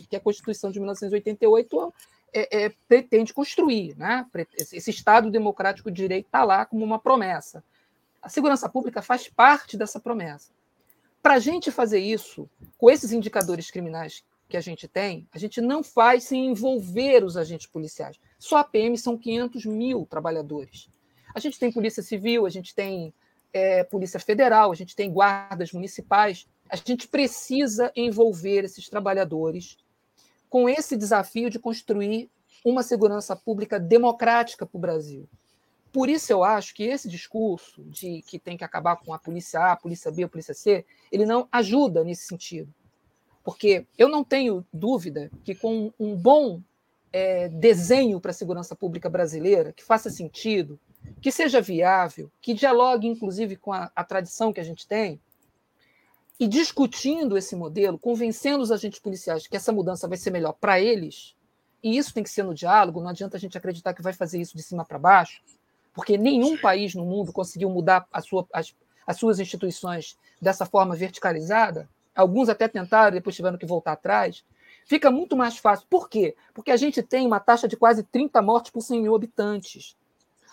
que, 0.08 0.16
a 0.16 0.20
Constituição 0.20 0.72
de 0.72 0.80
1988 0.80 1.94
é, 2.32 2.64
é, 2.64 2.72
pretende 2.88 3.32
construir. 3.32 3.96
Né? 3.96 4.26
Esse 4.58 4.90
Estado 4.90 5.30
democrático 5.30 5.92
de 5.92 6.02
direito 6.02 6.26
está 6.26 6.42
lá 6.42 6.66
como 6.66 6.84
uma 6.84 6.98
promessa. 6.98 7.62
A 8.20 8.28
segurança 8.28 8.68
pública 8.68 9.00
faz 9.00 9.28
parte 9.28 9.76
dessa 9.76 10.00
promessa. 10.00 10.50
Para 11.22 11.34
a 11.34 11.38
gente 11.38 11.70
fazer 11.70 12.00
isso, 12.00 12.50
com 12.76 12.90
esses 12.90 13.12
indicadores 13.12 13.70
criminais 13.70 14.24
que 14.54 14.58
a 14.58 14.60
gente 14.60 14.86
tem, 14.86 15.26
a 15.32 15.38
gente 15.38 15.60
não 15.60 15.82
faz 15.82 16.22
sem 16.22 16.46
envolver 16.46 17.24
os 17.24 17.36
agentes 17.36 17.66
policiais. 17.66 18.20
Só 18.38 18.58
a 18.58 18.62
PM 18.62 18.96
são 18.96 19.18
500 19.18 19.66
mil 19.66 20.06
trabalhadores. 20.06 20.88
A 21.34 21.40
gente 21.40 21.58
tem 21.58 21.72
polícia 21.72 22.04
civil, 22.04 22.46
a 22.46 22.50
gente 22.50 22.72
tem 22.72 23.12
é, 23.52 23.82
polícia 23.82 24.20
federal, 24.20 24.70
a 24.70 24.74
gente 24.76 24.94
tem 24.94 25.10
guardas 25.10 25.72
municipais. 25.72 26.46
A 26.68 26.76
gente 26.76 27.08
precisa 27.08 27.90
envolver 27.96 28.62
esses 28.62 28.88
trabalhadores 28.88 29.76
com 30.48 30.68
esse 30.68 30.96
desafio 30.96 31.50
de 31.50 31.58
construir 31.58 32.30
uma 32.64 32.84
segurança 32.84 33.34
pública 33.34 33.80
democrática 33.80 34.64
para 34.64 34.78
o 34.78 34.80
Brasil. 34.80 35.28
Por 35.92 36.08
isso 36.08 36.32
eu 36.32 36.44
acho 36.44 36.76
que 36.76 36.84
esse 36.84 37.08
discurso 37.08 37.82
de 37.86 38.22
que 38.22 38.38
tem 38.38 38.56
que 38.56 38.62
acabar 38.62 38.94
com 38.94 39.12
a 39.12 39.18
polícia 39.18 39.58
A, 39.58 39.72
a 39.72 39.76
polícia 39.76 40.12
B, 40.12 40.22
a 40.22 40.28
polícia 40.28 40.54
C, 40.54 40.86
ele 41.10 41.26
não 41.26 41.48
ajuda 41.50 42.04
nesse 42.04 42.28
sentido. 42.28 42.72
Porque 43.44 43.86
eu 43.96 44.08
não 44.08 44.24
tenho 44.24 44.66
dúvida 44.72 45.30
que 45.44 45.54
com 45.54 45.92
um 46.00 46.16
bom 46.16 46.60
é, 47.12 47.48
desenho 47.48 48.20
para 48.20 48.30
a 48.30 48.34
segurança 48.34 48.74
pública 48.74 49.08
brasileira, 49.08 49.72
que 49.72 49.84
faça 49.84 50.10
sentido, 50.10 50.80
que 51.20 51.30
seja 51.30 51.60
viável, 51.60 52.30
que 52.40 52.54
dialogue 52.54 53.06
inclusive 53.06 53.56
com 53.56 53.72
a, 53.72 53.92
a 53.94 54.02
tradição 54.02 54.52
que 54.52 54.60
a 54.60 54.64
gente 54.64 54.88
tem, 54.88 55.20
e 56.40 56.48
discutindo 56.48 57.38
esse 57.38 57.54
modelo, 57.54 57.98
convencendo 57.98 58.62
os 58.62 58.72
agentes 58.72 58.98
policiais 58.98 59.46
que 59.46 59.56
essa 59.56 59.72
mudança 59.72 60.08
vai 60.08 60.18
ser 60.18 60.30
melhor 60.30 60.54
para 60.54 60.80
eles, 60.80 61.36
e 61.82 61.96
isso 61.96 62.14
tem 62.14 62.24
que 62.24 62.30
ser 62.30 62.42
no 62.42 62.54
diálogo, 62.54 63.00
não 63.00 63.10
adianta 63.10 63.36
a 63.36 63.40
gente 63.40 63.56
acreditar 63.56 63.92
que 63.92 64.02
vai 64.02 64.12
fazer 64.12 64.40
isso 64.40 64.56
de 64.56 64.62
cima 64.62 64.84
para 64.84 64.98
baixo, 64.98 65.42
porque 65.92 66.18
nenhum 66.18 66.56
país 66.56 66.94
no 66.94 67.04
mundo 67.04 67.32
conseguiu 67.32 67.70
mudar 67.70 68.08
sua, 68.22 68.46
as, 68.52 68.74
as 69.06 69.16
suas 69.16 69.38
instituições 69.38 70.18
dessa 70.42 70.66
forma 70.66 70.96
verticalizada. 70.96 71.88
Alguns 72.14 72.48
até 72.48 72.68
tentaram, 72.68 73.12
depois 73.12 73.34
tiveram 73.34 73.58
que 73.58 73.66
voltar 73.66 73.92
atrás. 73.92 74.44
Fica 74.84 75.10
muito 75.10 75.36
mais 75.36 75.56
fácil. 75.56 75.86
Por 75.88 76.08
quê? 76.08 76.36
Porque 76.52 76.70
a 76.70 76.76
gente 76.76 77.02
tem 77.02 77.26
uma 77.26 77.40
taxa 77.40 77.66
de 77.66 77.76
quase 77.76 78.02
30 78.02 78.40
mortes 78.42 78.70
por 78.70 78.82
100 78.82 79.02
mil 79.02 79.14
habitantes. 79.14 79.96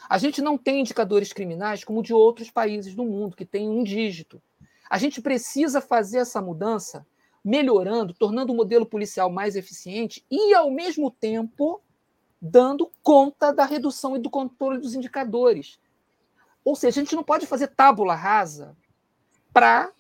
A 0.10 0.18
gente 0.18 0.42
não 0.42 0.58
tem 0.58 0.82
indicadores 0.82 1.32
criminais 1.32 1.84
como 1.84 2.02
de 2.02 2.14
outros 2.14 2.50
países 2.50 2.96
do 2.96 3.04
mundo, 3.04 3.36
que 3.36 3.46
tem 3.46 3.70
um 3.70 3.84
dígito. 3.84 4.42
A 4.90 4.98
gente 4.98 5.22
precisa 5.22 5.80
fazer 5.80 6.20
essa 6.20 6.42
mudança 6.42 7.06
melhorando, 7.44 8.14
tornando 8.14 8.54
o 8.54 8.56
modelo 8.56 8.86
policial 8.86 9.30
mais 9.30 9.56
eficiente 9.56 10.26
e, 10.30 10.54
ao 10.54 10.72
mesmo 10.72 11.10
tempo, 11.12 11.82
dando 12.42 12.92
conta 13.04 13.52
da 13.52 13.66
redução 13.66 14.16
e 14.16 14.20
do 14.20 14.30
controle 14.30 14.80
dos 14.80 14.96
indicadores. 14.96 15.80
Ou 16.64 16.76
seja, 16.76 17.00
a 17.00 17.04
gente 17.04 17.16
não 17.16 17.24
pode 17.24 17.46
fazer 17.46 17.68
tábula 17.68 18.16
rasa 18.16 18.76
para 19.54 19.92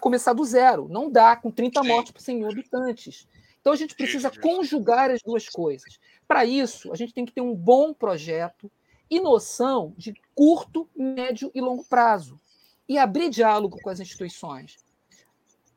começar 0.00 0.32
do 0.32 0.44
zero. 0.44 0.88
Não 0.88 1.10
dá, 1.10 1.36
com 1.36 1.50
30 1.50 1.82
mortes 1.82 2.12
por 2.12 2.20
100 2.20 2.36
mil 2.36 2.48
habitantes. 2.48 3.26
Então 3.60 3.72
a 3.72 3.76
gente 3.76 3.94
precisa 3.94 4.30
conjugar 4.30 5.10
as 5.10 5.22
duas 5.22 5.48
coisas. 5.48 5.98
Para 6.26 6.44
isso, 6.44 6.92
a 6.92 6.96
gente 6.96 7.12
tem 7.12 7.26
que 7.26 7.32
ter 7.32 7.40
um 7.40 7.54
bom 7.54 7.92
projeto 7.92 8.70
e 9.10 9.20
noção 9.20 9.92
de 9.96 10.14
curto, 10.34 10.88
médio 10.96 11.50
e 11.54 11.60
longo 11.60 11.84
prazo. 11.84 12.40
E 12.88 12.96
abrir 12.98 13.28
diálogo 13.28 13.78
com 13.82 13.90
as 13.90 14.00
instituições. 14.00 14.78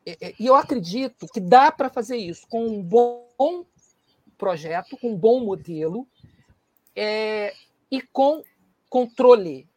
E 0.05 0.45
eu 0.45 0.55
acredito 0.55 1.27
que 1.27 1.39
dá 1.39 1.71
para 1.71 1.89
fazer 1.89 2.17
isso 2.17 2.47
com 2.47 2.65
um 2.65 2.81
bom 2.81 3.65
projeto, 4.37 4.97
com 4.97 5.11
um 5.11 5.17
bom 5.17 5.39
modelo 5.43 6.07
é, 6.95 7.53
e 7.89 8.01
com 8.01 8.43
controle. 8.89 9.67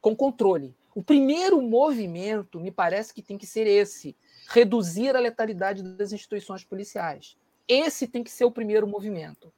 Com 0.00 0.14
controle. 0.14 0.74
O 0.94 1.02
primeiro 1.02 1.60
movimento, 1.60 2.60
me 2.60 2.70
parece 2.70 3.12
que 3.12 3.22
tem 3.22 3.36
que 3.36 3.46
ser 3.46 3.66
esse: 3.66 4.16
reduzir 4.48 5.16
a 5.16 5.20
letalidade 5.20 5.82
das 5.82 6.12
instituições 6.12 6.64
policiais. 6.64 7.36
Esse 7.66 8.06
tem 8.06 8.22
que 8.22 8.30
ser 8.30 8.44
o 8.44 8.50
primeiro 8.50 8.86
movimento. 8.86 9.52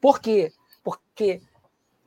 Por 0.00 0.20
quê? 0.20 0.52
Porque 0.82 1.40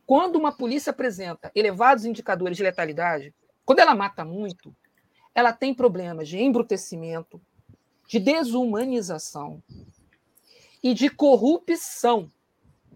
quando 0.06 0.36
uma 0.36 0.52
polícia 0.52 0.92
apresenta 0.92 1.52
elevados 1.56 2.06
indicadores 2.06 2.58
de 2.58 2.64
letalidade, 2.64 3.34
quando 3.66 3.80
ela 3.80 3.96
mata 3.96 4.26
muito, 4.26 4.76
ela 5.34 5.54
tem 5.54 5.74
problemas 5.74 6.28
de 6.28 6.40
embrutecimento, 6.40 7.42
de 8.08 8.20
desumanização, 8.20 9.64
e 10.82 10.94
de 10.94 11.10
corrupção, 11.10 12.32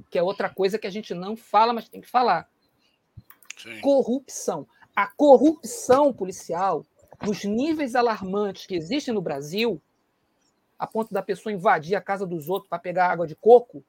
que 0.09 0.17
é 0.17 0.23
outra 0.23 0.49
coisa 0.49 0.79
que 0.79 0.87
a 0.87 0.91
gente 0.91 1.13
não 1.13 1.35
fala, 1.35 1.73
mas 1.73 1.89
tem 1.89 2.01
que 2.01 2.09
falar. 2.09 2.49
Sim. 3.57 3.79
Corrupção. 3.81 4.67
A 4.95 5.07
corrupção 5.07 6.13
policial, 6.13 6.85
nos 7.21 7.43
níveis 7.43 7.95
alarmantes 7.95 8.65
que 8.65 8.75
existem 8.75 9.13
no 9.13 9.21
Brasil, 9.21 9.81
a 10.77 10.85
ponto 10.85 11.13
da 11.13 11.21
pessoa 11.21 11.53
invadir 11.53 11.95
a 11.95 12.01
casa 12.01 12.25
dos 12.25 12.49
outros 12.49 12.69
para 12.69 12.79
pegar 12.79 13.09
água 13.09 13.25
de 13.25 13.35
coco, 13.35 13.83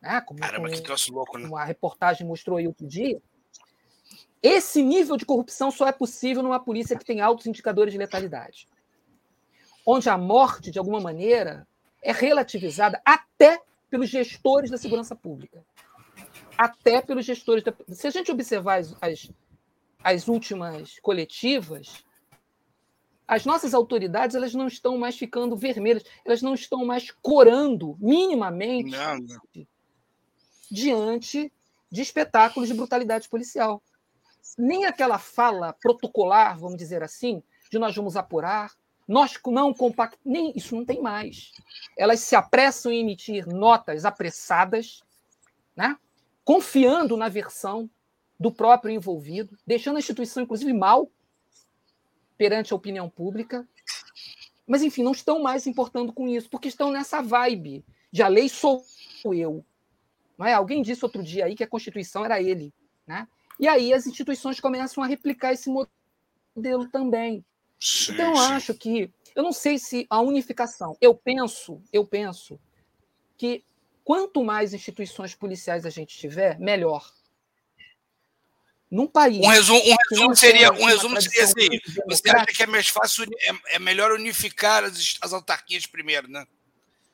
né? 0.00 0.20
como, 0.20 0.40
Caramba, 0.40 0.68
como, 0.68 0.76
que 0.76 0.82
troço 0.82 1.12
louco, 1.12 1.38
né? 1.38 1.44
Como 1.44 1.56
a 1.56 1.64
reportagem 1.64 2.26
mostrou 2.26 2.58
aí 2.58 2.66
outro 2.66 2.86
dia. 2.86 3.20
Esse 4.42 4.82
nível 4.82 5.16
de 5.16 5.24
corrupção 5.24 5.70
só 5.70 5.86
é 5.86 5.92
possível 5.92 6.42
numa 6.42 6.58
polícia 6.58 6.98
que 6.98 7.04
tem 7.04 7.20
altos 7.20 7.46
indicadores 7.46 7.92
de 7.92 7.98
letalidade. 7.98 8.68
Onde 9.86 10.08
a 10.08 10.18
morte, 10.18 10.70
de 10.70 10.78
alguma 10.78 11.00
maneira, 11.00 11.66
é 12.02 12.12
relativizada 12.12 13.00
até 13.04 13.62
pelos 13.88 14.08
gestores 14.08 14.70
da 14.70 14.76
segurança 14.76 15.14
pública. 15.14 15.64
Até 16.58 17.00
pelos 17.00 17.24
gestores. 17.24 17.62
Da... 17.62 17.72
Se 17.88 18.06
a 18.06 18.10
gente 18.10 18.32
observar 18.32 18.80
as, 18.80 18.94
as, 19.00 19.30
as 20.02 20.28
últimas 20.28 20.98
coletivas, 21.00 22.04
as 23.26 23.44
nossas 23.44 23.72
autoridades 23.72 24.36
elas 24.36 24.54
não 24.54 24.66
estão 24.66 24.98
mais 24.98 25.16
ficando 25.16 25.56
vermelhas, 25.56 26.04
elas 26.24 26.42
não 26.42 26.54
estão 26.54 26.84
mais 26.84 27.10
corando 27.10 27.96
minimamente 28.00 28.90
não, 28.90 29.18
não. 29.18 29.66
diante 30.70 31.52
de 31.90 32.02
espetáculos 32.02 32.68
de 32.68 32.74
brutalidade 32.74 33.28
policial. 33.28 33.82
Nem 34.58 34.84
aquela 34.84 35.18
fala 35.18 35.72
protocolar, 35.74 36.58
vamos 36.58 36.76
dizer 36.76 37.02
assim, 37.02 37.42
de 37.70 37.78
nós 37.78 37.94
vamos 37.94 38.16
apurar, 38.16 38.72
nós 39.06 39.38
não 39.46 39.72
compactamos, 39.72 40.24
nem 40.24 40.52
isso 40.56 40.74
não 40.74 40.84
tem 40.84 41.00
mais. 41.00 41.52
Elas 41.96 42.20
se 42.20 42.34
apressam 42.34 42.92
em 42.92 43.00
emitir 43.00 43.46
notas 43.46 44.04
apressadas, 44.04 45.02
né? 45.76 45.96
confiando 46.44 47.16
na 47.16 47.28
versão 47.28 47.88
do 48.42 48.50
próprio 48.50 48.92
envolvido, 48.92 49.56
deixando 49.64 49.96
a 49.96 49.98
instituição, 50.00 50.42
inclusive, 50.42 50.72
mal 50.72 51.08
perante 52.36 52.72
a 52.72 52.76
opinião 52.76 53.08
pública. 53.08 53.66
Mas, 54.66 54.82
enfim, 54.82 55.04
não 55.04 55.12
estão 55.12 55.40
mais 55.40 55.62
se 55.62 55.70
importando 55.70 56.12
com 56.12 56.26
isso, 56.26 56.50
porque 56.50 56.66
estão 56.66 56.90
nessa 56.90 57.22
vibe 57.22 57.84
de 58.10 58.20
a 58.20 58.26
lei 58.26 58.48
sou 58.48 58.84
eu. 59.26 59.64
Não 60.36 60.44
é? 60.44 60.54
Alguém 60.54 60.82
disse 60.82 61.04
outro 61.04 61.22
dia 61.22 61.44
aí 61.44 61.54
que 61.54 61.62
a 61.62 61.68
Constituição 61.68 62.24
era 62.24 62.42
ele. 62.42 62.74
Né? 63.06 63.28
E 63.60 63.68
aí 63.68 63.94
as 63.94 64.08
instituições 64.08 64.58
começam 64.58 65.04
a 65.04 65.06
replicar 65.06 65.52
esse 65.52 65.70
modelo 65.70 66.88
também. 66.88 67.44
Sim, 67.78 68.12
então, 68.12 68.30
eu 68.30 68.36
sim. 68.36 68.52
acho 68.52 68.74
que. 68.74 69.12
Eu 69.36 69.42
não 69.44 69.52
sei 69.52 69.78
se 69.78 70.04
a 70.10 70.20
unificação. 70.20 70.96
Eu 71.00 71.14
penso, 71.14 71.80
eu 71.92 72.04
penso 72.04 72.58
que 73.36 73.64
quanto 74.04 74.44
mais 74.44 74.74
instituições 74.74 75.34
policiais 75.34 75.86
a 75.86 75.90
gente 75.90 76.18
tiver, 76.18 76.58
melhor. 76.58 77.08
Num 78.92 79.06
país. 79.06 79.38
Um 79.38 79.48
resumo, 79.48 79.80
um 79.80 79.96
resumo 80.10 80.36
seria, 80.36 80.70
um 80.70 80.84
resumo 80.84 81.22
seria 81.22 81.44
assim: 81.44 81.68
você 82.06 82.28
acha 82.28 82.44
que 82.44 82.62
é 82.62 82.66
mais 82.66 82.88
fácil, 82.88 83.24
é, 83.24 83.76
é 83.76 83.78
melhor 83.78 84.12
unificar 84.12 84.84
as, 84.84 85.16
as 85.22 85.32
autarquias 85.32 85.86
primeiro, 85.86 86.28
né? 86.28 86.46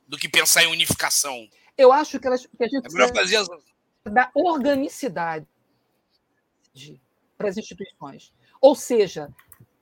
Do 0.08 0.18
que 0.18 0.28
pensar 0.28 0.64
em 0.64 0.66
unificação. 0.66 1.48
Eu 1.76 1.92
acho 1.92 2.18
que, 2.18 2.26
elas, 2.26 2.44
que 2.44 2.64
a 2.64 2.66
gente 2.66 2.84
é 2.84 2.92
melhor 2.92 3.14
fazer 3.14 3.36
as... 3.36 3.48
da 4.02 4.28
organicidade 4.34 5.46
para 7.36 7.48
as 7.48 7.56
instituições. 7.56 8.32
Ou 8.60 8.74
seja, 8.74 9.32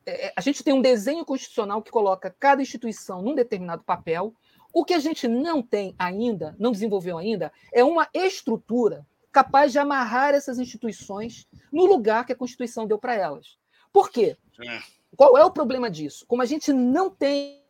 é, 0.04 0.34
a 0.36 0.42
gente 0.42 0.62
tem 0.62 0.74
um 0.74 0.82
desenho 0.82 1.24
constitucional 1.24 1.80
que 1.80 1.90
coloca 1.90 2.36
cada 2.38 2.60
instituição 2.60 3.22
num 3.22 3.34
determinado 3.34 3.82
papel. 3.82 4.34
O 4.70 4.84
que 4.84 4.92
a 4.92 4.98
gente 4.98 5.26
não 5.26 5.62
tem 5.62 5.94
ainda, 5.98 6.54
não 6.58 6.72
desenvolveu 6.72 7.16
ainda, 7.16 7.50
é 7.72 7.82
uma 7.82 8.06
estrutura 8.12 9.06
capaz 9.36 9.70
de 9.70 9.78
amarrar 9.78 10.32
essas 10.32 10.58
instituições 10.58 11.46
no 11.70 11.84
lugar 11.84 12.24
que 12.24 12.32
a 12.32 12.36
Constituição 12.36 12.86
deu 12.86 12.98
para 12.98 13.14
elas. 13.14 13.58
Por 13.92 14.10
quê? 14.10 14.34
É. 14.58 14.80
Qual 15.14 15.36
é 15.36 15.44
o 15.44 15.50
problema 15.50 15.90
disso? 15.90 16.24
Como 16.26 16.40
a 16.40 16.46
gente 16.46 16.72
não 16.72 17.10
tem 17.10 17.62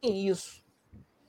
isso, 0.00 0.62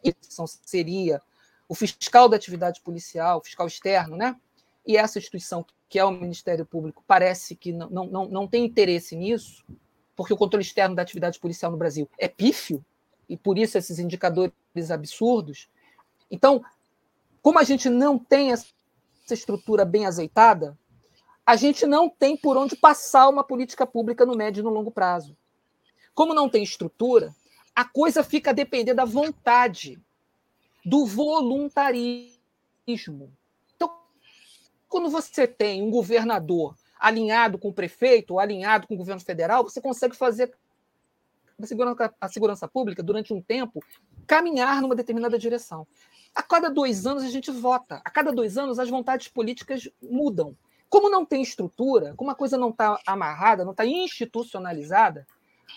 isso 0.04 0.46
seria 0.64 1.20
o 1.68 1.74
fiscal 1.74 2.30
da 2.30 2.36
atividade 2.36 2.82
policial, 2.82 3.40
o 3.40 3.44
fiscal 3.44 3.66
externo, 3.66 4.16
né? 4.16 4.40
E 4.86 4.96
essa 4.96 5.18
instituição, 5.18 5.66
que 5.90 5.98
é 5.98 6.06
o 6.06 6.12
Ministério 6.12 6.68
Público, 6.68 7.04
parece 7.08 7.56
que 7.56 7.72
não, 7.72 7.90
não, 7.90 8.28
não 8.28 8.48
tem 8.48 8.64
interesse 8.64 9.16
nisso, 9.16 9.66
porque 10.16 10.36
o 10.36 10.38
controle 10.38 10.64
externo 10.64 10.96
da 10.96 11.02
atividade 11.02 11.40
policial 11.40 11.72
no 11.72 11.80
Brasil 11.80 12.08
é 12.20 12.28
pífio, 12.28 12.86
e 13.28 13.36
por 13.36 13.58
isso 13.58 13.76
esses 13.76 13.98
indicadores 13.98 14.54
absurdos. 14.92 15.68
Então, 16.30 16.64
como 17.42 17.58
a 17.58 17.64
gente 17.64 17.90
não 17.90 18.20
tem 18.20 18.52
essa 18.52 18.68
essa 19.24 19.34
estrutura 19.34 19.86
bem 19.86 20.06
azeitada, 20.06 20.78
a 21.46 21.56
gente 21.56 21.86
não 21.86 22.10
tem 22.10 22.38
por 22.38 22.58
onde 22.58 22.76
passar 22.76 23.28
uma 23.30 23.44
política 23.44 23.86
pública 23.86 24.26
no 24.26 24.36
médio 24.36 24.62
e 24.62 24.64
no 24.64 24.70
longo 24.70 24.92
prazo. 24.92 25.38
Como 26.14 26.34
não 26.34 26.50
tem 26.50 26.64
estrutura, 26.64 27.36
a 27.76 27.84
coisa 27.84 28.24
fica 28.24 28.52
a 28.52 28.54
depender 28.54 28.94
da 28.94 29.06
vontade, 29.06 30.00
do 30.86 31.06
voluntarismo. 31.06 32.38
Então, 33.76 33.92
quando 34.88 35.10
você 35.10 35.48
tem 35.48 35.82
um 35.82 35.90
governador 35.90 36.76
alinhado 37.00 37.58
com 37.58 37.70
o 37.70 37.74
prefeito 37.74 38.40
alinhado 38.40 38.88
com 38.88 38.94
o 38.94 38.98
governo 38.98 39.22
federal, 39.22 39.64
você 39.64 39.82
consegue 39.82 40.16
fazer 40.16 40.54
a 41.62 41.66
segurança, 41.66 42.16
a 42.20 42.30
segurança 42.30 42.68
pública, 42.68 43.04
durante 43.04 43.34
um 43.34 43.42
tempo, 43.42 43.84
caminhar 44.26 44.82
numa 44.82 44.96
determinada 44.96 45.38
direção. 45.38 45.88
A 46.36 46.42
cada 46.42 46.70
dois 46.70 47.06
anos 47.06 47.24
a 47.24 47.30
gente 47.30 47.52
vota. 47.52 48.02
A 48.04 48.10
cada 48.10 48.32
dois 48.32 48.58
anos 48.58 48.80
as 48.80 48.90
vontades 48.90 49.28
políticas 49.28 49.88
mudam. 50.02 50.56
Como 50.90 51.10
não 51.10 51.26
tem 51.26 51.42
estrutura, 51.42 52.14
como 52.16 52.32
a 52.32 52.36
coisa 52.36 52.58
não 52.58 52.70
está 52.70 53.00
amarrada, 53.06 53.64
não 53.64 53.72
está 53.72 53.86
institucionalizada, 53.86 55.26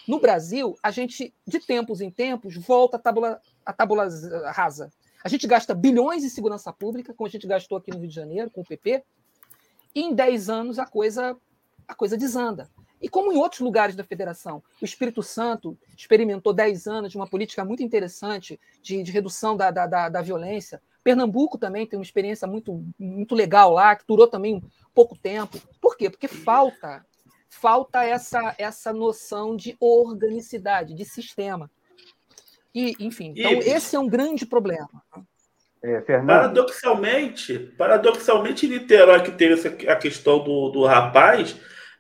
no 0.06 0.20
Brasil, 0.20 0.76
a 0.82 0.90
gente, 0.90 1.34
de 1.46 1.58
tempos 1.58 2.00
em 2.00 2.10
tempos, 2.10 2.56
volta 2.56 2.96
a 2.96 3.00
tábula, 3.00 3.40
a 3.64 3.72
tábula 3.72 4.08
rasa. 4.52 4.92
A 5.24 5.28
gente 5.28 5.46
gasta 5.46 5.74
bilhões 5.74 6.22
em 6.22 6.28
segurança 6.28 6.72
pública, 6.72 7.12
como 7.14 7.26
a 7.26 7.30
gente 7.30 7.46
gastou 7.46 7.78
aqui 7.78 7.90
no 7.90 7.98
Rio 7.98 8.08
de 8.08 8.14
Janeiro, 8.14 8.50
com 8.50 8.60
o 8.60 8.64
PP, 8.64 9.02
e 9.94 10.02
em 10.02 10.14
10 10.14 10.50
anos 10.50 10.78
a 10.78 10.86
coisa, 10.86 11.36
a 11.88 11.94
coisa 11.94 12.16
desanda. 12.16 12.70
E 13.00 13.08
como 13.08 13.32
em 13.32 13.36
outros 13.36 13.60
lugares 13.60 13.94
da 13.94 14.02
federação, 14.02 14.62
o 14.80 14.84
Espírito 14.84 15.22
Santo 15.22 15.76
experimentou 15.96 16.52
10 16.52 16.86
anos 16.86 17.10
de 17.10 17.16
uma 17.16 17.26
política 17.26 17.64
muito 17.64 17.82
interessante 17.82 18.58
de, 18.82 19.02
de 19.02 19.12
redução 19.12 19.56
da, 19.56 19.70
da, 19.70 20.08
da, 20.08 20.22
violência. 20.22 20.80
Pernambuco 21.04 21.58
também 21.58 21.86
tem 21.86 21.98
uma 21.98 22.04
experiência 22.04 22.48
muito, 22.48 22.82
muito 22.98 23.34
legal 23.34 23.72
lá, 23.72 23.94
que 23.94 24.04
durou 24.06 24.26
também 24.26 24.62
pouco 24.94 25.16
tempo. 25.16 25.60
Por 25.80 25.96
quê? 25.96 26.08
Porque 26.08 26.26
falta 26.26 27.04
falta 27.48 28.04
essa, 28.04 28.54
essa 28.58 28.92
noção 28.92 29.56
de 29.56 29.76
organicidade, 29.80 30.94
de 30.94 31.04
sistema. 31.04 31.70
E, 32.74 32.94
enfim, 33.00 33.32
então 33.34 33.52
e... 33.52 33.58
esse 33.58 33.96
é 33.96 33.98
um 33.98 34.08
grande 34.08 34.44
problema. 34.44 35.02
É, 35.82 36.00
paradoxalmente, 36.00 37.58
paradoxalmente, 37.78 38.66
Niterói, 38.66 39.22
que 39.22 39.30
teve 39.30 39.54
essa, 39.54 39.68
a 39.90 39.96
questão 39.96 40.42
do, 40.42 40.70
do 40.70 40.84
rapaz, 40.84 41.56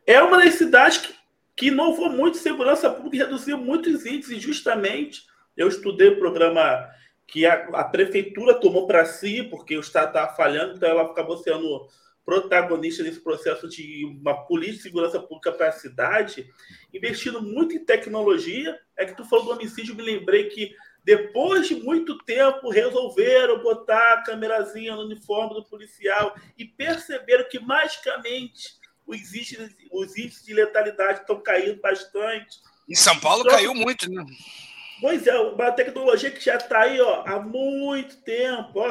é 0.06 0.22
uma 0.22 0.38
das 0.38 0.54
cidades 0.54 0.98
que, 0.98 1.14
que 1.56 1.66
inovou 1.66 2.08
muito 2.08 2.38
segurança 2.38 2.88
pública 2.88 3.16
e 3.16 3.18
reduziu 3.20 3.58
muitos 3.58 4.06
índices. 4.06 4.40
Justamente, 4.40 5.22
eu 5.56 5.68
estudei 5.68 6.08
o 6.08 6.18
programa 6.18 6.88
que 7.26 7.44
a, 7.44 7.54
a 7.72 7.84
prefeitura 7.84 8.54
tomou 8.54 8.86
para 8.86 9.04
si, 9.04 9.42
porque 9.42 9.76
o 9.76 9.80
Estado 9.80 10.08
estava 10.08 10.36
falhando, 10.36 10.76
então 10.76 10.88
ela 10.88 11.02
acabou 11.02 11.36
sendo 11.38 11.88
protagonista 12.24 13.04
nesse 13.04 13.20
processo 13.20 13.68
de 13.68 14.04
uma 14.04 14.46
política 14.46 14.76
de 14.76 14.82
segurança 14.82 15.20
pública 15.20 15.52
para 15.52 15.68
a 15.68 15.72
cidade, 15.72 16.48
investindo 16.92 17.40
muito 17.40 17.74
em 17.74 17.84
tecnologia. 17.84 18.78
É 18.96 19.04
que 19.04 19.16
tu 19.16 19.24
falou 19.24 19.44
do 19.44 19.50
homicídio, 19.52 19.94
me 19.94 20.02
lembrei 20.02 20.48
que 20.48 20.74
depois 21.04 21.68
de 21.68 21.76
muito 21.76 22.18
tempo 22.24 22.68
resolveram 22.68 23.62
botar 23.62 24.14
a 24.14 24.22
câmerazinha 24.22 24.96
no 24.96 25.02
uniforme 25.02 25.54
do 25.54 25.64
policial 25.64 26.34
e 26.58 26.64
perceberam 26.64 27.48
que 27.48 27.60
magicamente 27.60 28.75
os 29.06 29.34
índices, 29.34 29.74
os 29.90 30.16
índices 30.16 30.44
de 30.44 30.54
letalidade 30.54 31.20
estão 31.20 31.40
caindo 31.40 31.80
bastante. 31.80 32.58
Em 32.88 32.94
São 32.94 33.18
Paulo 33.18 33.42
então, 33.42 33.56
caiu 33.56 33.74
muito, 33.74 34.10
né? 34.10 34.24
Pois 35.00 35.26
é, 35.26 35.38
uma 35.38 35.72
tecnologia 35.72 36.30
que 36.30 36.42
já 36.42 36.56
está 36.56 36.80
aí 36.80 37.00
ó, 37.00 37.22
há 37.26 37.38
muito 37.38 38.16
tempo. 38.22 38.80
Ó, 38.80 38.88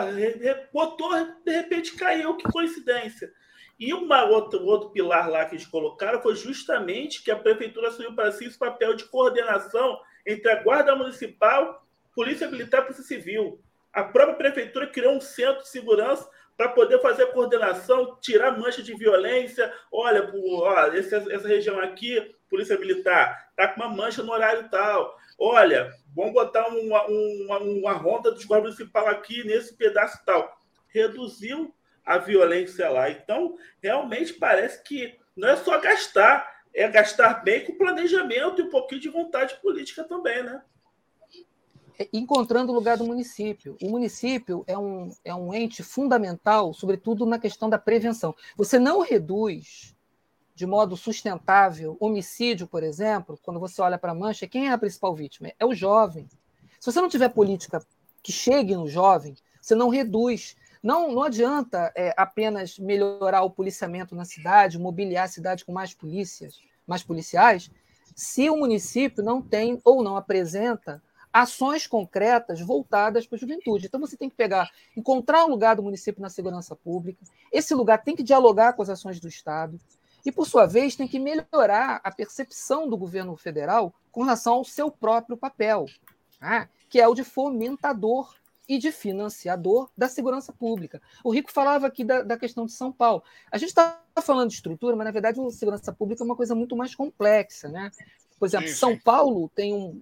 botou, 0.71 1.11
de 1.43 1.51
repente 1.51 1.95
caiu, 1.95 2.37
que 2.37 2.49
coincidência. 2.51 3.31
E 3.77 3.93
uma 3.93 4.23
outra, 4.23 4.59
um 4.59 4.65
outro 4.65 4.91
pilar 4.91 5.29
lá 5.29 5.45
que 5.45 5.55
eles 5.55 5.65
colocaram 5.65 6.21
foi 6.21 6.35
justamente 6.35 7.23
que 7.23 7.31
a 7.31 7.35
prefeitura 7.35 7.89
assumiu 7.89 8.15
para 8.15 8.31
si 8.31 8.45
esse 8.45 8.57
papel 8.57 8.95
de 8.95 9.05
coordenação 9.05 9.99
entre 10.25 10.49
a 10.49 10.63
Guarda 10.63 10.95
Municipal, 10.95 11.85
Polícia 12.13 12.49
Militar 12.49 12.79
e 12.79 12.83
Polícia 12.83 13.03
Civil. 13.03 13.59
A 13.91 14.03
própria 14.03 14.35
prefeitura 14.35 14.87
criou 14.87 15.15
um 15.15 15.21
centro 15.21 15.63
de 15.63 15.69
segurança 15.69 16.29
para 16.57 16.69
poder 16.69 17.01
fazer 17.01 17.27
coordenação, 17.27 18.17
tirar 18.21 18.57
mancha 18.57 18.81
de 18.81 18.95
violência. 18.95 19.73
Olha, 19.91 20.31
ó, 20.33 20.87
essa, 20.93 21.17
essa 21.29 21.47
região 21.47 21.79
aqui, 21.79 22.35
Polícia 22.49 22.77
Militar, 22.77 23.49
está 23.49 23.67
com 23.67 23.81
uma 23.81 23.89
mancha 23.89 24.23
no 24.23 24.31
horário 24.31 24.69
tal. 24.69 25.17
Olha, 25.37 25.91
vamos 26.15 26.33
botar 26.33 26.67
uma, 26.67 27.03
uma, 27.05 27.57
uma 27.59 27.93
ronda 27.93 28.31
do 28.31 28.47
Guarda 28.47 28.67
Municipal 28.67 29.07
aqui 29.07 29.45
nesse 29.45 29.75
pedaço 29.75 30.23
tal. 30.25 30.57
Reduziu 30.87 31.73
a 32.05 32.17
violência 32.17 32.89
lá. 32.89 33.09
Então, 33.09 33.57
realmente 33.81 34.33
parece 34.33 34.81
que 34.83 35.17
não 35.35 35.49
é 35.49 35.55
só 35.57 35.77
gastar, 35.79 36.61
é 36.73 36.87
gastar 36.87 37.43
bem 37.43 37.65
com 37.65 37.77
planejamento 37.77 38.61
e 38.61 38.65
um 38.65 38.69
pouquinho 38.69 39.01
de 39.01 39.09
vontade 39.09 39.55
política 39.61 40.03
também, 40.03 40.43
né? 40.43 40.61
Encontrando 42.11 42.71
o 42.71 42.75
lugar 42.75 42.97
do 42.97 43.05
município. 43.05 43.77
O 43.81 43.89
município 43.89 44.63
é 44.67 44.77
um, 44.77 45.11
é 45.23 45.33
um 45.33 45.53
ente 45.53 45.83
fundamental, 45.83 46.73
sobretudo 46.73 47.25
na 47.25 47.39
questão 47.39 47.69
da 47.69 47.77
prevenção. 47.77 48.35
Você 48.57 48.79
não 48.79 49.01
reduz 49.01 49.95
de 50.55 50.65
modo 50.65 50.95
sustentável 50.95 51.97
homicídio, 51.99 52.65
por 52.65 52.81
exemplo, 52.81 53.37
quando 53.43 53.59
você 53.59 53.81
olha 53.81 53.97
para 53.97 54.13
a 54.13 54.15
mancha, 54.15 54.47
quem 54.47 54.67
é 54.69 54.71
a 54.71 54.77
principal 54.77 55.13
vítima? 55.13 55.51
É 55.59 55.65
o 55.65 55.73
jovem. 55.73 56.27
Se 56.79 56.91
você 56.91 57.01
não 57.01 57.09
tiver 57.09 57.29
política 57.29 57.85
que 58.23 58.31
chegue 58.31 58.75
no 58.75 58.87
jovem, 58.87 59.35
você 59.61 59.75
não 59.75 59.89
reduz. 59.89 60.55
Não, 60.81 61.11
não 61.11 61.23
adianta 61.23 61.91
é, 61.95 62.13
apenas 62.15 62.79
melhorar 62.79 63.41
o 63.41 63.49
policiamento 63.49 64.15
na 64.15 64.23
cidade, 64.23 64.79
mobiliar 64.79 65.25
a 65.25 65.29
cidade 65.29 65.65
com 65.65 65.73
mais 65.73 65.93
polícias, 65.93 66.59
mais 66.87 67.03
policiais, 67.03 67.69
se 68.15 68.49
o 68.49 68.55
município 68.55 69.23
não 69.23 69.41
tem 69.41 69.81
ou 69.83 70.01
não 70.01 70.15
apresenta 70.15 71.03
ações 71.35 71.85
concretas 71.85 72.61
voltadas 72.61 73.27
para 73.27 73.35
a 73.35 73.39
juventude. 73.39 73.87
Então 73.87 73.99
você 73.99 74.15
tem 74.15 74.29
que 74.29 74.37
pegar, 74.37 74.71
encontrar 74.95 75.43
o 75.43 75.49
lugar 75.49 75.75
do 75.75 75.83
município 75.83 76.21
na 76.21 76.29
segurança 76.29 76.77
pública. 76.77 77.21
Esse 77.51 77.75
lugar 77.75 78.01
tem 78.01 78.15
que 78.15 78.23
dialogar 78.23 78.71
com 78.71 78.81
as 78.81 78.89
ações 78.89 79.19
do 79.19 79.27
Estado 79.27 79.77
e, 80.25 80.31
por 80.31 80.47
sua 80.47 80.65
vez, 80.65 80.95
tem 80.95 81.09
que 81.09 81.19
melhorar 81.19 81.99
a 82.05 82.09
percepção 82.09 82.87
do 82.87 82.95
governo 82.95 83.35
federal 83.35 83.93
com 84.13 84.23
relação 84.23 84.53
ao 84.53 84.63
seu 84.63 84.89
próprio 84.89 85.35
papel, 85.35 85.87
né? 86.39 86.69
que 86.89 87.01
é 87.01 87.07
o 87.07 87.13
de 87.13 87.25
fomentador 87.25 88.33
e 88.67 88.77
de 88.77 88.89
financiador 88.93 89.89
da 89.95 90.07
segurança 90.07 90.53
pública. 90.53 91.01
O 91.21 91.31
Rico 91.31 91.51
falava 91.51 91.85
aqui 91.85 92.05
da, 92.05 92.21
da 92.21 92.37
questão 92.37 92.65
de 92.65 92.71
São 92.71 92.93
Paulo. 92.93 93.21
A 93.51 93.57
gente 93.57 93.69
está 93.69 94.01
falando 94.23 94.51
de 94.51 94.55
estrutura, 94.55 94.95
mas 94.95 95.03
na 95.03 95.11
verdade 95.11 95.37
a 95.41 95.51
segurança 95.51 95.91
pública 95.91 96.23
é 96.23 96.25
uma 96.25 96.35
coisa 96.35 96.55
muito 96.55 96.77
mais 96.77 96.95
complexa, 96.95 97.67
né? 97.67 97.91
Por 98.39 98.45
exemplo, 98.47 98.67
São 98.69 98.97
Paulo 98.97 99.49
tem 99.55 99.73
um 99.73 100.01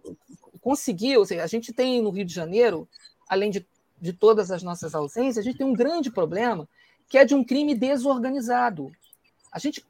conseguiu, 0.64 1.20
ou 1.20 1.26
seja, 1.26 1.44
a 1.44 1.48
gente 1.48 1.74
tem 1.74 2.02
no 2.02 2.10
Rio 2.10 2.26
de 2.26 2.34
Janeiro, 2.34 2.88
além 3.28 3.52
de, 3.52 3.66
de 4.00 4.14
todas 4.14 4.50
as 4.50 4.64
nossas 4.64 4.96
ausências, 4.96 5.38
a 5.40 5.42
gente 5.42 5.58
tem 5.58 5.68
um 5.68 5.74
grande 5.74 6.10
problema 6.10 6.68
que 7.10 7.18
é 7.18 7.26
de 7.26 7.36
um 7.36 7.44
crime 7.44 7.76
desorganizado. 7.76 8.92
A 9.52 9.60
gente 9.60 9.86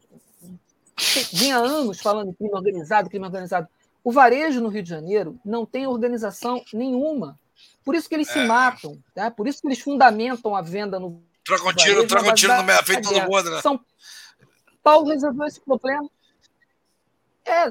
vinha 1.31 1.57
anos 1.57 2.01
falando 2.01 2.33
crime 2.33 2.53
organizado, 2.53 3.09
crime 3.09 3.25
organizado. 3.25 3.67
O 4.03 4.11
varejo 4.11 4.59
no 4.59 4.67
Rio 4.67 4.83
de 4.83 4.89
Janeiro 4.89 5.39
não 5.45 5.65
tem 5.65 5.87
organização 5.87 6.61
nenhuma. 6.73 7.39
Por 7.85 7.95
isso 7.95 8.09
que 8.09 8.15
eles 8.15 8.29
é. 8.29 8.33
se 8.33 8.39
matam, 8.45 8.97
tá? 9.13 9.29
por 9.29 9.47
isso 9.47 9.61
que 9.61 9.67
eles 9.67 9.79
fundamentam 9.79 10.55
a 10.55 10.61
venda 10.61 10.99
no. 10.99 11.21
Troca 11.45 11.69
um 11.69 11.73
tiro, 11.73 12.07
troca 12.07 12.31
um 12.31 12.33
tiro 12.33 12.55
no 12.55 12.63
meio, 12.63 12.83
feito 12.83 13.07
todo 13.07 13.21
mundo, 13.21 13.51
né? 13.51 13.61
São 13.61 13.79
Paulo 14.81 15.09
resolveu 15.09 15.45
esse 15.45 15.61
problema. 15.61 16.09
É, 17.45 17.65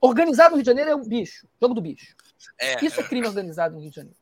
organizado 0.00 0.50
no 0.50 0.56
Rio 0.56 0.62
de 0.62 0.70
Janeiro 0.70 0.90
é 0.90 0.94
o 0.94 1.04
bicho, 1.04 1.46
jogo 1.60 1.74
do 1.74 1.80
bicho. 1.80 2.14
É. 2.58 2.84
Isso 2.84 3.00
é 3.00 3.02
crime 3.02 3.26
organizado 3.26 3.74
no 3.74 3.80
Rio 3.80 3.90
de 3.90 3.96
Janeiro. 3.96 4.18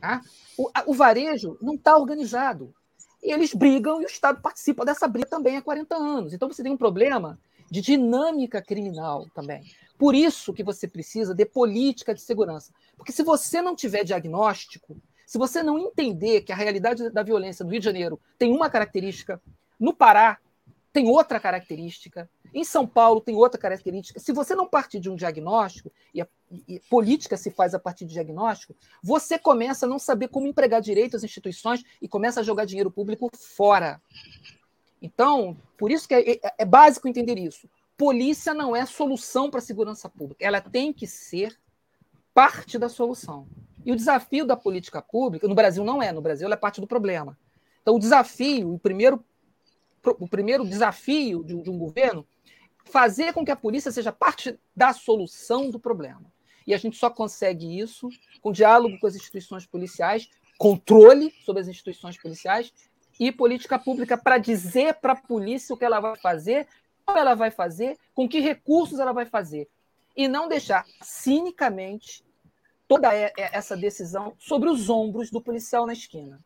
Tá? 0.00 0.22
O, 0.56 0.70
a, 0.74 0.84
o 0.86 0.94
varejo 0.94 1.58
não 1.60 1.74
está 1.74 1.96
organizado. 1.96 2.74
E 3.22 3.32
eles 3.32 3.54
brigam 3.54 4.00
e 4.02 4.04
o 4.04 4.08
Estado 4.08 4.40
participa 4.40 4.84
dessa 4.84 5.06
briga 5.06 5.28
também 5.28 5.56
há 5.56 5.62
40 5.62 5.94
anos. 5.94 6.32
Então 6.32 6.48
você 6.48 6.62
tem 6.62 6.72
um 6.72 6.76
problema 6.76 7.38
de 7.70 7.80
dinâmica 7.80 8.60
criminal 8.60 9.26
também. 9.34 9.62
Por 9.96 10.14
isso 10.14 10.52
que 10.52 10.64
você 10.64 10.88
precisa 10.88 11.34
de 11.34 11.46
política 11.46 12.12
de 12.12 12.20
segurança. 12.20 12.72
Porque 12.96 13.12
se 13.12 13.22
você 13.22 13.62
não 13.62 13.76
tiver 13.76 14.04
diagnóstico, 14.04 14.96
se 15.24 15.38
você 15.38 15.62
não 15.62 15.78
entender 15.78 16.42
que 16.42 16.52
a 16.52 16.56
realidade 16.56 17.08
da 17.10 17.22
violência 17.22 17.64
no 17.64 17.70
Rio 17.70 17.80
de 17.80 17.84
Janeiro 17.86 18.20
tem 18.36 18.52
uma 18.52 18.68
característica, 18.68 19.40
no 19.78 19.94
Pará 19.94 20.38
tem 20.92 21.08
outra 21.08 21.40
característica, 21.40 22.28
em 22.52 22.64
São 22.64 22.86
Paulo 22.86 23.20
tem 23.20 23.34
outra 23.34 23.58
característica. 23.58 24.20
Se 24.20 24.32
você 24.32 24.54
não 24.54 24.68
partir 24.68 25.00
de 25.00 25.08
um 25.08 25.16
diagnóstico, 25.16 25.90
e, 26.14 26.20
a, 26.20 26.28
e 26.68 26.80
política 26.90 27.36
se 27.36 27.50
faz 27.50 27.74
a 27.74 27.78
partir 27.78 28.04
de 28.04 28.12
diagnóstico, 28.12 28.76
você 29.02 29.38
começa 29.38 29.86
a 29.86 29.88
não 29.88 29.98
saber 29.98 30.28
como 30.28 30.46
empregar 30.46 30.82
direito 30.82 31.16
às 31.16 31.24
instituições 31.24 31.82
e 32.00 32.06
começa 32.06 32.40
a 32.40 32.42
jogar 32.42 32.66
dinheiro 32.66 32.90
público 32.90 33.30
fora. 33.34 34.00
Então, 35.00 35.56
por 35.78 35.90
isso 35.90 36.06
que 36.06 36.14
é, 36.14 36.32
é, 36.32 36.40
é 36.58 36.64
básico 36.64 37.08
entender 37.08 37.38
isso. 37.38 37.68
Polícia 37.96 38.52
não 38.52 38.76
é 38.76 38.84
solução 38.84 39.50
para 39.50 39.58
a 39.58 39.62
segurança 39.62 40.08
pública. 40.08 40.44
Ela 40.44 40.60
tem 40.60 40.92
que 40.92 41.06
ser 41.06 41.58
parte 42.34 42.78
da 42.78 42.88
solução. 42.88 43.46
E 43.84 43.92
o 43.92 43.96
desafio 43.96 44.46
da 44.46 44.56
política 44.56 45.00
pública, 45.00 45.48
no 45.48 45.54
Brasil 45.54 45.84
não 45.84 46.02
é, 46.02 46.12
no 46.12 46.20
Brasil 46.20 46.46
ela 46.46 46.54
é 46.54 46.58
parte 46.58 46.80
do 46.80 46.86
problema. 46.86 47.36
Então, 47.80 47.96
o 47.96 47.98
desafio, 47.98 48.74
o 48.74 48.78
primeiro, 48.78 49.24
o 50.04 50.28
primeiro 50.28 50.64
desafio 50.64 51.44
de, 51.44 51.60
de 51.62 51.70
um 51.70 51.78
governo, 51.78 52.26
fazer 52.84 53.32
com 53.32 53.44
que 53.44 53.50
a 53.50 53.56
polícia 53.56 53.92
seja 53.92 54.12
parte 54.12 54.58
da 54.74 54.92
solução 54.92 55.70
do 55.70 55.78
problema. 55.78 56.24
E 56.66 56.74
a 56.74 56.78
gente 56.78 56.96
só 56.96 57.10
consegue 57.10 57.78
isso 57.78 58.08
com 58.40 58.52
diálogo 58.52 58.98
com 58.98 59.06
as 59.06 59.16
instituições 59.16 59.66
policiais, 59.66 60.28
controle 60.58 61.32
sobre 61.44 61.62
as 61.62 61.68
instituições 61.68 62.16
policiais 62.16 62.72
e 63.18 63.30
política 63.32 63.78
pública 63.78 64.16
para 64.16 64.38
dizer 64.38 64.94
para 64.94 65.12
a 65.12 65.16
polícia 65.16 65.74
o 65.74 65.78
que 65.78 65.84
ela 65.84 66.00
vai 66.00 66.16
fazer, 66.16 66.66
como 67.04 67.18
ela 67.18 67.34
vai 67.34 67.50
fazer, 67.50 67.98
com 68.14 68.28
que 68.28 68.40
recursos 68.40 68.98
ela 68.98 69.12
vai 69.12 69.26
fazer. 69.26 69.68
E 70.16 70.28
não 70.28 70.48
deixar 70.48 70.86
cinicamente 71.00 72.24
toda 72.86 73.08
essa 73.36 73.76
decisão 73.76 74.34
sobre 74.38 74.68
os 74.68 74.90
ombros 74.90 75.30
do 75.30 75.40
policial 75.40 75.86
na 75.86 75.94
esquina. 75.94 76.40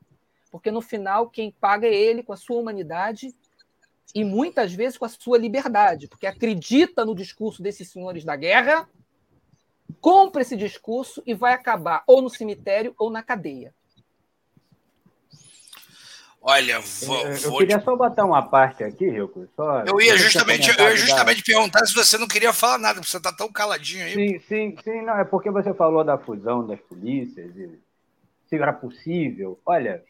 Porque 0.50 0.70
no 0.70 0.80
final, 0.80 1.28
quem 1.28 1.50
paga 1.50 1.86
é 1.86 1.94
ele 1.94 2.22
com 2.22 2.32
a 2.32 2.36
sua 2.36 2.58
humanidade 2.58 3.34
e 4.14 4.24
muitas 4.24 4.72
vezes 4.72 4.98
com 4.98 5.04
a 5.04 5.08
sua 5.08 5.38
liberdade, 5.38 6.08
porque 6.08 6.26
acredita 6.26 7.04
no 7.04 7.14
discurso 7.14 7.62
desses 7.62 7.90
senhores 7.90 8.24
da 8.24 8.36
guerra, 8.36 8.88
compra 10.00 10.42
esse 10.42 10.56
discurso 10.56 11.22
e 11.26 11.34
vai 11.34 11.52
acabar 11.52 12.02
ou 12.06 12.22
no 12.22 12.30
cemitério 12.30 12.94
ou 12.98 13.10
na 13.10 13.22
cadeia. 13.22 13.74
Olha, 16.48 16.78
vou, 16.78 17.26
eu, 17.26 17.36
eu 17.36 17.56
queria 17.56 17.80
só 17.80 17.96
botar 17.96 18.24
uma 18.24 18.40
parte 18.40 18.84
aqui, 18.84 19.10
Rico. 19.10 19.48
Só, 19.56 19.82
eu 19.82 20.00
ia 20.00 20.16
justamente, 20.16 20.70
eu 20.78 20.90
ia 20.90 20.96
justamente 20.96 21.42
perguntar 21.42 21.84
se 21.84 21.92
você 21.92 22.16
não 22.16 22.28
queria 22.28 22.52
falar 22.52 22.78
nada, 22.78 23.00
porque 23.00 23.10
você 23.10 23.16
está 23.16 23.32
tão 23.32 23.50
caladinho 23.50 24.04
aí. 24.04 24.14
Sim, 24.14 24.38
sim, 24.46 24.76
sim, 24.84 25.02
não, 25.02 25.18
é 25.18 25.24
porque 25.24 25.50
você 25.50 25.74
falou 25.74 26.04
da 26.04 26.16
fusão 26.16 26.64
das 26.64 26.78
polícias, 26.82 27.50
e 27.56 27.76
se 28.48 28.54
era 28.54 28.72
possível. 28.72 29.58
Olha, 29.66 30.04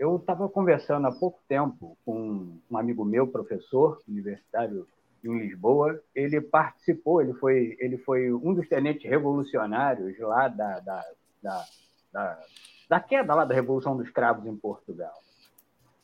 eu 0.00 0.16
estava 0.16 0.48
conversando 0.48 1.06
há 1.06 1.12
pouco 1.12 1.38
tempo 1.46 1.94
com 2.06 2.58
um 2.70 2.78
amigo 2.78 3.04
meu, 3.04 3.26
professor 3.26 4.00
universitário 4.08 4.86
em 5.22 5.38
Lisboa. 5.38 6.02
Ele 6.14 6.40
participou, 6.40 7.20
ele 7.20 7.34
foi, 7.34 7.76
ele 7.78 7.98
foi 7.98 8.32
um 8.32 8.54
dos 8.54 8.66
tenentes 8.66 9.08
revolucionários 9.08 10.18
lá 10.18 10.48
da, 10.48 10.80
da, 10.80 11.04
da, 11.42 11.64
da, 12.10 12.38
da 12.88 13.00
queda 13.00 13.34
lá 13.34 13.44
da 13.44 13.54
Revolução 13.54 13.94
dos 13.94 14.08
Cravos 14.08 14.46
em 14.46 14.56
Portugal. 14.56 15.12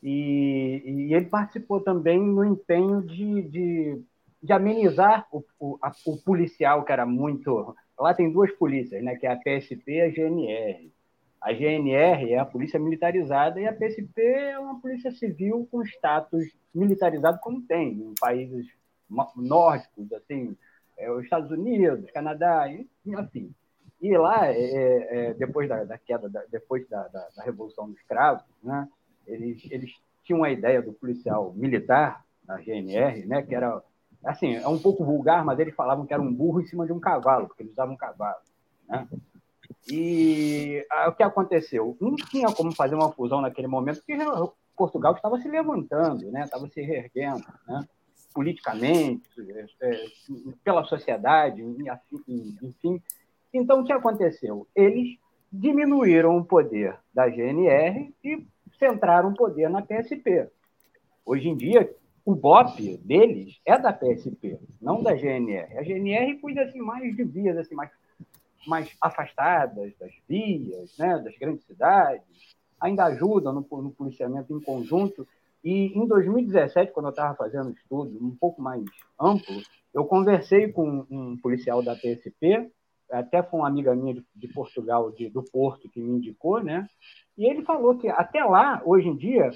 E, 0.02 0.82
e 0.84 1.14
ele 1.14 1.24
participou 1.24 1.80
também 1.80 2.20
no 2.20 2.44
empenho 2.44 3.00
de, 3.00 3.42
de, 3.48 4.02
de 4.42 4.52
amenizar 4.52 5.26
o, 5.32 5.42
o, 5.58 5.78
a, 5.80 5.90
o, 6.04 6.18
policial, 6.18 6.84
que 6.84 6.92
era 6.92 7.06
muito. 7.06 7.74
Lá 7.98 8.12
tem 8.12 8.30
duas 8.30 8.52
polícias, 8.52 9.02
né, 9.02 9.16
que 9.16 9.26
é 9.26 9.32
a 9.32 9.36
PSP 9.36 9.90
e 9.92 10.00
a 10.02 10.10
GNR. 10.10 10.92
A 11.40 11.52
GNR 11.52 12.32
é 12.32 12.38
a 12.38 12.44
polícia 12.44 12.78
militarizada 12.80 13.60
e 13.60 13.66
a 13.66 13.72
PSP 13.72 14.22
é 14.22 14.58
uma 14.58 14.80
polícia 14.80 15.10
civil 15.12 15.68
com 15.70 15.82
status 15.82 16.44
militarizado, 16.74 17.38
como 17.40 17.62
tem 17.62 17.92
em 17.92 18.14
países 18.18 18.66
nórdicos, 19.36 20.12
assim, 20.12 20.56
é, 20.96 21.10
os 21.10 21.24
Estados 21.24 21.50
Unidos, 21.50 22.10
Canadá, 22.10 22.66
enfim. 23.04 23.54
E 24.00 24.16
lá, 24.16 24.48
é, 24.48 25.28
é, 25.30 25.34
depois 25.34 25.68
da, 25.68 25.84
da 25.84 25.98
queda, 25.98 26.28
da, 26.28 26.42
depois 26.50 26.86
da, 26.88 27.08
da, 27.08 27.28
da 27.36 27.42
Revolução 27.42 27.90
dos 27.90 28.00
Cravos, 28.02 28.44
né, 28.62 28.88
eles, 29.26 29.62
eles 29.70 29.92
tinham 30.22 30.44
a 30.44 30.50
ideia 30.50 30.82
do 30.82 30.92
policial 30.92 31.52
militar, 31.54 32.24
da 32.44 32.56
GNR, 32.58 33.26
né, 33.26 33.42
que 33.42 33.54
era, 33.54 33.82
assim, 34.24 34.54
é 34.54 34.68
um 34.68 34.78
pouco 34.78 35.04
vulgar, 35.04 35.44
mas 35.44 35.58
eles 35.58 35.74
falavam 35.74 36.06
que 36.06 36.12
era 36.12 36.22
um 36.22 36.32
burro 36.32 36.60
em 36.60 36.66
cima 36.66 36.86
de 36.86 36.92
um 36.92 37.00
cavalo, 37.00 37.46
porque 37.46 37.62
eles 37.62 37.72
usavam 37.72 37.94
um 37.94 37.98
cavalo. 37.98 38.38
Né? 38.88 39.06
E 39.88 40.84
o 41.06 41.12
que 41.12 41.22
aconteceu? 41.22 41.96
Não 42.00 42.16
tinha 42.16 42.52
como 42.52 42.74
fazer 42.74 42.94
uma 42.94 43.12
fusão 43.12 43.40
naquele 43.40 43.68
momento, 43.68 44.02
porque 44.04 44.16
Portugal 44.76 45.14
estava 45.14 45.38
se 45.40 45.48
levantando, 45.48 46.30
né? 46.30 46.42
estava 46.44 46.68
se 46.68 46.80
reerguendo, 46.82 47.44
né? 47.66 47.86
politicamente, 48.34 49.26
é, 49.80 50.04
pela 50.62 50.84
sociedade, 50.84 51.62
enfim. 52.62 53.00
Então, 53.52 53.80
o 53.80 53.84
que 53.84 53.92
aconteceu? 53.92 54.66
Eles 54.74 55.16
diminuíram 55.50 56.36
o 56.36 56.44
poder 56.44 56.98
da 57.14 57.28
GNR 57.28 58.14
e 58.22 58.46
centraram 58.78 59.30
o 59.30 59.34
poder 59.34 59.70
na 59.70 59.80
PSP. 59.80 60.50
Hoje 61.24 61.48
em 61.48 61.56
dia, 61.56 61.90
o 62.26 62.34
BOP 62.34 62.98
deles 62.98 63.58
é 63.64 63.78
da 63.78 63.92
PSP, 63.92 64.58
não 64.82 65.02
da 65.02 65.14
GNR. 65.14 65.78
A 65.78 65.82
GNR 65.82 66.38
cuida 66.38 66.62
assim, 66.62 66.80
mais 66.80 67.16
de 67.16 67.24
vias 67.24 67.56
assim, 67.56 67.74
mais, 67.74 67.90
mais 68.66 68.94
afastadas 69.00 69.92
das 69.98 70.12
vias, 70.28 70.96
né, 70.98 71.18
das 71.18 71.36
grandes 71.38 71.64
cidades, 71.64 72.24
ainda 72.80 73.04
ajuda 73.04 73.52
no, 73.52 73.66
no 73.70 73.90
policiamento 73.90 74.54
em 74.56 74.60
conjunto. 74.60 75.26
E 75.64 75.98
em 75.98 76.06
2017, 76.06 76.92
quando 76.92 77.06
eu 77.06 77.10
estava 77.10 77.34
fazendo 77.34 77.70
estudo 77.70 78.18
um 78.24 78.36
pouco 78.36 78.60
mais 78.62 78.84
amplo, 79.20 79.60
eu 79.92 80.04
conversei 80.04 80.70
com 80.70 81.06
um 81.10 81.36
policial 81.38 81.82
da 81.82 81.94
PSP, 81.94 82.70
até 83.10 83.42
foi 83.42 83.60
uma 83.60 83.68
amiga 83.68 83.94
minha 83.94 84.14
de, 84.14 84.24
de 84.34 84.48
Portugal, 84.48 85.10
de, 85.12 85.28
do 85.28 85.42
Porto, 85.42 85.88
que 85.88 86.00
me 86.00 86.18
indicou, 86.18 86.62
né? 86.62 86.86
E 87.38 87.46
ele 87.46 87.62
falou 87.62 87.96
que 87.96 88.08
até 88.08 88.44
lá, 88.44 88.82
hoje 88.84 89.08
em 89.08 89.16
dia, 89.16 89.50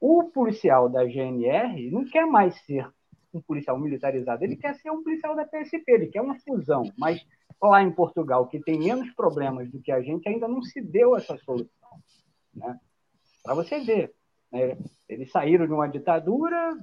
o 0.00 0.24
policial 0.24 0.88
da 0.88 1.04
GNR 1.04 1.90
não 1.90 2.04
quer 2.04 2.26
mais 2.26 2.54
ser 2.64 2.88
um 3.32 3.40
policial 3.40 3.78
militarizado, 3.78 4.44
ele 4.44 4.56
quer 4.56 4.74
ser 4.76 4.90
um 4.90 5.02
policial 5.02 5.34
da 5.36 5.44
PSP, 5.44 5.84
ele 5.86 6.06
quer 6.06 6.20
uma 6.20 6.38
fusão. 6.40 6.90
Mas 6.98 7.24
lá 7.62 7.82
em 7.82 7.90
Portugal, 7.90 8.46
que 8.46 8.60
tem 8.60 8.78
menos 8.78 9.10
problemas 9.14 9.70
do 9.70 9.80
que 9.80 9.90
a 9.90 10.00
gente, 10.00 10.28
ainda 10.28 10.46
não 10.46 10.62
se 10.62 10.80
deu 10.80 11.16
essa 11.16 11.36
solução. 11.38 11.90
Né? 12.54 12.78
Para 13.42 13.54
você 13.54 13.80
ver. 13.80 14.14
Né? 14.52 14.76
Eles 15.08 15.30
saíram 15.30 15.66
de 15.66 15.72
uma 15.72 15.86
ditadura, 15.88 16.76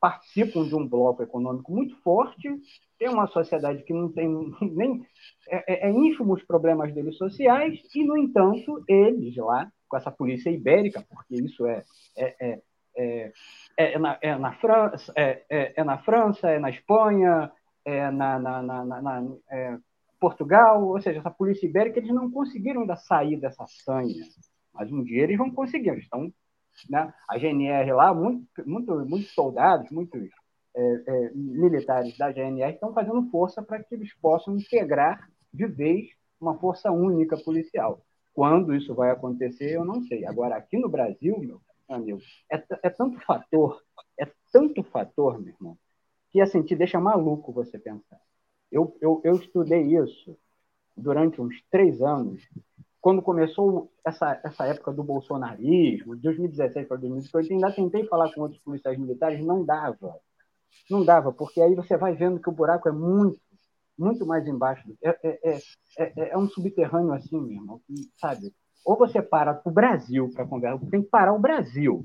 participam 0.00 0.64
de 0.64 0.74
um 0.74 0.86
bloco 0.86 1.22
econômico 1.22 1.72
muito 1.72 1.96
forte, 2.02 2.48
tem 2.98 3.08
uma 3.08 3.26
sociedade 3.26 3.82
que 3.84 3.92
não 3.92 4.12
tem 4.12 4.28
nem 4.60 5.02
é, 5.48 5.86
é, 5.86 5.88
é 5.88 5.90
ínfimo 5.90 6.34
os 6.34 6.42
problemas 6.42 6.92
deles 6.94 7.16
sociais 7.16 7.80
e 7.94 8.04
no 8.04 8.16
entanto 8.16 8.84
eles 8.88 9.34
lá 9.36 9.70
com 9.88 9.96
essa 9.96 10.10
polícia 10.10 10.50
ibérica 10.50 11.04
porque 11.08 11.36
isso 11.36 11.66
é 11.66 11.84
é, 12.16 12.36
é, 12.38 12.62
é, 12.96 13.32
é 13.94 13.98
na, 13.98 14.18
é 14.20 14.36
na 14.36 14.52
França 14.54 15.12
é, 15.16 15.42
é, 15.48 15.72
é, 15.76 15.84
na 15.84 15.98
França 15.98 16.50
é 16.50 16.58
na 16.58 16.70
Espanha 16.70 17.50
é 17.84 18.10
na, 18.10 18.38
na, 18.38 18.62
na, 18.62 18.84
na 18.84 19.36
é, 19.50 19.78
Portugal 20.20 20.86
ou 20.86 21.00
seja 21.00 21.20
essa 21.20 21.30
polícia 21.30 21.66
ibérica 21.66 21.98
eles 21.98 22.14
não 22.14 22.30
conseguiram 22.30 22.82
ainda 22.82 22.96
sair 22.96 23.36
dessa 23.36 23.64
sanha 23.66 24.24
mas 24.72 24.90
um 24.90 25.02
dia 25.02 25.22
eles 25.22 25.38
vão 25.38 25.50
conseguir 25.50 25.90
eles 25.90 26.04
estão 26.04 26.32
né? 26.90 27.12
a 27.28 27.38
GNR 27.38 27.92
lá 27.92 28.12
muito, 28.12 28.46
muito 28.66 28.94
muitos 29.06 29.32
soldados 29.34 29.90
muitos 29.90 30.28
é, 30.76 31.02
é, 31.06 31.30
militares 31.34 32.16
da 32.18 32.32
GNR 32.32 32.74
estão 32.74 32.92
fazendo 32.92 33.30
força 33.30 33.62
para 33.62 33.82
que 33.82 33.94
eles 33.94 34.12
possam 34.14 34.56
integrar 34.56 35.28
de 35.52 35.66
vez 35.66 36.08
uma 36.40 36.58
força 36.58 36.90
única 36.90 37.36
policial. 37.36 38.04
Quando 38.32 38.74
isso 38.74 38.94
vai 38.94 39.10
acontecer, 39.10 39.76
eu 39.76 39.84
não 39.84 40.02
sei. 40.02 40.26
Agora, 40.26 40.56
aqui 40.56 40.76
no 40.76 40.88
Brasil, 40.88 41.38
meu 41.38 41.60
amigo, 41.88 42.18
é, 42.50 42.62
é 42.82 42.90
tanto 42.90 43.20
fator, 43.20 43.80
é 44.18 44.28
tanto 44.52 44.82
fator, 44.82 45.40
meu 45.40 45.54
irmão, 45.54 45.78
que 46.34 46.40
assim, 46.40 46.64
te 46.64 46.74
deixa 46.74 46.98
maluco 46.98 47.52
você 47.52 47.78
pensar. 47.78 48.18
Eu, 48.68 48.96
eu, 49.00 49.20
eu 49.22 49.36
estudei 49.36 49.82
isso 49.96 50.36
durante 50.96 51.40
uns 51.40 51.54
três 51.70 52.02
anos, 52.02 52.42
quando 53.00 53.22
começou 53.22 53.92
essa, 54.04 54.40
essa 54.42 54.66
época 54.66 54.92
do 54.92 55.04
bolsonarismo, 55.04 56.16
de 56.16 56.22
2017 56.22 56.88
para 56.88 56.96
2018, 56.96 57.46
eu 57.46 57.54
ainda 57.54 57.70
tentei 57.70 58.04
falar 58.06 58.34
com 58.34 58.40
outros 58.40 58.60
policiais 58.62 58.98
militares, 58.98 59.46
não 59.46 59.64
dava. 59.64 60.18
Não 60.90 61.04
dava, 61.04 61.32
porque 61.32 61.60
aí 61.60 61.72
você 61.76 61.96
vai 61.96 62.16
vendo 62.16 62.40
que 62.40 62.48
o 62.48 62.52
buraco 62.52 62.88
é 62.88 62.92
muito, 62.92 63.38
muito 63.96 64.26
mais 64.26 64.44
embaixo. 64.48 64.92
É, 65.04 65.10
é, 65.22 65.38
é, 65.44 65.58
é, 65.98 66.30
é 66.30 66.36
um 66.36 66.48
subterrâneo 66.48 67.12
assim 67.12 67.40
mesmo, 67.40 67.80
sabe? 68.16 68.52
Ou 68.84 68.98
você 68.98 69.22
para 69.22 69.62
o 69.64 69.70
Brasil 69.70 70.32
para 70.34 70.48
conversar, 70.48 70.84
tem 70.90 71.00
que 71.00 71.08
parar 71.08 71.32
o 71.32 71.38
Brasil. 71.38 72.04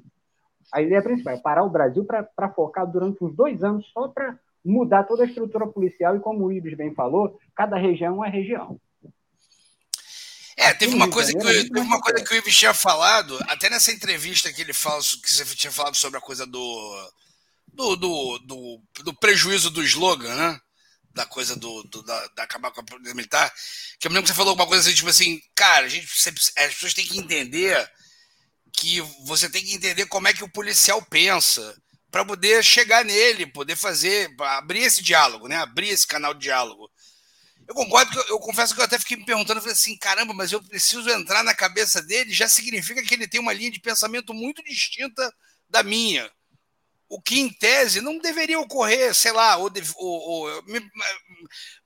A 0.72 0.82
ideia 0.82 1.02
principal 1.02 1.34
é 1.34 1.38
parar 1.38 1.64
o 1.64 1.70
Brasil 1.70 2.06
para 2.06 2.50
focar 2.54 2.86
durante 2.86 3.24
uns 3.24 3.36
dois 3.36 3.64
anos 3.64 3.86
só 3.92 4.08
para 4.08 4.38
mudar 4.64 5.04
toda 5.04 5.24
a 5.24 5.26
estrutura 5.26 5.66
policial 5.68 6.16
e, 6.16 6.20
como 6.20 6.46
o 6.46 6.52
Ibis 6.52 6.78
bem 6.78 6.94
falou, 6.94 7.40
cada 7.56 7.78
região 7.78 8.24
é 8.24 8.30
região. 8.30 8.80
É, 10.60 10.74
teve 10.74 10.94
uma 10.94 11.10
coisa 11.10 11.32
que, 11.32 11.40
teve 11.40 11.80
uma 11.80 12.02
coisa 12.02 12.22
que 12.22 12.34
o 12.34 12.38
Ives 12.38 12.58
tinha 12.58 12.74
falado, 12.74 13.40
até 13.48 13.70
nessa 13.70 13.94
entrevista 13.94 14.52
que 14.52 14.62
ele 14.62 14.74
fala, 14.74 15.00
que 15.02 15.32
você 15.32 15.46
tinha 15.56 15.72
falado 15.72 15.96
sobre 15.96 16.18
a 16.18 16.22
coisa 16.22 16.46
do, 16.46 17.12
do, 17.74 17.96
do, 17.96 18.40
do, 18.40 18.82
do 19.06 19.14
prejuízo 19.14 19.70
do 19.70 19.82
slogan, 19.84 20.36
né? 20.36 20.60
Da 21.14 21.26
coisa 21.26 21.56
do, 21.56 21.84
do 21.84 22.04
da, 22.04 22.28
da, 22.36 22.44
acabar 22.44 22.72
com 22.72 22.82
a 22.82 22.84
polícia 22.84 23.16
militar. 23.16 23.52
Que 24.00 24.08
eu 24.08 24.12
me 24.12 24.16
lembro 24.16 24.24
que 24.24 24.34
você 24.34 24.38
falou 24.38 24.52
alguma 24.52 24.68
coisa 24.68 24.86
assim, 24.86 24.96
tipo 24.96 25.10
assim, 25.10 25.42
cara, 25.56 25.86
a 25.86 25.90
gente, 25.90 26.06
as 26.06 26.74
pessoas 26.74 26.94
têm 26.94 27.06
que 27.06 27.18
entender 27.18 27.90
que 28.74 29.02
você 29.26 29.50
tem 29.50 29.64
que 29.64 29.74
entender 29.74 30.06
como 30.06 30.28
é 30.28 30.34
que 30.34 30.44
o 30.44 30.52
policial 30.52 31.02
pensa 31.02 31.76
para 32.12 32.26
poder 32.26 32.64
chegar 32.64 33.06
nele, 33.06 33.46
poder 33.46 33.76
fazer, 33.76 34.34
abrir 34.40 34.82
esse 34.82 35.04
diálogo, 35.04 35.48
né? 35.48 35.58
Abrir 35.58 35.90
esse 35.90 36.08
canal 36.08 36.34
de 36.34 36.42
diálogo. 36.42 36.90
Eu 37.68 37.76
concordo, 37.76 38.18
eu, 38.18 38.26
eu 38.30 38.40
confesso 38.40 38.74
que 38.74 38.82
eu 38.82 38.86
até 38.86 38.98
fiquei 38.98 39.16
me 39.16 39.26
perguntando, 39.26 39.62
falei 39.62 39.74
assim, 39.74 39.96
caramba, 39.96 40.34
mas 40.34 40.52
eu 40.52 40.64
preciso 40.64 41.08
entrar 41.10 41.44
na 41.44 41.54
cabeça 41.54 42.02
dele, 42.02 42.34
já 42.34 42.48
significa 42.48 43.04
que 43.04 43.14
ele 43.14 43.28
tem 43.28 43.40
uma 43.40 43.54
linha 43.54 43.70
de 43.70 43.80
pensamento 43.80 44.34
muito 44.34 44.64
distinta 44.64 45.32
da 45.70 45.84
minha. 45.84 46.30
O 47.10 47.20
que, 47.20 47.40
em 47.40 47.50
tese, 47.50 48.02
não 48.02 48.20
deveria 48.20 48.60
ocorrer, 48.60 49.16
sei 49.16 49.32
lá, 49.32 49.58
ou, 49.58 49.72
ou, 49.96 50.22
ou 50.22 50.64
me, 50.64 50.80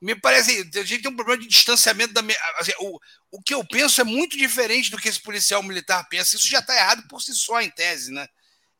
me, 0.01 0.15
parece. 0.15 0.69
A 0.75 0.83
gente 0.83 1.01
tem 1.01 1.11
um 1.11 1.15
problema 1.15 1.41
de 1.41 1.47
distanciamento 1.47 2.13
da. 2.13 2.21
Assim, 2.57 2.73
o, 2.79 2.99
o 3.31 3.41
que 3.41 3.53
eu 3.53 3.65
penso 3.65 4.01
é 4.01 4.03
muito 4.03 4.37
diferente 4.37 4.91
do 4.91 4.97
que 4.97 5.07
esse 5.07 5.21
policial 5.21 5.63
militar 5.63 6.05
pensa. 6.09 6.35
Isso 6.35 6.49
já 6.49 6.59
está 6.59 6.75
errado 6.75 7.07
por 7.07 7.21
si 7.21 7.33
só, 7.33 7.61
em 7.61 7.69
tese, 7.71 8.11
né? 8.11 8.27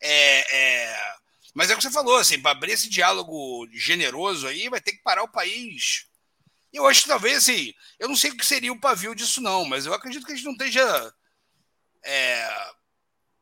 É, 0.02 0.56
é, 0.56 1.14
mas 1.54 1.70
é 1.70 1.74
o 1.74 1.78
que 1.78 1.84
você 1.84 1.92
falou, 1.92 2.18
assim, 2.18 2.40
para 2.42 2.52
abrir 2.52 2.74
esse 2.74 2.90
diálogo 2.90 3.68
generoso 3.72 4.46
aí, 4.46 4.68
vai 4.68 4.82
ter 4.82 4.92
que 4.92 5.04
parar 5.04 5.24
o 5.24 5.32
país. 5.32 6.08
Eu 6.74 6.88
acho 6.88 7.04
que 7.04 7.08
talvez, 7.08 7.38
assim, 7.38 7.74
eu 8.00 8.10
não 8.10 8.16
sei 8.16 8.32
o 8.32 8.38
que 8.38 8.46
seria 8.46 8.74
o 8.74 8.80
pavio 8.80 9.16
disso, 9.16 9.40
não, 9.40 9.64
mas 9.64 9.86
eu 9.86 9.94
acredito 9.94 10.26
que 10.26 10.34
a 10.34 10.36
gente 10.36 10.46
não 10.46 10.54
esteja 10.54 11.14
é, 12.04 12.72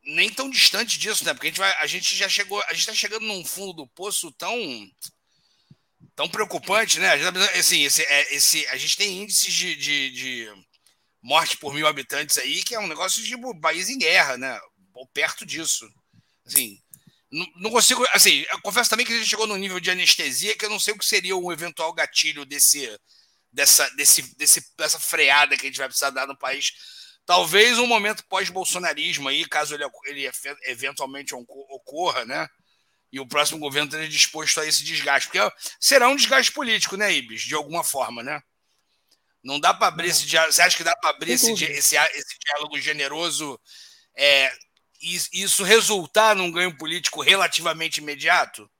nem 0.04 0.30
tão 0.30 0.50
distante 0.50 0.98
disso, 0.98 1.24
né? 1.24 1.32
Porque 1.32 1.48
a 1.48 1.50
gente, 1.50 1.58
vai, 1.58 1.72
a 1.78 1.86
gente 1.86 2.16
já 2.16 2.28
chegou, 2.28 2.60
a 2.62 2.72
gente 2.72 2.80
está 2.80 2.94
chegando 2.94 3.26
num 3.26 3.44
fundo 3.44 3.72
do 3.72 3.86
poço 3.86 4.32
tão 4.32 4.56
tão 6.14 6.28
preocupante, 6.28 6.98
né? 6.98 7.16
Tá 7.18 7.58
assim, 7.58 7.84
esse, 7.84 8.02
é, 8.02 8.34
esse, 8.34 8.66
a 8.68 8.76
gente 8.76 8.96
tem 8.96 9.22
índices 9.22 9.52
de, 9.52 9.74
de, 9.76 10.10
de 10.10 10.52
morte 11.22 11.56
por 11.56 11.72
mil 11.72 11.86
habitantes 11.86 12.36
aí, 12.38 12.62
que 12.62 12.74
é 12.74 12.80
um 12.80 12.86
negócio 12.86 13.22
de 13.22 13.28
tipo, 13.28 13.58
país 13.60 13.88
em 13.88 13.98
guerra, 13.98 14.36
né? 14.36 14.60
Ou 14.94 15.06
perto 15.06 15.46
disso. 15.46 15.88
Assim, 16.46 16.78
não, 17.30 17.70
consigo. 17.70 18.04
Assim, 18.12 18.44
confesso 18.62 18.90
também 18.90 19.06
que 19.06 19.12
a 19.12 19.16
gente 19.16 19.28
chegou 19.28 19.46
num 19.46 19.56
nível 19.56 19.80
de 19.80 19.90
anestesia 19.90 20.56
que 20.56 20.66
eu 20.66 20.70
não 20.70 20.78
sei 20.78 20.92
o 20.92 20.98
que 20.98 21.04
seria 21.04 21.34
um 21.36 21.50
eventual 21.50 21.92
gatilho 21.94 22.44
desse, 22.44 22.94
dessa, 23.50 23.88
desse, 23.90 24.36
desse, 24.36 24.62
dessa 24.76 24.98
freada 24.98 25.56
que 25.56 25.62
a 25.62 25.68
gente 25.68 25.78
vai 25.78 25.88
precisar 25.88 26.10
dar 26.10 26.26
no 26.26 26.36
país. 26.36 26.72
Talvez 27.32 27.78
um 27.78 27.86
momento 27.86 28.26
pós-bolsonarismo 28.26 29.26
aí, 29.26 29.46
caso 29.46 29.74
ele, 29.74 29.84
ele 30.04 30.30
eventualmente 30.66 31.34
ocorra, 31.34 32.26
né? 32.26 32.46
E 33.10 33.18
o 33.18 33.26
próximo 33.26 33.58
governo 33.58 33.88
esteja 33.88 34.06
disposto 34.06 34.60
a 34.60 34.66
esse 34.66 34.84
desgaste. 34.84 35.30
Porque 35.30 35.56
será 35.80 36.10
um 36.10 36.14
desgaste 36.14 36.52
político, 36.52 36.94
né, 36.94 37.10
Ibis? 37.10 37.40
De 37.40 37.54
alguma 37.54 37.82
forma, 37.82 38.22
né? 38.22 38.42
Não 39.42 39.58
dá 39.58 39.72
para 39.72 39.86
abrir 39.86 40.10
esse 40.10 40.26
diálogo. 40.26 40.52
Você 40.52 40.60
acha 40.60 40.76
que 40.76 40.84
dá 40.84 40.94
para 40.94 41.08
abrir 41.08 41.32
esse, 41.32 41.50
esse, 41.52 41.96
esse, 41.96 42.38
diálogo 42.38 42.78
generoso 42.78 43.58
é, 44.14 44.52
e 45.00 45.16
isso 45.32 45.64
resultar 45.64 46.36
num 46.36 46.52
ganho 46.52 46.76
político 46.76 47.22
relativamente 47.22 47.96
imediato? 47.96 48.70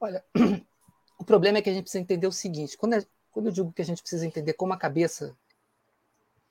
Olha, 0.00 0.24
o 1.16 1.24
problema 1.24 1.58
é 1.58 1.62
que 1.62 1.70
a 1.70 1.72
gente 1.72 1.84
precisa 1.84 2.02
entender 2.02 2.26
o 2.26 2.32
seguinte: 2.32 2.76
quando, 2.76 2.94
é, 2.94 3.06
quando 3.30 3.46
eu 3.46 3.52
digo 3.52 3.72
que 3.72 3.82
a 3.82 3.86
gente 3.86 4.02
precisa 4.02 4.26
entender 4.26 4.54
como 4.54 4.72
a 4.72 4.76
cabeça 4.76 5.38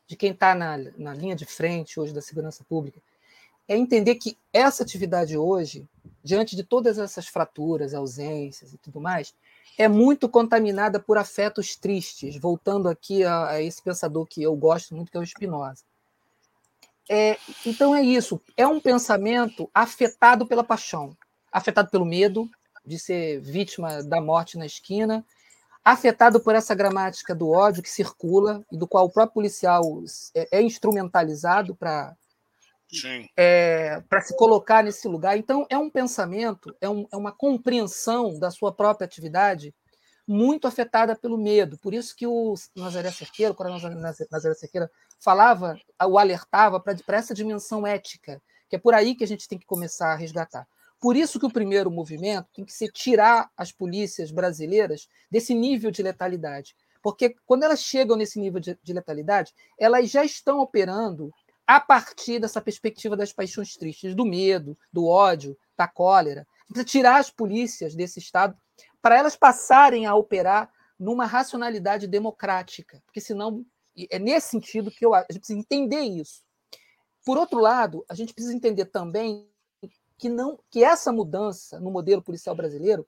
de 0.10 0.16
quem 0.16 0.32
está 0.32 0.56
na, 0.56 0.76
na 0.98 1.14
linha 1.14 1.36
de 1.36 1.46
frente 1.46 2.00
hoje 2.00 2.12
da 2.12 2.22
segurança 2.22 2.64
pública, 2.68 3.00
é 3.68 3.78
entender 3.78 4.16
que 4.16 4.36
essa 4.52 4.82
atividade 4.82 5.38
hoje, 5.38 5.88
diante 6.24 6.56
de 6.56 6.64
todas 6.64 6.98
essas 6.98 7.28
fraturas, 7.28 7.94
ausências 7.94 8.74
e 8.74 8.78
tudo 8.80 9.00
mais, 9.00 9.36
é 9.78 9.88
muito 9.88 10.28
contaminada 10.28 11.00
por 11.00 11.20
afetos 11.20 11.76
tristes, 11.76 12.36
voltando 12.36 12.90
aqui 12.90 13.24
a, 13.24 13.50
a 13.50 13.62
esse 13.62 13.84
pensador 13.84 14.26
que 14.26 14.42
eu 14.42 14.56
gosto 14.56 14.96
muito, 14.96 15.12
que 15.12 15.18
é 15.18 15.20
o 15.22 15.26
Spinoza. 15.26 15.84
É, 17.08 17.38
então 17.64 17.96
é 17.96 18.02
isso, 18.02 18.42
é 18.58 18.66
um 18.66 18.80
pensamento 18.80 19.70
afetado 19.72 20.48
pela 20.48 20.64
paixão, 20.64 21.16
afetado 21.52 21.92
pelo 21.92 22.06
medo 22.06 22.50
de 22.84 22.98
ser 22.98 23.40
vítima 23.42 24.02
da 24.02 24.20
morte 24.20 24.58
na 24.58 24.66
esquina, 24.66 25.24
afetado 25.92 26.40
por 26.40 26.56
essa 26.56 26.76
gramática 26.76 27.34
do 27.34 27.50
ódio 27.50 27.84
que 27.84 27.90
circula 27.90 28.64
e 28.72 28.78
do 28.78 28.88
qual 28.88 29.06
o 29.06 29.12
próprio 29.12 29.36
policial 29.36 29.82
é, 30.36 30.60
é 30.60 30.62
instrumentalizado 30.62 31.76
para 31.76 32.16
é, 33.38 34.02
para 34.10 34.22
se 34.22 34.36
colocar 34.36 34.84
nesse 34.84 35.08
lugar. 35.08 35.38
Então, 35.38 35.66
é 35.70 35.78
um 35.78 35.90
pensamento, 35.90 36.76
é, 36.82 36.90
um, 36.90 37.08
é, 37.12 37.16
uma 37.16 37.32
compreensão 37.32 38.40
da 38.40 38.50
sua 38.50 38.74
própria 38.74 39.06
atividade 39.06 39.74
muito 40.28 40.68
afetada 40.68 41.16
pelo 41.16 41.38
medo. 41.38 41.78
Por 41.78 41.94
isso 41.94 42.16
que 42.16 42.26
o 42.26 42.56
Nazaré 42.76 43.12
Cerqueira, 43.12 43.52
o 43.52 43.56
coronel 43.56 43.80
Nazaré 44.32 44.56
Cerqueira, 44.56 44.90
falava, 45.20 45.80
o 46.04 46.18
alertava 46.18 46.80
para 46.80 47.18
essa 47.18 47.34
dimensão 47.34 47.86
ética, 47.86 48.42
que 48.70 48.76
é 48.76 48.80
por 48.80 48.94
aí 48.94 49.16
que 49.16 49.24
a 49.24 49.28
gente 49.28 49.48
tem 49.48 49.58
que 49.58 49.66
começar 49.66 50.12
a 50.12 50.16
resgatar. 50.16 50.68
Por 51.00 51.16
isso 51.16 51.40
que 51.40 51.46
o 51.46 51.52
primeiro 51.52 51.90
movimento 51.90 52.50
tem 52.54 52.66
que 52.66 52.74
ser 52.74 52.92
tirar 52.92 53.50
as 53.56 53.72
polícias 53.72 54.32
brasileiras 54.32 55.08
desse 55.32 55.54
nível 55.54 55.92
de 55.92 56.04
letalidade. 56.04 56.76
Porque 57.02 57.36
quando 57.46 57.64
elas 57.64 57.82
chegam 57.82 58.18
nesse 58.18 58.40
nível 58.40 58.60
de, 58.60 58.78
de 58.84 58.94
letalidade, 58.94 59.54
elas 59.78 60.10
já 60.10 60.24
estão 60.24 60.60
operando 60.60 61.32
a 61.66 61.80
partir 61.80 62.40
dessa 62.40 62.60
perspectiva 62.60 63.16
das 63.16 63.32
paixões 63.32 63.76
tristes, 63.76 64.16
do 64.16 64.26
medo, 64.26 64.78
do 64.92 65.06
ódio, 65.06 65.58
da 65.78 65.88
cólera. 65.88 66.46
Precisa 66.68 66.86
tirar 66.86 67.18
as 67.18 67.30
polícias 67.30 67.96
desse 67.96 68.20
estado 68.20 68.58
para 69.02 69.18
elas 69.18 69.36
passarem 69.36 70.06
a 70.06 70.16
operar 70.16 70.70
numa 71.00 71.26
racionalidade 71.26 72.08
democrática, 72.08 73.02
porque 73.06 73.22
senão 73.22 73.66
é 74.10 74.20
nesse 74.20 74.50
sentido 74.50 74.92
que 74.92 75.06
eu, 75.06 75.14
a 75.14 75.26
gente 75.32 75.40
precisa 75.40 75.60
entender 75.60 76.02
isso. 76.02 76.44
Por 77.26 77.38
outro 77.38 77.60
lado, 77.60 78.06
a 78.10 78.14
gente 78.14 78.34
precisa 78.34 78.56
entender 78.56 78.86
também 78.86 79.49
que 80.20 80.30
não 80.30 80.60
que 80.70 80.84
essa 80.84 81.12
mudança 81.12 81.80
no 81.80 81.90
modelo 81.90 82.22
policial 82.22 82.54
brasileiro 82.54 83.08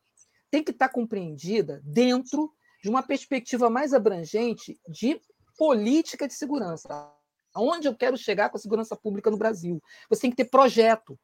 tem 0.50 0.64
que 0.64 0.72
estar 0.72 0.90
compreendida 0.90 1.82
dentro 1.84 2.52
de 2.82 2.90
uma 2.90 3.04
perspectiva 3.04 3.70
mais 3.70 3.94
abrangente 3.94 4.80
de 4.88 5.22
política 5.58 6.28
de 6.28 6.34
segurança. 6.34 7.12
Aonde 7.54 7.88
eu 7.88 7.96
quero 7.96 8.18
chegar 8.18 8.50
com 8.50 8.58
a 8.58 8.60
segurança 8.60 8.96
pública 8.96 9.30
no 9.30 9.38
Brasil? 9.38 9.84
Você 10.10 10.22
tem 10.22 10.32
que 10.32 10.38
ter 10.38 10.50
projeto. 10.50 11.20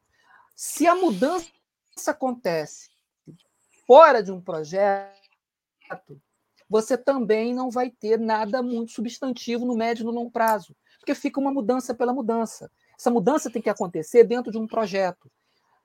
Se 0.55 0.85
a 0.85 0.93
mudança 0.93 1.47
acontece 2.07 2.89
fora 3.87 4.21
de 4.21 4.31
um 4.31 4.41
projeto, 4.41 5.11
você 6.69 6.97
também 6.97 7.53
não 7.53 7.71
vai 7.71 7.89
ter 7.89 8.19
nada 8.19 8.61
muito 8.61 8.91
substantivo 8.91 9.65
no 9.65 9.75
médio 9.75 10.03
e 10.03 10.05
no 10.05 10.11
longo 10.11 10.29
prazo, 10.29 10.75
porque 10.99 11.15
fica 11.15 11.39
uma 11.39 11.51
mudança 11.51 11.95
pela 11.95 12.13
mudança. 12.13 12.69
Essa 12.99 13.09
mudança 13.09 13.49
tem 13.49 13.61
que 13.61 13.69
acontecer 13.69 14.25
dentro 14.25 14.51
de 14.51 14.57
um 14.57 14.67
projeto. 14.67 15.31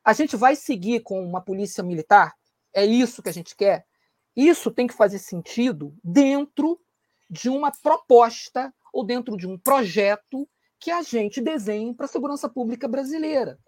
A 0.05 0.13
gente 0.13 0.37
vai 0.37 0.57
seguir 0.57 1.01
com 1.01 1.25
uma 1.25 1.41
polícia 1.41 1.83
militar? 1.83 2.35
É 2.75 2.85
isso 2.85 3.23
que 3.23 3.29
a 3.29 3.33
gente 3.33 3.55
quer? 3.55 3.87
Isso 4.35 4.71
tem 4.71 4.87
que 4.87 4.95
fazer 4.95 5.19
sentido 5.19 5.95
dentro 6.03 6.81
de 7.29 7.49
uma 7.49 7.71
proposta 7.71 8.73
ou 8.93 9.05
dentro 9.05 9.37
de 9.37 9.47
um 9.47 9.59
projeto 9.59 10.49
que 10.79 10.91
a 10.91 11.03
gente 11.03 11.41
desenhe 11.41 11.95
para 11.95 12.07
a 12.07 12.09
segurança 12.09 12.49
pública 12.49 12.89
brasileira. 12.89 13.59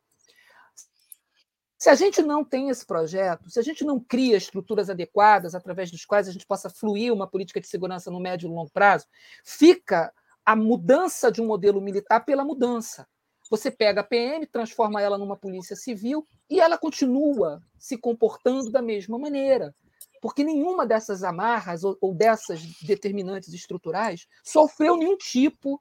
Se 1.78 1.90
a 1.90 1.94
gente 1.94 2.22
não 2.22 2.42
tem 2.42 2.70
esse 2.70 2.84
projeto, 2.86 3.50
se 3.50 3.58
a 3.58 3.62
gente 3.62 3.84
não 3.84 4.00
cria 4.00 4.36
estruturas 4.36 4.88
adequadas 4.88 5.54
através 5.54 5.90
dos 5.90 6.04
quais 6.04 6.26
a 6.26 6.32
gente 6.32 6.46
possa 6.46 6.70
fluir 6.70 7.12
uma 7.12 7.26
política 7.26 7.60
de 7.60 7.68
segurança 7.68 8.10
no 8.10 8.18
médio 8.18 8.48
e 8.48 8.50
longo 8.50 8.70
prazo, 8.70 9.06
fica 9.44 10.12
a 10.44 10.56
mudança 10.56 11.30
de 11.30 11.42
um 11.42 11.46
modelo 11.46 11.80
militar 11.80 12.24
pela 12.24 12.44
mudança. 12.44 13.06
Você 13.50 13.70
pega 13.70 14.00
a 14.00 14.04
PM, 14.04 14.46
transforma 14.46 15.00
ela 15.00 15.18
numa 15.18 15.36
polícia 15.36 15.76
civil 15.76 16.26
e 16.48 16.60
ela 16.60 16.78
continua 16.78 17.62
se 17.78 17.96
comportando 17.96 18.70
da 18.70 18.80
mesma 18.80 19.18
maneira. 19.18 19.74
Porque 20.20 20.42
nenhuma 20.42 20.86
dessas 20.86 21.22
amarras 21.22 21.84
ou, 21.84 21.98
ou 22.00 22.14
dessas 22.14 22.62
determinantes 22.82 23.52
estruturais 23.52 24.26
sofreu 24.42 24.96
nenhum 24.96 25.16
tipo 25.18 25.80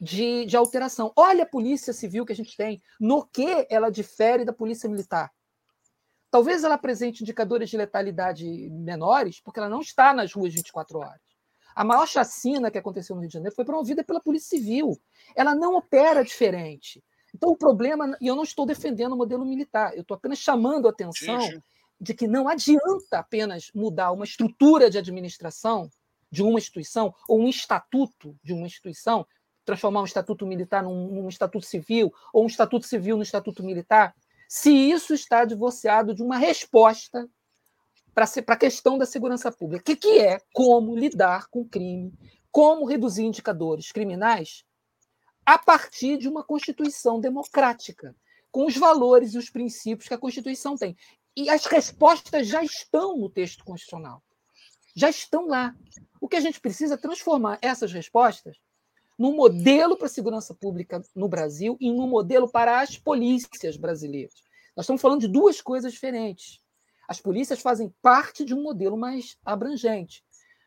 de, 0.00 0.44
de 0.46 0.56
alteração. 0.56 1.12
Olha 1.16 1.44
a 1.44 1.48
polícia 1.48 1.92
civil 1.92 2.26
que 2.26 2.32
a 2.32 2.36
gente 2.36 2.56
tem, 2.56 2.80
no 3.00 3.24
que 3.24 3.66
ela 3.70 3.90
difere 3.90 4.44
da 4.44 4.52
polícia 4.52 4.88
militar. 4.88 5.30
Talvez 6.30 6.62
ela 6.62 6.74
apresente 6.74 7.22
indicadores 7.22 7.70
de 7.70 7.76
letalidade 7.76 8.44
menores, 8.70 9.40
porque 9.40 9.60
ela 9.60 9.68
não 9.68 9.80
está 9.80 10.12
nas 10.12 10.32
ruas 10.32 10.52
24 10.52 10.98
horas. 10.98 11.27
A 11.74 11.84
maior 11.84 12.06
chacina 12.06 12.70
que 12.70 12.78
aconteceu 12.78 13.14
no 13.14 13.22
Rio 13.22 13.28
de 13.28 13.34
Janeiro 13.34 13.54
foi 13.54 13.64
promovida 13.64 14.02
pela 14.02 14.20
Polícia 14.20 14.58
Civil. 14.58 14.98
Ela 15.34 15.54
não 15.54 15.76
opera 15.76 16.24
diferente. 16.24 17.02
Então, 17.34 17.50
o 17.50 17.56
problema, 17.56 18.16
e 18.20 18.26
eu 18.26 18.34
não 18.34 18.42
estou 18.42 18.66
defendendo 18.66 19.12
o 19.12 19.16
modelo 19.16 19.44
militar, 19.44 19.94
eu 19.94 20.02
estou 20.02 20.16
apenas 20.16 20.38
chamando 20.38 20.86
a 20.86 20.90
atenção 20.90 21.40
sim, 21.40 21.52
sim. 21.52 21.62
de 22.00 22.14
que 22.14 22.26
não 22.26 22.48
adianta 22.48 23.18
apenas 23.18 23.70
mudar 23.74 24.12
uma 24.12 24.24
estrutura 24.24 24.90
de 24.90 24.98
administração 24.98 25.90
de 26.30 26.42
uma 26.42 26.58
instituição 26.58 27.14
ou 27.28 27.40
um 27.40 27.48
estatuto 27.48 28.36
de 28.42 28.52
uma 28.52 28.66
instituição 28.66 29.26
transformar 29.68 30.00
um 30.00 30.06
estatuto 30.06 30.46
militar 30.46 30.82
num, 30.82 31.08
num 31.08 31.28
estatuto 31.28 31.66
civil, 31.66 32.10
ou 32.32 32.44
um 32.44 32.46
estatuto 32.46 32.86
civil 32.86 33.18
no 33.18 33.22
estatuto 33.22 33.62
militar, 33.62 34.14
se 34.48 34.70
isso 34.70 35.12
está 35.12 35.44
divorciado 35.44 36.14
de 36.14 36.22
uma 36.22 36.38
resposta 36.38 37.28
para 38.44 38.54
a 38.54 38.58
questão 38.58 38.98
da 38.98 39.06
segurança 39.06 39.52
pública, 39.52 39.84
que, 39.84 39.96
que 39.96 40.18
é 40.18 40.40
como 40.52 40.96
lidar 40.96 41.48
com 41.48 41.64
crime, 41.64 42.12
como 42.50 42.84
reduzir 42.84 43.22
indicadores 43.22 43.92
criminais 43.92 44.64
a 45.46 45.56
partir 45.56 46.18
de 46.18 46.28
uma 46.28 46.42
Constituição 46.42 47.20
democrática, 47.20 48.14
com 48.50 48.66
os 48.66 48.76
valores 48.76 49.34
e 49.34 49.38
os 49.38 49.50
princípios 49.50 50.08
que 50.08 50.14
a 50.14 50.18
Constituição 50.18 50.76
tem. 50.76 50.96
E 51.36 51.48
as 51.48 51.66
respostas 51.66 52.48
já 52.48 52.62
estão 52.64 53.16
no 53.16 53.30
texto 53.30 53.64
constitucional. 53.64 54.22
Já 54.96 55.08
estão 55.08 55.46
lá. 55.46 55.74
O 56.20 56.28
que 56.28 56.36
a 56.36 56.40
gente 56.40 56.60
precisa 56.60 56.94
é 56.94 56.98
transformar 56.98 57.58
essas 57.62 57.92
respostas 57.92 58.56
num 59.16 59.34
modelo 59.36 59.96
para 59.96 60.06
a 60.06 60.10
segurança 60.10 60.54
pública 60.54 61.00
no 61.14 61.28
Brasil 61.28 61.76
e 61.80 61.92
num 61.92 62.08
modelo 62.08 62.50
para 62.50 62.80
as 62.80 62.98
polícias 62.98 63.76
brasileiras. 63.76 64.34
Nós 64.76 64.84
estamos 64.84 65.00
falando 65.00 65.20
de 65.20 65.28
duas 65.28 65.60
coisas 65.60 65.92
diferentes. 65.92 66.60
As 67.08 67.20
polícias 67.20 67.60
fazem 67.60 67.92
parte 68.02 68.44
de 68.44 68.54
um 68.54 68.62
modelo 68.62 68.96
mais 68.96 69.36
abrangente. 69.44 70.22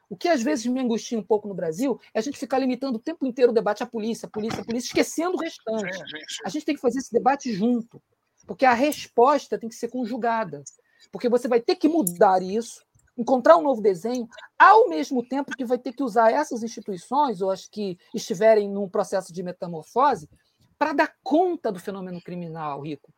O 0.09 0.17
que 0.17 0.27
às 0.27 0.41
vezes 0.41 0.65
me 0.65 0.81
angustia 0.81 1.17
um 1.17 1.23
pouco 1.23 1.47
no 1.47 1.53
Brasil 1.53 1.97
é 2.13 2.19
a 2.19 2.21
gente 2.21 2.37
ficar 2.37 2.57
limitando 2.57 2.97
o 2.97 3.01
tempo 3.01 3.25
inteiro 3.25 3.51
o 3.51 3.55
debate 3.55 3.83
à 3.83 3.85
polícia, 3.85 4.27
polícia, 4.27 4.65
polícia, 4.65 4.87
esquecendo 4.87 5.37
o 5.37 5.39
restante. 5.39 6.03
A 6.43 6.49
gente 6.49 6.65
tem 6.65 6.75
que 6.75 6.81
fazer 6.81 6.99
esse 6.99 7.13
debate 7.13 7.53
junto, 7.53 8.01
porque 8.45 8.65
a 8.65 8.73
resposta 8.73 9.57
tem 9.57 9.69
que 9.69 9.75
ser 9.75 9.89
conjugada. 9.89 10.63
Porque 11.11 11.29
você 11.29 11.47
vai 11.47 11.61
ter 11.61 11.75
que 11.75 11.87
mudar 11.87 12.41
isso 12.41 12.81
encontrar 13.17 13.57
um 13.57 13.61
novo 13.61 13.81
desenho, 13.81 14.27
ao 14.57 14.89
mesmo 14.89 15.23
tempo 15.23 15.55
que 15.55 15.65
vai 15.65 15.77
ter 15.77 15.93
que 15.93 16.03
usar 16.03 16.31
essas 16.31 16.63
instituições, 16.63 17.41
ou 17.41 17.51
as 17.51 17.67
que 17.67 17.97
estiverem 18.13 18.69
num 18.69 18.89
processo 18.89 19.31
de 19.31 19.43
metamorfose, 19.43 20.29
para 20.77 20.93
dar 20.93 21.13
conta 21.23 21.71
do 21.71 21.79
fenômeno 21.79 22.21
criminal, 22.21 22.81
Rico. 22.81 23.13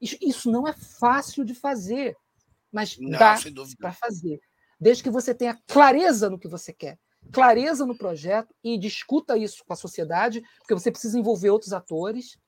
Isso 0.00 0.50
não 0.50 0.68
é 0.68 0.74
fácil 0.74 1.44
de 1.44 1.54
fazer, 1.54 2.16
mas 2.76 2.98
não, 2.98 3.18
dá 3.18 3.38
para 3.78 3.92
fazer. 3.92 4.38
Desde 4.78 5.02
que 5.02 5.08
você 5.08 5.34
tenha 5.34 5.58
clareza 5.66 6.28
no 6.28 6.38
que 6.38 6.46
você 6.46 6.74
quer, 6.74 6.98
clareza 7.32 7.86
no 7.86 7.96
projeto 7.96 8.54
e 8.62 8.76
discuta 8.76 9.38
isso 9.38 9.64
com 9.64 9.72
a 9.72 9.76
sociedade, 9.76 10.42
porque 10.58 10.74
você 10.74 10.90
precisa 10.90 11.18
envolver 11.18 11.48
outros 11.48 11.72
atores, 11.72 12.38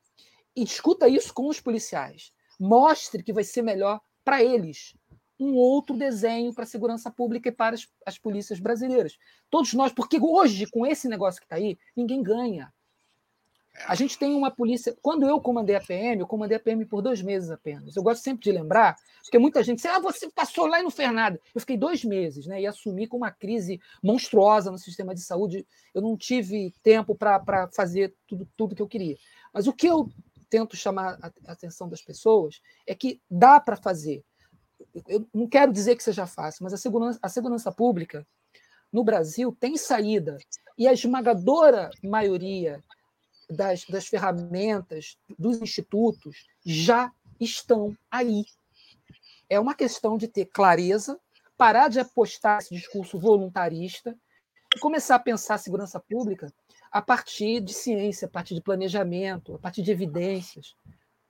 e 0.55 0.65
discuta 0.65 1.09
isso 1.09 1.33
com 1.33 1.49
os 1.49 1.61
policiais. 1.61 2.31
Mostre 2.61 3.23
que 3.23 3.33
vai 3.33 3.43
ser 3.45 3.63
melhor 3.63 4.01
para 4.23 4.43
eles, 4.43 4.95
um 5.41 5.55
outro 5.55 5.97
desenho 5.97 6.53
para 6.53 6.65
a 6.65 6.67
segurança 6.67 7.11
pública 7.11 7.49
e 7.49 7.53
para 7.53 7.75
as, 7.75 7.87
as 8.05 8.19
polícias 8.19 8.61
brasileiras. 8.61 9.17
Todos 9.49 9.73
nós, 9.73 9.93
porque 9.93 10.19
hoje, 10.21 10.67
com 10.67 10.85
esse 10.85 11.09
negócio 11.09 11.41
que 11.41 11.47
está 11.47 11.57
aí, 11.57 11.79
ninguém 11.97 12.23
ganha. 12.23 12.71
A 13.87 13.95
gente 13.95 14.19
tem 14.19 14.35
uma 14.35 14.51
polícia. 14.51 14.97
Quando 15.01 15.29
eu 15.29 15.41
comandei 15.41 15.77
a 15.77 15.81
PM, 15.81 16.21
eu 16.21 16.27
comandei 16.27 16.57
a 16.57 16.61
PM 16.61 16.85
por 16.85 17.03
dois 17.03 17.23
meses 17.23 17.51
apenas. 17.51 17.95
Eu 17.97 18.03
gosto 18.03 18.23
sempre 18.23 18.45
de 18.45 18.53
lembrar, 18.53 18.97
porque 19.23 19.39
muita 19.39 19.63
gente 19.63 19.77
diz: 19.77 19.87
ah, 19.87 19.99
você 19.99 20.31
passou 20.31 20.67
lá 20.67 20.81
e 20.81 20.83
não 20.83 20.91
fez 20.91 21.13
nada. 21.13 21.41
Eu 21.55 21.61
fiquei 21.61 21.77
dois 21.77 22.05
meses, 22.05 22.47
né? 22.47 22.61
E 22.61 22.67
assumi 22.67 23.07
com 23.07 23.17
uma 23.17 23.31
crise 23.31 23.81
monstruosa 24.03 24.71
no 24.71 24.79
sistema 24.79 25.15
de 25.15 25.21
saúde. 25.21 25.67
Eu 25.95 26.03
não 26.03 26.17
tive 26.17 26.73
tempo 26.83 27.15
para 27.15 27.69
fazer 27.75 28.15
tudo, 28.27 28.49
tudo 28.57 28.75
que 28.75 28.83
eu 28.83 28.89
queria. 28.89 29.17
Mas 29.53 29.67
o 29.67 29.73
que 29.73 29.87
eu 29.87 30.09
tento 30.51 30.77
chamar 30.77 31.19
a 31.23 31.53
atenção 31.53 31.89
das 31.89 32.03
pessoas 32.03 32.61
é 32.87 32.95
que 32.95 33.21
dá 33.31 33.61
para 33.61 33.77
fazer 33.77 34.25
eu 35.07 35.27
não 35.35 35.49
quero 35.49 35.73
dizer 35.73 35.97
que 35.97 36.03
seja 36.03 36.27
fácil, 36.27 36.65
mas 36.65 36.73
a 36.73 36.77
segurança, 36.77 37.19
a 37.23 37.29
segurança 37.29 37.73
pública 37.73 38.27
no 38.93 39.05
Brasil 39.05 39.57
tem 39.59 39.77
saída. 39.77 40.37
E 40.77 40.87
a 40.87 40.93
esmagadora 40.93 41.91
maioria 42.03 42.83
das, 43.49 43.85
das 43.85 44.07
ferramentas, 44.07 45.17
dos 45.39 45.61
institutos, 45.61 46.47
já 46.65 47.13
estão 47.41 47.97
aí. 48.11 48.45
É 49.49 49.59
uma 49.59 49.75
questão 49.75 50.19
de 50.19 50.29
ter 50.29 50.47
clareza, 50.47 51.19
parar 51.57 51.89
de 51.89 51.99
apostar 51.99 52.59
esse 52.59 52.75
discurso 52.75 53.19
voluntarista 53.19 54.17
e 54.75 54.79
começar 54.79 55.17
a 55.17 55.21
pensar 55.21 55.55
a 55.55 55.59
segurança 55.59 55.99
pública 55.99 56.53
a 56.91 57.03
partir 57.03 57.61
de 57.61 57.73
ciência, 57.73 58.27
a 58.27 58.31
partir 58.31 58.55
de 58.55 58.61
planejamento, 58.61 59.55
a 59.55 59.59
partir 59.59 59.83
de 59.83 59.91
evidências. 59.91 60.75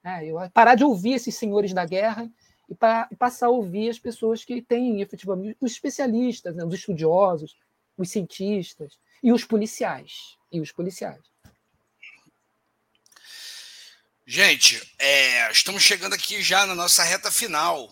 É, 0.05 0.25
eu, 0.25 0.37
parar 0.53 0.75
de 0.75 0.85
ouvir 0.85 1.15
esses 1.15 1.35
senhores 1.35 1.73
da 1.73 1.85
guerra 1.85 2.31
e, 2.69 2.75
para, 2.75 3.09
passar 3.19 3.47
a 3.47 3.51
ouvir 3.51 3.91
as 3.91 3.99
pessoas 3.99 4.45
que 4.45 4.63
têm 4.63 5.01
efetivamente 5.01 5.57
os 5.61 5.73
especialistas, 5.73 6.55
né, 6.55 6.65
os 6.65 6.75
estudiosos, 6.75 7.57
os 7.97 8.11
cientistas 8.11 8.99
e 9.23 9.33
os 9.33 9.45
policiais. 9.45 10.37
E 10.53 10.61
os 10.61 10.73
policiais. 10.73 11.21
Gente, 14.31 14.79
é, 14.99 15.51
estamos 15.51 15.83
chegando 15.83 16.13
aqui 16.13 16.43
já 16.43 16.67
na 16.67 16.75
nossa 16.75 17.03
reta 17.03 17.31
final. 17.31 17.91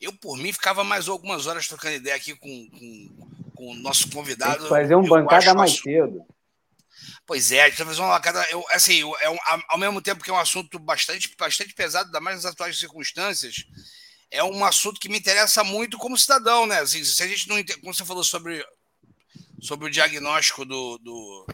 Eu, 0.00 0.14
por 0.14 0.38
mim, 0.38 0.50
ficava 0.50 0.82
mais 0.82 1.08
algumas 1.08 1.46
horas 1.46 1.68
trocando 1.68 1.96
ideia 1.96 2.16
aqui 2.16 2.34
com, 2.34 2.70
com, 2.70 3.52
com 3.54 3.70
o 3.72 3.74
nosso 3.74 4.10
convidado. 4.10 4.66
Fazer 4.66 4.94
um 4.94 5.06
bancada 5.06 5.52
mais 5.52 5.78
cedo. 5.78 6.24
Pois 7.26 7.52
é, 7.52 7.64
a 7.64 7.68
gente 7.68 7.76
tá 7.76 7.84
fazendo 7.84 8.06
uma 8.06 8.14
bancada. 8.14 8.46
Eu, 8.50 8.64
assim, 8.70 9.02
é 9.20 9.28
um, 9.28 9.36
ao 9.68 9.76
mesmo 9.76 10.00
tempo 10.00 10.24
que 10.24 10.30
é 10.30 10.32
um 10.32 10.38
assunto 10.38 10.78
bastante, 10.78 11.30
bastante 11.38 11.74
pesado, 11.74 12.06
ainda 12.06 12.18
mais 12.18 12.36
nas 12.36 12.46
atuais 12.46 12.78
circunstâncias, 12.80 13.66
é 14.30 14.42
um 14.42 14.64
assunto 14.64 14.98
que 14.98 15.10
me 15.10 15.18
interessa 15.18 15.62
muito 15.62 15.98
como 15.98 16.16
cidadão, 16.16 16.64
né? 16.64 16.78
Assim, 16.78 17.04
se 17.04 17.22
a 17.22 17.26
gente 17.26 17.46
não 17.46 17.62
como 17.82 17.92
você 17.92 18.06
falou 18.06 18.24
sobre, 18.24 18.64
sobre 19.60 19.86
o 19.86 19.90
diagnóstico 19.90 20.64
do, 20.64 20.96
do 20.96 21.46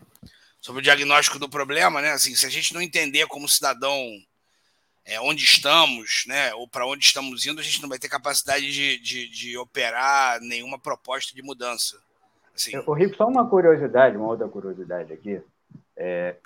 sobre 0.64 0.80
o 0.80 0.82
diagnóstico 0.82 1.38
do 1.38 1.46
problema, 1.46 2.00
né? 2.00 2.12
Assim, 2.12 2.34
se 2.34 2.46
a 2.46 2.48
gente 2.48 2.72
não 2.72 2.80
entender 2.80 3.26
como 3.26 3.46
cidadão 3.46 4.02
é, 5.04 5.20
onde 5.20 5.44
estamos, 5.44 6.24
né? 6.26 6.54
Ou 6.54 6.66
para 6.66 6.86
onde 6.86 7.04
estamos 7.04 7.46
indo, 7.46 7.60
a 7.60 7.62
gente 7.62 7.82
não 7.82 7.88
vai 7.88 7.98
ter 7.98 8.08
capacidade 8.08 8.72
de, 8.72 8.98
de, 8.98 9.28
de 9.28 9.58
operar 9.58 10.40
nenhuma 10.40 10.78
proposta 10.78 11.34
de 11.34 11.42
mudança. 11.42 11.98
Assim. 12.54 12.74
O 12.78 12.94
Rico, 12.94 13.14
só 13.14 13.28
uma 13.28 13.46
curiosidade, 13.46 14.16
uma 14.16 14.28
outra 14.28 14.48
curiosidade 14.48 15.12
aqui. 15.12 15.38
É, 15.94 16.36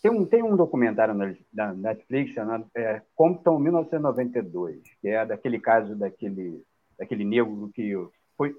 tem 0.00 0.12
um, 0.12 0.24
tem 0.24 0.40
um 0.40 0.54
documentário 0.54 1.12
na, 1.12 1.34
na 1.52 1.74
Netflix 1.74 2.34
chamado 2.34 2.64
é, 2.72 3.02
Compton 3.16 3.58
1992, 3.58 4.80
que 5.00 5.08
é 5.08 5.26
daquele 5.26 5.58
caso 5.58 5.96
daquele, 5.96 6.62
daquele 6.96 7.24
negro 7.24 7.68
que, 7.74 7.96
foi, 8.36 8.54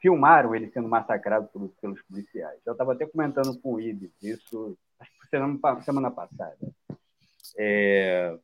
filmaram 0.00 0.54
ele 0.54 0.70
sendo 0.70 0.88
massacrado 0.88 1.48
pelos, 1.48 1.74
pelos 1.76 2.02
policiais. 2.02 2.60
Eu 2.64 2.72
estava 2.72 2.92
até 2.92 3.06
comentando 3.06 3.58
com 3.60 3.74
o 3.74 3.80
Ibis 3.80 4.10
isso 4.22 4.76
semana, 5.30 5.80
semana 5.82 6.10
passada. 6.10 6.56
É, 7.56 8.38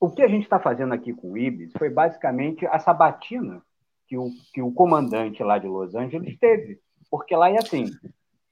o 0.00 0.10
que 0.10 0.22
a 0.22 0.28
gente 0.28 0.44
está 0.44 0.58
fazendo 0.58 0.94
aqui 0.94 1.12
com 1.12 1.32
o 1.32 1.38
Ibis 1.38 1.72
foi 1.78 1.90
basicamente 1.90 2.66
a 2.66 2.78
sabatina 2.78 3.62
que 4.06 4.16
o, 4.16 4.30
que 4.52 4.60
o 4.60 4.72
comandante 4.72 5.42
lá 5.42 5.58
de 5.58 5.66
Los 5.66 5.94
Angeles 5.94 6.38
teve. 6.38 6.80
Porque 7.10 7.36
lá 7.36 7.50
é 7.50 7.58
assim, 7.58 7.86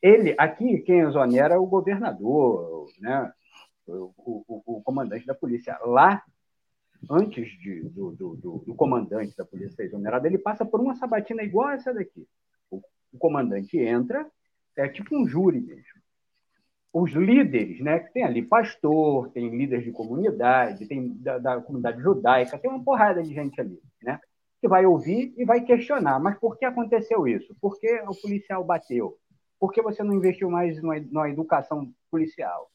ele, 0.02 0.35
aqui, 0.39 0.78
quem 0.81 1.01
exonera 1.01 1.55
é 1.55 1.59
o 1.59 1.66
governador, 1.66 2.86
né? 2.98 3.32
o, 3.86 4.12
o, 4.16 4.62
o 4.78 4.82
comandante 4.82 5.27
da 5.27 5.35
polícia. 5.35 5.78
Lá, 5.85 6.23
antes 7.09 7.49
de, 7.61 7.83
do, 7.89 8.11
do, 8.13 8.37
do, 8.37 8.59
do, 8.67 8.75
comandante 8.75 9.37
da 9.37 9.45
polícia 9.45 9.77
ser 9.77 9.85
exonerado, 9.85 10.27
ele 10.27 10.39
passa 10.39 10.65
por 10.65 10.81
uma 10.81 10.95
sabatina 10.97 11.43
igual 11.43 11.69
a 11.69 11.75
essa 11.75 11.95
daqui. 11.95 12.27
O, 12.71 12.83
o 13.13 13.19
comandante 13.19 13.79
entra, 13.79 14.27
é 14.77 14.89
tipo 14.89 15.17
um 15.17 15.27
júri 15.27 15.61
mesmo. 15.61 16.01
os 16.93 17.13
líderes, 17.13 17.81
né? 17.81 17.99
Tem 17.99 18.25
ali 18.25 18.43
pastor, 18.43 19.31
tem 19.31 19.49
líderes 19.49 19.85
de 19.85 19.93
comunidade, 19.93 20.87
tem 20.87 21.15
da, 21.15 21.39
da, 21.39 21.61
comunidade 21.61 22.03
judaica, 22.03 22.59
tem 22.59 22.71
uma 22.71 22.83
porrada 22.83 23.23
de 23.23 23.33
gente 23.33 23.61
ali, 23.61 23.81
né? 24.03 24.21
Que 24.61 24.69
vai 24.69 24.85
ouvir 24.85 25.33
e 25.37 25.45
vai 25.45 25.63
questionar. 25.63 26.19
Mas 26.21 26.39
por 26.39 26.59
que 26.59 26.65
aconteceu 26.65 27.27
isso? 27.27 27.55
Por 27.61 27.79
que 27.79 28.01
o 28.03 28.21
policial 28.21 28.63
bateu? 28.65 29.17
Por 29.59 29.73
que 29.73 29.83
você 29.83 30.03
não 30.03 30.15
investiu 30.15 30.51
mais 30.51 30.81
na 30.83 31.29
educação 31.29 31.93
policial? 32.11 32.70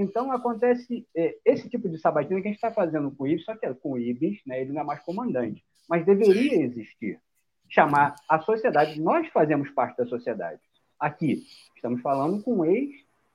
Então 0.00 0.32
acontece 0.32 1.06
é, 1.14 1.36
esse 1.44 1.68
tipo 1.68 1.86
de 1.86 1.98
sabatina 1.98 2.40
que 2.40 2.48
a 2.48 2.50
gente 2.50 2.56
está 2.56 2.72
fazendo 2.72 3.10
com 3.10 3.24
o 3.24 3.28
Ibis, 3.28 3.44
só 3.44 3.54
que 3.54 3.74
com 3.74 3.92
o 3.92 3.98
Ibis, 3.98 4.40
né? 4.46 4.62
Ele 4.62 4.72
não 4.72 4.80
é 4.80 4.84
mais 4.84 5.02
comandante, 5.02 5.62
mas 5.86 6.06
deveria 6.06 6.62
existir. 6.64 7.20
Chamar 7.68 8.14
a 8.26 8.40
sociedade. 8.40 8.98
Nós 8.98 9.28
fazemos 9.28 9.70
parte 9.70 9.98
da 9.98 10.06
sociedade. 10.06 10.58
Aqui 10.98 11.44
estamos 11.76 12.00
falando 12.00 12.42
com 12.42 12.64
ex 12.64 12.90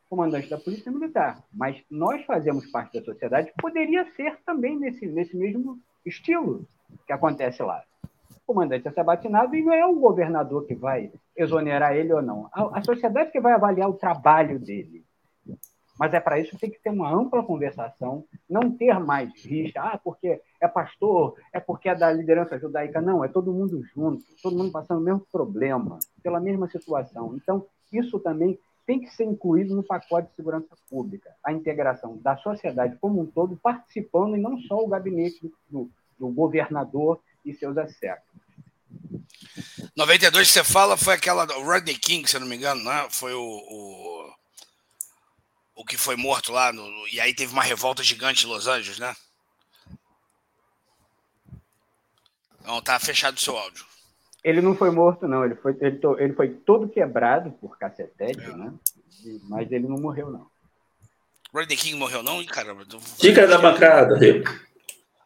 comandante 0.10 0.50
da 0.50 0.58
Polícia 0.58 0.92
Militar. 0.92 1.44
Mas 1.54 1.80
nós 1.90 2.26
fazemos 2.26 2.66
parte 2.72 3.00
da 3.00 3.06
sociedade, 3.06 3.54
poderia 3.62 4.12
ser 4.16 4.40
também 4.44 4.80
nesse, 4.80 5.06
nesse 5.06 5.38
mesmo 5.38 5.80
estilo 6.04 6.68
que 7.06 7.14
acontece 7.14 7.62
lá. 7.62 7.84
O 8.38 8.54
comandante 8.54 8.88
é 8.88 8.92
sabatinado 8.92 9.56
e 9.56 9.64
não 9.64 9.74
é 9.74 9.86
o 9.86 10.00
governador 10.00 10.66
que 10.66 10.74
vai 10.74 11.12
exonerar 11.38 11.96
ele 11.96 12.12
ou 12.12 12.24
não. 12.24 12.50
A, 12.52 12.80
a 12.80 12.84
sociedade 12.84 13.32
que 13.32 13.40
vai 13.40 13.54
avaliar 13.54 13.88
o 13.88 13.94
trabalho 13.94 14.60
dele. 14.60 15.05
Mas 15.98 16.14
é 16.14 16.20
para 16.20 16.40
isso 16.40 16.52
que 16.52 16.58
tem 16.58 16.70
que 16.70 16.82
ter 16.82 16.90
uma 16.90 17.12
ampla 17.14 17.44
conversação, 17.44 18.26
não 18.50 18.70
ter 18.70 19.00
mais 19.00 19.32
rixa, 19.46 19.80
ah, 19.80 19.98
porque 19.98 20.42
é 20.62 20.68
pastor, 20.68 21.36
é 21.54 21.60
porque 21.60 21.90
é 21.90 21.96
da 21.96 22.12
liderança 22.12 22.60
judaica. 22.60 23.02
Não, 23.02 23.24
é 23.24 23.28
todo 23.28 23.54
mundo 23.54 23.82
junto, 23.94 24.24
todo 24.42 24.58
mundo 24.58 24.72
passando 24.72 25.00
o 25.00 25.04
mesmo 25.04 25.26
problema, 25.32 26.00
pela 26.22 26.40
mesma 26.40 26.68
situação. 26.68 27.36
Então, 27.36 27.66
isso 27.92 28.20
também 28.20 28.60
tem 28.86 29.00
que 29.00 29.10
ser 29.10 29.24
incluído 29.24 29.76
no 29.76 29.84
pacote 29.84 30.30
de 30.30 30.36
segurança 30.36 30.76
pública, 30.90 31.34
a 31.44 31.52
integração 31.52 32.18
da 32.18 32.38
sociedade 32.38 32.98
como 33.00 33.22
um 33.22 33.26
todo 33.26 33.58
participando 33.58 34.38
e 34.38 34.42
não 34.42 34.60
só 34.60 34.78
o 34.78 34.88
gabinete 34.88 35.52
do, 35.70 35.90
do 36.20 36.28
governador 36.28 37.20
e 37.44 37.54
seus 37.54 37.78
assecos. 37.78 38.36
92 39.96 40.48
que 40.48 40.54
você 40.54 40.64
fala 40.64 40.98
foi 40.98 41.14
aquela 41.14 41.46
Rodney 41.46 41.96
King, 41.96 42.30
se 42.30 42.36
eu 42.36 42.42
não 42.42 42.48
me 42.48 42.56
engano, 42.56 42.84
né? 42.84 43.08
Foi 43.10 43.34
o, 43.34 43.42
o, 43.42 44.15
o 45.76 45.84
que 45.84 45.98
foi 45.98 46.16
morto 46.16 46.52
lá, 46.52 46.72
no, 46.72 47.08
e 47.10 47.20
aí 47.20 47.34
teve 47.34 47.52
uma 47.52 47.64
revolta 47.64 48.02
gigante 48.02 48.46
em 48.46 48.50
Los 48.50 48.68
Angeles, 48.68 48.98
né? 48.98 49.16
Não, 52.64 52.82
tá 52.82 52.98
fechado 53.00 53.38
o 53.38 53.40
seu 53.40 53.56
áudio. 53.58 53.86
Ele 54.44 54.62
não 54.62 54.76
foi 54.76 54.90
morto, 54.90 55.28
não. 55.28 55.44
Ele 55.44 55.56
foi, 55.56 55.76
ele, 55.82 55.98
to, 55.98 56.18
ele 56.20 56.34
foi 56.34 56.50
todo 56.50 56.90
quebrado 56.90 57.52
por 57.52 57.78
cacetete, 57.78 58.42
é. 58.42 58.56
né? 58.56 58.74
Mas 59.44 59.72
ele 59.72 59.88
não 59.88 59.98
morreu, 59.98 60.32
não. 60.32 60.48
Rodney 61.54 61.78
King 61.78 61.96
morreu, 61.96 62.22
não? 62.22 62.42
Ih, 62.42 62.46
caramba. 62.46 62.86
Dica 63.20 63.48
da 63.48 63.58
bancada, 63.58 64.20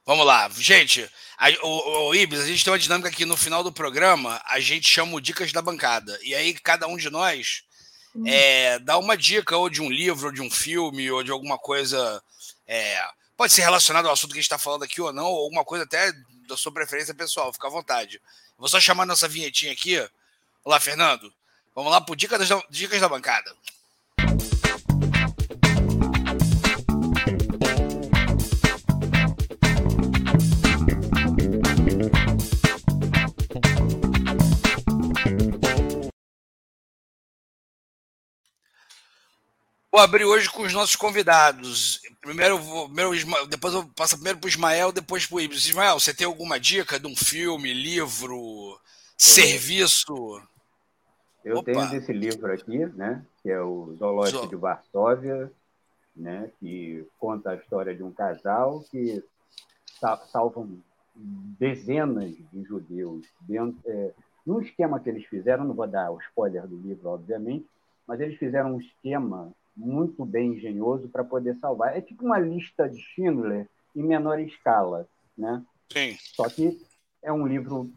Vamos 0.06 0.26
lá. 0.26 0.50
Gente, 0.50 1.10
a, 1.38 1.50
o, 1.66 2.08
o 2.10 2.16
Ibis, 2.16 2.40
a 2.40 2.46
gente 2.46 2.64
tem 2.64 2.72
uma 2.72 2.80
dinâmica 2.80 3.10
aqui 3.10 3.26
no 3.26 3.38
final 3.38 3.64
do 3.64 3.72
programa, 3.72 4.42
a 4.46 4.60
gente 4.60 4.88
chama 4.88 5.16
o 5.16 5.22
Dicas 5.22 5.52
da 5.52 5.62
Bancada. 5.62 6.18
E 6.24 6.34
aí, 6.34 6.54
cada 6.54 6.88
um 6.88 6.98
de 6.98 7.10
nós. 7.10 7.64
É, 8.26 8.80
dá 8.80 8.98
uma 8.98 9.16
dica, 9.16 9.56
ou 9.58 9.70
de 9.70 9.82
um 9.82 9.90
livro, 9.90 10.28
ou 10.28 10.32
de 10.34 10.42
um 10.42 10.50
filme, 10.50 11.10
ou 11.12 11.24
de 11.24 11.32
alguma 11.32 11.58
coisa. 11.58 12.22
É, 12.68 13.02
pode 13.38 13.54
ser 13.54 13.62
relacionado 13.62 14.08
ao 14.08 14.14
assunto 14.14 14.32
que 14.32 14.40
a 14.40 14.42
gente 14.42 14.46
está 14.46 14.58
falando 14.58 14.84
aqui 14.84 15.02
ou 15.02 15.14
não, 15.14 15.26
ou 15.26 15.44
alguma 15.46 15.64
coisa 15.64 15.86
até 15.86 16.12
da 16.48 16.58
sua 16.58 16.74
preferência 16.74 17.14
pessoal, 17.14 17.54
fica 17.54 17.68
à 17.68 17.72
vontade. 17.72 18.22
Vou 18.58 18.68
só 18.68 18.80
chamar 18.80 19.06
nossa 19.06 19.28
vinhetinha 19.28 19.72
aqui. 19.72 19.98
Olá, 20.64 20.80
Fernando. 20.80 21.32
Vamos 21.74 21.92
lá 21.92 22.02
para 22.02 22.16
Dicas 22.16 22.50
Dicas 22.70 23.00
da 23.00 23.08
Bancada. 23.08 23.56
Vou 39.92 40.00
abrir 40.02 40.24
hoje 40.24 40.48
com 40.52 40.62
os 40.62 40.74
nossos 40.74 40.96
convidados. 40.96 42.00
Primeiro, 42.22 42.60
primeiro 42.86 43.48
depois 43.48 43.74
eu 43.74 43.88
passo 43.96 44.16
primeiro 44.16 44.38
para 44.38 44.46
o 44.46 44.50
Ismael, 44.50 44.92
depois 44.92 45.26
para 45.26 45.38
o 45.38 45.42
Ibis. 45.42 45.66
Ismael, 45.66 46.00
você 46.00 46.14
tem 46.14 46.28
alguma 46.28 46.60
dica 46.60 47.00
de 47.00 47.08
um 47.08 47.16
filme, 47.16 47.74
livro, 47.74 48.80
serviço? 49.18 50.42
Eu 51.44 51.58
Opa. 51.58 51.72
tenho 51.72 51.96
esse 51.96 52.14
livro 52.14 52.54
aqui, 52.54 52.86
né, 52.86 53.26
que 53.42 53.50
é 53.50 53.60
o 53.60 53.96
Zoológico 53.98 54.48
de 54.48 54.56
Varsóvia, 54.56 55.52
né, 56.16 56.52
que 56.60 57.04
conta 57.18 57.52
a 57.52 57.56
história 57.56 57.96
de 57.96 58.04
um 58.04 58.12
casal 58.12 58.84
que 58.92 59.24
salvam 60.32 60.78
dezenas 61.16 62.36
de 62.54 62.64
judeus 62.64 63.26
dentro, 63.42 63.80
é, 63.86 64.12
num 64.46 64.62
esquema 64.62 65.00
que 65.00 65.10
eles 65.10 65.26
fizeram, 65.26 65.64
não 65.66 65.74
vou 65.74 65.88
dar 65.88 66.12
o 66.12 66.20
spoiler 66.20 66.68
do 66.68 66.78
livro, 66.78 67.10
obviamente, 67.10 67.66
mas 68.06 68.20
eles 68.20 68.38
fizeram 68.38 68.76
um 68.76 68.80
esquema 68.80 69.52
muito 69.80 70.26
bem 70.26 70.54
engenhoso 70.54 71.08
para 71.08 71.24
poder 71.24 71.56
salvar. 71.56 71.98
É 71.98 72.02
tipo 72.02 72.26
uma 72.26 72.38
lista 72.38 72.90
de 72.90 73.00
Schindler 73.00 73.68
em 73.96 74.04
menor 74.04 74.40
escala, 74.40 75.08
né? 75.38 75.64
Sim. 75.92 76.16
Só 76.20 76.48
que 76.50 76.80
é 77.24 77.32
um 77.32 77.48
livro 77.48 77.90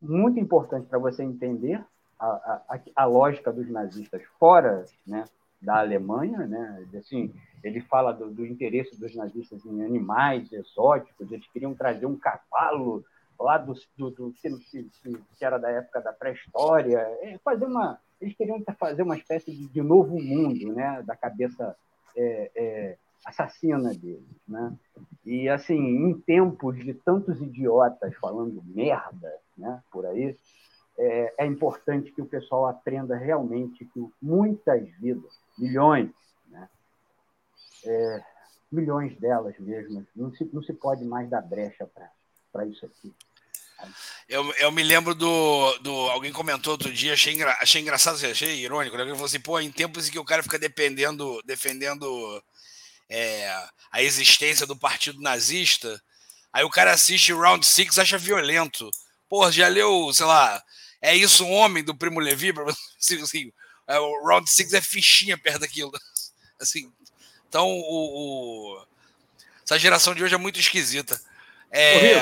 muito 0.00 0.40
importante 0.40 0.86
para 0.88 0.98
você 0.98 1.22
entender 1.22 1.84
a, 2.18 2.26
a, 2.26 2.80
a, 2.96 3.04
lógica 3.04 3.52
dos 3.52 3.68
nazistas 3.68 4.22
fora 4.40 4.84
né, 5.06 5.24
da 5.60 5.78
Alemanha, 5.80 6.46
né? 6.46 6.86
Assim, 6.96 7.32
ele 7.62 7.80
fala 7.82 8.12
do, 8.12 8.30
do, 8.30 8.46
interesse 8.46 8.98
dos 8.98 9.14
nazistas 9.14 9.64
em 9.64 9.84
animais 9.84 10.50
exóticos, 10.52 11.30
eles 11.30 11.46
queriam 11.52 11.74
trazer 11.74 12.06
um 12.06 12.16
cavalo 12.16 13.04
lá 13.38 13.58
do, 13.58 13.74
do, 13.96 14.10
do 14.10 14.34
era 15.40 15.58
da 15.58 15.70
época 15.70 16.00
da 16.00 16.12
pré-história, 16.12 16.98
é 17.22 17.38
fazer 17.44 17.66
uma 17.66 18.00
eles 18.20 18.36
queriam 18.36 18.62
fazer 18.78 19.02
uma 19.02 19.16
espécie 19.16 19.50
de, 19.50 19.68
de 19.68 19.82
novo 19.82 20.20
mundo, 20.20 20.72
né, 20.72 21.02
da 21.02 21.16
cabeça 21.16 21.76
é, 22.16 22.50
é, 22.54 22.98
assassina 23.24 23.90
deles, 23.94 24.24
né? 24.46 24.76
E 25.24 25.48
assim, 25.48 25.78
em 25.78 26.18
tempos 26.20 26.76
de 26.78 26.94
tantos 26.94 27.40
idiotas 27.40 28.14
falando 28.16 28.62
merda, 28.64 29.32
né, 29.56 29.82
por 29.90 30.06
aí, 30.06 30.36
é, 30.98 31.34
é 31.38 31.46
importante 31.46 32.10
que 32.12 32.22
o 32.22 32.26
pessoal 32.26 32.66
aprenda 32.66 33.16
realmente 33.16 33.84
que 33.84 34.08
muitas 34.20 34.88
vidas, 34.98 35.38
milhões, 35.56 36.10
né, 36.48 36.68
é, 37.84 38.24
milhões 38.70 39.16
delas 39.18 39.58
mesmas, 39.58 40.04
não 40.14 40.32
se, 40.32 40.48
não 40.52 40.62
se 40.62 40.72
pode 40.72 41.04
mais 41.04 41.28
dar 41.28 41.42
brecha 41.42 41.88
para 42.52 42.66
isso 42.66 42.84
aqui. 42.84 43.14
Eu, 44.28 44.52
eu 44.54 44.70
me 44.72 44.82
lembro 44.82 45.14
do, 45.14 45.78
do. 45.78 45.92
Alguém 46.10 46.32
comentou 46.32 46.72
outro 46.72 46.92
dia, 46.92 47.14
achei, 47.14 47.32
engra, 47.32 47.56
achei 47.60 47.80
engraçado, 47.80 48.16
assim, 48.16 48.26
achei 48.26 48.56
irônico. 48.60 48.96
Né? 48.96 49.02
Alguém 49.02 49.14
falou 49.14 49.26
assim, 49.26 49.40
pô, 49.40 49.58
em 49.60 49.70
tempos 49.70 50.08
em 50.08 50.12
que 50.12 50.18
o 50.18 50.24
cara 50.24 50.42
fica 50.42 50.58
dependendo, 50.58 51.40
defendendo 51.44 52.42
é, 53.08 53.50
a 53.90 54.02
existência 54.02 54.66
do 54.66 54.76
partido 54.76 55.20
nazista, 55.20 56.02
aí 56.52 56.64
o 56.64 56.70
cara 56.70 56.92
assiste 56.92 57.32
Round 57.32 57.64
Six 57.64 57.98
acha 57.98 58.18
violento. 58.18 58.90
Pô, 59.28 59.50
já 59.50 59.68
leu, 59.68 60.12
sei 60.12 60.26
lá, 60.26 60.62
é 61.00 61.14
isso 61.14 61.44
um 61.44 61.52
homem 61.52 61.84
do 61.84 61.96
Primo 61.96 62.20
Levi? 62.20 62.52
Assim, 62.98 63.22
assim, 63.22 63.52
é, 63.86 63.98
o 63.98 64.26
Round 64.26 64.50
Six 64.50 64.72
é 64.74 64.80
fichinha 64.80 65.38
perto 65.38 65.60
daquilo. 65.60 65.92
Assim, 66.60 66.92
então, 67.48 67.66
o, 67.66 68.74
o, 68.74 68.86
essa 69.64 69.78
geração 69.78 70.14
de 70.14 70.22
hoje 70.22 70.34
é 70.34 70.38
muito 70.38 70.58
esquisita. 70.58 71.18
É, 71.70 72.18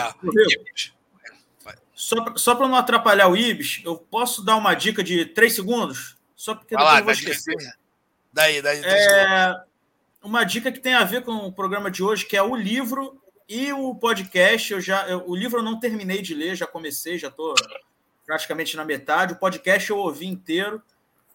só 1.96 2.54
para 2.54 2.68
não 2.68 2.76
atrapalhar 2.76 3.26
o 3.26 3.36
Ibis, 3.36 3.80
eu 3.82 3.96
posso 3.96 4.44
dar 4.44 4.56
uma 4.56 4.74
dica 4.74 5.02
de 5.02 5.24
três 5.24 5.54
segundos? 5.54 6.14
Só 6.36 6.54
porque 6.54 6.76
depois 6.76 6.92
lá, 6.92 6.98
eu 7.00 7.04
vou 7.04 7.12
esquecer. 7.12 7.56
Daí, 8.30 8.60
daí. 8.60 8.82
É, 8.84 9.58
uma 10.22 10.44
dica 10.44 10.70
que 10.70 10.78
tem 10.78 10.92
a 10.92 11.04
ver 11.04 11.22
com 11.22 11.32
o 11.32 11.52
programa 11.52 11.90
de 11.90 12.02
hoje, 12.02 12.26
que 12.26 12.36
é 12.36 12.42
o 12.42 12.54
livro 12.54 13.18
e 13.48 13.72
o 13.72 13.94
podcast. 13.94 14.70
Eu 14.74 14.80
já, 14.80 15.08
eu, 15.08 15.24
o 15.26 15.34
livro 15.34 15.60
eu 15.60 15.64
não 15.64 15.80
terminei 15.80 16.20
de 16.20 16.34
ler, 16.34 16.54
já 16.54 16.66
comecei, 16.66 17.16
já 17.16 17.28
estou 17.28 17.54
praticamente 18.26 18.76
na 18.76 18.84
metade. 18.84 19.32
O 19.32 19.38
podcast 19.38 19.88
eu 19.88 19.96
ouvi 19.96 20.26
inteiro, 20.26 20.82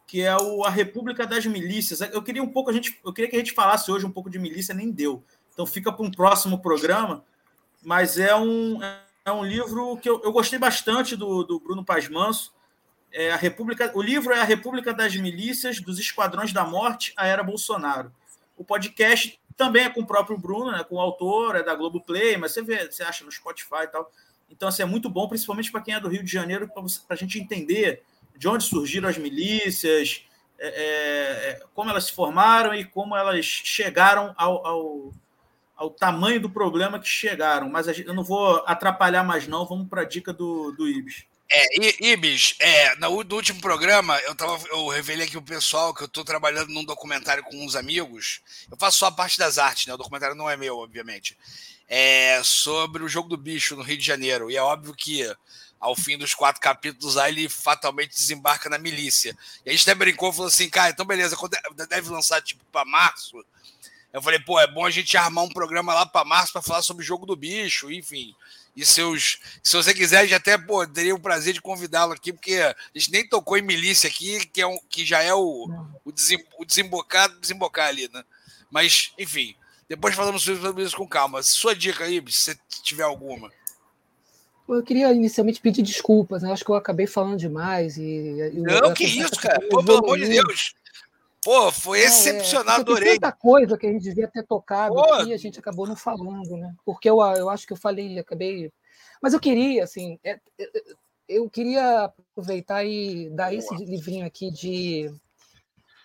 que 0.05 0.21
é 0.21 0.37
o 0.37 0.63
A 0.63 0.69
República 0.69 1.25
das 1.25 1.43
Milícias. 1.47 2.01
Eu 2.01 2.21
queria 2.21 2.43
um 2.43 2.49
pouco 2.49 2.69
a 2.69 2.73
gente, 2.73 2.99
eu 3.03 3.11
queria 3.11 3.31
que 3.31 3.35
a 3.35 3.39
gente 3.39 3.53
falasse 3.53 3.89
hoje 3.89 4.05
um 4.05 4.11
pouco 4.11 4.29
de 4.29 4.37
milícia, 4.37 4.75
nem 4.75 4.91
deu. 4.91 5.23
Então 5.51 5.65
fica 5.65 5.91
para 5.91 6.05
um 6.05 6.11
próximo 6.11 6.59
programa. 6.59 7.25
Mas 7.83 8.19
é 8.19 8.35
um 8.35 8.79
é 9.25 9.31
um 9.31 9.43
livro 9.43 9.97
que 9.97 10.09
eu, 10.09 10.21
eu 10.23 10.31
gostei 10.31 10.57
bastante 10.57 11.15
do, 11.15 11.43
do 11.43 11.59
Bruno 11.59 11.85
Paz 11.85 12.09
Manso. 12.09 12.53
É 13.11 13.31
a 13.31 13.35
República, 13.35 13.91
o 13.93 14.01
livro 14.01 14.33
é 14.33 14.39
A 14.39 14.45
República 14.45 14.93
das 14.93 15.15
Milícias, 15.15 15.81
dos 15.81 15.99
Esquadrões 15.99 16.53
da 16.53 16.63
Morte, 16.63 17.13
a 17.17 17.27
Era 17.27 17.43
Bolsonaro. 17.43 18.11
O 18.57 18.63
podcast 18.63 19.39
também 19.57 19.83
é 19.83 19.89
com 19.89 20.01
o 20.01 20.07
próprio 20.07 20.37
Bruno, 20.37 20.71
né, 20.71 20.83
com 20.83 20.95
o 20.95 20.99
autor, 20.99 21.55
é 21.55 21.63
da 21.63 21.75
Globoplay, 21.75 22.37
mas 22.37 22.53
você 22.53 22.61
vê, 22.61 22.89
você 22.89 23.03
acha 23.03 23.23
no 23.25 23.31
Spotify 23.31 23.83
e 23.83 23.87
tal. 23.87 24.11
Então, 24.49 24.69
assim, 24.69 24.81
é 24.81 24.85
muito 24.85 25.09
bom, 25.09 25.27
principalmente 25.27 25.71
para 25.71 25.81
quem 25.81 25.93
é 25.93 25.99
do 25.99 26.09
Rio 26.09 26.23
de 26.23 26.31
Janeiro, 26.31 26.67
para 26.67 26.83
a 27.09 27.15
gente 27.15 27.39
entender 27.39 28.03
de 28.35 28.47
onde 28.47 28.63
surgiram 28.63 29.07
as 29.07 29.17
milícias, 29.17 30.25
é, 30.57 30.67
é, 30.67 31.65
como 31.73 31.89
elas 31.89 32.05
se 32.05 32.13
formaram 32.13 32.73
e 32.73 32.85
como 32.85 33.15
elas 33.15 33.45
chegaram 33.45 34.33
ao, 34.37 34.65
ao, 34.65 35.13
ao 35.81 35.89
tamanho 35.89 36.39
do 36.39 36.49
problema 36.49 36.99
que 36.99 37.07
chegaram. 37.07 37.67
Mas 37.67 37.87
gente, 37.87 38.05
eu 38.07 38.13
não 38.13 38.23
vou 38.23 38.63
atrapalhar 38.67 39.23
mais, 39.23 39.47
não. 39.47 39.65
Vamos 39.65 39.89
para 39.89 40.03
a 40.03 40.05
dica 40.05 40.31
do, 40.31 40.71
do 40.73 40.87
Ibis. 40.87 41.25
É, 41.49 42.11
Ibis, 42.11 42.55
é, 42.59 42.95
no, 42.97 43.09
último 43.09 43.59
programa 43.59 44.17
eu, 44.19 44.35
tava, 44.35 44.57
eu 44.69 44.87
revelei 44.87 45.25
aqui 45.25 45.37
o 45.37 45.41
pessoal 45.41 45.93
que 45.93 46.03
eu 46.03 46.05
estou 46.05 46.23
trabalhando 46.23 46.69
num 46.69 46.85
documentário 46.85 47.43
com 47.43 47.65
uns 47.65 47.75
amigos. 47.75 48.41
Eu 48.69 48.77
faço 48.77 48.99
só 48.99 49.07
a 49.07 49.11
parte 49.11 49.39
das 49.39 49.57
artes, 49.57 49.87
né? 49.87 49.93
O 49.93 49.97
documentário 49.97 50.35
não 50.35 50.47
é 50.47 50.55
meu, 50.55 50.77
obviamente. 50.77 51.35
É 51.89 52.41
sobre 52.43 53.03
o 53.03 53.09
jogo 53.09 53.27
do 53.27 53.35
bicho 53.35 53.75
no 53.75 53.81
Rio 53.81 53.97
de 53.97 54.05
Janeiro. 54.05 54.51
E 54.51 54.55
é 54.55 54.61
óbvio 54.61 54.93
que 54.93 55.27
ao 55.79 55.95
fim 55.95 56.15
dos 56.15 56.35
quatro 56.35 56.61
capítulos, 56.61 57.17
aí 57.17 57.31
ele 57.31 57.49
fatalmente 57.49 58.11
desembarca 58.11 58.69
na 58.69 58.77
milícia. 58.77 59.35
E 59.65 59.69
a 59.71 59.73
gente 59.73 59.81
até 59.81 59.95
brincou, 59.95 60.31
falou 60.31 60.47
assim, 60.47 60.69
cara, 60.69 60.91
então 60.91 61.03
beleza, 61.03 61.35
deve 61.89 62.09
lançar 62.11 62.39
tipo 62.39 62.63
para 62.71 62.85
março. 62.85 63.43
Eu 64.13 64.21
falei, 64.21 64.39
pô, 64.39 64.59
é 64.59 64.67
bom 64.67 64.85
a 64.85 64.89
gente 64.89 65.15
armar 65.15 65.43
um 65.43 65.49
programa 65.49 65.93
lá 65.93 66.05
para 66.05 66.25
março 66.25 66.51
para 66.51 66.61
falar 66.61 66.81
sobre 66.81 67.03
o 67.03 67.05
jogo 67.05 67.25
do 67.25 67.35
bicho, 67.35 67.91
enfim. 67.91 68.35
E 68.75 68.85
seus, 68.85 69.39
se 69.63 69.75
você 69.75 69.93
quiser, 69.93 70.19
a 70.19 70.23
gente 70.23 70.35
até 70.35 70.57
pô, 70.57 70.85
teria 70.87 71.15
o 71.15 71.19
prazer 71.19 71.53
de 71.53 71.61
convidá-lo 71.61 72.13
aqui, 72.13 72.31
porque 72.31 72.55
a 72.55 72.75
gente 72.93 73.11
nem 73.11 73.27
tocou 73.27 73.57
em 73.57 73.61
milícia 73.61 74.09
aqui, 74.09 74.45
que, 74.47 74.61
é 74.61 74.67
um, 74.67 74.77
que 74.89 75.05
já 75.05 75.21
é 75.21 75.33
o, 75.33 75.69
o, 76.05 76.11
desem, 76.11 76.43
o 76.57 76.65
desembocado, 76.65 77.39
desembocar 77.39 77.87
ali, 77.87 78.09
né? 78.13 78.23
Mas, 78.69 79.11
enfim, 79.17 79.55
depois 79.89 80.15
falamos 80.15 80.43
sobre 80.43 80.83
isso 80.83 80.95
com 80.95 81.07
calma. 81.07 81.43
Sua 81.43 81.75
dica 81.75 82.05
aí, 82.05 82.23
se 82.29 82.57
tiver 82.83 83.03
alguma. 83.03 83.51
Eu 84.69 84.83
queria 84.83 85.11
inicialmente 85.11 85.59
pedir 85.59 85.81
desculpas, 85.81 86.43
né? 86.43 86.51
Acho 86.51 86.63
que 86.63 86.71
eu 86.71 86.75
acabei 86.75 87.05
falando 87.05 87.37
demais. 87.37 87.97
E, 87.97 88.51
não, 88.53 88.93
que 88.93 89.03
isso, 89.03 89.35
cara. 89.35 89.59
Pô, 89.69 89.83
pelo 89.83 89.97
amor 89.97 90.17
de 90.17 90.29
Deus. 90.29 90.73
Pô, 91.43 91.71
foi 91.71 92.01
é, 92.01 92.05
excepcional, 92.05 92.77
é, 92.77 92.81
adorei. 92.81 93.13
Tanta 93.13 93.31
coisa 93.31 93.77
que 93.77 93.87
a 93.87 93.91
gente 93.91 94.03
devia 94.03 94.27
ter 94.27 94.45
tocado 94.45 94.95
Pô. 94.95 95.13
aqui, 95.13 95.33
a 95.33 95.37
gente 95.37 95.59
acabou 95.59 95.87
não 95.87 95.95
falando, 95.95 96.55
né? 96.55 96.75
Porque 96.85 97.09
eu, 97.09 97.19
eu 97.21 97.49
acho 97.49 97.65
que 97.65 97.73
eu 97.73 97.77
falei, 97.77 98.19
acabei. 98.19 98.71
Mas 99.21 99.33
eu 99.33 99.39
queria, 99.39 99.83
assim, 99.83 100.19
é, 100.23 100.39
é, 100.59 100.71
eu 101.27 101.49
queria 101.49 102.05
aproveitar 102.05 102.83
e 102.83 103.29
dar 103.31 103.49
Boa. 103.49 103.55
esse 103.55 103.75
livrinho 103.85 104.25
aqui 104.25 104.51
de 104.51 105.11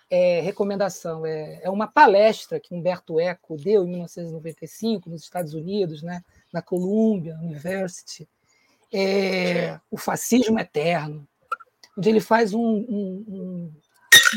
é, 0.09 0.41
recomendação. 0.41 1.25
É, 1.25 1.61
é 1.63 1.69
uma 1.69 1.87
palestra 1.87 2.59
que 2.59 2.73
Humberto 2.73 3.19
Eco 3.19 3.57
deu 3.57 3.83
em 3.83 3.89
1995 3.89 5.09
nos 5.09 5.23
Estados 5.23 5.53
Unidos, 5.53 6.01
né? 6.01 6.23
Na 6.51 6.61
Columbia 6.61 7.35
University 7.35 8.27
é, 8.91 9.79
O 9.91 9.97
Fascismo 9.97 10.59
Eterno, 10.59 11.27
onde 11.97 12.09
ele 12.09 12.19
faz 12.19 12.53
um, 12.53 12.59
um, 12.59 13.25
um 13.27 13.73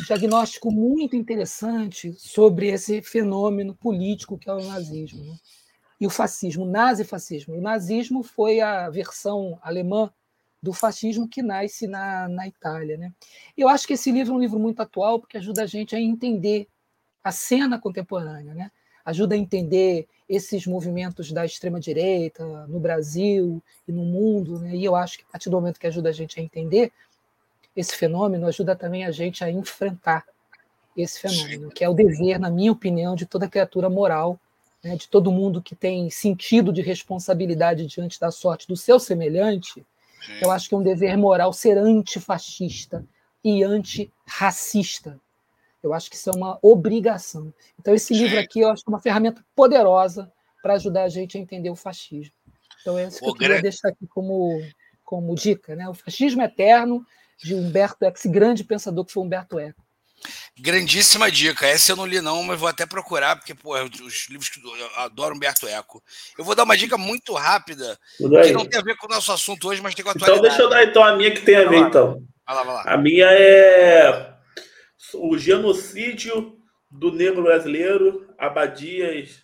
diagnóstico 0.07 0.71
muito 0.71 1.17
interessante 1.17 2.12
sobre 2.17 2.69
esse 2.69 3.03
fenômeno 3.03 3.75
político 3.75 4.39
que 4.39 4.49
é 4.49 4.53
o 4.53 4.65
nazismo. 4.65 5.25
Né? 5.25 5.37
E 6.01 6.07
o 6.07 6.11
fascismo, 6.11 6.65
o 6.65 6.71
nazifascismo. 6.71 7.55
O 7.57 7.61
nazismo 7.61 8.23
foi 8.23 8.61
a 8.61 8.89
versão 8.89 9.59
alemã 9.62 10.11
do 10.62 10.73
fascismo 10.73 11.29
que 11.29 11.43
nasce 11.43 11.87
na, 11.87 12.29
na 12.29 12.47
Itália. 12.47 12.97
Né? 12.97 13.12
Eu 13.57 13.69
acho 13.69 13.87
que 13.87 13.95
esse 13.95 14.11
livro 14.11 14.33
é 14.33 14.37
um 14.37 14.41
livro 14.41 14.59
muito 14.59 14.81
atual, 14.81 15.19
porque 15.19 15.37
ajuda 15.37 15.62
a 15.62 15.67
gente 15.67 15.97
a 15.97 16.01
entender 16.01 16.69
a 17.23 17.33
cena 17.33 17.79
contemporânea, 17.79 18.55
né? 18.55 18.71
ajuda 19.05 19.35
a 19.35 19.39
entender 19.39 20.07
esses 20.29 20.67
movimentos 20.67 21.33
da 21.33 21.45
extrema-direita 21.45 22.67
no 22.67 22.79
Brasil 22.79 23.62
e 23.87 23.93
no 23.93 24.05
mundo, 24.05 24.61
né? 24.61 24.75
e 24.77 24.85
eu 24.85 24.95
acho 24.95 25.19
que 25.19 25.25
a 25.25 25.33
partir 25.33 25.51
do 25.51 25.57
momento 25.57 25.81
que 25.81 25.87
ajuda 25.87 26.11
a 26.11 26.12
gente 26.12 26.39
a 26.39 26.43
entender 26.43 26.93
esse 27.77 27.97
fenômeno, 27.97 28.47
ajuda 28.47 28.75
também 28.75 29.05
a 29.05 29.11
gente 29.11 29.45
a 29.45 29.51
enfrentar 29.51 30.25
esse 30.97 31.21
fenômeno, 31.21 31.71
que 31.71 31.85
é 31.85 31.89
o 31.89 31.95
dever, 31.95 32.39
na 32.39 32.51
minha 32.51 32.73
opinião, 32.73 33.15
de 33.15 33.25
toda 33.25 33.49
criatura 33.49 33.89
moral, 33.89 34.39
né? 34.83 34.97
de 34.97 35.09
todo 35.09 35.33
mundo 35.33 35.63
que 35.63 35.75
tem 35.75 36.11
sentido 36.11 36.73
de 36.73 36.83
responsabilidade 36.83 37.87
diante 37.87 38.19
da 38.19 38.31
sorte 38.31 38.67
do 38.67 38.77
seu 38.77 38.99
semelhante. 38.99 39.85
Eu 40.41 40.51
acho 40.51 40.69
que 40.69 40.75
é 40.75 40.79
um 40.79 40.83
dever 40.83 41.17
moral 41.17 41.53
ser 41.53 41.79
antifascista 41.79 43.05
e 43.43 43.63
antirracista 43.63 45.19
eu 45.83 45.95
acho 45.95 46.11
que 46.11 46.17
isso 46.17 46.31
é 46.31 46.33
uma 46.35 46.59
obrigação. 46.63 47.53
Então, 47.79 47.95
esse 47.95 48.13
livro 48.13 48.39
aqui 48.39 48.61
eu 48.61 48.71
acho 48.71 48.85
que 48.85 48.91
é 48.91 48.93
uma 48.93 49.01
ferramenta 49.01 49.45
poderosa 49.55 50.31
para 50.63 50.75
ajudar 50.75 51.05
a 51.05 51.09
gente 51.09 51.39
a 51.39 51.41
entender 51.41 51.71
o 51.71 51.77
fascismo. 51.77 52.35
Então, 52.81 52.99
é 52.99 53.07
isso 53.07 53.21
que 53.21 53.29
eu 53.29 53.35
queria 53.35 53.63
deixar 53.63 53.89
aqui 53.89 54.07
como, 54.07 54.63
como 55.05 55.35
dica. 55.35 55.75
Né? 55.75 55.89
O 55.89 55.95
Fascismo 55.95 56.43
Eterno, 56.43 57.05
de 57.43 57.55
Humberto 57.55 58.05
Eco, 58.05 58.19
esse 58.19 58.29
grande 58.29 58.65
pensador 58.65 59.05
que 59.05 59.12
foi 59.12 59.23
Humberto 59.23 59.59
Eco. 59.59 59.83
Grandíssima 60.59 61.31
dica. 61.31 61.67
Essa 61.67 61.93
eu 61.93 61.97
não 61.97 62.05
li, 62.05 62.21
não, 62.21 62.43
mas 62.43 62.61
vou 62.61 62.69
até 62.69 62.85
procurar, 62.85 63.37
porque 63.37 63.55
pô, 63.55 63.77
é 63.77 63.83
os 63.83 64.29
livros 64.29 64.51
que 64.51 64.61
eu 64.61 64.91
adoro 64.97 65.35
Humberto 65.35 65.67
Eco. 65.67 66.03
Eu 66.37 66.45
vou 66.45 66.55
dar 66.55 66.65
uma 66.65 66.77
dica 66.77 66.99
muito 66.99 67.33
rápida, 67.33 67.99
que 68.19 68.53
não 68.53 68.67
tem 68.67 68.79
a 68.79 68.85
ver 68.85 68.97
com 68.97 69.07
o 69.07 69.11
nosso 69.11 69.33
assunto 69.33 69.69
hoje, 69.69 69.81
mas 69.81 69.95
tem 69.95 70.05
com 70.05 70.11
a 70.11 70.12
atualidade. 70.12 70.39
Então, 70.39 70.49
deixa 70.51 70.62
eu 70.62 70.69
dar 70.69 70.85
então, 70.85 71.03
a 71.03 71.17
minha 71.17 71.31
que 71.31 71.41
tem 71.41 71.57
a 71.57 71.69
ver, 71.69 71.79
então. 71.79 72.23
Vai 72.47 72.57
lá, 72.57 72.62
vai 72.62 72.75
lá. 72.75 72.83
A 72.87 72.97
minha 72.99 73.27
é 73.27 74.35
o 75.15 75.39
genocídio 75.39 76.59
do 76.91 77.12
negro 77.12 77.43
brasileiro, 77.43 78.29
Abadias, 78.37 79.43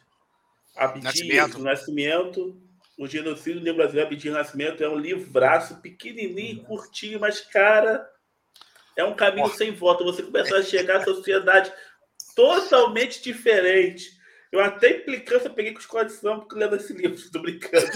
Abdias 0.77 1.05
Nascimento. 1.05 1.59
Nascimento, 1.59 2.60
o 2.97 3.06
genocídio 3.06 3.60
do 3.60 3.64
negro 3.64 3.78
brasileiro, 3.78 4.09
Abdias 4.09 4.35
Nascimento, 4.35 4.82
é 4.82 4.89
um 4.89 4.97
livraço 4.97 5.81
pequenininho, 5.82 6.64
curtinho, 6.64 7.20
mas, 7.20 7.40
cara, 7.40 8.09
é 8.97 9.05
um 9.05 9.14
caminho 9.14 9.48
sem 9.51 9.73
volta. 9.73 10.02
Você 10.05 10.23
começar 10.23 10.56
a 10.56 10.62
chegar 10.62 10.98
à 10.98 11.05
sociedade 11.05 11.70
totalmente 12.35 13.23
diferente. 13.23 14.16
Eu 14.51 14.60
até 14.60 14.90
implicância 14.90 15.51
peguei 15.51 15.73
com 15.73 15.81
escola 15.81 16.06
de 16.06 16.12
samba 16.12 16.40
porque 16.40 16.59
lendo 16.59 16.77
esse 16.77 16.93
livro, 16.94 17.16
estou 17.16 17.43
brincando. 17.43 17.86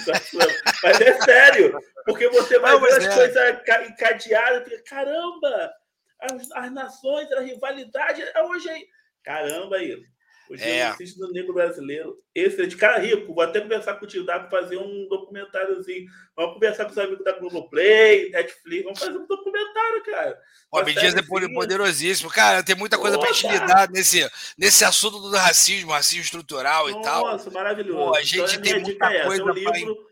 Mas 0.83 1.01
é 1.01 1.21
sério, 1.23 1.79
porque 2.05 2.29
você 2.29 2.59
vai 2.59 2.79
ver 2.79 2.93
as 2.93 3.05
é. 3.05 3.15
coisas 3.15 3.89
encadeadas, 3.89 4.83
caramba, 4.83 5.73
as, 6.21 6.51
as 6.53 6.73
nações, 6.73 7.33
a 7.33 7.41
rivalidade. 7.41 8.21
É 8.23 8.43
hoje 8.43 8.69
aí. 8.69 8.87
Caramba 9.23 9.77
aí. 9.77 10.03
O 10.51 10.57
genocídio 10.57 11.15
é. 11.15 11.27
do 11.29 11.33
negro 11.33 11.55
brasileiro. 11.55 12.19
Esse 12.35 12.61
é 12.61 12.67
de 12.67 12.77
cara 12.77 12.99
rico. 12.99 13.33
Vou 13.33 13.41
até 13.41 13.61
conversar 13.61 13.95
contigo, 13.95 14.27
dá 14.27 14.41
para 14.41 14.51
fazer 14.51 14.79
um 14.79 15.07
documentáriozinho. 15.09 16.11
Vamos 16.35 16.55
conversar 16.55 16.87
com 16.87 16.91
os 16.91 16.99
amigos 16.99 17.25
da 17.25 17.39
Globoplay, 17.39 18.31
Netflix. 18.31 18.83
Vamos 18.83 18.99
fazer 18.99 19.17
um 19.17 19.27
documentário, 19.29 20.03
cara. 20.03 20.41
O 20.73 20.79
Abdias 20.79 21.15
é 21.15 21.23
poderosíssimo. 21.23 22.29
Cara, 22.31 22.65
tem 22.65 22.75
muita 22.75 22.99
coisa 22.99 23.17
para 23.17 23.33
te 23.33 23.47
lidar 23.47 23.89
nesse, 23.91 24.29
nesse 24.59 24.85
assunto 24.85 25.21
do 25.21 25.37
racismo, 25.37 25.93
racismo 25.93 26.25
estrutural 26.25 26.89
Nossa, 26.89 26.99
e 26.99 27.03
tal. 27.05 27.27
Nossa, 27.27 27.51
maravilhoso. 27.53 28.11
Pô, 28.11 28.17
a 28.17 28.23
gente 28.23 28.57
então, 28.57 28.61
tem 28.61 28.81
muita 28.81 29.07
é 29.07 29.25
coisa. 29.27 29.43
É 29.43 29.45
o 29.45 29.53
livro 29.53 29.73
pra... 29.73 30.05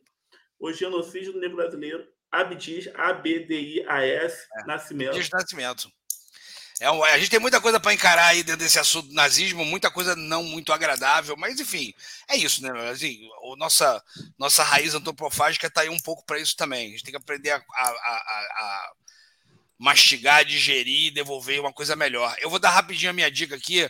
O 0.60 0.72
Genocídio 0.72 1.32
do 1.32 1.40
Negro 1.40 1.56
Brasileiro. 1.56 2.06
Abdias, 2.30 2.88
A-B-D-I-A-S, 2.94 4.46
é. 4.54 4.66
Nascimento. 4.66 5.08
Abdias 5.08 5.30
Nascimento. 5.30 5.97
É, 6.80 6.86
a 6.86 7.18
gente 7.18 7.30
tem 7.30 7.40
muita 7.40 7.60
coisa 7.60 7.80
para 7.80 7.92
encarar 7.92 8.28
aí 8.28 8.44
dentro 8.44 8.60
desse 8.60 8.78
assunto 8.78 9.08
do 9.08 9.14
nazismo, 9.14 9.64
muita 9.64 9.90
coisa 9.90 10.14
não 10.14 10.44
muito 10.44 10.72
agradável, 10.72 11.36
mas 11.36 11.58
enfim, 11.58 11.92
é 12.28 12.36
isso, 12.36 12.62
né? 12.62 12.90
Assim, 12.90 13.28
o 13.42 13.56
nossa, 13.56 14.02
nossa 14.38 14.62
raiz 14.62 14.94
antropofágica 14.94 15.66
está 15.66 15.80
aí 15.80 15.88
um 15.88 15.98
pouco 15.98 16.24
para 16.24 16.38
isso 16.38 16.56
também. 16.56 16.86
A 16.86 16.90
gente 16.90 17.02
tem 17.02 17.10
que 17.10 17.16
aprender 17.16 17.50
a, 17.50 17.56
a, 17.56 17.88
a, 17.88 17.90
a 17.90 18.92
mastigar, 19.76 20.44
digerir 20.44 21.06
e 21.06 21.10
devolver 21.10 21.60
uma 21.60 21.72
coisa 21.72 21.96
melhor. 21.96 22.36
Eu 22.40 22.48
vou 22.48 22.60
dar 22.60 22.70
rapidinho 22.70 23.10
a 23.10 23.14
minha 23.14 23.30
dica 23.30 23.56
aqui. 23.56 23.88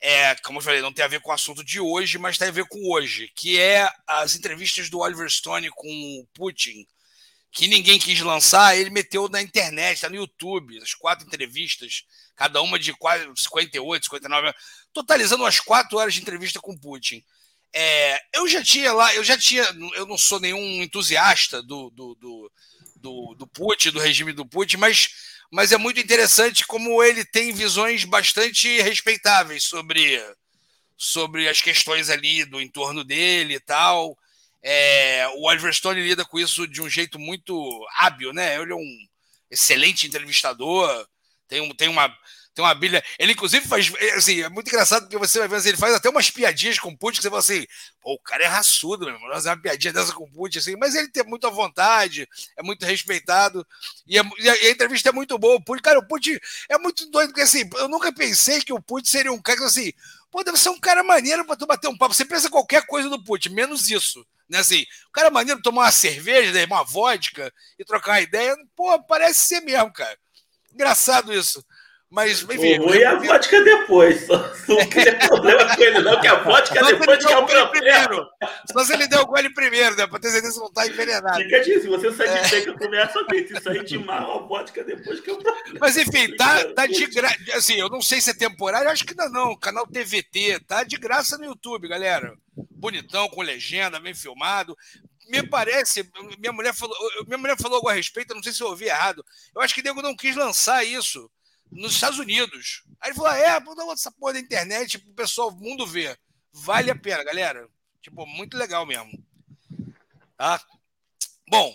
É, 0.00 0.34
como 0.36 0.58
eu 0.58 0.62
falei, 0.62 0.82
não 0.82 0.92
tem 0.92 1.04
a 1.04 1.08
ver 1.08 1.20
com 1.20 1.30
o 1.30 1.34
assunto 1.34 1.64
de 1.64 1.78
hoje, 1.80 2.18
mas 2.18 2.36
tem 2.36 2.48
a 2.48 2.52
ver 2.52 2.66
com 2.66 2.92
hoje, 2.92 3.30
que 3.34 3.60
é 3.60 3.88
as 4.06 4.34
entrevistas 4.34 4.90
do 4.90 4.98
Oliver 4.98 5.30
Stone 5.30 5.70
com 5.70 5.88
o 5.88 6.26
Putin 6.34 6.84
que 7.54 7.68
ninguém 7.68 8.00
quis 8.00 8.20
lançar, 8.20 8.76
ele 8.76 8.90
meteu 8.90 9.28
na 9.28 9.40
internet, 9.40 9.94
está 9.94 10.10
no 10.10 10.16
YouTube, 10.16 10.76
as 10.82 10.92
quatro 10.92 11.24
entrevistas, 11.24 12.02
cada 12.34 12.60
uma 12.60 12.80
de 12.80 12.92
quase 12.92 13.24
58, 13.36 14.06
59, 14.06 14.52
totalizando 14.92 15.44
umas 15.44 15.60
quatro 15.60 15.96
horas 15.96 16.14
de 16.14 16.20
entrevista 16.20 16.60
com 16.60 16.76
Putin. 16.76 17.22
É, 17.72 18.20
eu 18.34 18.48
já 18.48 18.60
tinha 18.60 18.92
lá, 18.92 19.14
eu 19.14 19.22
já 19.22 19.38
tinha, 19.38 19.62
eu 19.94 20.04
não 20.04 20.18
sou 20.18 20.40
nenhum 20.40 20.82
entusiasta 20.82 21.62
do, 21.62 21.90
do, 21.90 22.16
do, 22.16 22.52
do, 22.96 23.34
do 23.38 23.46
Putin, 23.46 23.90
do 23.90 24.00
regime 24.00 24.32
do 24.32 24.44
Putin, 24.44 24.76
mas, 24.78 25.08
mas 25.48 25.70
é 25.70 25.76
muito 25.78 26.00
interessante 26.00 26.66
como 26.66 27.04
ele 27.04 27.24
tem 27.24 27.52
visões 27.52 28.04
bastante 28.04 28.82
respeitáveis 28.82 29.62
sobre, 29.62 30.20
sobre 30.96 31.48
as 31.48 31.60
questões 31.60 32.10
ali 32.10 32.44
do 32.44 32.60
entorno 32.60 33.04
dele 33.04 33.54
e 33.54 33.60
tal. 33.60 34.18
É, 34.64 35.28
o 35.36 35.46
Oliver 35.46 35.72
Stone 35.74 36.00
lida 36.02 36.24
com 36.24 36.38
isso 36.38 36.66
de 36.66 36.80
um 36.80 36.88
jeito 36.88 37.18
muito 37.18 37.54
hábil, 37.98 38.32
né? 38.32 38.60
Ele 38.60 38.72
é 38.72 38.76
um 38.76 38.98
excelente 39.50 40.06
entrevistador, 40.06 41.06
tem, 41.46 41.60
um, 41.60 41.70
tem, 41.74 41.88
uma, 41.88 42.08
tem 42.54 42.64
uma 42.64 42.74
bilha. 42.74 43.04
Ele, 43.18 43.32
inclusive, 43.32 43.66
faz. 43.68 43.92
é, 43.98 44.12
Assim, 44.14 44.40
é 44.42 44.48
muito 44.48 44.68
engraçado 44.68 45.02
porque 45.02 45.18
você 45.18 45.38
vai 45.38 45.48
ver, 45.48 45.56
assim, 45.56 45.68
ele 45.68 45.76
faz 45.78 45.94
até 45.94 46.08
umas 46.08 46.30
piadinhas 46.30 46.78
com 46.78 46.88
o 46.88 46.96
Putin 46.96 47.18
que 47.18 47.22
você 47.22 47.28
fala 47.28 47.40
assim, 47.40 47.66
o 48.02 48.18
cara 48.18 48.44
é 48.44 48.46
raçudo, 48.46 49.04
meu 49.04 49.14
irmão. 49.14 49.30
Fazer 49.32 49.50
uma 49.50 49.60
piadinha 49.60 49.92
dessa 49.92 50.12
com 50.14 50.24
o 50.24 50.30
Putin, 50.32 50.58
assim, 50.58 50.76
mas 50.76 50.94
ele 50.94 51.08
tem 51.10 51.24
muita 51.24 51.50
vontade, 51.50 52.26
é 52.56 52.62
muito 52.62 52.86
respeitado. 52.86 53.66
E, 54.06 54.18
é- 54.18 54.22
e 54.38 54.48
a, 54.48 54.56
e 54.62 54.66
a 54.68 54.70
entrevista 54.70 55.10
é 55.10 55.12
muito 55.12 55.38
boa. 55.38 55.56
O 55.56 55.62
Putin, 55.64 55.82
cara, 55.82 55.98
o 55.98 56.06
Putin 56.08 56.38
é 56.70 56.78
muito 56.78 57.10
doido, 57.10 57.28
porque 57.28 57.42
assim, 57.42 57.68
eu 57.76 57.88
nunca 57.88 58.12
pensei 58.14 58.62
que 58.62 58.72
o 58.72 58.80
Putin 58.80 59.10
seria 59.10 59.32
um 59.32 59.42
cara 59.42 59.58
que 59.58 59.64
assim, 59.64 59.92
pô, 60.30 60.42
deve 60.42 60.58
ser 60.58 60.70
um 60.70 60.80
cara 60.80 61.04
maneiro 61.04 61.44
pra 61.44 61.56
tu 61.56 61.66
bater 61.66 61.88
um 61.88 61.96
papo. 61.96 62.14
Você 62.14 62.24
pensa 62.24 62.48
qualquer 62.50 62.86
coisa 62.86 63.08
do 63.10 63.22
Putin, 63.22 63.50
menos 63.50 63.90
isso. 63.90 64.24
Né, 64.48 64.58
assim, 64.58 64.82
o 65.08 65.12
cara 65.12 65.28
é 65.28 65.30
maneiro 65.30 65.62
tomar 65.62 65.82
uma 65.84 65.92
cerveja, 65.92 66.52
né, 66.52 66.64
uma 66.66 66.84
vodka 66.84 67.52
e 67.78 67.84
trocar 67.84 68.12
uma 68.12 68.20
ideia, 68.20 68.54
pô, 68.76 69.02
parece 69.04 69.46
ser 69.46 69.60
mesmo, 69.60 69.92
cara. 69.92 70.18
Engraçado 70.72 71.32
isso. 71.32 71.64
Mas, 72.14 72.42
enfim. 72.42 72.78
O 72.78 72.86
ruim 72.86 72.98
é 72.98 73.06
a 73.06 73.16
vodka 73.16 73.60
depois. 73.64 74.24
Só 74.28 74.38
não 74.68 74.88
tem 74.88 75.18
problema 75.26 75.74
com 75.74 75.82
ele, 75.82 75.98
não, 75.98 76.20
que 76.20 76.28
a 76.28 76.44
vodka 76.44 76.78
Só 76.78 76.86
depois 76.86 77.26
que 77.26 77.32
é 77.32 77.36
o 77.36 77.44
problema. 77.44 77.70
primeiro. 77.72 78.26
Só 78.70 78.84
se 78.84 78.92
ele 78.92 79.08
deu 79.08 79.22
o 79.22 79.26
gole 79.26 79.52
primeiro, 79.52 79.96
né? 79.96 80.06
Pra 80.06 80.20
ter 80.20 80.30
certeza 80.30 80.54
que 80.54 80.60
não 80.60 80.72
tá 80.72 80.86
envenenado. 80.86 81.42
Fica 81.42 81.60
disso, 81.64 81.80
se 81.80 81.88
você 81.88 82.12
sai 82.12 82.40
de 82.40 82.48
seca, 82.48 82.72
começa 82.78 83.18
a 83.18 83.24
ver. 83.24 83.48
Se 83.48 83.60
sair 83.60 83.82
de 83.82 83.98
mal, 83.98 84.38
a 84.44 84.46
vodka 84.46 84.84
depois 84.84 85.18
que 85.18 85.28
é 85.28 85.32
o 85.32 85.38
problema. 85.38 85.78
Mas 85.80 85.96
enfim, 85.96 86.36
tá, 86.36 86.64
tá 86.72 86.86
de 86.86 87.04
graça. 87.06 87.36
Assim, 87.54 87.80
eu 87.80 87.88
não 87.88 88.00
sei 88.00 88.20
se 88.20 88.30
é 88.30 88.34
temporário, 88.34 88.88
acho 88.88 89.04
que 89.04 89.10
ainda 89.10 89.28
não. 89.28 89.58
Canal 89.58 89.84
TVT, 89.84 90.60
tá 90.68 90.84
de 90.84 90.96
graça 90.96 91.36
no 91.36 91.46
YouTube, 91.46 91.88
galera. 91.88 92.32
Bonitão, 92.70 93.28
com 93.28 93.42
legenda, 93.42 93.98
bem 93.98 94.14
filmado. 94.14 94.76
Me 95.28 95.42
parece, 95.42 96.08
minha 96.38 96.52
mulher 96.52 96.72
falou, 96.74 96.96
minha 97.26 97.38
mulher 97.38 97.56
falou 97.58 97.78
algo 97.78 97.88
a 97.88 97.92
respeito, 97.94 98.30
eu 98.30 98.36
não 98.36 98.42
sei 98.42 98.52
se 98.52 98.60
eu 98.62 98.68
ouvi 98.68 98.84
errado. 98.84 99.24
Eu 99.52 99.62
acho 99.62 99.74
que 99.74 99.80
o 99.80 99.84
nego 99.84 100.00
não 100.00 100.14
quis 100.14 100.36
lançar 100.36 100.84
isso 100.84 101.28
nos 101.74 101.92
Estados 101.92 102.18
Unidos. 102.18 102.84
Aí 103.00 103.10
ele 103.10 103.16
falou: 103.16 103.30
ah, 103.30 103.36
é, 103.36 103.60
vou 103.60 103.74
dar 103.74 103.86
essa 103.92 104.10
porra 104.10 104.34
da 104.34 104.40
internet 104.40 104.98
pro 104.98 105.12
pessoal, 105.12 105.48
o 105.48 105.56
mundo 105.56 105.86
ver. 105.86 106.18
Vale 106.52 106.90
a 106.90 106.94
pena, 106.94 107.24
galera. 107.24 107.68
Tipo, 108.00 108.24
muito 108.26 108.56
legal 108.56 108.86
mesmo. 108.86 109.10
Tá? 110.36 110.60
Bom, 111.50 111.74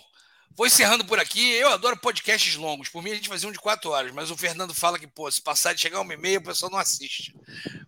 vou 0.56 0.66
encerrando 0.66 1.04
por 1.04 1.20
aqui. 1.20 1.52
Eu 1.56 1.70
adoro 1.70 1.98
podcasts 1.98 2.56
longos. 2.56 2.88
Por 2.88 3.04
mim, 3.04 3.12
a 3.12 3.16
gente 3.16 3.28
fazia 3.28 3.50
um 3.50 3.52
de 3.52 3.60
quatro 3.60 3.90
horas, 3.92 4.12
mas 4.12 4.32
o 4.32 4.38
Fernando 4.38 4.74
fala 4.74 4.98
que, 4.98 5.08
pô, 5.08 5.30
se 5.30 5.42
passar 5.42 5.74
de 5.74 5.82
chegar 5.82 6.00
uma 6.00 6.14
e 6.14 6.18
meia, 6.18 6.40
o 6.40 6.44
pessoal 6.44 6.72
não 6.72 6.80
assiste. 6.80 7.36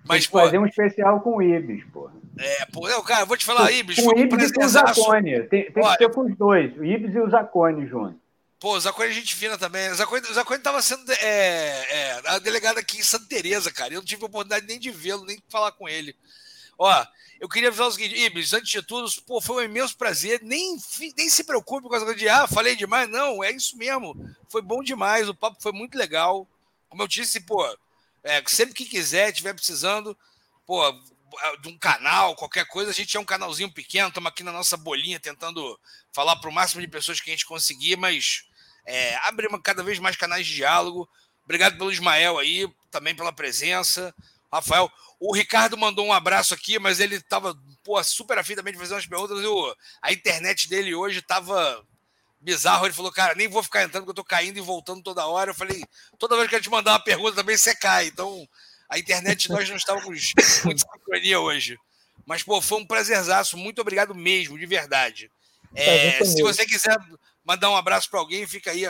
Mas, 0.05 0.27
pô, 0.27 0.39
fazer 0.39 0.57
um 0.57 0.65
especial 0.65 1.21
com 1.21 1.37
o 1.37 1.41
Ibis, 1.41 1.83
pô. 1.93 2.09
é, 2.37 2.65
pô, 2.65 2.89
eu, 2.89 3.01
cara, 3.03 3.21
eu 3.21 3.27
vou 3.27 3.37
te 3.37 3.45
falar 3.45 3.67
bicho, 3.83 4.03
com 4.03 4.09
o 4.09 4.19
Ibis 4.19 4.49
e 4.49 4.53
com 4.53 4.65
o. 4.65 4.69
Zacone. 4.69 5.43
Tem, 5.47 5.71
tem 5.71 5.83
que 5.83 5.97
ser 5.97 6.11
com 6.11 6.21
os 6.21 6.35
dois, 6.35 6.75
o 6.77 6.83
Ibis 6.83 7.15
e 7.15 7.19
o 7.19 7.29
Zacone 7.29 7.87
juntos. 7.87 8.20
Pô, 8.61 8.75
o 8.75 8.79
Zacone 8.79 9.09
é 9.09 9.13
gente 9.13 9.33
fina 9.33 9.57
também. 9.57 9.89
O 9.89 9.95
Zacone, 9.95 10.21
o 10.21 10.33
Zacone 10.35 10.61
tava 10.61 10.83
sendo 10.83 11.11
é, 11.13 11.17
é, 11.17 12.21
a 12.27 12.37
delegada 12.37 12.79
aqui 12.79 12.99
em 12.99 13.03
Santa 13.03 13.25
Teresa, 13.25 13.71
cara. 13.71 13.91
Eu 13.91 14.01
não 14.01 14.05
tive 14.05 14.21
a 14.21 14.27
oportunidade 14.27 14.67
nem 14.67 14.79
de 14.79 14.91
vê-lo, 14.91 15.25
nem 15.25 15.37
de 15.37 15.43
falar 15.49 15.71
com 15.71 15.89
ele. 15.89 16.15
Ó, 16.77 17.05
eu 17.39 17.49
queria 17.49 17.69
avisar 17.69 17.87
o 17.87 17.91
seguinte, 17.91 18.13
Ibis, 18.23 18.53
antes 18.53 18.69
de 18.69 18.83
tudo, 18.83 19.09
pô, 19.23 19.41
foi 19.41 19.63
um 19.63 19.65
imenso 19.65 19.97
prazer. 19.97 20.41
Nem, 20.43 20.77
nem 21.17 21.27
se 21.27 21.43
preocupe 21.43 21.87
com 21.87 21.95
essa 21.95 22.05
coisa 22.05 22.19
de, 22.19 22.29
ah, 22.29 22.47
falei 22.47 22.75
demais. 22.75 23.09
Não, 23.09 23.43
é 23.43 23.49
isso 23.49 23.75
mesmo. 23.75 24.13
Foi 24.47 24.61
bom 24.61 24.83
demais, 24.83 25.27
o 25.27 25.33
papo 25.33 25.59
foi 25.59 25.71
muito 25.71 25.97
legal. 25.97 26.47
Como 26.87 27.01
eu 27.01 27.07
disse, 27.07 27.39
pô, 27.39 27.65
é, 28.23 28.43
sempre 28.45 28.75
que 28.75 28.85
quiser, 28.85 29.29
estiver 29.29 29.55
precisando, 29.55 30.15
pô, 30.67 30.83
de 31.61 31.67
um 31.67 31.79
canal, 31.79 32.35
qualquer 32.35 32.67
coisa, 32.67 32.91
a 32.91 32.93
gente 32.93 33.17
é 33.17 33.19
um 33.19 33.25
canalzinho 33.25 33.71
pequeno, 33.71 34.09
estamos 34.09 34.29
aqui 34.29 34.43
na 34.43 34.51
nossa 34.51 34.77
bolinha 34.77 35.19
tentando 35.19 35.79
falar 36.13 36.35
para 36.35 36.49
o 36.49 36.53
máximo 36.53 36.79
de 36.79 36.87
pessoas 36.87 37.19
que 37.19 37.31
a 37.31 37.33
gente 37.33 37.47
conseguir, 37.47 37.95
mas 37.95 38.50
é, 38.85 39.17
cada 39.63 39.83
vez 39.83 39.99
mais 39.99 40.15
canais 40.15 40.45
de 40.45 40.55
diálogo. 40.55 41.07
Obrigado 41.43 41.77
pelo 41.77 41.91
Ismael 41.91 42.37
aí, 42.37 42.67
também 42.89 43.15
pela 43.15 43.33
presença. 43.33 44.13
Rafael, 44.51 44.91
o 45.19 45.33
Ricardo 45.33 45.77
mandou 45.77 46.05
um 46.05 46.13
abraço 46.13 46.53
aqui, 46.53 46.77
mas 46.79 46.99
ele 46.99 47.15
estava 47.15 47.57
super 48.03 48.37
afim 48.37 48.55
também 48.55 48.73
de 48.73 48.79
fazer 48.79 48.93
umas 48.93 49.05
perguntas. 49.05 49.39
E 49.41 49.45
o- 49.45 49.75
a 50.01 50.11
internet 50.11 50.67
dele 50.67 50.93
hoje 50.95 51.19
estava 51.19 51.83
bizarro. 52.39 52.85
Ele 52.85 52.93
falou, 52.93 53.11
cara, 53.11 53.35
nem 53.35 53.47
vou 53.47 53.63
ficar 53.63 53.83
entrando, 53.83 54.03
porque 54.05 54.11
eu 54.19 54.23
tô 54.23 54.27
caindo 54.27 54.57
e 54.57 54.61
voltando 54.61 55.01
toda 55.03 55.25
hora. 55.25 55.51
Eu 55.51 55.55
falei, 55.55 55.83
toda 56.17 56.35
vez 56.35 56.49
que 56.49 56.55
eu 56.55 56.61
te 56.61 56.69
mandar 56.69 56.91
uma 56.93 56.99
pergunta 57.03 57.35
também 57.35 57.57
você 57.57 57.75
cai. 57.75 58.07
Então, 58.07 58.47
a 58.89 58.97
internet 58.99 59.49
nós 59.49 59.69
não 59.69 59.77
estávamos 59.77 60.33
muito 60.65 60.81
sincronia 60.81 61.39
hoje. 61.39 61.77
Mas, 62.25 62.43
pô, 62.43 62.61
foi 62.61 62.79
um 62.79 62.85
prazerzaço. 62.85 63.57
Muito 63.57 63.79
obrigado 63.81 64.13
mesmo, 64.13 64.57
de 64.57 64.65
verdade. 64.65 65.29
É, 65.73 66.23
se 66.25 66.41
você 66.41 66.65
quiser 66.65 66.97
mandar 67.45 67.69
um 67.71 67.75
abraço 67.75 68.09
para 68.09 68.19
alguém, 68.19 68.45
fica 68.47 68.71
aí 68.71 68.83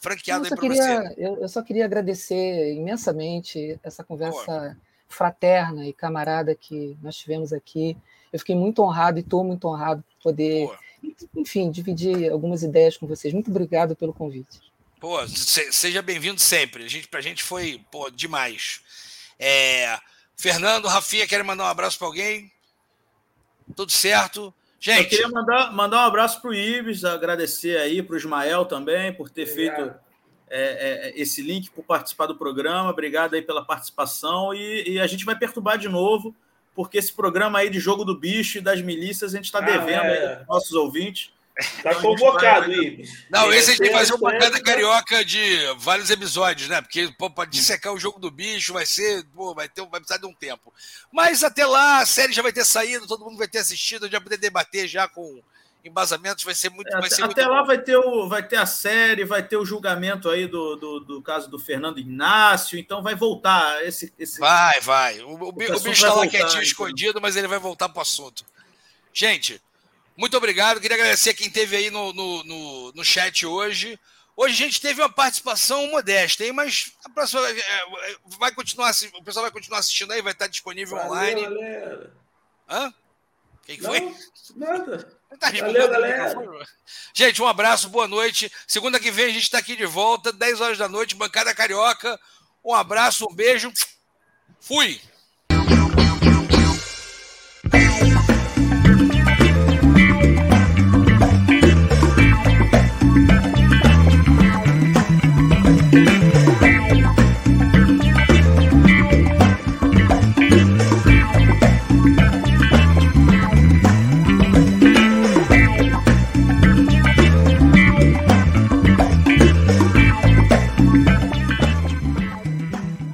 franqueado 0.00 0.46
Eu 0.46 0.52
aí 0.52 0.56
para 0.58 0.68
você. 0.68 1.14
eu, 1.16 1.40
eu 1.42 1.48
só 1.48 1.62
queria 1.62 1.84
agradecer 1.84 2.74
imensamente 2.74 3.78
essa 3.82 4.04
conversa 4.04 4.76
fraterna 5.08 5.86
e 5.86 5.92
camarada 5.92 6.54
que 6.54 6.96
nós 7.02 7.16
tivemos 7.16 7.52
aqui. 7.52 7.96
Eu 8.32 8.38
fiquei 8.38 8.54
muito 8.54 8.82
honrado 8.82 9.18
e 9.18 9.22
estou 9.22 9.42
muito 9.42 9.66
honrado 9.66 10.02
por 10.02 10.22
poder, 10.30 10.68
Pô, 10.68 10.76
enfim, 11.36 11.70
dividir 11.70 12.30
algumas 12.30 12.62
ideias 12.62 12.96
com 12.96 13.06
vocês. 13.06 13.32
Muito 13.32 13.50
obrigado 13.50 13.96
pelo 13.96 14.12
convite. 14.12 14.60
Pô, 15.00 15.26
se- 15.28 15.72
seja 15.72 16.02
bem-vindo 16.02 16.40
sempre. 16.40 16.84
A 16.84 16.88
gente, 16.88 17.08
pra 17.08 17.20
gente 17.20 17.42
foi 17.42 17.80
pô, 17.90 18.10
demais. 18.10 18.82
É, 19.38 19.98
Fernando, 20.36 20.88
Rafinha, 20.88 21.26
querem 21.26 21.46
mandar 21.46 21.64
um 21.64 21.68
abraço 21.68 21.96
para 21.98 22.06
alguém? 22.08 22.52
Tudo 23.74 23.92
certo? 23.92 24.52
Eu 24.86 24.94
Gente, 24.94 25.08
queria 25.08 25.28
mandar, 25.28 25.72
mandar 25.72 26.04
um 26.04 26.06
abraço 26.06 26.40
para 26.40 26.50
o 26.50 26.54
Ibis, 26.54 27.04
agradecer 27.04 27.76
aí 27.78 28.02
para 28.02 28.14
o 28.14 28.16
Ismael 28.16 28.64
também 28.64 29.12
por 29.12 29.28
ter 29.28 29.48
Obrigado. 29.50 29.76
feito 29.76 29.96
é, 30.50 31.10
é, 31.10 31.20
esse 31.20 31.42
link, 31.42 31.70
por 31.70 31.84
participar 31.84 32.26
do 32.26 32.36
programa. 32.36 32.90
Obrigado 32.90 33.34
aí 33.34 33.42
pela 33.42 33.64
participação. 33.64 34.54
E, 34.54 34.92
e 34.92 35.00
a 35.00 35.06
gente 35.06 35.24
vai 35.24 35.36
perturbar 35.36 35.78
de 35.78 35.88
novo, 35.88 36.34
porque 36.74 36.96
esse 36.96 37.12
programa 37.12 37.58
aí 37.58 37.68
de 37.68 37.80
jogo 37.80 38.04
do 38.04 38.16
bicho 38.16 38.58
e 38.58 38.60
das 38.60 38.80
milícias 38.80 39.34
a 39.34 39.36
gente 39.36 39.46
está 39.46 39.58
Ah, 39.58 39.62
devendo 39.62 40.04
é. 40.04 40.18
aí 40.18 40.36
aos 40.36 40.46
nossos 40.46 40.72
ouvintes. 40.72 41.32
Tá 41.82 41.94
convocado, 41.96 42.72
Ibis. 42.72 43.26
não, 43.28 43.52
esse 43.52 43.70
a 43.70 43.72
gente 43.72 43.82
tem 43.82 43.90
que 43.90 43.98
fazer 43.98 44.14
uma 44.14 44.30
Terça, 44.30 44.46
bancada 44.46 44.62
carioca 44.62 45.24
de 45.24 45.58
vários 45.78 46.08
episódios, 46.08 46.68
né? 46.68 46.80
Porque 46.80 47.12
pô, 47.18 47.28
para 47.28 47.50
dissecar 47.50 47.92
o 47.92 47.98
jogo 47.98 48.20
do 48.20 48.30
bicho 48.30 48.72
vai 48.72 48.86
ser, 48.86 49.24
pô, 49.34 49.52
vai, 49.54 49.68
ter, 49.68 49.80
vai 49.82 50.00
precisar 50.00 50.18
de 50.18 50.26
um 50.26 50.32
tempo. 50.32 50.72
Mas 51.12 51.42
até 51.42 51.66
lá 51.66 51.98
a 51.98 52.06
série 52.06 52.32
já 52.32 52.42
vai 52.42 52.52
ter 52.52 52.64
saído, 52.64 53.08
todo 53.08 53.24
mundo 53.24 53.36
vai 53.36 53.48
ter 53.48 53.58
assistido, 53.58 54.04
a 54.04 54.06
gente 54.06 54.12
vai 54.12 54.20
poder 54.20 54.36
debater 54.36 54.86
já 54.86 55.08
com 55.08 55.42
embasamentos, 55.84 56.44
vai 56.44 56.54
ser 56.54 56.70
muito, 56.70 56.90
vai 56.90 57.08
ser 57.08 57.24
Até, 57.24 57.42
muito 57.42 57.50
lá 57.50 57.60
bom. 57.60 57.66
vai 57.66 57.78
ter, 57.78 57.96
o, 57.96 58.28
vai 58.28 58.42
ter 58.46 58.56
a 58.56 58.66
série, 58.66 59.24
vai 59.24 59.42
ter 59.42 59.56
o 59.56 59.64
julgamento 59.64 60.28
aí 60.28 60.46
do, 60.46 60.76
do, 60.76 61.00
do 61.00 61.22
caso 61.22 61.50
do 61.50 61.58
Fernando 61.58 61.98
Ignácio, 61.98 62.78
então 62.78 63.02
vai 63.02 63.14
voltar 63.14 63.84
esse. 63.84 64.12
esse... 64.18 64.38
Vai, 64.38 64.80
vai. 64.80 65.20
O, 65.20 65.30
o, 65.30 65.48
o 65.48 65.52
bicho 65.52 65.90
está 65.90 66.08
lá 66.08 66.14
voltar, 66.14 66.30
quietinho, 66.30 66.50
então. 66.50 66.62
escondido, 66.62 67.20
mas 67.20 67.36
ele 67.36 67.48
vai 67.48 67.58
voltar 67.58 67.88
para 67.88 67.98
o 67.98 68.02
assunto. 68.02 68.44
Gente, 69.12 69.60
muito 70.18 70.36
obrigado. 70.36 70.80
Queria 70.80 70.96
agradecer 70.96 71.32
quem 71.32 71.48
teve 71.48 71.76
aí 71.76 71.90
no, 71.90 72.12
no, 72.12 72.42
no, 72.42 72.92
no 72.92 73.04
chat 73.04 73.46
hoje. 73.46 73.98
Hoje 74.36 74.52
a 74.52 74.66
gente 74.66 74.80
teve 74.80 75.00
uma 75.00 75.08
participação 75.08 75.86
modesta, 75.86 76.44
hein? 76.44 76.52
Mas 76.52 76.92
a 77.04 77.08
próxima 77.08 77.48
é, 77.48 77.58
é, 77.58 78.16
vai 78.38 78.52
continuar, 78.52 78.92
o 79.14 79.22
pessoal 79.22 79.44
vai 79.44 79.52
continuar 79.52 79.78
assistindo 79.78 80.12
aí, 80.12 80.20
vai 80.20 80.32
estar 80.32 80.48
disponível 80.48 80.96
Valeu, 80.96 81.12
online. 81.12 81.42
galera. 81.42 82.12
Hã? 82.68 82.94
Quem 83.64 83.76
que 83.76 83.84
foi? 83.84 84.14
Nada. 84.56 85.18
Tá 85.38 85.52
Valeu, 85.52 85.88
galera. 85.88 86.34
Gente, 87.14 87.40
um 87.40 87.46
abraço, 87.46 87.88
boa 87.88 88.08
noite. 88.08 88.50
Segunda 88.66 88.98
que 88.98 89.12
vem 89.12 89.26
a 89.26 89.28
gente 89.28 89.42
está 89.42 89.58
aqui 89.58 89.76
de 89.76 89.86
volta, 89.86 90.32
10 90.32 90.60
horas 90.60 90.78
da 90.78 90.88
noite, 90.88 91.14
bancada 91.14 91.54
carioca. 91.54 92.18
Um 92.64 92.74
abraço, 92.74 93.24
um 93.30 93.34
beijo. 93.34 93.72
Fui. 94.60 95.00